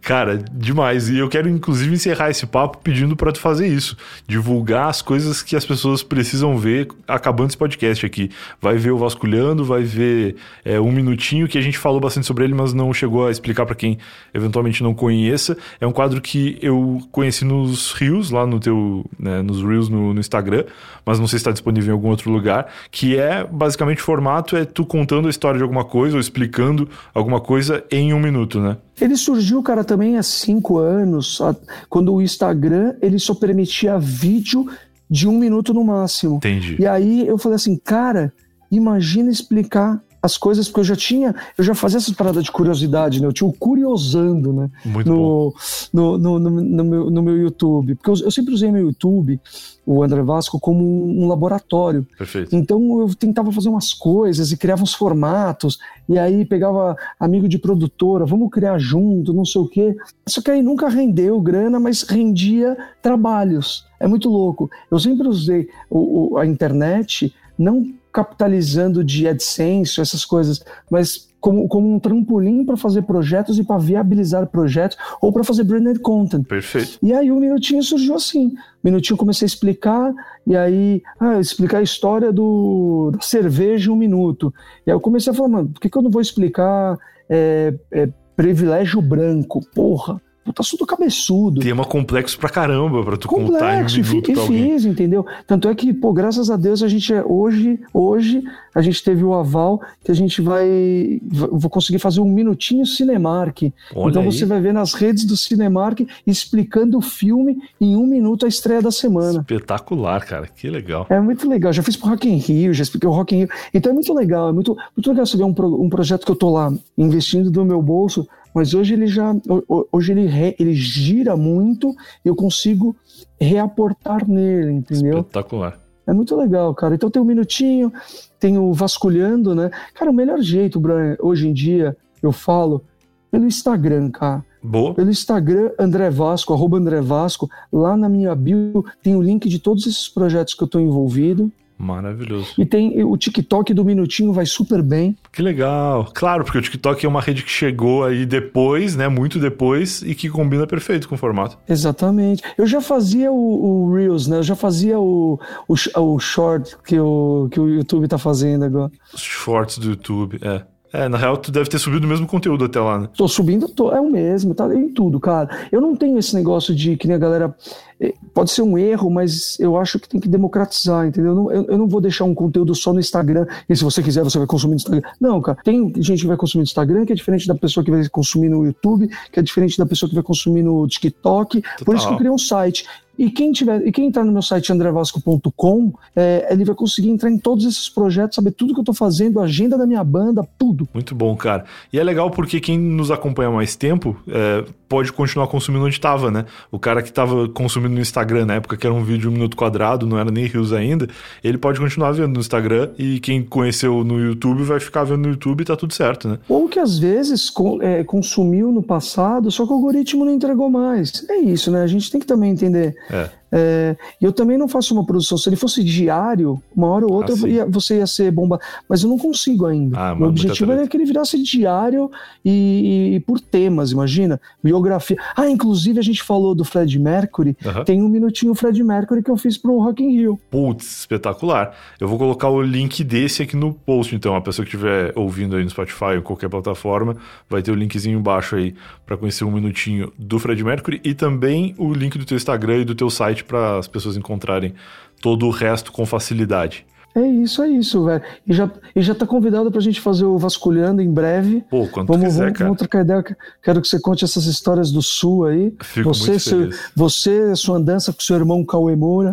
Cara, 0.00 0.38
demais. 0.38 1.08
E 1.08 1.18
eu 1.18 1.28
quero, 1.28 1.48
inclusive, 1.48 1.92
encerrar 1.92 2.30
esse 2.30 2.46
papo 2.46 2.78
pedindo 2.78 3.16
pra 3.16 3.32
tu 3.32 3.40
fazer 3.40 3.66
isso. 3.66 3.96
Divulgar 4.24 4.88
as 4.88 5.02
coisas 5.02 5.42
que 5.42 5.56
as 5.56 5.64
pessoas 5.64 6.04
precisam 6.04 6.56
ver 6.56 6.86
acabando 7.08 7.48
esse 7.48 7.58
podcast 7.58 8.06
aqui. 8.06 8.30
Vai 8.60 8.76
ver 8.76 8.92
o 8.92 8.98
Vasculhando, 8.98 9.64
vai 9.64 9.82
ver 9.82 10.36
é, 10.64 10.78
um 10.78 10.92
minutinho 10.92 11.48
que 11.48 11.58
a 11.58 11.60
gente 11.60 11.76
falou 11.76 11.98
bastante 11.98 12.24
sobre 12.24 12.44
ele, 12.44 12.54
mas 12.54 12.72
não 12.72 12.94
chegou 12.94 13.26
a 13.26 13.32
explicar 13.32 13.66
pra 13.66 13.74
quem 13.74 13.98
eventualmente 14.32 14.80
não 14.84 14.94
conheça. 14.94 15.56
É 15.80 15.86
um 15.88 15.92
quadro 15.92 16.20
que 16.20 16.56
eu 16.62 17.02
conheci 17.10 17.44
nos 17.44 17.90
Rios, 17.94 18.30
lá 18.30 18.46
no 18.46 18.60
teu, 18.60 19.04
né, 19.18 19.42
nos 19.42 19.60
Reels 19.60 19.88
no, 19.88 20.14
no 20.14 20.20
Instagram, 20.20 20.62
mas 21.04 21.18
não 21.18 21.26
sei 21.26 21.38
se 21.38 21.42
está 21.42 21.50
disponível 21.50 21.90
em 21.90 21.96
algum 21.96 22.10
outro 22.10 22.30
lugar, 22.30 22.72
que 22.92 23.16
é 23.16 23.44
basicamente 23.44 24.00
o 24.00 24.04
formato 24.04 24.56
é 24.56 24.64
tu 24.64 24.86
contando 24.86 25.26
a 25.26 25.30
história 25.30 25.58
de 25.58 25.64
alguma 25.64 25.84
coisa 25.84 26.14
ou 26.14 26.20
explicando 26.20 26.75
alguma 27.14 27.40
coisa 27.40 27.84
em 27.90 28.12
um 28.12 28.20
minuto, 28.20 28.60
né? 28.60 28.76
Ele 29.00 29.16
surgiu, 29.16 29.62
cara, 29.62 29.84
também 29.84 30.16
há 30.16 30.22
cinco 30.22 30.78
anos, 30.78 31.40
quando 31.88 32.12
o 32.12 32.20
Instagram 32.20 32.94
ele 33.00 33.18
só 33.18 33.34
permitia 33.34 33.98
vídeo 33.98 34.66
de 35.08 35.28
um 35.28 35.38
minuto 35.38 35.72
no 35.72 35.84
máximo. 35.84 36.36
Entendi. 36.36 36.76
E 36.78 36.86
aí 36.86 37.26
eu 37.26 37.38
falei 37.38 37.56
assim, 37.56 37.76
cara, 37.76 38.32
imagina 38.70 39.30
explicar 39.30 40.02
as 40.26 40.36
coisas, 40.36 40.66
porque 40.68 40.80
eu 40.80 40.84
já 40.84 40.96
tinha, 40.96 41.34
eu 41.56 41.64
já 41.64 41.74
fazia 41.74 41.98
essas 41.98 42.14
paradas 42.14 42.44
de 42.44 42.52
curiosidade, 42.52 43.20
né? 43.20 43.26
Eu 43.26 43.32
tinha 43.32 43.48
o 43.48 43.52
curiosando, 43.52 44.52
né? 44.52 44.70
Muito 44.84 45.10
bom. 45.10 45.52
no, 45.92 46.18
no, 46.18 46.38
no, 46.38 46.50
no, 46.50 46.60
no 46.62 46.84
meu, 46.84 47.10
no 47.10 47.22
meu 47.22 47.36
YouTube. 47.38 47.94
Porque 47.94 48.10
eu, 48.10 48.24
eu 48.26 48.30
sempre 48.30 48.52
usei 48.52 48.70
meu 48.70 48.82
YouTube, 48.86 49.40
o 49.86 50.02
André 50.02 50.22
Vasco, 50.22 50.58
como 50.60 50.82
um, 50.84 51.24
um 51.24 51.28
laboratório. 51.28 52.06
Perfeito. 52.18 52.54
Então 52.54 53.00
eu 53.00 53.14
tentava 53.14 53.50
fazer 53.52 53.68
umas 53.68 53.92
coisas 53.92 54.50
e 54.52 54.56
criava 54.56 54.82
uns 54.82 54.94
formatos, 54.94 55.78
e 56.08 56.18
aí 56.18 56.44
pegava 56.44 56.96
amigo 57.18 57.48
de 57.48 57.58
produtora, 57.58 58.26
vamos 58.26 58.50
criar 58.50 58.78
junto, 58.78 59.32
não 59.32 59.44
sei 59.44 59.60
o 59.60 59.68
quê. 59.68 59.96
Só 60.28 60.42
que 60.42 60.50
aí 60.50 60.62
nunca 60.62 60.88
rendeu 60.88 61.40
grana, 61.40 61.78
mas 61.80 62.02
rendia 62.02 62.76
trabalhos. 63.00 63.84
É 64.00 64.06
muito 64.06 64.28
louco. 64.28 64.68
Eu 64.90 64.98
sempre 64.98 65.26
usei 65.28 65.68
o- 65.88 66.34
o- 66.34 66.38
a 66.38 66.44
internet, 66.46 67.32
não 67.58 67.86
capitalizando 68.16 69.04
de 69.04 69.28
AdSense, 69.28 70.00
essas 70.00 70.24
coisas, 70.24 70.64
mas 70.90 71.28
como, 71.38 71.68
como 71.68 71.94
um 71.94 72.00
trampolim 72.00 72.64
para 72.64 72.74
fazer 72.74 73.02
projetos 73.02 73.58
e 73.58 73.62
para 73.62 73.76
viabilizar 73.76 74.46
projetos 74.46 74.96
ou 75.20 75.30
para 75.30 75.44
fazer 75.44 75.64
branded 75.64 76.00
content. 76.00 76.42
Perfeito. 76.46 76.98
E 77.02 77.12
aí 77.12 77.30
o 77.30 77.38
Minutinho 77.38 77.82
surgiu 77.82 78.14
assim. 78.14 78.54
Minutinho 78.82 79.18
comecei 79.18 79.44
a 79.44 79.48
explicar, 79.48 80.14
e 80.46 80.56
aí, 80.56 81.02
ah, 81.20 81.38
explicar 81.38 81.78
a 81.78 81.82
história 81.82 82.32
do, 82.32 83.10
da 83.12 83.20
cerveja 83.20 83.90
em 83.90 83.92
um 83.92 83.96
minuto. 83.96 84.50
E 84.86 84.90
aí 84.90 84.96
eu 84.96 85.00
comecei 85.00 85.30
a 85.30 85.36
falar, 85.36 85.50
mano, 85.50 85.68
por 85.68 85.78
que, 85.78 85.90
que 85.90 85.98
eu 85.98 86.02
não 86.02 86.10
vou 86.10 86.22
explicar 86.22 86.96
é, 87.28 87.74
é, 87.92 88.08
privilégio 88.34 89.02
branco? 89.02 89.60
Porra, 89.74 90.18
puta 90.46 90.62
assunto 90.62 90.86
cabeçudo. 90.86 91.60
Tema 91.60 91.84
complexo 91.84 92.38
pra 92.38 92.48
caramba 92.48 93.04
pra 93.04 93.16
tu 93.16 93.28
contar 93.28 93.42
em 93.42 93.44
um 93.44 93.50
Complexo, 93.82 94.00
minuto 94.00 94.30
e 94.30 94.32
pra 94.34 94.42
alguém. 94.42 94.76
entendeu? 94.76 95.26
Tanto 95.46 95.68
é 95.68 95.74
que, 95.74 95.92
pô, 95.92 96.12
graças 96.12 96.50
a 96.50 96.56
Deus 96.56 96.82
a 96.82 96.88
gente 96.88 97.12
é, 97.12 97.22
hoje, 97.24 97.78
hoje 97.92 98.42
a 98.74 98.80
gente 98.80 99.02
teve 99.02 99.24
o 99.24 99.34
aval 99.34 99.80
que 100.04 100.10
a 100.10 100.14
gente 100.14 100.40
vai, 100.40 101.20
vou 101.30 101.68
conseguir 101.70 101.98
fazer 101.98 102.20
um 102.20 102.28
minutinho 102.28 102.86
Cinemark. 102.86 103.62
Olha 103.94 104.10
então 104.10 104.22
aí. 104.22 104.30
você 104.32 104.44
vai 104.46 104.60
ver 104.60 104.72
nas 104.72 104.94
redes 104.94 105.24
do 105.24 105.36
Cinemark 105.36 106.00
explicando 106.26 106.98
o 106.98 107.00
filme 107.02 107.58
em 107.80 107.96
um 107.96 108.06
minuto 108.06 108.44
a 108.46 108.48
estreia 108.48 108.80
da 108.82 108.90
semana. 108.90 109.40
Espetacular, 109.40 110.24
cara. 110.24 110.46
Que 110.46 110.68
legal. 110.68 111.06
É 111.10 111.20
muito 111.20 111.48
legal. 111.48 111.72
Já 111.72 111.82
fiz 111.82 111.96
pro 111.96 112.10
Rock 112.10 112.28
in 112.28 112.36
Rio, 112.36 112.72
já 112.72 112.82
expliquei 112.82 113.08
o 113.08 113.12
Rock 113.12 113.34
in 113.34 113.38
Rio. 113.40 113.48
Então 113.74 113.90
é 113.90 113.94
muito 113.94 114.12
legal, 114.14 114.48
é 114.48 114.52
muito, 114.52 114.76
muito 114.96 115.10
legal 115.10 115.26
você 115.26 115.36
ver 115.36 115.44
um, 115.44 115.54
pro- 115.54 115.82
um 115.82 115.88
projeto 115.88 116.24
que 116.24 116.30
eu 116.32 116.36
tô 116.36 116.50
lá 116.50 116.72
investindo 116.96 117.50
do 117.50 117.64
meu 117.64 117.80
bolso, 117.82 118.26
mas 118.56 118.72
hoje 118.72 118.94
ele 118.94 119.06
já, 119.06 119.32
ho- 119.32 119.62
ho- 119.68 119.86
hoje 119.92 120.12
ele, 120.12 120.26
re- 120.26 120.56
ele 120.58 120.72
gira 120.74 121.36
muito 121.36 121.90
e 122.24 122.28
eu 122.28 122.34
consigo 122.34 122.96
reaportar 123.38 124.28
nele, 124.28 124.72
entendeu? 124.72 125.18
Espetacular. 125.18 125.78
É 126.06 126.12
muito 126.12 126.34
legal, 126.36 126.74
cara. 126.74 126.94
Então 126.94 127.10
tem 127.10 127.20
um 127.20 127.24
minutinho, 127.24 127.92
tem 128.40 128.56
o 128.56 128.72
vasculhando, 128.72 129.54
né? 129.54 129.70
Cara, 129.94 130.10
o 130.10 130.14
melhor 130.14 130.40
jeito, 130.40 130.80
Brian, 130.80 131.16
hoje 131.20 131.48
em 131.48 131.52
dia, 131.52 131.96
eu 132.22 132.32
falo, 132.32 132.82
pelo 133.30 133.44
Instagram, 133.46 134.10
cara. 134.10 134.44
Boa. 134.62 134.94
Pelo 134.94 135.10
Instagram, 135.10 135.70
André 135.78 136.08
Vasco, 136.10 136.52
arroba 136.54 136.78
André 136.78 137.00
Vasco, 137.00 137.48
lá 137.72 137.96
na 137.96 138.08
minha 138.08 138.34
bio 138.34 138.84
tem 139.02 139.14
o 139.16 139.22
link 139.22 139.48
de 139.48 139.58
todos 139.58 139.86
esses 139.86 140.08
projetos 140.08 140.54
que 140.54 140.62
eu 140.62 140.68
tô 140.68 140.80
envolvido. 140.80 141.52
Maravilhoso. 141.78 142.54
E 142.58 142.64
tem 142.64 143.04
o 143.04 143.16
TikTok 143.16 143.74
do 143.74 143.84
Minutinho, 143.84 144.32
vai 144.32 144.46
super 144.46 144.82
bem. 144.82 145.16
Que 145.30 145.42
legal. 145.42 146.10
Claro, 146.14 146.44
porque 146.44 146.58
o 146.58 146.62
TikTok 146.62 147.04
é 147.04 147.08
uma 147.08 147.20
rede 147.20 147.42
que 147.42 147.50
chegou 147.50 148.04
aí 148.04 148.24
depois, 148.24 148.96
né? 148.96 149.08
Muito 149.08 149.38
depois, 149.38 150.02
e 150.02 150.14
que 150.14 150.30
combina 150.30 150.66
perfeito 150.66 151.08
com 151.08 151.14
o 151.14 151.18
formato. 151.18 151.58
Exatamente. 151.68 152.42
Eu 152.56 152.66
já 152.66 152.80
fazia 152.80 153.30
o, 153.30 153.36
o 153.36 153.94
Reels, 153.94 154.26
né? 154.26 154.38
Eu 154.38 154.42
já 154.42 154.56
fazia 154.56 154.98
o, 154.98 155.38
o, 155.68 155.74
o 156.00 156.18
short 156.18 156.76
que 156.84 156.98
o, 156.98 157.48
que 157.50 157.60
o 157.60 157.68
YouTube 157.68 158.08
tá 158.08 158.16
fazendo 158.16 158.64
agora. 158.64 158.90
Os 159.12 159.20
shorts 159.20 159.78
do 159.78 159.90
YouTube, 159.90 160.38
é. 160.42 160.62
É, 160.92 161.08
na 161.10 161.18
real, 161.18 161.36
tu 161.36 161.52
deve 161.52 161.68
ter 161.68 161.78
subido 161.78 162.06
o 162.06 162.08
mesmo 162.08 162.26
conteúdo 162.26 162.64
até 162.64 162.80
lá, 162.80 162.98
né? 162.98 163.08
Tô 163.14 163.28
subindo, 163.28 163.68
tô, 163.68 163.92
é 163.92 164.00
o 164.00 164.10
mesmo, 164.10 164.54
tá 164.54 164.72
em 164.74 164.88
tudo, 164.88 165.20
cara. 165.20 165.68
Eu 165.70 165.80
não 165.80 165.94
tenho 165.94 166.16
esse 166.16 166.34
negócio 166.34 166.74
de 166.74 166.96
que 166.96 167.06
nem 167.06 167.16
a 167.16 167.18
galera. 167.18 167.54
Eh, 168.00 168.14
Pode 168.34 168.50
ser 168.50 168.62
um 168.62 168.76
erro, 168.76 169.10
mas 169.10 169.58
eu 169.58 169.76
acho 169.78 169.98
que 169.98 170.08
tem 170.08 170.20
que 170.20 170.28
democratizar, 170.28 171.06
entendeu? 171.06 171.30
Eu 171.30 171.34
não, 171.34 171.52
eu, 171.52 171.64
eu 171.68 171.78
não 171.78 171.88
vou 171.88 172.00
deixar 172.00 172.24
um 172.24 172.34
conteúdo 172.34 172.74
só 172.74 172.92
no 172.92 173.00
Instagram 173.00 173.46
e 173.68 173.74
se 173.74 173.82
você 173.82 174.02
quiser 174.02 174.22
você 174.22 174.36
vai 174.36 174.46
consumir 174.46 174.72
no 174.72 174.76
Instagram. 174.76 175.02
Não, 175.20 175.40
cara. 175.40 175.58
Tem 175.64 175.92
gente 175.96 176.20
que 176.20 176.26
vai 176.26 176.36
consumir 176.36 176.60
no 176.60 176.66
Instagram 176.66 177.06
que 177.06 177.12
é 177.12 177.16
diferente 177.16 177.46
da 177.46 177.54
pessoa 177.54 177.82
que 177.82 177.90
vai 177.90 178.06
consumir 178.08 178.48
no 178.48 178.64
YouTube, 178.64 179.08
que 179.32 179.40
é 179.40 179.42
diferente 179.42 179.78
da 179.78 179.86
pessoa 179.86 180.08
que 180.08 180.14
vai 180.14 180.24
consumir 180.24 180.62
no 180.62 180.86
TikTok. 180.86 181.62
Por 181.84 181.96
isso 181.96 182.06
que 182.06 182.12
eu 182.12 182.18
criei 182.18 182.32
um 182.32 182.38
site. 182.38 182.84
E 183.18 183.30
quem 183.30 183.50
tiver, 183.50 183.86
e 183.86 183.90
quem 183.90 184.06
entrar 184.06 184.24
no 184.24 184.32
meu 184.32 184.42
site 184.42 184.70
andrevasco.com, 184.72 185.92
é, 186.14 186.48
ele 186.50 186.64
vai 186.64 186.74
conseguir 186.74 187.08
entrar 187.08 187.30
em 187.30 187.38
todos 187.38 187.64
esses 187.64 187.88
projetos, 187.88 188.36
saber 188.36 188.50
tudo 188.50 188.74
que 188.74 188.80
eu 188.80 188.84
tô 188.84 188.92
fazendo, 188.92 189.40
a 189.40 189.44
agenda 189.44 189.78
da 189.78 189.86
minha 189.86 190.04
banda, 190.04 190.46
tudo. 190.58 190.86
Muito 190.92 191.14
bom, 191.14 191.34
cara. 191.34 191.64
E 191.92 191.98
é 191.98 192.04
legal 192.04 192.30
porque 192.30 192.60
quem 192.60 192.78
nos 192.78 193.10
acompanha 193.10 193.50
mais 193.50 193.74
tempo 193.74 194.16
é, 194.28 194.64
pode 194.88 195.12
continuar 195.12 195.46
consumindo 195.46 195.84
onde 195.84 195.94
estava, 195.94 196.30
né? 196.30 196.44
O 196.70 196.78
cara 196.78 197.02
que 197.02 197.08
estava 197.08 197.48
consumindo 197.48 197.85
no 197.94 198.00
Instagram 198.00 198.46
na 198.46 198.54
época, 198.54 198.76
que 198.76 198.86
era 198.86 198.94
um 198.94 199.02
vídeo 199.02 199.30
um 199.30 199.32
minuto 199.32 199.56
quadrado, 199.56 200.06
não 200.06 200.18
era 200.18 200.30
nem 200.30 200.46
Rios 200.46 200.72
ainda, 200.72 201.08
ele 201.42 201.58
pode 201.58 201.78
continuar 201.78 202.12
vendo 202.12 202.34
no 202.34 202.40
Instagram 202.40 202.90
e 202.98 203.20
quem 203.20 203.42
conheceu 203.42 204.04
no 204.04 204.18
YouTube 204.18 204.62
vai 204.62 204.80
ficar 204.80 205.04
vendo 205.04 205.22
no 205.22 205.28
YouTube 205.28 205.62
e 205.62 205.64
tá 205.64 205.76
tudo 205.76 205.92
certo, 205.94 206.28
né? 206.28 206.38
Ou 206.48 206.68
que 206.68 206.78
às 206.78 206.98
vezes 206.98 207.52
é, 207.80 208.04
consumiu 208.04 208.70
no 208.72 208.82
passado, 208.82 209.50
só 209.50 209.64
que 209.64 209.72
o 209.72 209.74
algoritmo 209.74 210.24
não 210.24 210.32
entregou 210.32 210.70
mais. 210.70 211.24
É 211.28 211.36
isso, 211.36 211.70
né? 211.70 211.82
A 211.82 211.86
gente 211.86 212.10
tem 212.10 212.20
que 212.20 212.26
também 212.26 212.50
entender. 212.50 212.94
É. 213.10 213.30
É, 213.52 213.96
e 214.20 214.24
eu 214.24 214.32
também 214.32 214.58
não 214.58 214.66
faço 214.68 214.92
uma 214.94 215.04
produção. 215.06 215.38
Se 215.38 215.48
ele 215.48 215.56
fosse 215.56 215.82
diário, 215.84 216.60
uma 216.74 216.88
hora 216.88 217.06
ou 217.06 217.12
outra 217.12 217.34
Ah, 217.44 217.48
ia- 217.48 217.66
você 217.66 217.98
ia 217.98 218.06
ser 218.06 218.30
bomba. 218.30 218.58
Mas 218.88 219.02
eu 219.02 219.08
não 219.08 219.18
consigo 219.18 219.66
ainda. 219.66 219.98
Ah, 219.98 220.14
Meu 220.14 220.28
objetivo 220.28 220.72
era 220.72 220.86
que 220.88 220.96
ele 220.96 221.04
virasse 221.04 221.40
diário 221.42 222.10
e, 222.44 223.14
e 223.16 223.20
por 223.20 223.40
temas, 223.40 223.92
imagina. 223.92 224.40
Biografia. 224.62 225.16
Ah, 225.36 225.48
inclusive 225.48 225.98
a 225.98 226.02
gente 226.02 226.22
falou 226.22 226.54
do 226.54 226.64
Fred 226.64 226.98
Mercury. 226.98 227.56
Aham. 227.64 227.84
Tem 227.84 228.02
um 228.02 228.08
minutinho 228.08 228.54
Fred 228.54 228.82
Mercury 228.82 229.22
que 229.22 229.30
eu 229.30 229.36
fiz 229.36 229.56
pro 229.56 229.78
Rock 229.78 230.02
in 230.02 230.10
Rio. 230.16 230.40
Putz, 230.50 231.00
espetacular. 231.00 231.74
Eu 232.00 232.08
vou 232.08 232.18
colocar 232.18 232.48
o 232.48 232.60
link 232.60 233.02
desse 233.04 233.42
aqui 233.42 233.56
no 233.56 233.72
post, 233.72 234.14
então. 234.14 234.34
A 234.34 234.40
pessoa 234.40 234.64
que 234.66 234.74
estiver 234.74 235.12
ouvindo 235.16 235.56
aí 235.56 235.62
no 235.64 235.70
Spotify 235.70 236.16
ou 236.16 236.22
qualquer 236.22 236.48
plataforma, 236.48 237.16
vai 237.48 237.62
ter 237.62 237.70
o 237.70 237.74
linkzinho 237.74 238.18
embaixo 238.18 238.56
aí 238.56 238.74
para 239.06 239.16
conhecer 239.16 239.44
um 239.44 239.50
minutinho 239.52 240.12
do 240.18 240.38
Fred 240.38 240.62
Mercury 240.64 241.00
e 241.04 241.14
também 241.14 241.74
o 241.78 241.92
link 241.92 242.18
do 242.18 242.24
teu 242.24 242.36
Instagram 242.36 242.78
e 242.78 242.84
do 242.84 242.94
teu 242.94 243.08
site 243.10 243.35
para 243.44 243.78
as 243.78 243.88
pessoas 243.88 244.16
encontrarem 244.16 244.74
todo 245.20 245.46
o 245.46 245.50
resto 245.50 245.92
com 245.92 246.04
facilidade. 246.06 246.86
É 247.16 247.26
isso, 247.26 247.62
é 247.62 247.68
isso, 247.70 248.04
velho. 248.04 248.20
E 248.46 248.52
já, 248.52 248.70
e 248.94 249.00
já 249.00 249.14
tá 249.14 249.26
convidado 249.26 249.72
pra 249.72 249.80
gente 249.80 250.02
fazer 250.02 250.26
o 250.26 250.36
Vasculhando 250.36 251.00
em 251.00 251.10
breve. 251.10 251.64
Pô, 251.70 251.88
quando 251.88 252.08
vamos, 252.08 252.26
quiser, 252.26 252.44
vamos, 252.44 252.58
vamos 252.58 252.76
trocar 252.76 253.00
ideia. 253.00 253.24
Quero 253.62 253.80
que 253.80 253.88
você 253.88 253.98
conte 253.98 254.22
essas 254.22 254.44
histórias 254.44 254.92
do 254.92 255.00
Sul 255.00 255.46
aí. 255.46 255.72
Fico 255.80 256.12
você, 256.12 256.32
muito 256.32 256.42
seu, 256.42 256.58
feliz. 256.58 256.90
você, 256.94 257.56
sua 257.56 257.78
andança 257.78 258.12
com 258.12 258.20
seu 258.20 258.36
irmão 258.36 258.62
Cauê 258.62 258.94
Moura. 258.94 259.32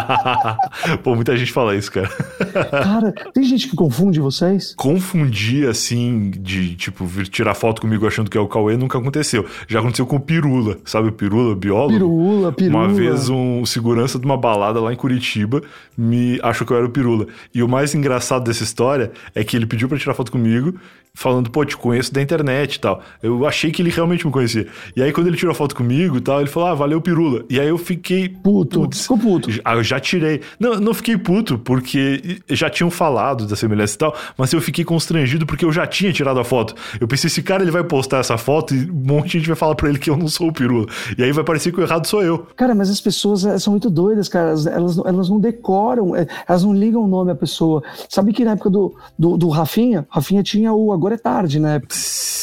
Pô, 1.04 1.14
muita 1.14 1.36
gente 1.36 1.52
fala 1.52 1.76
isso, 1.76 1.92
cara. 1.92 2.08
Cara, 2.84 3.12
tem 3.34 3.44
gente 3.44 3.68
que 3.68 3.76
confunde 3.76 4.18
vocês? 4.18 4.74
Confundir, 4.74 5.68
assim, 5.68 6.30
de, 6.30 6.74
tipo, 6.74 7.04
vir 7.04 7.28
tirar 7.28 7.54
foto 7.54 7.82
comigo 7.82 8.06
achando 8.06 8.30
que 8.30 8.38
é 8.38 8.40
o 8.40 8.48
Cauê, 8.48 8.78
nunca 8.78 8.96
aconteceu. 8.96 9.44
Já 9.68 9.80
aconteceu 9.80 10.06
com 10.06 10.16
o 10.16 10.20
Pirula, 10.20 10.78
sabe 10.86 11.08
o 11.08 11.12
Pirula, 11.12 11.52
o 11.52 11.56
biólogo? 11.56 11.92
Pirula, 11.92 12.52
pirula. 12.52 12.78
Uma 12.78 12.88
vez 12.88 13.28
um 13.28 13.66
segurança 13.66 14.18
de 14.18 14.24
uma 14.24 14.38
balada 14.38 14.80
lá 14.80 14.90
em 14.90 14.96
Curitiba 14.96 15.62
me 15.96 16.40
achou 16.42 16.66
que 16.66 16.72
eu 16.72 16.76
era 16.76 16.86
o 16.86 16.93
Pirula. 16.94 17.26
E 17.54 17.62
o 17.62 17.68
mais 17.68 17.94
engraçado 17.94 18.44
dessa 18.44 18.62
história 18.62 19.12
é 19.34 19.44
que 19.44 19.56
ele 19.56 19.66
pediu 19.66 19.88
pra 19.88 19.98
tirar 19.98 20.14
foto 20.14 20.32
comigo, 20.32 20.74
falando, 21.16 21.48
pô, 21.48 21.64
te 21.64 21.76
conheço 21.76 22.12
da 22.12 22.20
internet 22.20 22.74
e 22.74 22.80
tal. 22.80 23.00
Eu 23.22 23.46
achei 23.46 23.70
que 23.70 23.80
ele 23.82 23.90
realmente 23.90 24.26
me 24.26 24.32
conhecia. 24.32 24.66
E 24.96 25.02
aí, 25.02 25.12
quando 25.12 25.28
ele 25.28 25.36
tirou 25.36 25.52
a 25.52 25.54
foto 25.54 25.72
comigo 25.74 26.16
e 26.16 26.20
tal, 26.20 26.40
ele 26.40 26.48
falou, 26.50 26.68
ah, 26.70 26.74
valeu, 26.74 27.00
Pirula. 27.00 27.44
E 27.48 27.60
aí 27.60 27.68
eu 27.68 27.78
fiquei. 27.78 28.28
Puto, 28.28 28.80
putz, 28.80 29.02
ficou 29.02 29.18
puto. 29.18 29.48
ah, 29.64 29.74
eu 29.74 29.82
já 29.84 30.00
tirei. 30.00 30.40
Não, 30.58 30.74
não 30.80 30.92
fiquei 30.94 31.16
puto, 31.16 31.56
porque 31.58 32.38
já 32.50 32.68
tinham 32.68 32.90
falado 32.90 33.46
da 33.46 33.54
semelhança 33.54 33.94
e 33.94 33.98
tal, 33.98 34.16
mas 34.36 34.52
eu 34.52 34.60
fiquei 34.60 34.84
constrangido 34.84 35.46
porque 35.46 35.64
eu 35.64 35.70
já 35.72 35.86
tinha 35.86 36.12
tirado 36.12 36.40
a 36.40 36.44
foto. 36.44 36.74
Eu 37.00 37.06
pensei, 37.06 37.28
esse 37.28 37.42
cara 37.42 37.62
ele 37.62 37.70
vai 37.70 37.84
postar 37.84 38.18
essa 38.18 38.36
foto 38.36 38.74
e 38.74 38.90
um 38.90 38.94
monte 38.94 39.26
de 39.32 39.38
gente 39.38 39.46
vai 39.46 39.56
falar 39.56 39.74
pra 39.76 39.88
ele 39.88 39.98
que 40.00 40.10
eu 40.10 40.16
não 40.16 40.26
sou 40.26 40.48
o 40.48 40.52
Pirula. 40.52 40.86
E 41.16 41.22
aí 41.22 41.30
vai 41.30 41.44
parecer 41.44 41.70
que 41.72 41.78
o 41.78 41.82
errado 41.84 42.06
sou 42.08 42.22
eu. 42.24 42.38
Cara, 42.56 42.74
mas 42.74 42.90
as 42.90 43.00
pessoas 43.00 43.44
eh, 43.44 43.56
são 43.60 43.70
muito 43.72 43.88
doidas, 43.88 44.28
cara. 44.28 44.48
Elas, 44.48 44.66
elas, 44.66 44.96
não- 44.96 45.06
elas 45.06 45.28
não 45.30 45.38
decoram, 45.40 46.16
eh, 46.16 46.26
elas 46.48 46.64
não 46.64 46.72
ligam 46.84 47.02
o 47.02 47.08
nome 47.08 47.32
à 47.32 47.34
pessoa. 47.34 47.82
Sabe 48.08 48.32
que 48.32 48.44
na 48.44 48.52
época 48.52 48.70
do, 48.70 48.94
do, 49.18 49.36
do 49.36 49.48
Rafinha, 49.48 50.06
Rafinha 50.08 50.42
tinha 50.42 50.72
o 50.72 50.92
Agora 50.92 51.14
é 51.14 51.18
Tarde, 51.18 51.58
né? 51.58 51.80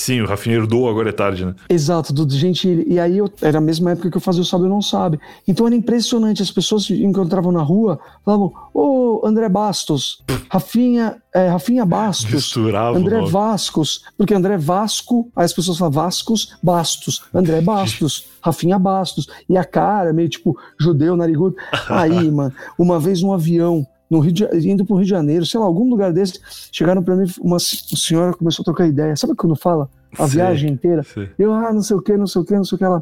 Sim, 0.02 0.22
o 0.22 0.26
Rafinha 0.26 0.56
herdou 0.56 0.90
agora 0.90 1.10
é 1.10 1.12
tarde, 1.12 1.46
né? 1.46 1.54
Exato, 1.70 2.12
do 2.12 2.28
gente. 2.28 2.84
E 2.88 3.00
aí 3.00 3.20
eu, 3.20 3.32
era 3.40 3.60
a 3.60 3.62
mesma 3.62 3.92
época 3.92 4.10
que 4.10 4.18
eu 4.18 4.22
fazia 4.22 4.42
o 4.42 4.46
Sabe 4.46 4.64
ou 4.64 4.70
Não 4.70 4.82
Sabe. 4.82 5.20
Então 5.48 5.68
era 5.68 5.76
impressionante. 5.76 6.42
As 6.42 6.50
pessoas 6.50 6.86
se 6.86 7.04
encontravam 7.04 7.52
na 7.52 7.62
rua, 7.62 8.00
falavam: 8.26 8.52
Ô 8.74 9.22
André 9.24 9.48
Bastos, 9.48 10.24
Rafinha, 10.50 11.22
é, 11.32 11.50
Rafinha 11.50 11.86
Bastos. 11.86 12.34
Misturava 12.34 12.98
o 12.98 13.00
André. 13.00 13.22
Vascos, 13.28 14.04
porque 14.18 14.34
André 14.34 14.58
Vasco, 14.58 15.30
aí 15.36 15.46
as 15.46 15.54
pessoas 15.54 15.78
falam 15.78 15.92
Vascos, 15.92 16.58
Bastos, 16.64 17.22
André 17.32 17.62
Bastos, 17.62 18.26
Rafinha 18.42 18.80
Bastos, 18.80 19.28
e 19.48 19.56
a 19.56 19.64
cara 19.64 20.12
meio 20.12 20.30
tipo 20.30 20.58
judeu, 20.80 21.16
narigudo. 21.16 21.56
Aí, 21.88 22.32
mano, 22.32 22.52
uma 22.76 23.00
vez 23.00 23.22
num 23.22 23.34
avião, 23.34 23.86
no 24.12 24.20
Rio 24.20 24.34
de, 24.34 24.70
indo 24.70 24.86
pro 24.86 24.98
Rio 24.98 25.06
de 25.06 25.10
Janeiro, 25.10 25.46
sei 25.46 25.58
lá, 25.58 25.66
algum 25.66 25.90
lugar 25.90 26.12
desse, 26.12 26.38
chegaram 26.70 27.02
pra 27.02 27.16
mim, 27.16 27.26
uma 27.40 27.58
senhora 27.60 28.34
começou 28.34 28.62
a 28.62 28.66
trocar 28.66 28.86
ideia. 28.86 29.16
Sabe 29.16 29.34
quando 29.36 29.56
fala? 29.56 29.90
A 30.20 30.28
Sei. 30.28 30.36
viagem 30.36 30.72
inteira. 30.72 31.02
Sei. 31.02 31.30
Eu, 31.40 31.54
ah, 31.54 31.72
não 31.72 31.82
sei 31.82 31.96
o 31.96 32.02
que, 32.02 32.18
não 32.18 32.28
sei 32.28 32.42
o 32.42 32.46
que, 32.46 32.54
não 32.54 32.66
sei 32.66 32.76
o 32.76 32.78
que. 32.78 32.84
Ela, 32.84 33.02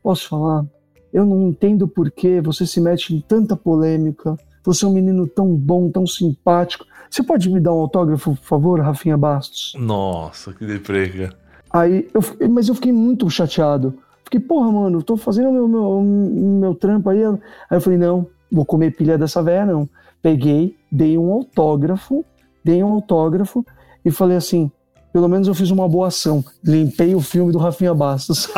posso 0.00 0.28
falar? 0.28 0.64
Eu 1.12 1.26
não 1.26 1.48
entendo 1.48 1.88
por 1.88 2.08
que 2.08 2.40
você 2.40 2.64
se 2.64 2.80
mete 2.80 3.12
em 3.12 3.20
tanta 3.20 3.56
polêmica. 3.56 4.38
Você 4.62 4.84
é 4.84 4.88
um 4.88 4.92
menino 4.92 5.26
tão 5.26 5.52
bom, 5.56 5.90
tão 5.90 6.06
simpático. 6.06 6.86
Você 7.10 7.24
pode 7.24 7.50
me 7.50 7.58
dar 7.58 7.72
um 7.72 7.80
autógrafo, 7.80 8.36
por 8.36 8.44
favor, 8.44 8.80
Rafinha 8.80 9.18
Bastos? 9.18 9.72
Nossa, 9.76 10.52
que 10.52 10.64
deprê, 10.64 11.08
cara. 11.08 11.36
Aí, 11.72 12.08
eu, 12.14 12.48
mas 12.48 12.68
eu 12.68 12.76
fiquei 12.76 12.92
muito 12.92 13.28
chateado. 13.28 13.98
Fiquei, 14.22 14.38
porra, 14.38 14.70
mano, 14.70 15.02
tô 15.02 15.16
fazendo 15.16 15.50
meu, 15.50 15.66
meu, 15.66 16.00
meu 16.00 16.74
trampo 16.76 17.10
aí. 17.10 17.24
Aí 17.24 17.36
eu 17.72 17.80
falei, 17.80 17.98
não, 17.98 18.28
vou 18.50 18.64
comer 18.64 18.96
pilha 18.96 19.18
dessa 19.18 19.42
véia, 19.42 19.66
não. 19.66 19.88
Peguei, 20.24 20.74
dei 20.90 21.18
um 21.18 21.30
autógrafo, 21.30 22.24
dei 22.64 22.82
um 22.82 22.94
autógrafo 22.94 23.62
e 24.02 24.10
falei 24.10 24.38
assim, 24.38 24.70
pelo 25.12 25.28
menos 25.28 25.46
eu 25.46 25.54
fiz 25.54 25.70
uma 25.70 25.86
boa 25.86 26.08
ação. 26.08 26.42
Limpei 26.64 27.14
o 27.14 27.20
filme 27.20 27.52
do 27.52 27.58
Rafinha 27.58 27.92
Bastos. 27.92 28.48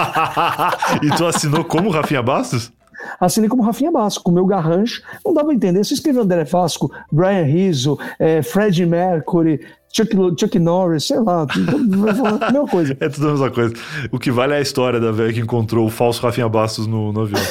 e 1.02 1.10
tu 1.16 1.26
assinou 1.26 1.64
como 1.64 1.90
Rafinha 1.90 2.22
Bastos? 2.22 2.72
Assinei 3.18 3.50
como 3.50 3.64
Rafinha 3.64 3.90
Basco, 3.90 4.22
com 4.22 4.30
o 4.30 4.34
meu 4.34 4.46
garrancho. 4.46 5.02
Não 5.24 5.34
dá 5.34 5.42
pra 5.42 5.52
entender. 5.52 5.82
Se 5.82 5.94
escreveu 5.94 6.22
André 6.22 6.44
Vasco, 6.44 6.88
Brian 7.10 7.42
Rizzo, 7.42 7.98
é, 8.16 8.42
Fred 8.42 8.86
Mercury, 8.86 9.60
Chuck, 9.92 10.14
Chuck 10.38 10.58
Norris, 10.60 11.04
sei 11.04 11.18
lá, 11.18 11.42
a 11.42 12.52
mesma 12.52 12.68
coisa. 12.68 12.96
É 13.00 13.08
tudo 13.08 13.26
a 13.26 13.30
mesma 13.32 13.50
coisa. 13.50 13.74
O 14.12 14.20
que 14.20 14.30
vale 14.30 14.54
é 14.54 14.58
a 14.58 14.60
história 14.60 15.00
da 15.00 15.10
velha 15.10 15.32
que 15.32 15.40
encontrou 15.40 15.84
o 15.84 15.90
falso 15.90 16.22
Rafinha 16.22 16.48
Bastos 16.48 16.86
no, 16.86 17.12
no 17.12 17.22
avião. 17.22 17.42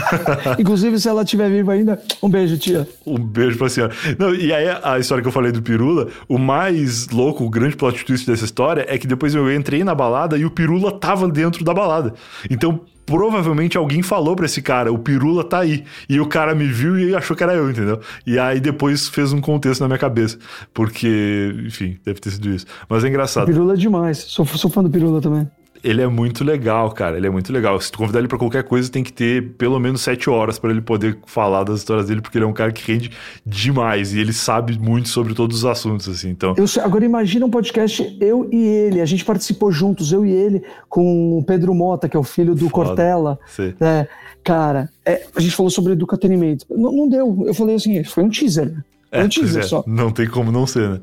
Inclusive, 0.58 0.98
se 0.98 1.08
ela 1.08 1.22
estiver 1.22 1.50
viva 1.50 1.72
ainda, 1.72 2.00
um 2.22 2.28
beijo, 2.28 2.58
tia. 2.58 2.88
Um 3.06 3.18
beijo 3.18 3.58
pra 3.58 3.68
senhora. 3.68 3.92
Não, 4.18 4.34
e 4.34 4.52
aí, 4.52 4.66
a 4.82 4.98
história 4.98 5.22
que 5.22 5.28
eu 5.28 5.32
falei 5.32 5.52
do 5.52 5.62
Pirula, 5.62 6.08
o 6.28 6.38
mais 6.38 7.08
louco, 7.08 7.44
o 7.44 7.50
grande 7.50 7.76
plot 7.76 8.04
twist 8.04 8.26
dessa 8.26 8.44
história 8.44 8.84
é 8.88 8.98
que 8.98 9.06
depois 9.06 9.34
eu 9.34 9.52
entrei 9.52 9.84
na 9.84 9.94
balada 9.94 10.36
e 10.36 10.44
o 10.44 10.50
Pirula 10.50 10.92
tava 10.92 11.28
dentro 11.28 11.64
da 11.64 11.74
balada. 11.74 12.14
Então, 12.50 12.80
provavelmente 13.06 13.76
alguém 13.76 14.02
falou 14.02 14.36
pra 14.36 14.46
esse 14.46 14.62
cara, 14.62 14.92
o 14.92 14.98
Pirula 14.98 15.44
tá 15.44 15.60
aí. 15.60 15.84
E 16.08 16.20
o 16.20 16.26
cara 16.26 16.54
me 16.54 16.66
viu 16.66 16.98
e 16.98 17.14
achou 17.14 17.36
que 17.36 17.42
era 17.42 17.54
eu, 17.54 17.70
entendeu? 17.70 18.00
E 18.26 18.38
aí 18.38 18.60
depois 18.60 19.08
fez 19.08 19.32
um 19.32 19.40
contexto 19.40 19.80
na 19.80 19.88
minha 19.88 19.98
cabeça. 19.98 20.38
Porque, 20.72 21.54
enfim, 21.66 21.98
deve 22.04 22.20
ter 22.20 22.30
sido 22.30 22.48
isso. 22.50 22.66
Mas 22.88 23.04
é 23.04 23.08
engraçado. 23.08 23.46
Pirula 23.46 23.74
é 23.74 23.76
demais. 23.76 24.18
Sou, 24.18 24.46
sou 24.46 24.70
fã 24.70 24.82
do 24.82 24.90
Pirula 24.90 25.20
também. 25.20 25.48
Ele 25.82 26.00
é 26.00 26.06
muito 26.06 26.44
legal, 26.44 26.90
cara. 26.92 27.16
Ele 27.16 27.26
é 27.26 27.30
muito 27.30 27.52
legal. 27.52 27.80
Se 27.80 27.90
tu 27.90 27.98
convidar 27.98 28.20
ele 28.20 28.28
pra 28.28 28.38
qualquer 28.38 28.62
coisa, 28.62 28.90
tem 28.90 29.02
que 29.02 29.12
ter 29.12 29.54
pelo 29.54 29.78
menos 29.80 30.00
sete 30.02 30.30
horas 30.30 30.58
pra 30.58 30.70
ele 30.70 30.80
poder 30.80 31.18
falar 31.26 31.64
das 31.64 31.80
histórias 31.80 32.06
dele, 32.06 32.20
porque 32.20 32.38
ele 32.38 32.44
é 32.44 32.48
um 32.48 32.52
cara 32.52 32.70
que 32.72 32.90
rende 32.90 33.10
demais 33.44 34.14
e 34.14 34.20
ele 34.20 34.32
sabe 34.32 34.78
muito 34.78 35.08
sobre 35.08 35.34
todos 35.34 35.58
os 35.58 35.64
assuntos, 35.64 36.08
assim. 36.08 36.30
Então, 36.30 36.54
Eu 36.56 36.64
agora 36.82 37.04
imagina 37.04 37.44
um 37.44 37.50
podcast, 37.50 38.16
eu 38.20 38.48
e 38.52 38.64
ele. 38.64 39.00
A 39.00 39.06
gente 39.06 39.24
participou 39.24 39.72
juntos, 39.72 40.12
eu 40.12 40.24
e 40.24 40.30
ele, 40.30 40.62
com 40.88 41.38
o 41.38 41.44
Pedro 41.44 41.74
Mota, 41.74 42.08
que 42.08 42.16
é 42.16 42.20
o 42.20 42.24
filho 42.24 42.54
do 42.54 42.68
Foda. 42.68 42.72
Cortella. 42.72 43.38
sei. 43.46 43.74
É, 43.80 44.06
cara, 44.44 44.88
é, 45.04 45.26
a 45.34 45.40
gente 45.40 45.54
falou 45.56 45.70
sobre 45.70 45.92
educatenimento. 45.92 46.64
Não, 46.70 46.92
não 46.92 47.08
deu. 47.08 47.44
Eu 47.46 47.54
falei 47.54 47.76
assim, 47.76 48.04
foi 48.04 48.22
um 48.22 48.28
teaser. 48.28 48.72
Foi 49.12 49.24
um 49.24 49.28
teaser 49.28 49.62
é, 49.62 49.66
só. 49.66 49.84
não 49.86 50.10
tem 50.10 50.26
como 50.26 50.50
não 50.50 50.66
ser, 50.66 50.88
né? 50.88 51.00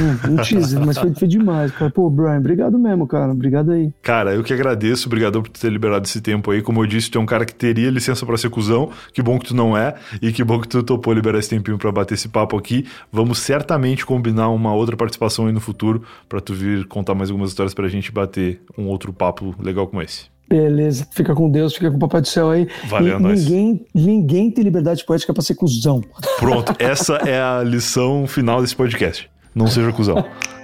Um, 0.00 0.32
um 0.32 0.36
teaser, 0.36 0.80
mas 0.86 0.96
foi, 0.96 1.12
foi 1.14 1.26
demais. 1.26 1.72
Cara. 1.72 1.90
Pô, 1.90 2.08
Brian, 2.08 2.38
obrigado 2.38 2.78
mesmo, 2.78 3.06
cara. 3.08 3.32
Obrigado 3.32 3.72
aí. 3.72 3.92
Cara, 4.02 4.32
eu 4.34 4.44
que 4.44 4.54
agradeço, 4.54 5.08
obrigado 5.08 5.42
por 5.42 5.48
ter 5.48 5.70
liberado 5.70 6.06
esse 6.06 6.20
tempo 6.20 6.50
aí. 6.52 6.62
Como 6.62 6.80
eu 6.80 6.86
disse, 6.86 7.10
tu 7.10 7.18
é 7.18 7.20
um 7.20 7.26
cara 7.26 7.44
que 7.44 7.54
teria 7.54 7.90
licença 7.90 8.24
pra 8.24 8.36
ser 8.36 8.50
cuzão. 8.50 8.90
Que 9.12 9.20
bom 9.20 9.38
que 9.38 9.46
tu 9.46 9.56
não 9.56 9.76
é. 9.76 9.94
E 10.22 10.32
que 10.32 10.44
bom 10.44 10.60
que 10.60 10.68
tu 10.68 10.82
topou 10.82 11.12
liberar 11.12 11.38
esse 11.38 11.50
tempinho 11.50 11.76
pra 11.76 11.90
bater 11.90 12.14
esse 12.14 12.28
papo 12.28 12.56
aqui. 12.56 12.86
Vamos 13.12 13.38
certamente 13.38 14.06
combinar 14.06 14.48
uma 14.50 14.72
outra 14.72 14.96
participação 14.96 15.46
aí 15.46 15.52
no 15.52 15.60
futuro 15.60 16.02
pra 16.28 16.40
tu 16.40 16.54
vir 16.54 16.86
contar 16.86 17.14
mais 17.14 17.30
algumas 17.30 17.50
histórias 17.50 17.74
pra 17.74 17.88
gente 17.88 18.12
bater 18.12 18.60
um 18.78 18.86
outro 18.86 19.12
papo 19.12 19.54
legal 19.60 19.88
como 19.88 20.00
esse. 20.02 20.30
Beleza, 20.50 21.06
fica 21.12 21.32
com 21.32 21.48
Deus, 21.48 21.74
fica 21.74 21.88
com 21.88 21.96
o 21.96 22.00
Papai 22.00 22.22
do 22.22 22.26
Céu 22.26 22.50
aí. 22.50 22.66
Valeu, 22.88 23.18
e 23.18 23.22
nós. 23.22 23.44
ninguém, 23.44 23.86
ninguém 23.94 24.50
tem 24.50 24.64
liberdade 24.64 25.04
poética 25.04 25.32
pra 25.32 25.42
ser 25.42 25.54
cuzão. 25.54 26.02
Pronto, 26.40 26.74
essa 26.76 27.14
é 27.18 27.40
a 27.40 27.62
lição 27.62 28.26
final 28.26 28.60
desse 28.60 28.74
podcast. 28.74 29.30
Não 29.54 29.68
seja 29.68 29.92
cuzão. 29.92 30.24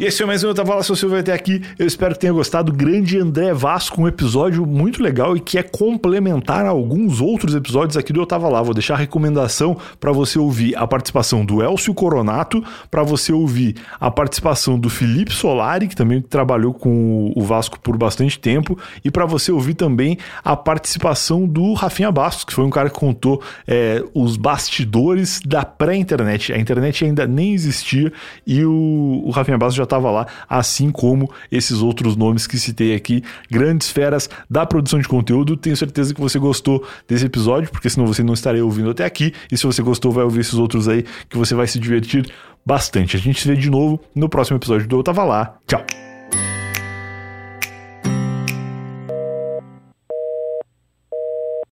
E 0.00 0.06
esse 0.06 0.16
foi 0.16 0.26
mais 0.26 0.42
um 0.42 0.48
Eu 0.48 0.54
Tava 0.54 0.74
Lá, 0.74 0.82
seu 0.82 0.96
Silvio 0.96 1.18
até 1.18 1.30
aqui. 1.30 1.60
Eu 1.78 1.86
espero 1.86 2.14
que 2.14 2.20
tenha 2.20 2.32
gostado. 2.32 2.72
Grande 2.72 3.18
André 3.18 3.52
Vasco, 3.52 4.00
um 4.00 4.08
episódio 4.08 4.64
muito 4.64 5.02
legal 5.02 5.36
e 5.36 5.40
que 5.40 5.58
é 5.58 5.62
complementar 5.62 6.64
a 6.64 6.70
alguns 6.70 7.20
outros 7.20 7.54
episódios 7.54 7.98
aqui 7.98 8.10
do 8.10 8.22
Eu 8.22 8.24
Tava 8.24 8.48
Lá. 8.48 8.62
Vou 8.62 8.72
deixar 8.72 8.94
a 8.94 8.96
recomendação 8.96 9.76
para 10.00 10.10
você 10.10 10.38
ouvir 10.38 10.74
a 10.74 10.86
participação 10.86 11.44
do 11.44 11.62
Elcio 11.62 11.92
Coronato, 11.92 12.64
para 12.90 13.02
você 13.02 13.30
ouvir 13.30 13.76
a 14.00 14.10
participação 14.10 14.78
do 14.78 14.88
Felipe 14.88 15.34
Solari, 15.34 15.86
que 15.86 15.94
também 15.94 16.22
trabalhou 16.22 16.72
com 16.72 17.30
o 17.36 17.42
Vasco 17.42 17.78
por 17.78 17.98
bastante 17.98 18.38
tempo, 18.38 18.78
e 19.04 19.10
para 19.10 19.26
você 19.26 19.52
ouvir 19.52 19.74
também 19.74 20.16
a 20.42 20.56
participação 20.56 21.46
do 21.46 21.74
Rafinha 21.74 22.10
Bastos, 22.10 22.46
que 22.46 22.54
foi 22.54 22.64
um 22.64 22.70
cara 22.70 22.88
que 22.88 22.98
contou 22.98 23.42
é, 23.68 24.02
os 24.14 24.38
bastidores 24.38 25.42
da 25.44 25.62
pré-internet. 25.62 26.54
A 26.54 26.58
internet 26.58 27.04
ainda 27.04 27.26
nem 27.26 27.52
existia 27.52 28.10
e 28.46 28.64
o, 28.64 29.24
o 29.26 29.30
Rafinha 29.30 29.58
Bastos 29.58 29.74
já 29.74 29.89
estava 29.90 30.10
lá, 30.10 30.26
assim 30.48 30.90
como 30.90 31.30
esses 31.50 31.82
outros 31.82 32.16
nomes 32.16 32.46
que 32.46 32.58
citei 32.58 32.94
aqui, 32.94 33.22
grandes 33.50 33.90
feras 33.90 34.30
da 34.48 34.64
produção 34.64 35.00
de 35.00 35.08
conteúdo. 35.08 35.56
Tenho 35.56 35.76
certeza 35.76 36.14
que 36.14 36.20
você 36.20 36.38
gostou 36.38 36.86
desse 37.08 37.26
episódio, 37.26 37.70
porque 37.70 37.90
senão 37.90 38.06
você 38.06 38.22
não 38.22 38.34
estaria 38.34 38.64
ouvindo 38.64 38.90
até 38.90 39.04
aqui. 39.04 39.32
E 39.50 39.56
se 39.56 39.66
você 39.66 39.82
gostou, 39.82 40.12
vai 40.12 40.24
ouvir 40.24 40.40
esses 40.40 40.54
outros 40.54 40.88
aí, 40.88 41.04
que 41.28 41.36
você 41.36 41.54
vai 41.54 41.66
se 41.66 41.78
divertir 41.78 42.30
bastante. 42.64 43.16
A 43.16 43.20
gente 43.20 43.40
se 43.40 43.48
vê 43.48 43.56
de 43.56 43.70
novo 43.70 44.00
no 44.14 44.28
próximo 44.28 44.56
episódio 44.56 44.86
do 44.86 44.98
Eu 44.98 45.02
Tava 45.02 45.24
Lá. 45.24 45.56
Tchau! 45.66 46.09